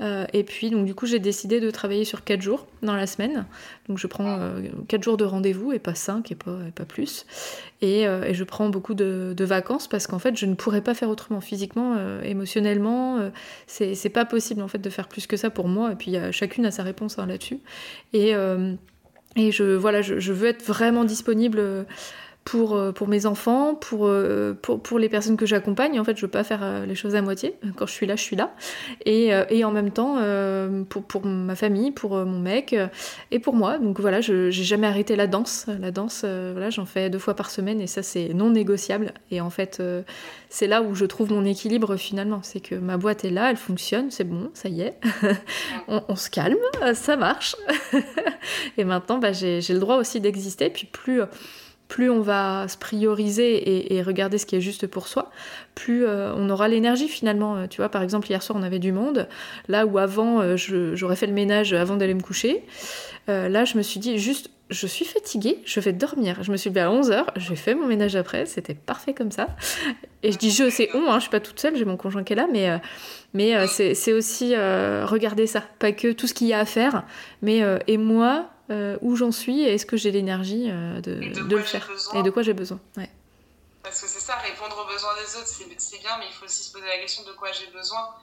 Euh, 0.00 0.26
et 0.32 0.44
puis 0.44 0.70
donc 0.70 0.86
du 0.86 0.94
coup 0.94 1.06
j'ai 1.06 1.18
décidé 1.18 1.60
de 1.60 1.70
travailler 1.70 2.04
sur 2.04 2.24
4 2.24 2.40
jours 2.40 2.66
dans 2.82 2.94
la 2.94 3.06
semaine. 3.06 3.46
Donc 3.88 3.98
je 3.98 4.06
prends 4.06 4.38
4 4.88 5.00
euh, 5.00 5.02
jours 5.02 5.16
de 5.16 5.24
rendez-vous 5.24 5.72
et 5.72 5.78
pas 5.78 5.94
5 5.94 6.30
et 6.32 6.34
pas, 6.34 6.56
pas 6.74 6.84
plus. 6.84 7.26
Et, 7.80 8.06
je 8.32 8.44
prends 8.44 8.68
beaucoup 8.68 8.94
de, 8.94 9.34
vacances 9.38 9.86
parce 9.86 10.06
qu'en 10.06 10.18
fait 10.18 10.36
je 10.36 10.46
ne 10.46 10.54
pourrais 10.54 10.82
pas 10.82 10.94
faire 10.94 11.10
autrement 11.10 11.40
physiquement, 11.40 11.96
émotionnellement. 12.22 13.30
c'est 13.66 14.12
pas 14.12 14.24
possible 14.24 14.62
en 14.62 14.68
fait 14.68 14.78
de 14.78 14.90
faire 14.90 15.06
plus 15.06 15.28
que 15.28 15.36
ça 15.36 15.50
pour 15.50 15.68
moi. 15.68 15.92
Et 15.92 15.94
puis 15.94 16.16
chacune 16.32 16.66
a 16.66 16.72
sa 16.72 16.82
réponse 16.82 17.18
hein, 17.18 17.26
là-dessus. 17.26 17.60
Et, 18.12 18.32
et 19.36 19.52
je, 19.52 19.62
voilà, 19.76 20.02
je, 20.02 20.18
je, 20.18 20.32
veux 20.32 20.48
être 20.48 20.64
vraiment 20.64 21.04
disponible 21.04 21.86
pour, 22.48 22.76
euh, 22.76 22.92
pour 22.92 23.08
mes 23.08 23.26
enfants, 23.26 23.74
pour, 23.74 24.06
euh, 24.06 24.54
pour, 24.62 24.82
pour 24.82 24.98
les 24.98 25.10
personnes 25.10 25.36
que 25.36 25.44
j'accompagne. 25.44 26.00
En 26.00 26.04
fait, 26.04 26.16
je 26.16 26.22
veux 26.22 26.30
pas 26.30 26.44
faire 26.44 26.60
euh, 26.62 26.86
les 26.86 26.94
choses 26.94 27.14
à 27.14 27.20
moitié. 27.20 27.56
Quand 27.76 27.84
je 27.84 27.92
suis 27.92 28.06
là, 28.06 28.16
je 28.16 28.22
suis 28.22 28.36
là. 28.36 28.54
Et, 29.04 29.32
et 29.50 29.64
en 29.64 29.70
même 29.70 29.90
temps, 29.90 30.16
pour, 30.88 31.02
pour 31.02 31.26
ma 31.26 31.54
famille, 31.54 31.90
pour 31.90 32.16
mon 32.16 32.38
mec 32.38 32.74
et 33.30 33.38
pour 33.38 33.54
moi. 33.54 33.78
Donc 33.78 34.00
voilà, 34.00 34.20
je 34.20 34.50
j'ai 34.50 34.64
jamais 34.64 34.86
arrêté 34.86 35.14
la 35.14 35.26
danse. 35.26 35.66
La 35.80 35.90
danse, 35.90 36.24
voilà, 36.24 36.70
j'en 36.70 36.86
fais 36.86 37.10
deux 37.10 37.18
fois 37.18 37.34
par 37.34 37.50
semaine 37.50 37.80
et 37.80 37.86
ça, 37.86 38.02
c'est 38.02 38.32
non 38.32 38.50
négociable. 38.50 39.12
Et 39.30 39.40
en 39.40 39.50
fait, 39.50 39.82
c'est 40.48 40.66
là 40.66 40.82
où 40.82 40.94
je 40.94 41.04
trouve 41.04 41.32
mon 41.32 41.44
équilibre 41.44 41.96
finalement. 41.96 42.40
C'est 42.42 42.60
que 42.60 42.74
ma 42.74 42.96
boîte 42.96 43.24
est 43.24 43.30
là, 43.30 43.50
elle 43.50 43.56
fonctionne, 43.56 44.10
c'est 44.10 44.24
bon, 44.24 44.50
ça 44.54 44.68
y 44.68 44.80
est. 44.80 44.98
on, 45.88 46.02
on, 46.08 46.16
se 46.16 46.30
calme, 46.30 46.56
ça 46.94 47.16
marche. 47.16 47.56
et 48.78 48.84
maintenant, 48.84 49.18
bah, 49.18 49.32
j'ai 49.32 49.60
le 49.60 49.78
droit 49.78 49.96
aussi 49.96 50.20
d'exister. 50.20 50.70
Puis 50.70 50.86
plus 50.86 51.22
plus 51.88 52.10
on 52.10 52.20
va 52.20 52.68
se 52.68 52.76
prioriser 52.76 53.94
et, 53.96 54.02
regarder 54.02 54.38
ce 54.38 54.46
qui 54.46 54.54
est 54.54 54.60
juste 54.60 54.86
pour 54.86 55.08
soi, 55.08 55.30
plus 55.74 56.04
euh, 56.04 56.32
on 56.36 56.48
aura 56.50 56.68
l'énergie 56.68 57.08
finalement. 57.08 57.56
Euh, 57.56 57.66
tu 57.66 57.78
vois, 57.78 57.88
par 57.88 58.02
exemple, 58.02 58.28
hier 58.30 58.42
soir, 58.42 58.58
on 58.58 58.62
avait 58.62 58.78
du 58.78 58.92
monde, 58.92 59.26
là 59.68 59.86
où 59.86 59.98
avant, 59.98 60.40
euh, 60.40 60.56
j'aurais 60.56 61.16
fait 61.16 61.26
le 61.26 61.32
ménage 61.32 61.72
avant 61.72 61.96
d'aller 61.96 62.14
me 62.14 62.22
coucher. 62.22 62.62
là, 63.26 63.64
je 63.64 63.76
me 63.76 63.82
suis 63.82 64.00
dit, 64.00 64.18
juste, 64.18 64.50
je 64.70 64.86
suis 64.86 65.06
fatiguée, 65.06 65.60
je 65.64 65.80
vais 65.80 65.94
dormir. 65.94 66.42
Je 66.42 66.52
me 66.52 66.58
suis 66.58 66.68
levée 66.68 66.82
à 66.82 66.90
11h, 66.90 67.24
j'ai 67.36 67.56
fait 67.56 67.74
mon 67.74 67.86
ménage 67.86 68.16
après, 68.16 68.44
c'était 68.44 68.74
parfait 68.74 69.14
comme 69.14 69.32
ça. 69.32 69.48
Et 70.22 70.30
je 70.30 70.38
dis 70.38 70.50
je, 70.50 70.68
c'est 70.68 70.90
on, 70.94 71.10
hein, 71.10 71.16
je 71.16 71.22
suis 71.22 71.30
pas 71.30 71.40
toute 71.40 71.58
seule, 71.58 71.74
j'ai 71.76 71.86
mon 71.86 71.96
conjoint 71.96 72.22
qui 72.22 72.34
est 72.34 72.36
là, 72.36 72.46
mais, 72.52 72.68
mais 73.32 73.66
c'est 73.66 74.12
aussi 74.12 74.54
regarder 74.54 75.46
ça. 75.46 75.62
Pas 75.78 75.92
que 75.92 76.12
tout 76.12 76.26
ce 76.26 76.34
qu'il 76.34 76.48
y 76.48 76.52
a 76.52 76.58
à 76.58 76.66
faire, 76.66 77.04
mais 77.40 77.62
et 77.86 77.96
moi, 77.96 78.50
euh, 78.70 78.98
où 79.00 79.16
j'en 79.16 79.32
suis 79.32 79.62
et 79.62 79.74
est-ce 79.74 79.86
que 79.86 79.96
j'ai 79.96 80.10
l'énergie 80.10 80.70
euh, 80.70 81.00
de, 81.00 81.12
le 81.12 81.62
faire 81.62 81.88
et 82.14 82.22
de 82.22 82.30
quoi 82.30 82.42
j'ai 82.42 82.52
besoin. 82.52 82.80
Ouais. 82.96 83.10
Parce 83.82 84.00
que 84.02 84.08
c'est 84.08 84.20
ça, 84.20 84.36
répondre 84.36 84.76
aux 84.84 84.92
besoins 84.92 85.14
des 85.14 85.36
autres, 85.36 85.46
c'est 85.46 85.98
bien, 86.00 86.18
mais 86.18 86.26
il 86.28 86.34
faut 86.34 86.44
aussi 86.44 86.62
se 86.62 86.72
poser 86.72 86.86
la 86.86 86.98
question 86.98 87.24
de 87.24 87.32
quoi 87.32 87.50
j'ai 87.52 87.70
besoin. 87.72 88.14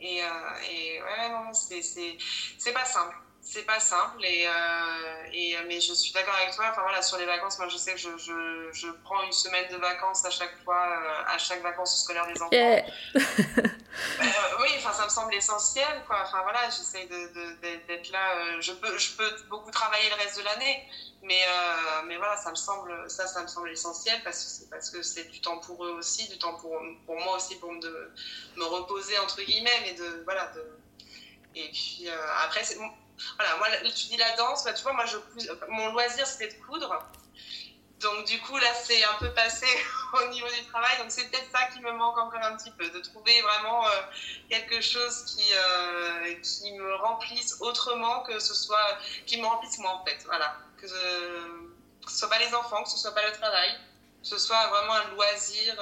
Et, 0.00 0.22
euh, 0.22 0.26
et 0.70 1.00
ouais, 1.00 1.30
non, 1.30 1.52
c'est 1.52 2.72
pas 2.72 2.84
simple 2.84 3.14
c'est 3.48 3.62
pas 3.62 3.78
simple 3.78 4.24
et, 4.24 4.44
euh, 4.48 5.30
et, 5.32 5.56
mais 5.68 5.80
je 5.80 5.94
suis 5.94 6.12
d'accord 6.12 6.34
avec 6.34 6.54
toi. 6.54 6.66
Enfin 6.70 6.82
voilà 6.82 7.00
sur 7.00 7.16
les 7.16 7.26
vacances 7.26 7.58
moi 7.58 7.68
je 7.68 7.76
sais 7.76 7.92
que 7.92 7.98
je, 8.00 8.16
je, 8.18 8.70
je 8.72 8.88
prends 9.04 9.22
une 9.22 9.32
semaine 9.32 9.70
de 9.70 9.76
vacances 9.76 10.24
à 10.24 10.30
chaque 10.30 10.56
fois 10.64 10.84
euh, 10.88 11.32
à 11.32 11.38
chaque 11.38 11.62
vacances 11.62 12.02
scolaire 12.02 12.26
des 12.26 12.42
enfants. 12.42 13.70
Euh, 14.20 14.60
oui 14.60 14.68
enfin 14.76 14.92
ça 14.92 15.04
me 15.04 15.08
semble 15.08 15.34
essentiel 15.34 16.04
quoi. 16.06 16.18
Enfin 16.22 16.42
voilà 16.42 16.68
j'essaye 16.68 17.08
d'être 17.08 18.10
là 18.10 18.60
je 18.60 18.72
peux 18.72 18.98
je 18.98 19.12
peux 19.12 19.30
beaucoup 19.48 19.70
travailler 19.70 20.10
le 20.10 20.16
reste 20.16 20.36
de 20.36 20.44
l'année 20.44 20.86
mais 21.22 21.40
mais 22.04 22.18
voilà 22.18 22.36
ça 22.36 22.50
me 22.50 22.56
semble 22.56 23.08
ça 23.08 23.26
ça 23.26 23.42
me 23.42 23.46
semble 23.46 23.70
essentiel 23.70 24.22
parce 24.22 24.44
que 24.44 24.50
c'est 24.50 24.68
parce 24.68 24.90
que 24.90 25.00
c'est 25.00 25.24
du 25.30 25.40
temps 25.40 25.56
pour 25.60 25.82
eux 25.86 25.92
aussi 25.92 26.28
du 26.28 26.36
temps 26.36 26.56
pour, 26.56 26.78
pour 27.06 27.18
moi 27.20 27.36
aussi 27.36 27.56
pour 27.56 27.72
me, 27.72 28.12
me 28.56 28.64
reposer 28.64 29.18
entre 29.18 29.40
guillemets 29.40 29.80
mais 29.80 29.94
de 29.94 30.22
voilà 30.24 30.48
de 30.48 30.78
et 31.54 31.70
puis 31.70 32.06
après 32.44 32.64
c'est 32.64 32.76
voilà, 33.36 33.56
moi, 33.56 33.68
tu 33.94 34.06
dis 34.08 34.16
la 34.16 34.36
danse, 34.36 34.64
bah, 34.64 34.72
tu 34.72 34.82
vois, 34.82 34.92
moi, 34.92 35.04
je, 35.06 35.16
mon 35.68 35.92
loisir, 35.92 36.26
c'était 36.26 36.48
de 36.48 36.64
coudre. 36.64 36.98
Donc, 38.00 38.26
du 38.26 38.38
coup, 38.42 38.56
là, 38.58 38.74
c'est 38.74 39.02
un 39.04 39.14
peu 39.18 39.30
passé 39.30 39.66
au 40.12 40.28
niveau 40.28 40.48
du 40.48 40.66
travail. 40.66 40.98
Donc, 40.98 41.10
c'est 41.10 41.28
peut-être 41.30 41.50
ça 41.50 41.66
qui 41.72 41.80
me 41.80 41.92
manque 41.92 42.18
encore 42.18 42.42
un 42.42 42.56
petit 42.56 42.70
peu, 42.72 42.88
de 42.90 43.00
trouver 43.00 43.40
vraiment 43.42 43.86
euh, 43.86 43.90
quelque 44.50 44.80
chose 44.80 45.24
qui, 45.24 45.50
euh, 45.52 46.34
qui 46.42 46.72
me 46.72 46.94
remplisse 46.96 47.56
autrement 47.60 48.22
que 48.22 48.38
ce 48.38 48.54
soit, 48.54 48.98
qui 49.24 49.40
me 49.40 49.46
remplisse 49.46 49.78
moi, 49.78 49.92
en 49.92 50.04
fait. 50.04 50.22
Voilà. 50.26 50.56
Que, 50.76 50.86
ce 50.86 50.94
ne 50.94 52.10
soit 52.10 52.28
pas 52.28 52.38
les 52.38 52.54
enfants, 52.54 52.82
que 52.82 52.90
ce 52.90 52.98
soit 52.98 53.14
pas 53.14 53.26
le 53.26 53.32
travail, 53.32 53.70
que 54.22 54.28
ce 54.28 54.38
soit 54.38 54.66
vraiment 54.66 54.92
un 54.92 55.08
loisir. 55.14 55.74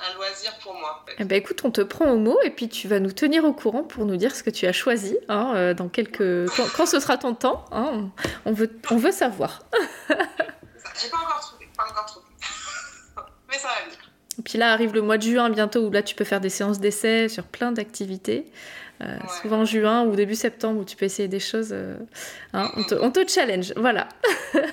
Un 0.00 0.14
loisir 0.14 0.56
pour 0.62 0.74
moi. 0.74 1.04
Eh 1.18 1.24
ben, 1.24 1.36
écoute, 1.36 1.60
on 1.64 1.70
te 1.70 1.80
prend 1.80 2.10
au 2.10 2.18
mot 2.18 2.38
et 2.44 2.50
puis 2.50 2.68
tu 2.68 2.86
vas 2.86 3.00
nous 3.00 3.12
tenir 3.12 3.44
au 3.44 3.52
courant 3.52 3.82
pour 3.82 4.04
nous 4.04 4.16
dire 4.16 4.34
ce 4.34 4.42
que 4.42 4.50
tu 4.50 4.66
as 4.66 4.72
choisi 4.72 5.18
hein, 5.28 5.52
euh, 5.56 5.74
dans 5.74 5.88
quelques... 5.88 6.48
quand, 6.76 6.86
ce 6.86 7.00
sera 7.00 7.16
ton 7.16 7.34
temps. 7.34 7.64
Hein, 7.72 8.10
on, 8.44 8.52
veut, 8.52 8.70
on 8.90 8.96
veut 8.96 9.10
savoir. 9.10 9.62
J'ai 10.08 11.08
pas 11.10 11.16
encore 11.16 11.40
trouvé, 11.40 11.68
pas 11.76 11.84
encore 11.90 12.06
trouvé. 12.06 12.26
Mais 13.48 13.58
ça 13.58 13.68
va 13.68 13.84
venir. 13.84 13.98
Et 14.38 14.42
puis 14.42 14.56
là 14.56 14.72
arrive 14.72 14.94
le 14.94 15.02
mois 15.02 15.18
de 15.18 15.22
juin 15.22 15.50
bientôt 15.50 15.80
où 15.80 15.90
là 15.90 16.02
tu 16.02 16.14
peux 16.14 16.24
faire 16.24 16.40
des 16.40 16.50
séances 16.50 16.78
d'essai 16.78 17.28
sur 17.28 17.44
plein 17.44 17.72
d'activités. 17.72 18.50
Euh, 19.00 19.16
souvent 19.40 19.58
en 19.58 19.64
juin 19.64 20.04
ou 20.04 20.16
début 20.16 20.34
septembre 20.34 20.80
où 20.80 20.84
tu 20.84 20.96
peux 20.96 21.04
essayer 21.04 21.28
des 21.28 21.38
choses. 21.38 21.70
Euh, 21.72 21.96
hein, 22.52 22.70
on, 22.76 22.82
te, 22.82 22.94
on, 22.96 23.10
te, 23.12 23.28
challenge, 23.28 23.72
voilà. 23.76 24.08
ouais, 24.54 24.64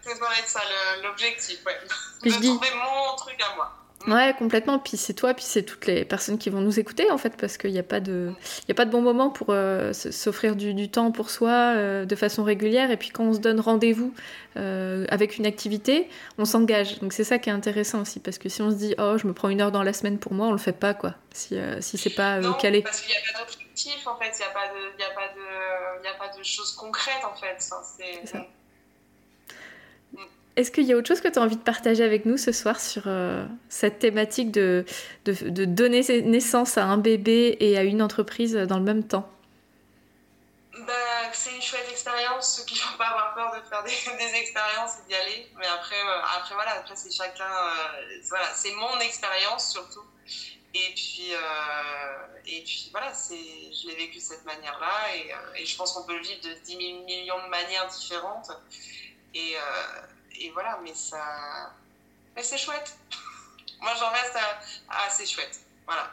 c'est 0.00 0.18
ça 0.46 0.60
l'objectif, 1.02 1.58
ouais. 1.66 1.76
De 2.24 2.30
trouver 2.30 2.68
mon 2.74 3.14
truc 3.16 3.36
à 3.42 3.54
moi. 3.54 3.81
Ouais, 4.06 4.34
complètement. 4.38 4.78
Puis 4.78 4.96
c'est 4.96 5.14
toi, 5.14 5.34
puis 5.34 5.44
c'est 5.44 5.62
toutes 5.62 5.86
les 5.86 6.04
personnes 6.04 6.38
qui 6.38 6.50
vont 6.50 6.60
nous 6.60 6.80
écouter, 6.80 7.10
en 7.10 7.18
fait, 7.18 7.36
parce 7.36 7.56
qu'il 7.56 7.72
n'y 7.72 7.78
a, 7.78 7.84
pas 7.84 8.00
de... 8.00 8.32
A 8.68 8.74
pas 8.74 8.84
de 8.84 8.90
bon 8.90 9.02
moment 9.02 9.30
pour 9.30 9.48
euh, 9.50 9.92
s'offrir 9.92 10.56
du, 10.56 10.88
temps 10.88 11.12
pour 11.12 11.30
soi 11.30 11.50
euh, 11.50 12.04
de 12.04 12.16
façon 12.16 12.42
régulière. 12.44 12.90
Et 12.90 12.96
puis 12.96 13.10
quand 13.10 13.24
on 13.24 13.34
se 13.34 13.38
donne 13.38 13.60
rendez-vous 13.60 14.14
euh, 14.56 15.06
avec 15.08 15.38
une 15.38 15.46
activité, 15.46 16.08
on 16.38 16.44
s'engage. 16.44 16.98
Donc 17.00 17.12
c'est 17.12 17.24
ça 17.24 17.38
qui 17.38 17.50
est 17.50 17.52
intéressant 17.52 18.02
aussi, 18.02 18.20
parce 18.20 18.38
que 18.38 18.48
si 18.48 18.62
on 18.62 18.70
se 18.70 18.76
dit, 18.76 18.94
oh, 18.98 19.16
je 19.18 19.26
me 19.26 19.32
prends 19.32 19.48
une 19.48 19.60
heure 19.60 19.72
dans 19.72 19.82
la 19.82 19.92
semaine 19.92 20.18
pour 20.18 20.32
moi, 20.32 20.46
on 20.48 20.52
le 20.52 20.58
fait 20.58 20.72
pas, 20.72 20.94
quoi, 20.94 21.14
si, 21.32 21.56
si 21.80 21.98
c'est 21.98 22.14
pas 22.14 22.40
non, 22.40 22.54
calé. 22.54 22.82
Parce 22.82 23.00
qu'il 23.00 23.10
n'y 23.10 23.16
a 23.16 23.32
pas 23.32 23.38
d'objectif, 23.40 24.06
en 24.06 24.16
fait, 24.16 24.32
il 24.34 24.38
n'y 24.38 24.44
a, 24.44 24.50
pas 24.50 24.68
de, 24.68 25.02
a, 25.02 25.14
pas 25.14 25.34
de, 25.34 26.08
a 26.08 26.28
pas 26.28 26.36
de 26.36 26.42
choses 26.42 26.72
concrètes, 26.72 27.24
en 27.24 27.34
fait. 27.34 27.56
c'est 27.58 28.26
ça. 28.26 28.46
Est-ce 30.54 30.70
qu'il 30.70 30.84
y 30.84 30.92
a 30.92 30.96
autre 30.96 31.08
chose 31.08 31.22
que 31.22 31.28
tu 31.28 31.38
as 31.38 31.42
envie 31.42 31.56
de 31.56 31.62
partager 31.62 32.04
avec 32.04 32.26
nous 32.26 32.36
ce 32.36 32.52
soir 32.52 32.78
sur 32.78 33.04
euh, 33.06 33.46
cette 33.70 33.98
thématique 33.98 34.50
de, 34.50 34.84
de, 35.24 35.64
donner 35.64 36.02
naissance 36.22 36.76
à 36.76 36.84
un 36.84 36.98
bébé 36.98 37.56
et 37.60 37.78
à 37.78 37.84
une 37.84 38.02
entreprise 38.02 38.52
dans 38.54 38.76
le 38.76 38.84
même 38.84 39.02
temps? 39.02 39.26
Bah, 40.86 40.92
C'est 41.32 41.54
une 41.54 41.62
chouette 41.62 41.88
expérience, 41.90 42.58
ceux 42.58 42.64
qui 42.66 42.74
ne 42.74 42.80
vont 42.80 42.98
pas 42.98 43.06
avoir 43.06 43.34
peur 43.34 43.58
de 43.58 43.66
faire 43.66 43.82
des, 43.84 44.38
expériences 44.38 44.98
et 44.98 45.08
d'y 45.08 45.14
aller. 45.14 45.50
Mais 45.56 45.66
après, 45.66 45.96
euh, 45.96 46.20
après 46.36 46.54
voilà, 46.54 46.72
après 46.72 46.96
c'est 46.96 47.10
chacun. 47.10 47.44
Euh, 47.44 48.18
voilà, 48.28 48.48
c'est 48.54 48.74
mon 48.74 49.00
expérience 49.00 49.72
surtout. 49.72 50.04
Et 50.74 50.92
puis, 50.94 51.32
et 52.46 52.62
puis 52.62 52.88
voilà, 52.92 53.12
je 53.12 53.88
l'ai 53.88 53.94
vécu 53.94 54.16
de 54.16 54.22
cette 54.22 54.44
manière-là 54.46 55.14
et, 55.14 55.60
et, 55.60 55.66
je 55.66 55.76
pense 55.76 55.92
qu'on 55.92 56.04
peut 56.04 56.16
le 56.16 56.22
vivre 56.22 56.40
de 56.40 56.54
10 56.64 56.76
millions 56.76 57.44
de 57.44 57.50
manières 57.50 57.86
différentes. 57.88 58.50
Et, 59.34 59.54
et 60.42 60.50
voilà, 60.50 60.78
mais 60.82 60.92
ça. 60.94 61.72
Mais 62.36 62.42
c'est 62.42 62.58
chouette. 62.58 62.96
Moi, 63.82 63.90
j'en 63.98 64.10
reste 64.10 64.36
à, 64.36 65.06
assez 65.06 65.26
chouette. 65.26 65.60
Voilà. 65.86 66.10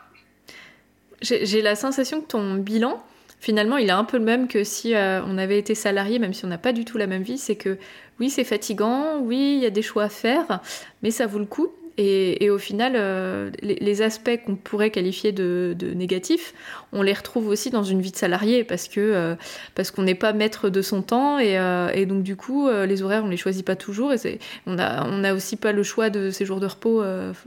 J'ai 1.22 1.62
la 1.62 1.76
sensation 1.76 2.22
que 2.22 2.28
ton 2.28 2.56
bilan, 2.56 3.04
finalement, 3.40 3.78
il 3.78 3.90
est 3.90 3.94
un 3.94 4.06
peu 4.06 4.18
le 4.18 4.24
même 4.24 4.48
que 4.48 4.64
si 4.64 4.96
euh, 4.96 5.22
on 5.26 5.38
avait 5.38 5.60
été 5.60 5.76
salarié, 5.76 6.18
même 6.18 6.34
si 6.34 6.46
on 6.46 6.48
n'a 6.48 6.58
pas 6.58 6.72
du 6.72 6.86
tout 6.86 6.98
la 6.98 7.08
même 7.08 7.24
vie. 7.24 7.38
C'est 7.38 7.58
que 7.58 7.78
oui, 8.20 8.30
c'est 8.30 8.46
fatigant, 8.46 9.18
oui, 9.20 9.56
il 9.58 9.64
y 9.64 9.66
a 9.66 9.70
des 9.70 9.82
choix 9.82 10.04
à 10.04 10.10
faire, 10.10 10.62
mais 11.04 11.12
ça 11.12 11.28
vaut 11.28 11.40
le 11.40 11.46
coup. 11.46 11.74
Et, 12.02 12.50
au 12.50 12.58
final, 12.58 12.94
euh, 12.96 13.52
les, 13.62 14.02
aspects 14.02 14.40
qu'on 14.46 14.56
pourrait 14.56 14.90
qualifier 14.90 15.34
de, 15.34 15.76
négatifs, 15.96 16.54
on 16.94 17.02
les 17.02 17.12
retrouve 17.12 17.50
aussi 17.50 17.72
dans 17.72 17.84
une 17.84 18.02
vie 18.02 18.12
de 18.12 18.16
salarié 18.16 18.64
parce 18.64 18.88
que 18.88 19.02
euh, 19.02 19.36
parce 19.76 19.92
qu'on 19.92 20.04
n'est 20.04 20.16
pas 20.16 20.32
maître 20.32 20.70
de 20.70 20.82
son 20.82 21.02
temps 21.02 21.40
et, 21.40 21.60
et 21.94 22.06
donc 22.06 22.24
du 22.24 22.38
coup, 22.38 22.70
les 22.70 23.04
horaires 23.04 23.26
on 23.26 23.28
les 23.28 23.36
choisit 23.36 23.66
pas 23.66 23.76
toujours 23.76 24.14
et 24.14 24.40
on 24.66 24.80
a 24.80 25.06
on 25.10 25.26
a 25.26 25.34
aussi 25.34 25.58
pas 25.58 25.74
le 25.74 25.84
choix 25.84 26.10
de 26.10 26.30
ces 26.30 26.46
jours 26.46 26.62
de 26.62 26.68
repos 26.68 27.04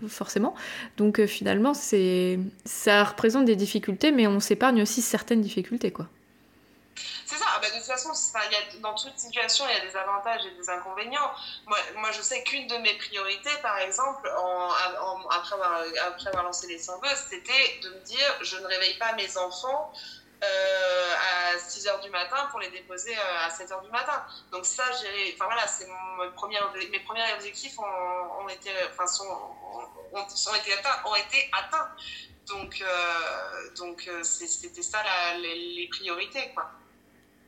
forcément. 0.07 0.55
Donc 0.99 1.25
finalement, 1.25 1.73
c'est 1.73 2.39
ça 2.67 3.05
représente 3.05 3.47
des 3.47 3.57
difficultés, 3.57 4.13
mais 4.13 4.27
on 4.27 4.39
s'épargne 4.39 4.83
aussi 4.83 5.01
certaines 5.01 5.41
difficultés 5.41 5.93
quoi. 5.93 6.09
Bah, 7.63 7.71
de 7.71 7.77
toute 7.77 7.85
façon, 7.85 8.11
y 8.51 8.57
a, 8.57 8.81
dans 8.81 8.93
toute 8.97 9.17
situation, 9.17 9.65
il 9.69 9.75
y 9.77 9.81
a 9.81 9.87
des 9.89 9.97
avantages 9.97 10.45
et 10.45 10.51
des 10.51 10.69
inconvénients. 10.69 11.31
Moi, 11.67 11.79
moi 11.95 12.11
je 12.11 12.21
sais 12.21 12.43
qu'une 12.43 12.67
de 12.67 12.77
mes 12.79 12.95
priorités, 12.95 13.57
par 13.63 13.79
exemple, 13.79 14.29
après, 15.31 15.55
avoir, 15.55 16.43
lancé 16.43 16.67
les 16.67 16.81
100 16.81 17.01
c'était 17.15 17.79
de 17.85 17.91
me 17.91 18.01
dire 18.01 18.37
je 18.41 18.57
ne 18.57 18.67
réveille 18.67 18.99
pas 18.99 19.13
mes 19.13 19.37
enfants 19.37 19.93
euh, 20.43 21.15
à 21.55 21.57
6 21.57 21.87
h 21.87 22.03
du 22.03 22.11
matin 22.11 22.49
pour 22.51 22.59
les 22.59 22.71
déposer 22.71 23.17
euh, 23.17 23.47
à 23.47 23.51
7 23.51 23.71
h 23.71 23.85
du 23.85 23.91
matin. 23.91 24.27
Donc, 24.51 24.67
ça, 24.67 24.83
enfin, 24.89 25.45
voilà, 25.45 25.65
mes 26.91 27.01
premiers 27.01 27.33
objectifs 27.37 27.79
ont, 27.79 28.49
été, 28.49 28.71
enfin, 28.91 29.07
sont, 29.07 29.55
ont, 30.13 30.55
été 30.57 30.73
atteints, 30.73 31.01
ont 31.05 31.15
été 31.15 31.49
atteints. 31.53 31.93
Donc, 32.49 32.83
euh, 32.83 33.71
donc 33.77 34.11
c'était 34.25 34.83
ça 34.83 34.99
les, 35.37 35.55
les 35.77 35.87
priorités, 35.87 36.51
quoi 36.55 36.69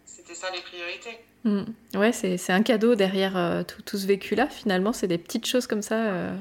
c'était 0.04 0.34
ça 0.34 0.48
les 0.52 0.60
priorités. 0.60 1.18
Mm. 1.44 1.64
Ouais, 1.94 2.12
c'est 2.12 2.52
un 2.52 2.62
cadeau 2.62 2.94
derrière 2.94 3.36
euh, 3.36 3.62
tout, 3.62 3.98
ce 3.98 4.06
vécu-là, 4.06 4.46
finalement. 4.48 4.92
C'est 4.92 5.06
des 5.06 5.18
petites 5.18 5.46
choses 5.46 5.66
comme 5.66 5.82
ça. 5.82 5.96
Euh. 5.96 6.36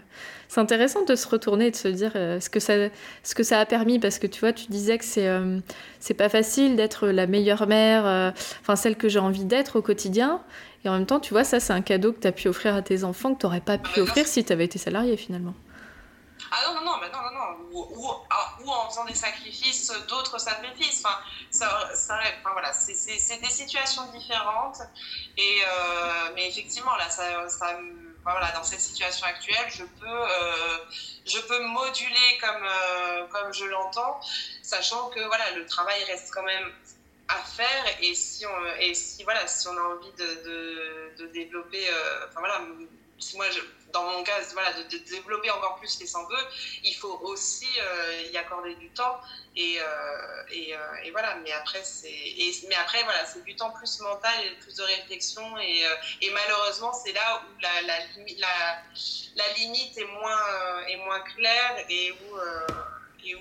C'est 0.47 0.61
intéressant 0.61 1.03
de 1.03 1.15
se 1.15 1.27
retourner 1.27 1.67
et 1.67 1.71
de 1.71 1.75
se 1.75 1.87
dire 1.87 2.11
euh, 2.15 2.39
ce, 2.39 2.49
que 2.49 2.59
ça, 2.59 2.73
ce 3.23 3.35
que 3.35 3.43
ça 3.43 3.59
a 3.59 3.65
permis. 3.65 3.99
Parce 3.99 4.19
que 4.19 4.27
tu 4.27 4.39
vois, 4.39 4.53
tu 4.53 4.67
disais 4.67 4.97
que 4.97 5.05
c'est 5.05 5.29
c'est 5.99 6.13
pas 6.13 6.29
facile 6.29 6.75
d'être 6.75 7.07
la 7.07 7.27
meilleure 7.27 7.67
mère, 7.67 8.33
enfin 8.61 8.75
celle 8.75 8.95
que 8.95 9.09
j'ai 9.09 9.19
envie 9.19 9.45
d'être 9.45 9.77
au 9.79 9.81
quotidien. 9.81 10.41
Et 10.85 10.89
en 10.89 10.93
même 10.93 11.05
temps, 11.05 11.19
tu 11.19 11.33
vois, 11.33 11.43
ça, 11.43 11.59
c'est 11.59 11.73
un 11.73 11.81
cadeau 11.81 12.11
que 12.11 12.19
tu 12.19 12.27
as 12.27 12.33
pu 12.33 12.47
offrir 12.49 12.75
à 12.75 12.81
tes 12.81 13.03
enfants 13.03 13.33
que 13.33 13.39
tu 13.39 13.45
n'aurais 13.45 13.61
pas 13.61 13.77
pu 13.77 14.01
offrir 14.01 14.27
si 14.27 14.43
tu 14.43 14.51
avais 14.51 14.65
été 14.65 14.77
salarié 14.77 15.15
finalement. 15.17 15.53
Ah 16.51 16.57
non, 16.67 16.79
non, 16.79 16.85
non, 16.85 16.97
mais 17.01 17.07
non, 17.07 17.19
non, 17.23 17.31
non. 17.33 17.79
Ou, 17.79 17.83
ah, 17.83 17.97
ou, 17.97 18.05
en 18.05 18.22
des 19.05 19.15
sacrifices, 19.15 19.91
d'autres 20.07 20.39
sacrifices. 20.39 21.03
Enfin, 21.03 21.17
ça, 21.49 21.89
ça, 21.95 22.19
enfin 22.39 22.51
voilà, 22.53 22.71
c'est 22.73 23.39
des 23.39 23.49
situations 23.49 24.05
différentes. 24.11 24.77
Et, 25.37 25.61
euh, 25.65 26.31
mais 26.35 26.47
effectivement, 26.49 26.95
là, 26.95 27.09
ça, 27.09 27.23
voilà, 28.23 28.51
dans 28.51 28.63
cette 28.63 28.79
situation 28.79 29.25
actuelle, 29.25 29.69
je 29.69 29.83
peux, 29.83 30.05
euh, 30.07 30.77
je 31.25 31.39
peux 31.39 31.61
moduler 31.65 32.37
comme, 32.39 32.63
euh, 32.63 33.27
comme 33.27 33.53
je 33.53 33.65
l'entends, 33.65 34.19
sachant 34.61 35.09
que 35.09 35.19
voilà, 35.25 35.51
le 35.51 35.65
travail 35.65 36.03
reste 36.05 36.31
quand 36.33 36.43
même 36.43 36.71
à 37.27 37.37
faire 37.37 37.85
et 38.01 38.13
si 38.15 38.45
on, 38.45 38.65
et 38.79 38.93
si, 38.93 39.23
voilà, 39.23 39.47
si 39.47 39.67
on 39.67 39.77
a 39.77 39.81
envie 39.81 40.11
de 40.17 41.27
développer, 41.33 41.89
enfin 42.29 42.39
voilà, 42.39 42.61
si 43.19 43.35
moi, 43.37 43.49
je, 43.49 43.59
dans 43.93 44.03
mon 44.03 44.23
cas, 44.23 44.39
voilà, 44.53 44.73
de, 44.73 44.97
développer 44.97 45.51
encore 45.51 45.75
plus 45.75 45.99
les 45.99 46.07
100 46.07 46.27
vœux, 46.27 46.47
il 46.83 46.95
faut 46.95 47.19
aussi 47.23 47.67
euh, 47.79 48.31
y 48.33 48.37
accorder 48.37 48.75
du 48.75 48.89
temps. 48.89 49.21
Et, 49.55 49.79
euh, 49.79 49.83
euh, 49.83 51.09
voilà, 51.11 51.35
mais 51.43 51.51
après, 51.51 51.81
c'est, 51.83 52.09
voilà, 53.03 53.23
du 53.45 53.55
temps 53.55 53.71
plus 53.71 54.01
mental 54.01 54.33
et 54.45 54.55
plus 54.61 54.75
de 54.75 54.83
réflexion. 54.83 55.43
Et, 55.59 55.85
malheureusement, 56.33 56.91
c'est 56.91 57.13
là 57.13 57.43
où 57.43 57.61
la, 57.61 57.69
limite 59.55 59.97
est 59.97 60.05
moins, 60.05 61.19
claire 61.35 61.85
et 61.89 62.11
où, 62.11 62.37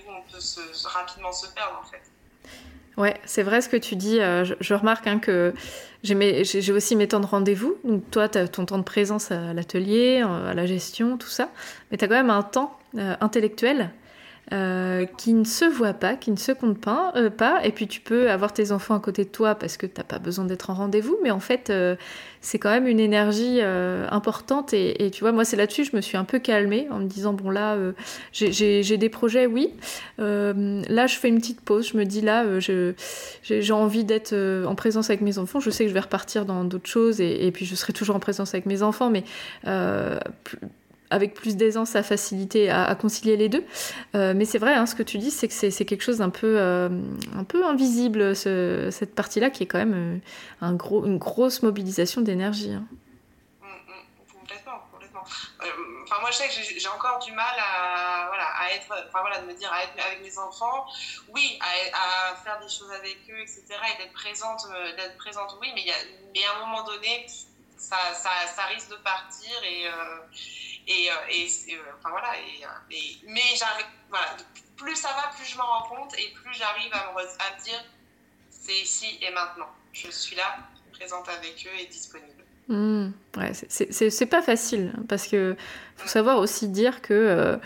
on 0.07 0.21
peut 0.31 0.39
rapidement 0.85 1.33
se 1.33 1.47
perdre, 1.47 1.81
en 1.83 1.89
fait. 1.89 2.01
Ouais, 2.95 3.19
c'est 3.25 3.41
vrai 3.41 3.61
ce 3.61 3.69
que 3.69 3.77
tu 3.77 3.95
dis. 3.95 4.17
Je, 4.17 4.53
je 4.59 4.73
remarque 4.75 5.07
hein, 5.07 5.17
que 5.17 5.53
j'ai 6.03 6.71
aussi 6.71 6.95
mes 6.95 7.07
temps 7.07 7.19
de 7.19 7.25
rendez-vous. 7.25 7.75
Donc 7.83 8.09
toi, 8.11 8.27
tu 8.29 8.37
as 8.37 8.47
ton 8.47 8.65
temps 8.65 8.77
de 8.77 8.83
présence 8.83 9.31
à 9.31 9.53
l'atelier, 9.53 10.21
à 10.21 10.53
la 10.53 10.65
gestion, 10.65 11.17
tout 11.17 11.29
ça. 11.29 11.49
Mais 11.91 11.97
tu 11.97 12.05
as 12.05 12.07
quand 12.07 12.15
même 12.15 12.29
un 12.29 12.43
temps 12.43 12.77
euh, 12.97 13.15
intellectuel 13.21 13.89
euh, 14.51 15.05
qui 15.05 15.33
ne 15.33 15.45
se 15.45 15.63
voit 15.63 15.93
pas, 15.93 16.15
qui 16.15 16.29
ne 16.29 16.35
se 16.35 16.51
compte 16.51 16.77
pas, 16.77 17.13
euh, 17.15 17.29
pas. 17.29 17.63
Et 17.63 17.71
puis 17.71 17.87
tu 17.87 18.01
peux 18.01 18.29
avoir 18.29 18.51
tes 18.51 18.73
enfants 18.73 18.93
à 18.93 18.99
côté 18.99 19.23
de 19.23 19.29
toi 19.29 19.55
parce 19.55 19.77
que 19.77 19.85
tu 19.85 19.93
n'as 19.97 20.03
pas 20.03 20.19
besoin 20.19 20.43
d'être 20.43 20.69
en 20.69 20.73
rendez-vous. 20.73 21.17
Mais 21.23 21.31
en 21.31 21.39
fait, 21.39 21.71
c'est 22.41 22.59
quand 22.59 22.69
même 22.69 22.87
une 22.87 22.99
énergie 22.99 23.61
importante. 23.61 24.73
Et, 24.73 25.11
tu 25.11 25.21
vois, 25.21 25.31
moi, 25.31 25.45
c'est 25.45 25.55
là-dessus, 25.55 25.85
je 25.85 25.95
me 25.95 26.01
suis 26.01 26.17
un 26.17 26.25
peu 26.25 26.39
calmée 26.39 26.87
en 26.91 26.99
me 26.99 27.05
disant, 27.05 27.33
bon 27.33 27.49
là, 27.49 27.77
j'ai 28.31 28.97
des 28.97 29.09
projets, 29.09 29.45
oui. 29.45 29.73
là, 30.17 31.07
je 31.07 31.15
fais 31.15 31.29
une 31.29 31.39
petite 31.39 31.61
pause. 31.61 31.89
Je 31.93 31.97
me 31.97 32.03
dis, 32.03 32.21
là, 32.21 32.45
j'ai 32.59 33.73
envie 33.73 34.03
d'être 34.03 34.35
en 34.65 34.75
présence 34.75 35.09
avec 35.09 35.21
mes 35.21 35.37
enfants. 35.37 35.61
Je 35.61 35.69
sais 35.69 35.85
que 35.85 35.89
je 35.89 35.93
vais 35.93 36.01
repartir 36.01 36.45
dans 36.45 36.65
d'autres 36.65 36.89
choses 36.89 37.21
et, 37.21 37.49
puis 37.51 37.65
je 37.65 37.75
serai 37.75 37.93
toujours 37.93 38.17
en 38.17 38.19
présence 38.19 38.53
avec 38.53 38.65
mes 38.65 38.83
enfants. 38.83 39.09
Mais 39.09 39.23
avec 41.13 41.35
plus 41.35 41.55
d'aisance 41.55 41.95
à 41.95 42.01
faciliter, 42.01 42.71
à, 42.71 42.95
concilier 42.95 43.37
les 43.37 43.47
deux. 43.47 43.63
Euh, 44.15 44.33
mais 44.35 44.45
c'est 44.45 44.57
vrai, 44.57 44.73
hein, 44.73 44.87
ce 44.87 44.95
que 44.95 45.03
tu 45.03 45.19
dis, 45.19 45.29
c'est 45.29 45.47
que 45.47 45.53
c'est 45.53 45.85
quelque 45.85 46.01
chose 46.01 46.17
d'un 46.17 46.31
peu, 46.31 46.55
euh, 46.57 46.89
un 47.37 47.43
peu 47.43 47.63
invisible, 47.63 48.35
cette 48.35 49.13
partie-là, 49.13 49.51
qui 49.51 49.63
est 49.63 49.67
quand 49.67 49.77
même 49.77 49.93
euh, 49.93 50.65
un 50.65 50.73
gros, 50.73 51.05
une 51.05 51.19
grosse 51.19 51.61
mobilisation 51.61 52.21
d'énergie. 52.21 52.71
Hein. 52.71 52.85
Mm, 53.61 53.65
mm, 53.67 54.39
complètement, 54.39 54.79
complètement. 54.91 55.21
Enfin, 55.21 56.19
moi, 56.19 56.31
je 56.31 56.37
sais 56.37 56.47
que 56.47 56.79
j'ai 56.79 56.87
encore 56.87 57.19
du 57.19 57.31
mal 57.31 57.55
à, 57.59 58.25
voilà, 58.29 58.47
à 58.59 58.73
être, 58.73 58.91
enfin, 59.07 59.21
voilà, 59.21 59.39
de 59.39 59.45
me 59.45 59.53
dire, 59.53 59.71
à 59.71 59.83
être 59.83 59.93
avec 60.03 60.23
mes 60.23 60.35
enfants, 60.39 60.87
oui, 61.31 61.59
à, 61.61 62.35
faire 62.43 62.59
des 62.59 62.69
choses 62.69 62.91
avec 62.91 63.19
eux, 63.29 63.39
etc., 63.39 63.63
et 63.69 64.01
d'être 64.01 64.13
présente, 64.13 64.65
d'être 64.97 65.17
présente, 65.17 65.57
oui, 65.61 65.71
mais, 65.75 65.83
y 65.83 65.91
a, 65.91 65.95
mais 66.33 66.41
à 66.43 66.57
un 66.57 66.65
moment 66.65 66.83
donné, 66.83 67.27
ça, 67.77 67.97
ça, 68.15 68.31
ça 68.47 68.63
risque 68.63 68.89
de 68.89 68.95
partir 68.95 69.63
et 69.63 69.85
et, 70.87 71.09
euh, 71.09 71.13
euh, 71.13 71.75
enfin 71.97 72.09
voilà, 72.09 72.33
et, 72.37 72.63
euh, 72.63 72.95
mais 73.27 73.41
plus 74.75 74.95
ça 74.95 75.09
va, 75.09 75.31
plus 75.35 75.45
je 75.45 75.57
m'en 75.57 75.65
rends 75.65 75.95
compte 75.95 76.17
et 76.19 76.33
plus 76.33 76.53
j'arrive 76.53 76.91
à, 76.93 77.13
me, 77.13 77.63
dire 77.63 77.83
c'est 78.49 78.73
ici 78.73 79.17
et 79.21 79.31
maintenant. 79.31 79.69
Je 79.93 80.09
suis 80.09 80.35
là, 80.35 80.57
présente 80.91 81.29
avec 81.29 81.67
eux 81.67 81.79
et 81.79 81.85
disponible. 81.85 82.43
Mmh, 82.67 83.11
ouais, 83.37 83.51
c'est 83.53 84.25
pas 84.25 84.41
facile 84.41 84.93
parce 85.07 85.27
que 85.27 85.55
faut 85.97 86.07
savoir 86.07 86.37
aussi 86.39 86.69
dire 86.69 87.01
que 87.01 87.59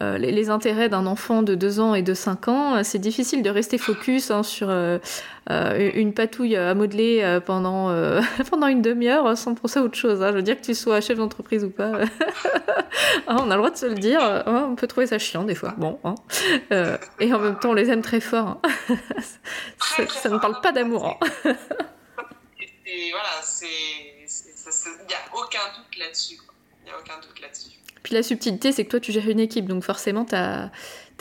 les, 0.00 0.50
intérêts 0.50 0.88
d'un 0.88 1.06
enfant 1.06 1.42
de 1.42 1.54
2 1.54 1.80
ans 1.80 1.94
et 1.94 2.02
de 2.02 2.14
5 2.14 2.48
ans, 2.48 2.76
euh, 2.76 2.80
c'est 2.82 2.98
difficile 2.98 3.42
de 3.42 3.50
rester 3.50 3.78
focus 3.78 4.30
hein, 4.30 4.42
sur 4.42 4.68
euh, 4.70 4.98
une 5.48 6.14
patouille 6.14 6.56
à 6.56 6.74
modeler 6.74 7.38
pendant, 7.44 7.94
pendant 8.50 8.66
une 8.66 8.82
demi-heure 8.82 9.36
sans 9.36 9.54
penser 9.54 9.78
à 9.78 9.82
autre 9.82 9.96
chose. 9.96 10.22
Hein. 10.22 10.30
Je 10.30 10.36
veux 10.36 10.42
dire 10.42 10.56
que 10.56 10.64
tu 10.64 10.74
sois 10.74 11.00
chef 11.00 11.18
d'entreprise 11.18 11.64
ou 11.64 11.70
pas. 11.70 11.92
Ah, 13.26 13.36
on 13.40 13.50
a 13.50 13.54
le 13.54 13.56
droit 13.56 13.70
de 13.70 13.76
se 13.76 13.86
le 13.86 13.94
dire. 13.94 14.22
Hein. 14.22 14.68
on 14.70 14.74
peut 14.74 14.86
trouver 14.86 15.06
ça 15.06 15.18
chiant 15.18 15.44
des 15.44 15.54
fois. 15.54 15.74
Bon, 15.76 15.98
et 17.20 17.32
en 17.32 17.38
même 17.38 17.58
temps, 17.58 17.70
on 17.70 17.74
les 17.74 17.90
aime 17.90 18.02
très 18.02 18.20
fort. 18.20 18.60
ça, 19.78 20.28
ne 20.28 20.38
parle 20.38 20.60
pas 20.60 20.72
d'amour. 20.72 21.18
il 21.44 21.50
n'y 22.94 23.12
a 25.14 25.18
aucun 25.34 25.58
doute 25.76 25.98
là-dessus. 25.98 26.38
Il 26.82 26.86
n'y 26.86 26.90
a 26.90 26.98
aucun 26.98 27.16
doute 27.20 27.40
là-dessus. 27.40 27.69
Puis 28.02 28.14
la 28.14 28.22
subtilité, 28.22 28.72
c'est 28.72 28.84
que 28.84 28.90
toi, 28.90 29.00
tu 29.00 29.12
gères 29.12 29.28
une 29.28 29.40
équipe, 29.40 29.66
donc 29.66 29.84
forcément, 29.84 30.24
tu 30.24 30.34
as, 30.34 30.70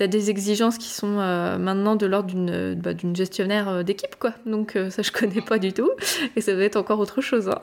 des 0.08 0.30
exigences 0.30 0.78
qui 0.78 0.88
sont 0.88 1.20
euh, 1.20 1.58
maintenant 1.58 1.98
de 1.98 2.06
l'ordre 2.06 2.30
d'une 2.30 2.76
bah, 2.76 2.92
gestionnaire 3.14 3.68
euh, 3.68 3.84
d'équipe, 3.84 4.16
quoi. 4.18 4.34
Donc 4.46 4.78
euh, 4.78 4.90
ça, 4.90 5.02
je 5.02 5.12
connais 5.12 5.42
pas 5.42 5.60
du 5.60 5.74
tout, 5.74 5.92
et 6.36 6.42
ça 6.42 6.56
va 6.56 6.64
être 6.64 6.78
encore 6.78 7.00
autre 7.00 7.22
chose. 7.22 7.50
Hein. 7.50 7.60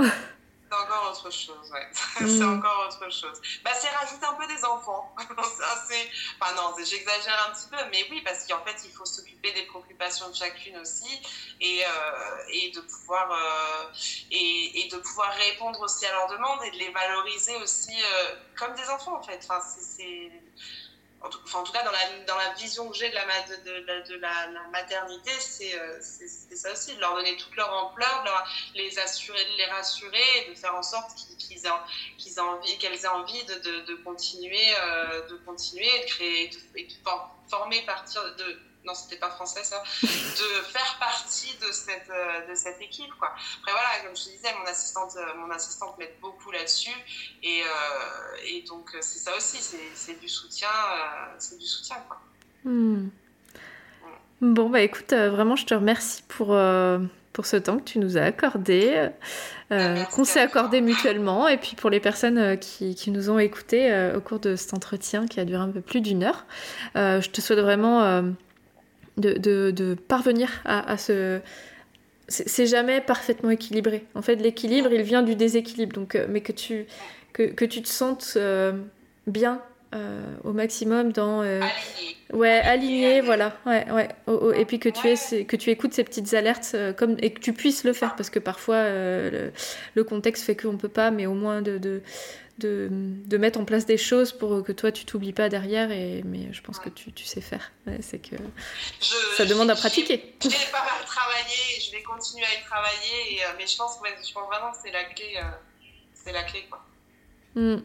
C'est 0.69 0.77
encore 0.77 1.13
autre 1.13 1.31
chose, 1.31 1.71
ouais. 1.71 1.89
c'est 2.19 2.25
mm. 2.25 2.59
encore 2.59 2.89
autre 2.89 3.11
chose. 3.11 3.41
Bah, 3.65 3.71
c'est 3.75 3.89
rajouter 3.89 4.27
un 4.27 4.35
peu 4.35 4.47
des 4.49 4.65
enfants. 4.65 5.15
enfin, 5.39 6.55
non, 6.57 6.75
j'exagère 6.79 7.47
un 7.49 7.53
petit 7.55 7.69
peu, 7.71 7.77
mais 7.93 8.05
oui, 8.11 8.21
parce 8.23 8.47
qu'en 8.47 8.65
fait, 8.65 8.77
il 8.85 8.91
faut 8.91 9.05
s'occuper 9.05 9.53
des 9.53 9.63
préoccupations 9.63 10.29
de 10.29 10.35
chacune 10.35 10.77
aussi 10.79 11.21
et, 11.61 11.85
euh, 11.85 12.53
et 12.53 12.71
de 12.73 12.81
pouvoir, 12.81 13.31
euh, 13.31 13.93
et, 14.33 14.81
et, 14.81 14.89
de 14.89 14.97
pouvoir 14.99 15.33
répondre 15.35 15.81
aussi 15.83 16.05
à 16.07 16.13
leurs 16.13 16.31
demandes 16.31 16.65
et 16.65 16.71
de 16.73 16.79
les 16.79 16.91
valoriser 16.91 17.57
aussi 17.57 17.95
euh, 18.03 18.35
comme 18.59 18.75
des 18.75 18.89
enfants, 18.89 19.19
en 19.19 19.23
fait. 19.23 19.39
Enfin, 19.49 19.61
c'est 19.61 20.33
en 21.27 21.63
tout, 21.63 21.73
cas 21.73 21.83
dans 21.83 21.91
la, 22.37 22.55
vision 22.55 22.89
que 22.89 22.97
j'ai 22.97 23.09
de 23.11 23.15
la, 23.15 24.47
maternité, 24.71 25.31
euh, 25.31 25.99
c'est 26.01 26.57
ça 26.57 26.73
aussi, 26.73 26.95
de 26.95 27.01
leur 27.01 27.17
donner 27.17 27.37
toute 27.37 27.55
leur 27.57 27.73
ampleur, 27.73 28.25
de 28.25 28.79
les 28.79 28.99
assurer, 28.99 29.45
de 29.45 29.57
les 29.57 29.67
rassurer 29.67 30.47
de 30.49 30.55
faire 30.55 30.75
en 30.75 30.83
sorte 30.83 31.11
qu'elles 31.39 31.67
aient 33.05 33.09
envie 33.09 33.45
de, 33.45 33.95
continuer, 34.05 34.75
euh, 34.81 35.29
de 35.29 35.37
continuer, 35.37 36.01
de 36.01 36.07
créer, 36.07 36.51
et 36.77 36.85
de, 36.85 36.93
former 37.49 37.83
partir 37.83 38.23
de 38.37 38.59
non, 38.87 38.95
c'était 38.95 39.17
pas 39.17 39.31
français 39.31 39.65
ça, 39.65 39.83
de 40.03 40.63
faire 40.63 40.97
partie 41.01 41.55
de 41.57 41.73
cette, 41.73 42.11
de 42.49 42.55
cette 42.55 42.81
équipe. 42.81 43.13
Quoi. 43.19 43.29
Après, 43.61 43.73
voilà, 43.73 43.89
comme 44.05 44.17
je 44.17 44.25
te 44.25 44.31
disais, 44.31 44.55
mon 44.59 44.67
assistante, 44.67 45.17
mon 45.37 45.51
assistante 45.51 45.99
m'aide 45.99 46.15
beaucoup 46.21 46.51
là-dessus. 46.51 46.97
Et, 47.43 47.63
et 48.47 48.63
donc, 48.63 48.91
c'est 49.01 49.19
ça 49.19 49.37
aussi, 49.37 49.59
c'est 49.95 50.21
du 50.21 50.29
soutien. 50.29 50.69
c'est 51.39 51.59
du 51.59 51.67
soutien 51.67 51.97
quoi. 52.09 52.21
Hmm. 52.65 53.09
Bon, 54.41 54.69
bah 54.71 54.81
écoute, 54.81 55.13
vraiment, 55.13 55.57
je 55.57 55.67
te 55.67 55.75
remercie 55.75 56.23
pour, 56.29 56.55
pour 57.37 57.45
ce 57.45 57.57
temps 57.57 57.77
que 57.77 57.85
tu 57.85 57.99
nous 57.99 58.17
as 58.17 58.23
accordé, 58.23 58.95
euh, 58.97 59.09
euh, 59.71 60.05
qu'on 60.05 60.25
s'est 60.25 60.41
accordé 60.41 60.81
mutuellement, 60.81 61.47
et 61.47 61.59
puis 61.59 61.77
pour 61.77 61.91
les 61.91 62.01
personnes 62.01 62.39
euh, 62.39 62.57
qui, 62.57 62.95
qui 62.95 63.11
nous 63.11 63.29
ont 63.29 63.39
écoutés 63.39 64.11
au 64.17 64.23
cours 64.23 64.41
de 64.41 64.57
cet 64.57 64.73
entretien 64.73 65.27
qui 65.27 65.39
a 65.39 65.45
duré 65.45 65.63
un 65.63 65.69
peu 65.69 65.83
plus 65.83 66.01
d'une 66.01 66.25
heure. 66.25 66.47
je 66.95 67.29
te 67.29 67.43
souhaite 67.43 67.59
vraiment 67.59 68.23
de, 69.17 69.35
de, 69.35 69.71
de, 69.71 69.95
parvenir 69.95 70.63
à, 70.65 70.91
à 70.91 70.97
ce... 70.97 71.41
C'est 72.29 72.67
jamais 72.67 73.01
parfaitement 73.01 73.51
équilibré. 73.51 74.05
En 74.17 74.23
fait, 74.23 74.35
l'équilibre, 74.37 74.93
il 74.93 75.03
vient 75.03 75.23
du 75.23 75.37
déséquilibre. 75.37 75.93
Donc, 75.93 76.19
mais 76.29 76.41
que 76.41 76.51
tu, 76.51 76.87
que, 77.33 77.45
que 77.45 77.65
tu 77.65 77.83
te 77.83 77.89
sentes 77.89 78.37
bien 79.29 79.63
au 80.43 80.53
maximum 80.53 81.13
dans 81.13 81.45
Ouais, 82.33 82.59
aligné, 82.59 83.21
voilà. 83.21 83.57
Ouais, 83.67 83.87
ouais. 83.93 84.09
et 84.59 84.65
puis 84.65 84.81
que 84.81 84.89
tu, 84.89 85.07
es, 85.07 85.45
que 85.45 85.55
tu 85.55 85.71
écoutes 85.71 85.95
ces 85.95 86.03
petites 86.03 86.35
alertes 86.35 86.73
euh, 86.75 86.93
comme, 86.93 87.17
et 87.21 87.33
que 87.33 87.39
tu 87.39 87.53
puisses 87.53 87.85
le 87.85 87.93
faire 87.93 88.17
parce 88.17 88.31
que 88.31 88.41
parfois 88.41 88.77
euh, 88.77 89.51
le, 89.95 90.05
contexte 90.05 90.45
fait 90.45 90.57
qu'on 90.57 90.73
ne 90.73 90.77
peut 90.77 90.89
pas, 90.89 91.13
mais 91.13 91.27
au 91.27 91.35
moins 91.35 91.63
de, 91.63 91.79
de, 91.79 92.03
de, 92.59 92.89
de, 92.91 93.37
mettre 93.37 93.61
en 93.61 93.65
place 93.65 93.87
des 93.87 93.99
choses 93.99 94.33
pour 94.33 94.65
que 94.65 94.73
toi 94.73 94.93
tu 94.93 95.05
t'oublies 95.05 95.33
pas 95.33 95.49
derrière. 95.49 95.91
Et, 95.91 96.23
mais 96.25 96.53
je 96.53 96.63
pense 96.63 96.79
que 96.79 96.89
tu, 96.89 97.13
tu 97.13 97.25
sais 97.25 97.41
faire. 97.41 97.73
c'est 98.01 98.19
que 98.19 98.37
ça 99.37 99.45
demande 99.45 99.71
à 99.71 99.75
pratiquer. 99.75 100.35
Je 100.43 100.49
vais 100.49 100.55
pas 100.73 100.85
mal 100.85 101.05
travailler, 101.07 101.81
je 101.81 101.93
vais 101.93 102.03
continuer 102.03 102.45
à 102.45 102.61
y 102.61 102.65
travailler, 102.65 103.35
et, 103.35 103.45
euh, 103.45 103.49
mais 103.59 103.67
je 103.67 103.77
pense, 103.77 103.99
je 104.05 104.33
pense 104.33 104.47
vraiment 104.49 104.73
que 104.73 104.79
c'est 104.83 104.93
la 104.93 105.05
clé. 105.05 105.39
c'est 106.15 106.33
la 106.33 106.43
clé 106.43 106.67
quoi. 106.71 106.85
Mmh. 107.57 107.79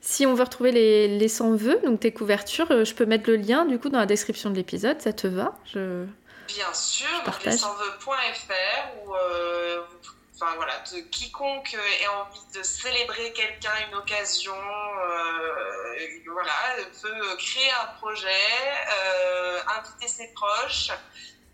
Si 0.00 0.26
on 0.26 0.34
veut 0.34 0.44
retrouver 0.44 0.70
les, 0.70 1.18
les 1.18 1.28
100 1.28 1.56
vœux, 1.56 1.80
donc 1.84 2.00
tes 2.00 2.12
couvertures, 2.12 2.70
euh, 2.70 2.84
je 2.84 2.94
peux 2.94 3.04
mettre 3.04 3.28
le 3.28 3.36
lien 3.36 3.64
du 3.64 3.78
coup 3.78 3.88
dans 3.88 3.98
la 3.98 4.06
description 4.06 4.50
de 4.50 4.54
l'épisode, 4.54 5.00
ça 5.00 5.12
te 5.12 5.26
va? 5.26 5.58
Je... 5.66 6.06
Bien 6.46 6.72
sûr, 6.72 7.08
donc 7.26 7.44
les 7.44 7.56
100 7.56 7.74
vœux.fr 7.74 9.04
ou 9.04 9.14
euh, 9.14 9.82
enfin 10.40 10.54
voilà, 10.54 10.82
quiconque 11.10 11.74
ait 11.74 12.06
envie 12.06 12.46
de 12.54 12.62
célébrer 12.62 13.32
quelqu'un, 13.32 13.72
une 13.88 13.96
occasion, 13.96 14.54
euh, 14.54 16.06
voilà, 16.30 16.52
peut 17.02 17.36
créer 17.36 17.70
un 17.72 17.86
projet, 17.98 18.28
inviter 19.66 20.06
ses 20.06 20.28
proches 20.34 20.92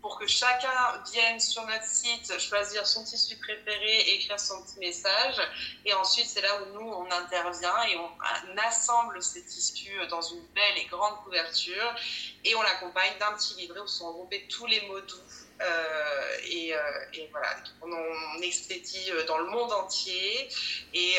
pour 0.05 0.19
que 0.19 0.27
chacun 0.27 1.01
vienne 1.11 1.39
sur 1.39 1.65
notre 1.65 1.83
site, 1.83 2.39
choisir 2.39 2.85
son 2.85 3.03
tissu 3.03 3.37
préféré, 3.37 4.01
écrire 4.13 4.39
son 4.39 4.61
petit 4.61 4.77
message. 4.77 5.41
Et 5.83 5.95
ensuite, 5.95 6.27
c'est 6.27 6.41
là 6.41 6.61
où 6.61 6.73
nous, 6.75 6.87
on 6.87 7.09
intervient 7.09 7.83
et 7.89 7.97
on 7.97 8.57
assemble 8.67 9.19
ces 9.23 9.43
tissus 9.43 9.97
dans 10.11 10.21
une 10.21 10.45
belle 10.53 10.77
et 10.77 10.85
grande 10.85 11.15
couverture. 11.23 11.95
Et 12.43 12.53
on 12.53 12.61
l'accompagne 12.61 13.17
d'un 13.19 13.33
petit 13.33 13.55
livret 13.55 13.79
où 13.79 13.87
sont 13.87 14.09
regroupés 14.09 14.47
tous 14.47 14.67
les 14.67 14.81
mots 14.81 15.01
doux. 15.01 15.44
Euh, 15.61 16.37
et, 16.49 16.73
euh, 16.73 16.79
et, 17.13 17.29
voilà, 17.31 17.47
on, 17.81 17.89
on, 17.91 18.41
expédie 18.41 19.09
euh, 19.11 19.25
dans 19.25 19.37
le 19.37 19.45
monde 19.45 19.71
entier. 19.71 20.49
Et. 20.93 21.13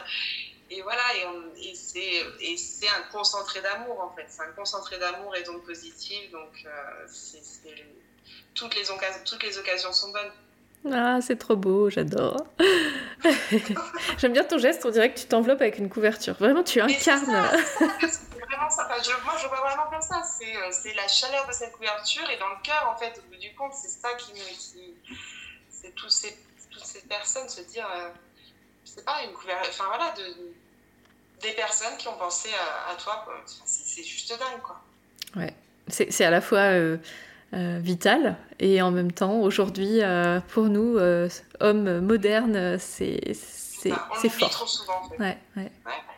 et 0.70 0.82
voilà, 0.82 1.02
et, 1.14 1.70
et 2.40 2.56
c'est 2.56 2.88
un 2.88 3.02
concentré 3.12 3.60
d'amour 3.60 4.00
en 4.00 4.14
fait. 4.14 4.26
C'est 4.28 4.42
un 4.42 4.52
concentré 4.52 4.98
d'amour 4.98 5.34
et 5.36 5.42
donc 5.42 5.64
positif. 5.64 6.30
Donc 6.30 6.66
toutes 8.54 8.74
les, 8.76 8.90
occasions, 8.90 9.20
toutes 9.24 9.42
les 9.42 9.58
occasions 9.58 9.92
sont 9.92 10.12
bonnes. 10.12 10.92
Ah, 10.92 11.18
c'est 11.20 11.36
trop 11.36 11.56
beau, 11.56 11.90
j'adore. 11.90 12.46
J'aime 14.18 14.32
bien 14.32 14.44
ton 14.44 14.58
geste, 14.58 14.84
on 14.84 14.90
dirait 14.90 15.12
que 15.12 15.18
tu 15.18 15.26
t'enveloppes 15.26 15.62
avec 15.62 15.78
une 15.78 15.88
couverture. 15.88 16.34
Vraiment, 16.34 16.62
tu 16.62 16.80
incarnes. 16.80 17.50
moi, 19.24 19.34
je 19.40 19.46
vois 19.48 19.60
vraiment 19.60 19.90
comme 19.90 20.02
ça. 20.02 20.22
Euh, 20.22 20.68
c'est 20.70 20.94
la 20.94 21.08
chaleur 21.08 21.46
de 21.46 21.52
cette 21.52 21.72
couverture 21.72 22.28
et 22.30 22.36
dans 22.38 22.48
le 22.48 22.56
cœur, 22.62 22.90
en 22.94 22.98
fait, 22.98 23.18
au 23.18 23.30
bout 23.30 23.40
du 23.40 23.54
compte, 23.54 23.72
c'est 23.74 23.88
ça 23.88 24.14
qui 24.14 24.32
me. 24.32 24.38
Qui... 24.38 24.94
C'est 25.70 25.94
toutes 25.94 26.10
ces, 26.10 26.36
toutes 26.70 26.84
ces 26.84 27.02
personnes 27.02 27.48
se 27.48 27.60
dire. 27.62 27.86
Euh, 27.96 28.10
sais 28.84 29.02
pas, 29.02 29.22
une 29.24 29.32
couverture. 29.32 29.70
Enfin, 29.70 29.84
voilà, 29.88 30.12
de, 30.12 30.24
des 31.42 31.52
personnes 31.52 31.96
qui 31.98 32.08
ont 32.08 32.16
pensé 32.16 32.50
à, 32.90 32.94
toi. 32.96 33.26
C'est 33.64 34.04
juste 34.04 34.30
dingue, 34.30 34.62
quoi. 34.62 34.80
Ouais. 35.36 35.54
C'est 35.88 36.24
à 36.24 36.30
la 36.30 36.40
fois. 36.40 36.58
Euh 36.58 36.98
euh, 37.52 37.78
vital. 37.80 38.36
Et 38.58 38.82
en 38.82 38.90
même 38.90 39.12
temps, 39.12 39.38
aujourd'hui, 39.38 40.00
pour 40.48 40.64
nous, 40.64 40.98
hommes 41.60 42.00
modernes, 42.00 42.78
c'est 42.80 43.32
c'est 43.32 44.28
fort. 44.28 44.66
En 44.88 45.08
fait. 45.08 45.22
ouais, 45.22 45.38
ouais. 45.56 45.72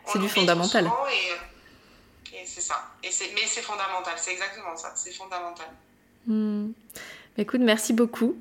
c'est 0.06 0.18
du 0.18 0.28
fondamental. 0.28 0.86
Et 0.86 1.32
c'est 2.46 2.60
ça. 2.60 2.90
Et 3.02 3.10
mais 3.34 3.46
c'est 3.46 3.62
fondamental, 3.62 4.14
c'est 4.16 4.32
exactement 4.32 4.76
ça, 4.76 4.92
c'est 4.94 5.12
fondamental. 5.12 5.66
Hmm. 6.26 6.70
Écoute, 7.38 7.60
merci 7.60 7.92
beaucoup. 7.92 8.36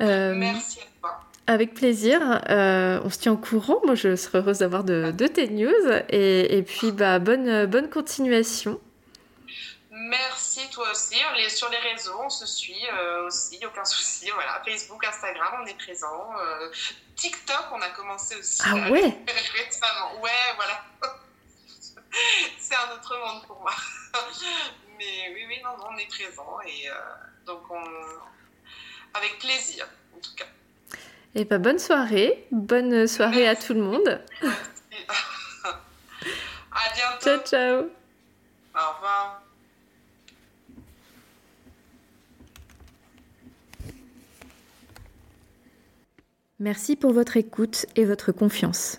merci 0.00 0.80
à 0.80 1.00
toi. 1.00 1.20
Avec 1.46 1.74
plaisir. 1.74 2.20
on 2.48 3.10
se 3.10 3.18
tient 3.18 3.32
au 3.32 3.36
courant. 3.36 3.80
Moi, 3.84 3.94
je 3.94 4.16
serais 4.16 4.38
heureuse 4.38 4.58
d'avoir 4.58 4.84
de, 4.84 5.10
de, 5.10 5.26
tes 5.26 5.48
news. 5.48 5.72
Et, 6.10 6.58
et 6.58 6.62
puis, 6.62 6.92
bah, 6.92 7.18
bonne, 7.18 7.66
bonne 7.66 7.88
continuation. 7.88 8.80
Merci 10.12 10.68
toi 10.70 10.90
aussi. 10.90 11.16
On 11.32 11.36
est 11.36 11.48
sur 11.48 11.68
les 11.68 11.78
réseaux, 11.78 12.18
on 12.24 12.30
se 12.30 12.46
suit 12.46 12.86
euh, 12.92 13.26
aussi, 13.26 13.58
aucun 13.64 13.84
souci. 13.84 14.30
Voilà, 14.34 14.62
Facebook, 14.64 15.04
Instagram, 15.04 15.62
on 15.62 15.66
est 15.66 15.78
présent. 15.78 16.30
Euh, 16.38 16.70
TikTok, 17.14 17.66
on 17.72 17.80
a 17.80 17.90
commencé 17.90 18.36
aussi. 18.36 18.62
Ah 18.64 18.90
ouais? 18.90 19.00
récemment. 19.54 20.20
Ouais, 20.20 20.30
voilà. 20.56 20.82
C'est 22.58 22.74
un 22.74 22.94
autre 22.94 23.16
monde 23.18 23.46
pour 23.46 23.60
moi. 23.60 23.72
Mais 24.98 25.32
oui, 25.34 25.44
oui, 25.48 25.56
non, 25.64 25.76
non, 25.78 25.88
on 25.92 25.98
est 25.98 26.08
présent 26.08 26.60
et 26.66 26.88
euh, 26.88 26.94
donc 27.46 27.62
on 27.70 27.82
avec 29.14 29.38
plaisir 29.38 29.86
en 30.14 30.20
tout 30.20 30.34
cas. 30.36 30.46
Et 31.34 31.40
eh 31.40 31.44
ben 31.44 31.58
bonne 31.58 31.78
soirée, 31.78 32.46
bonne 32.50 33.06
soirée 33.06 33.48
à 33.48 33.56
tout 33.56 33.72
le 33.72 33.80
monde. 33.80 34.20
à 36.72 36.94
bientôt. 36.94 37.24
Ciao 37.24 37.38
ciao. 37.38 37.90
Au 38.74 38.94
revoir. 38.94 39.42
Merci 46.62 46.94
pour 46.94 47.12
votre 47.12 47.36
écoute 47.36 47.86
et 47.96 48.04
votre 48.04 48.30
confiance. 48.30 48.98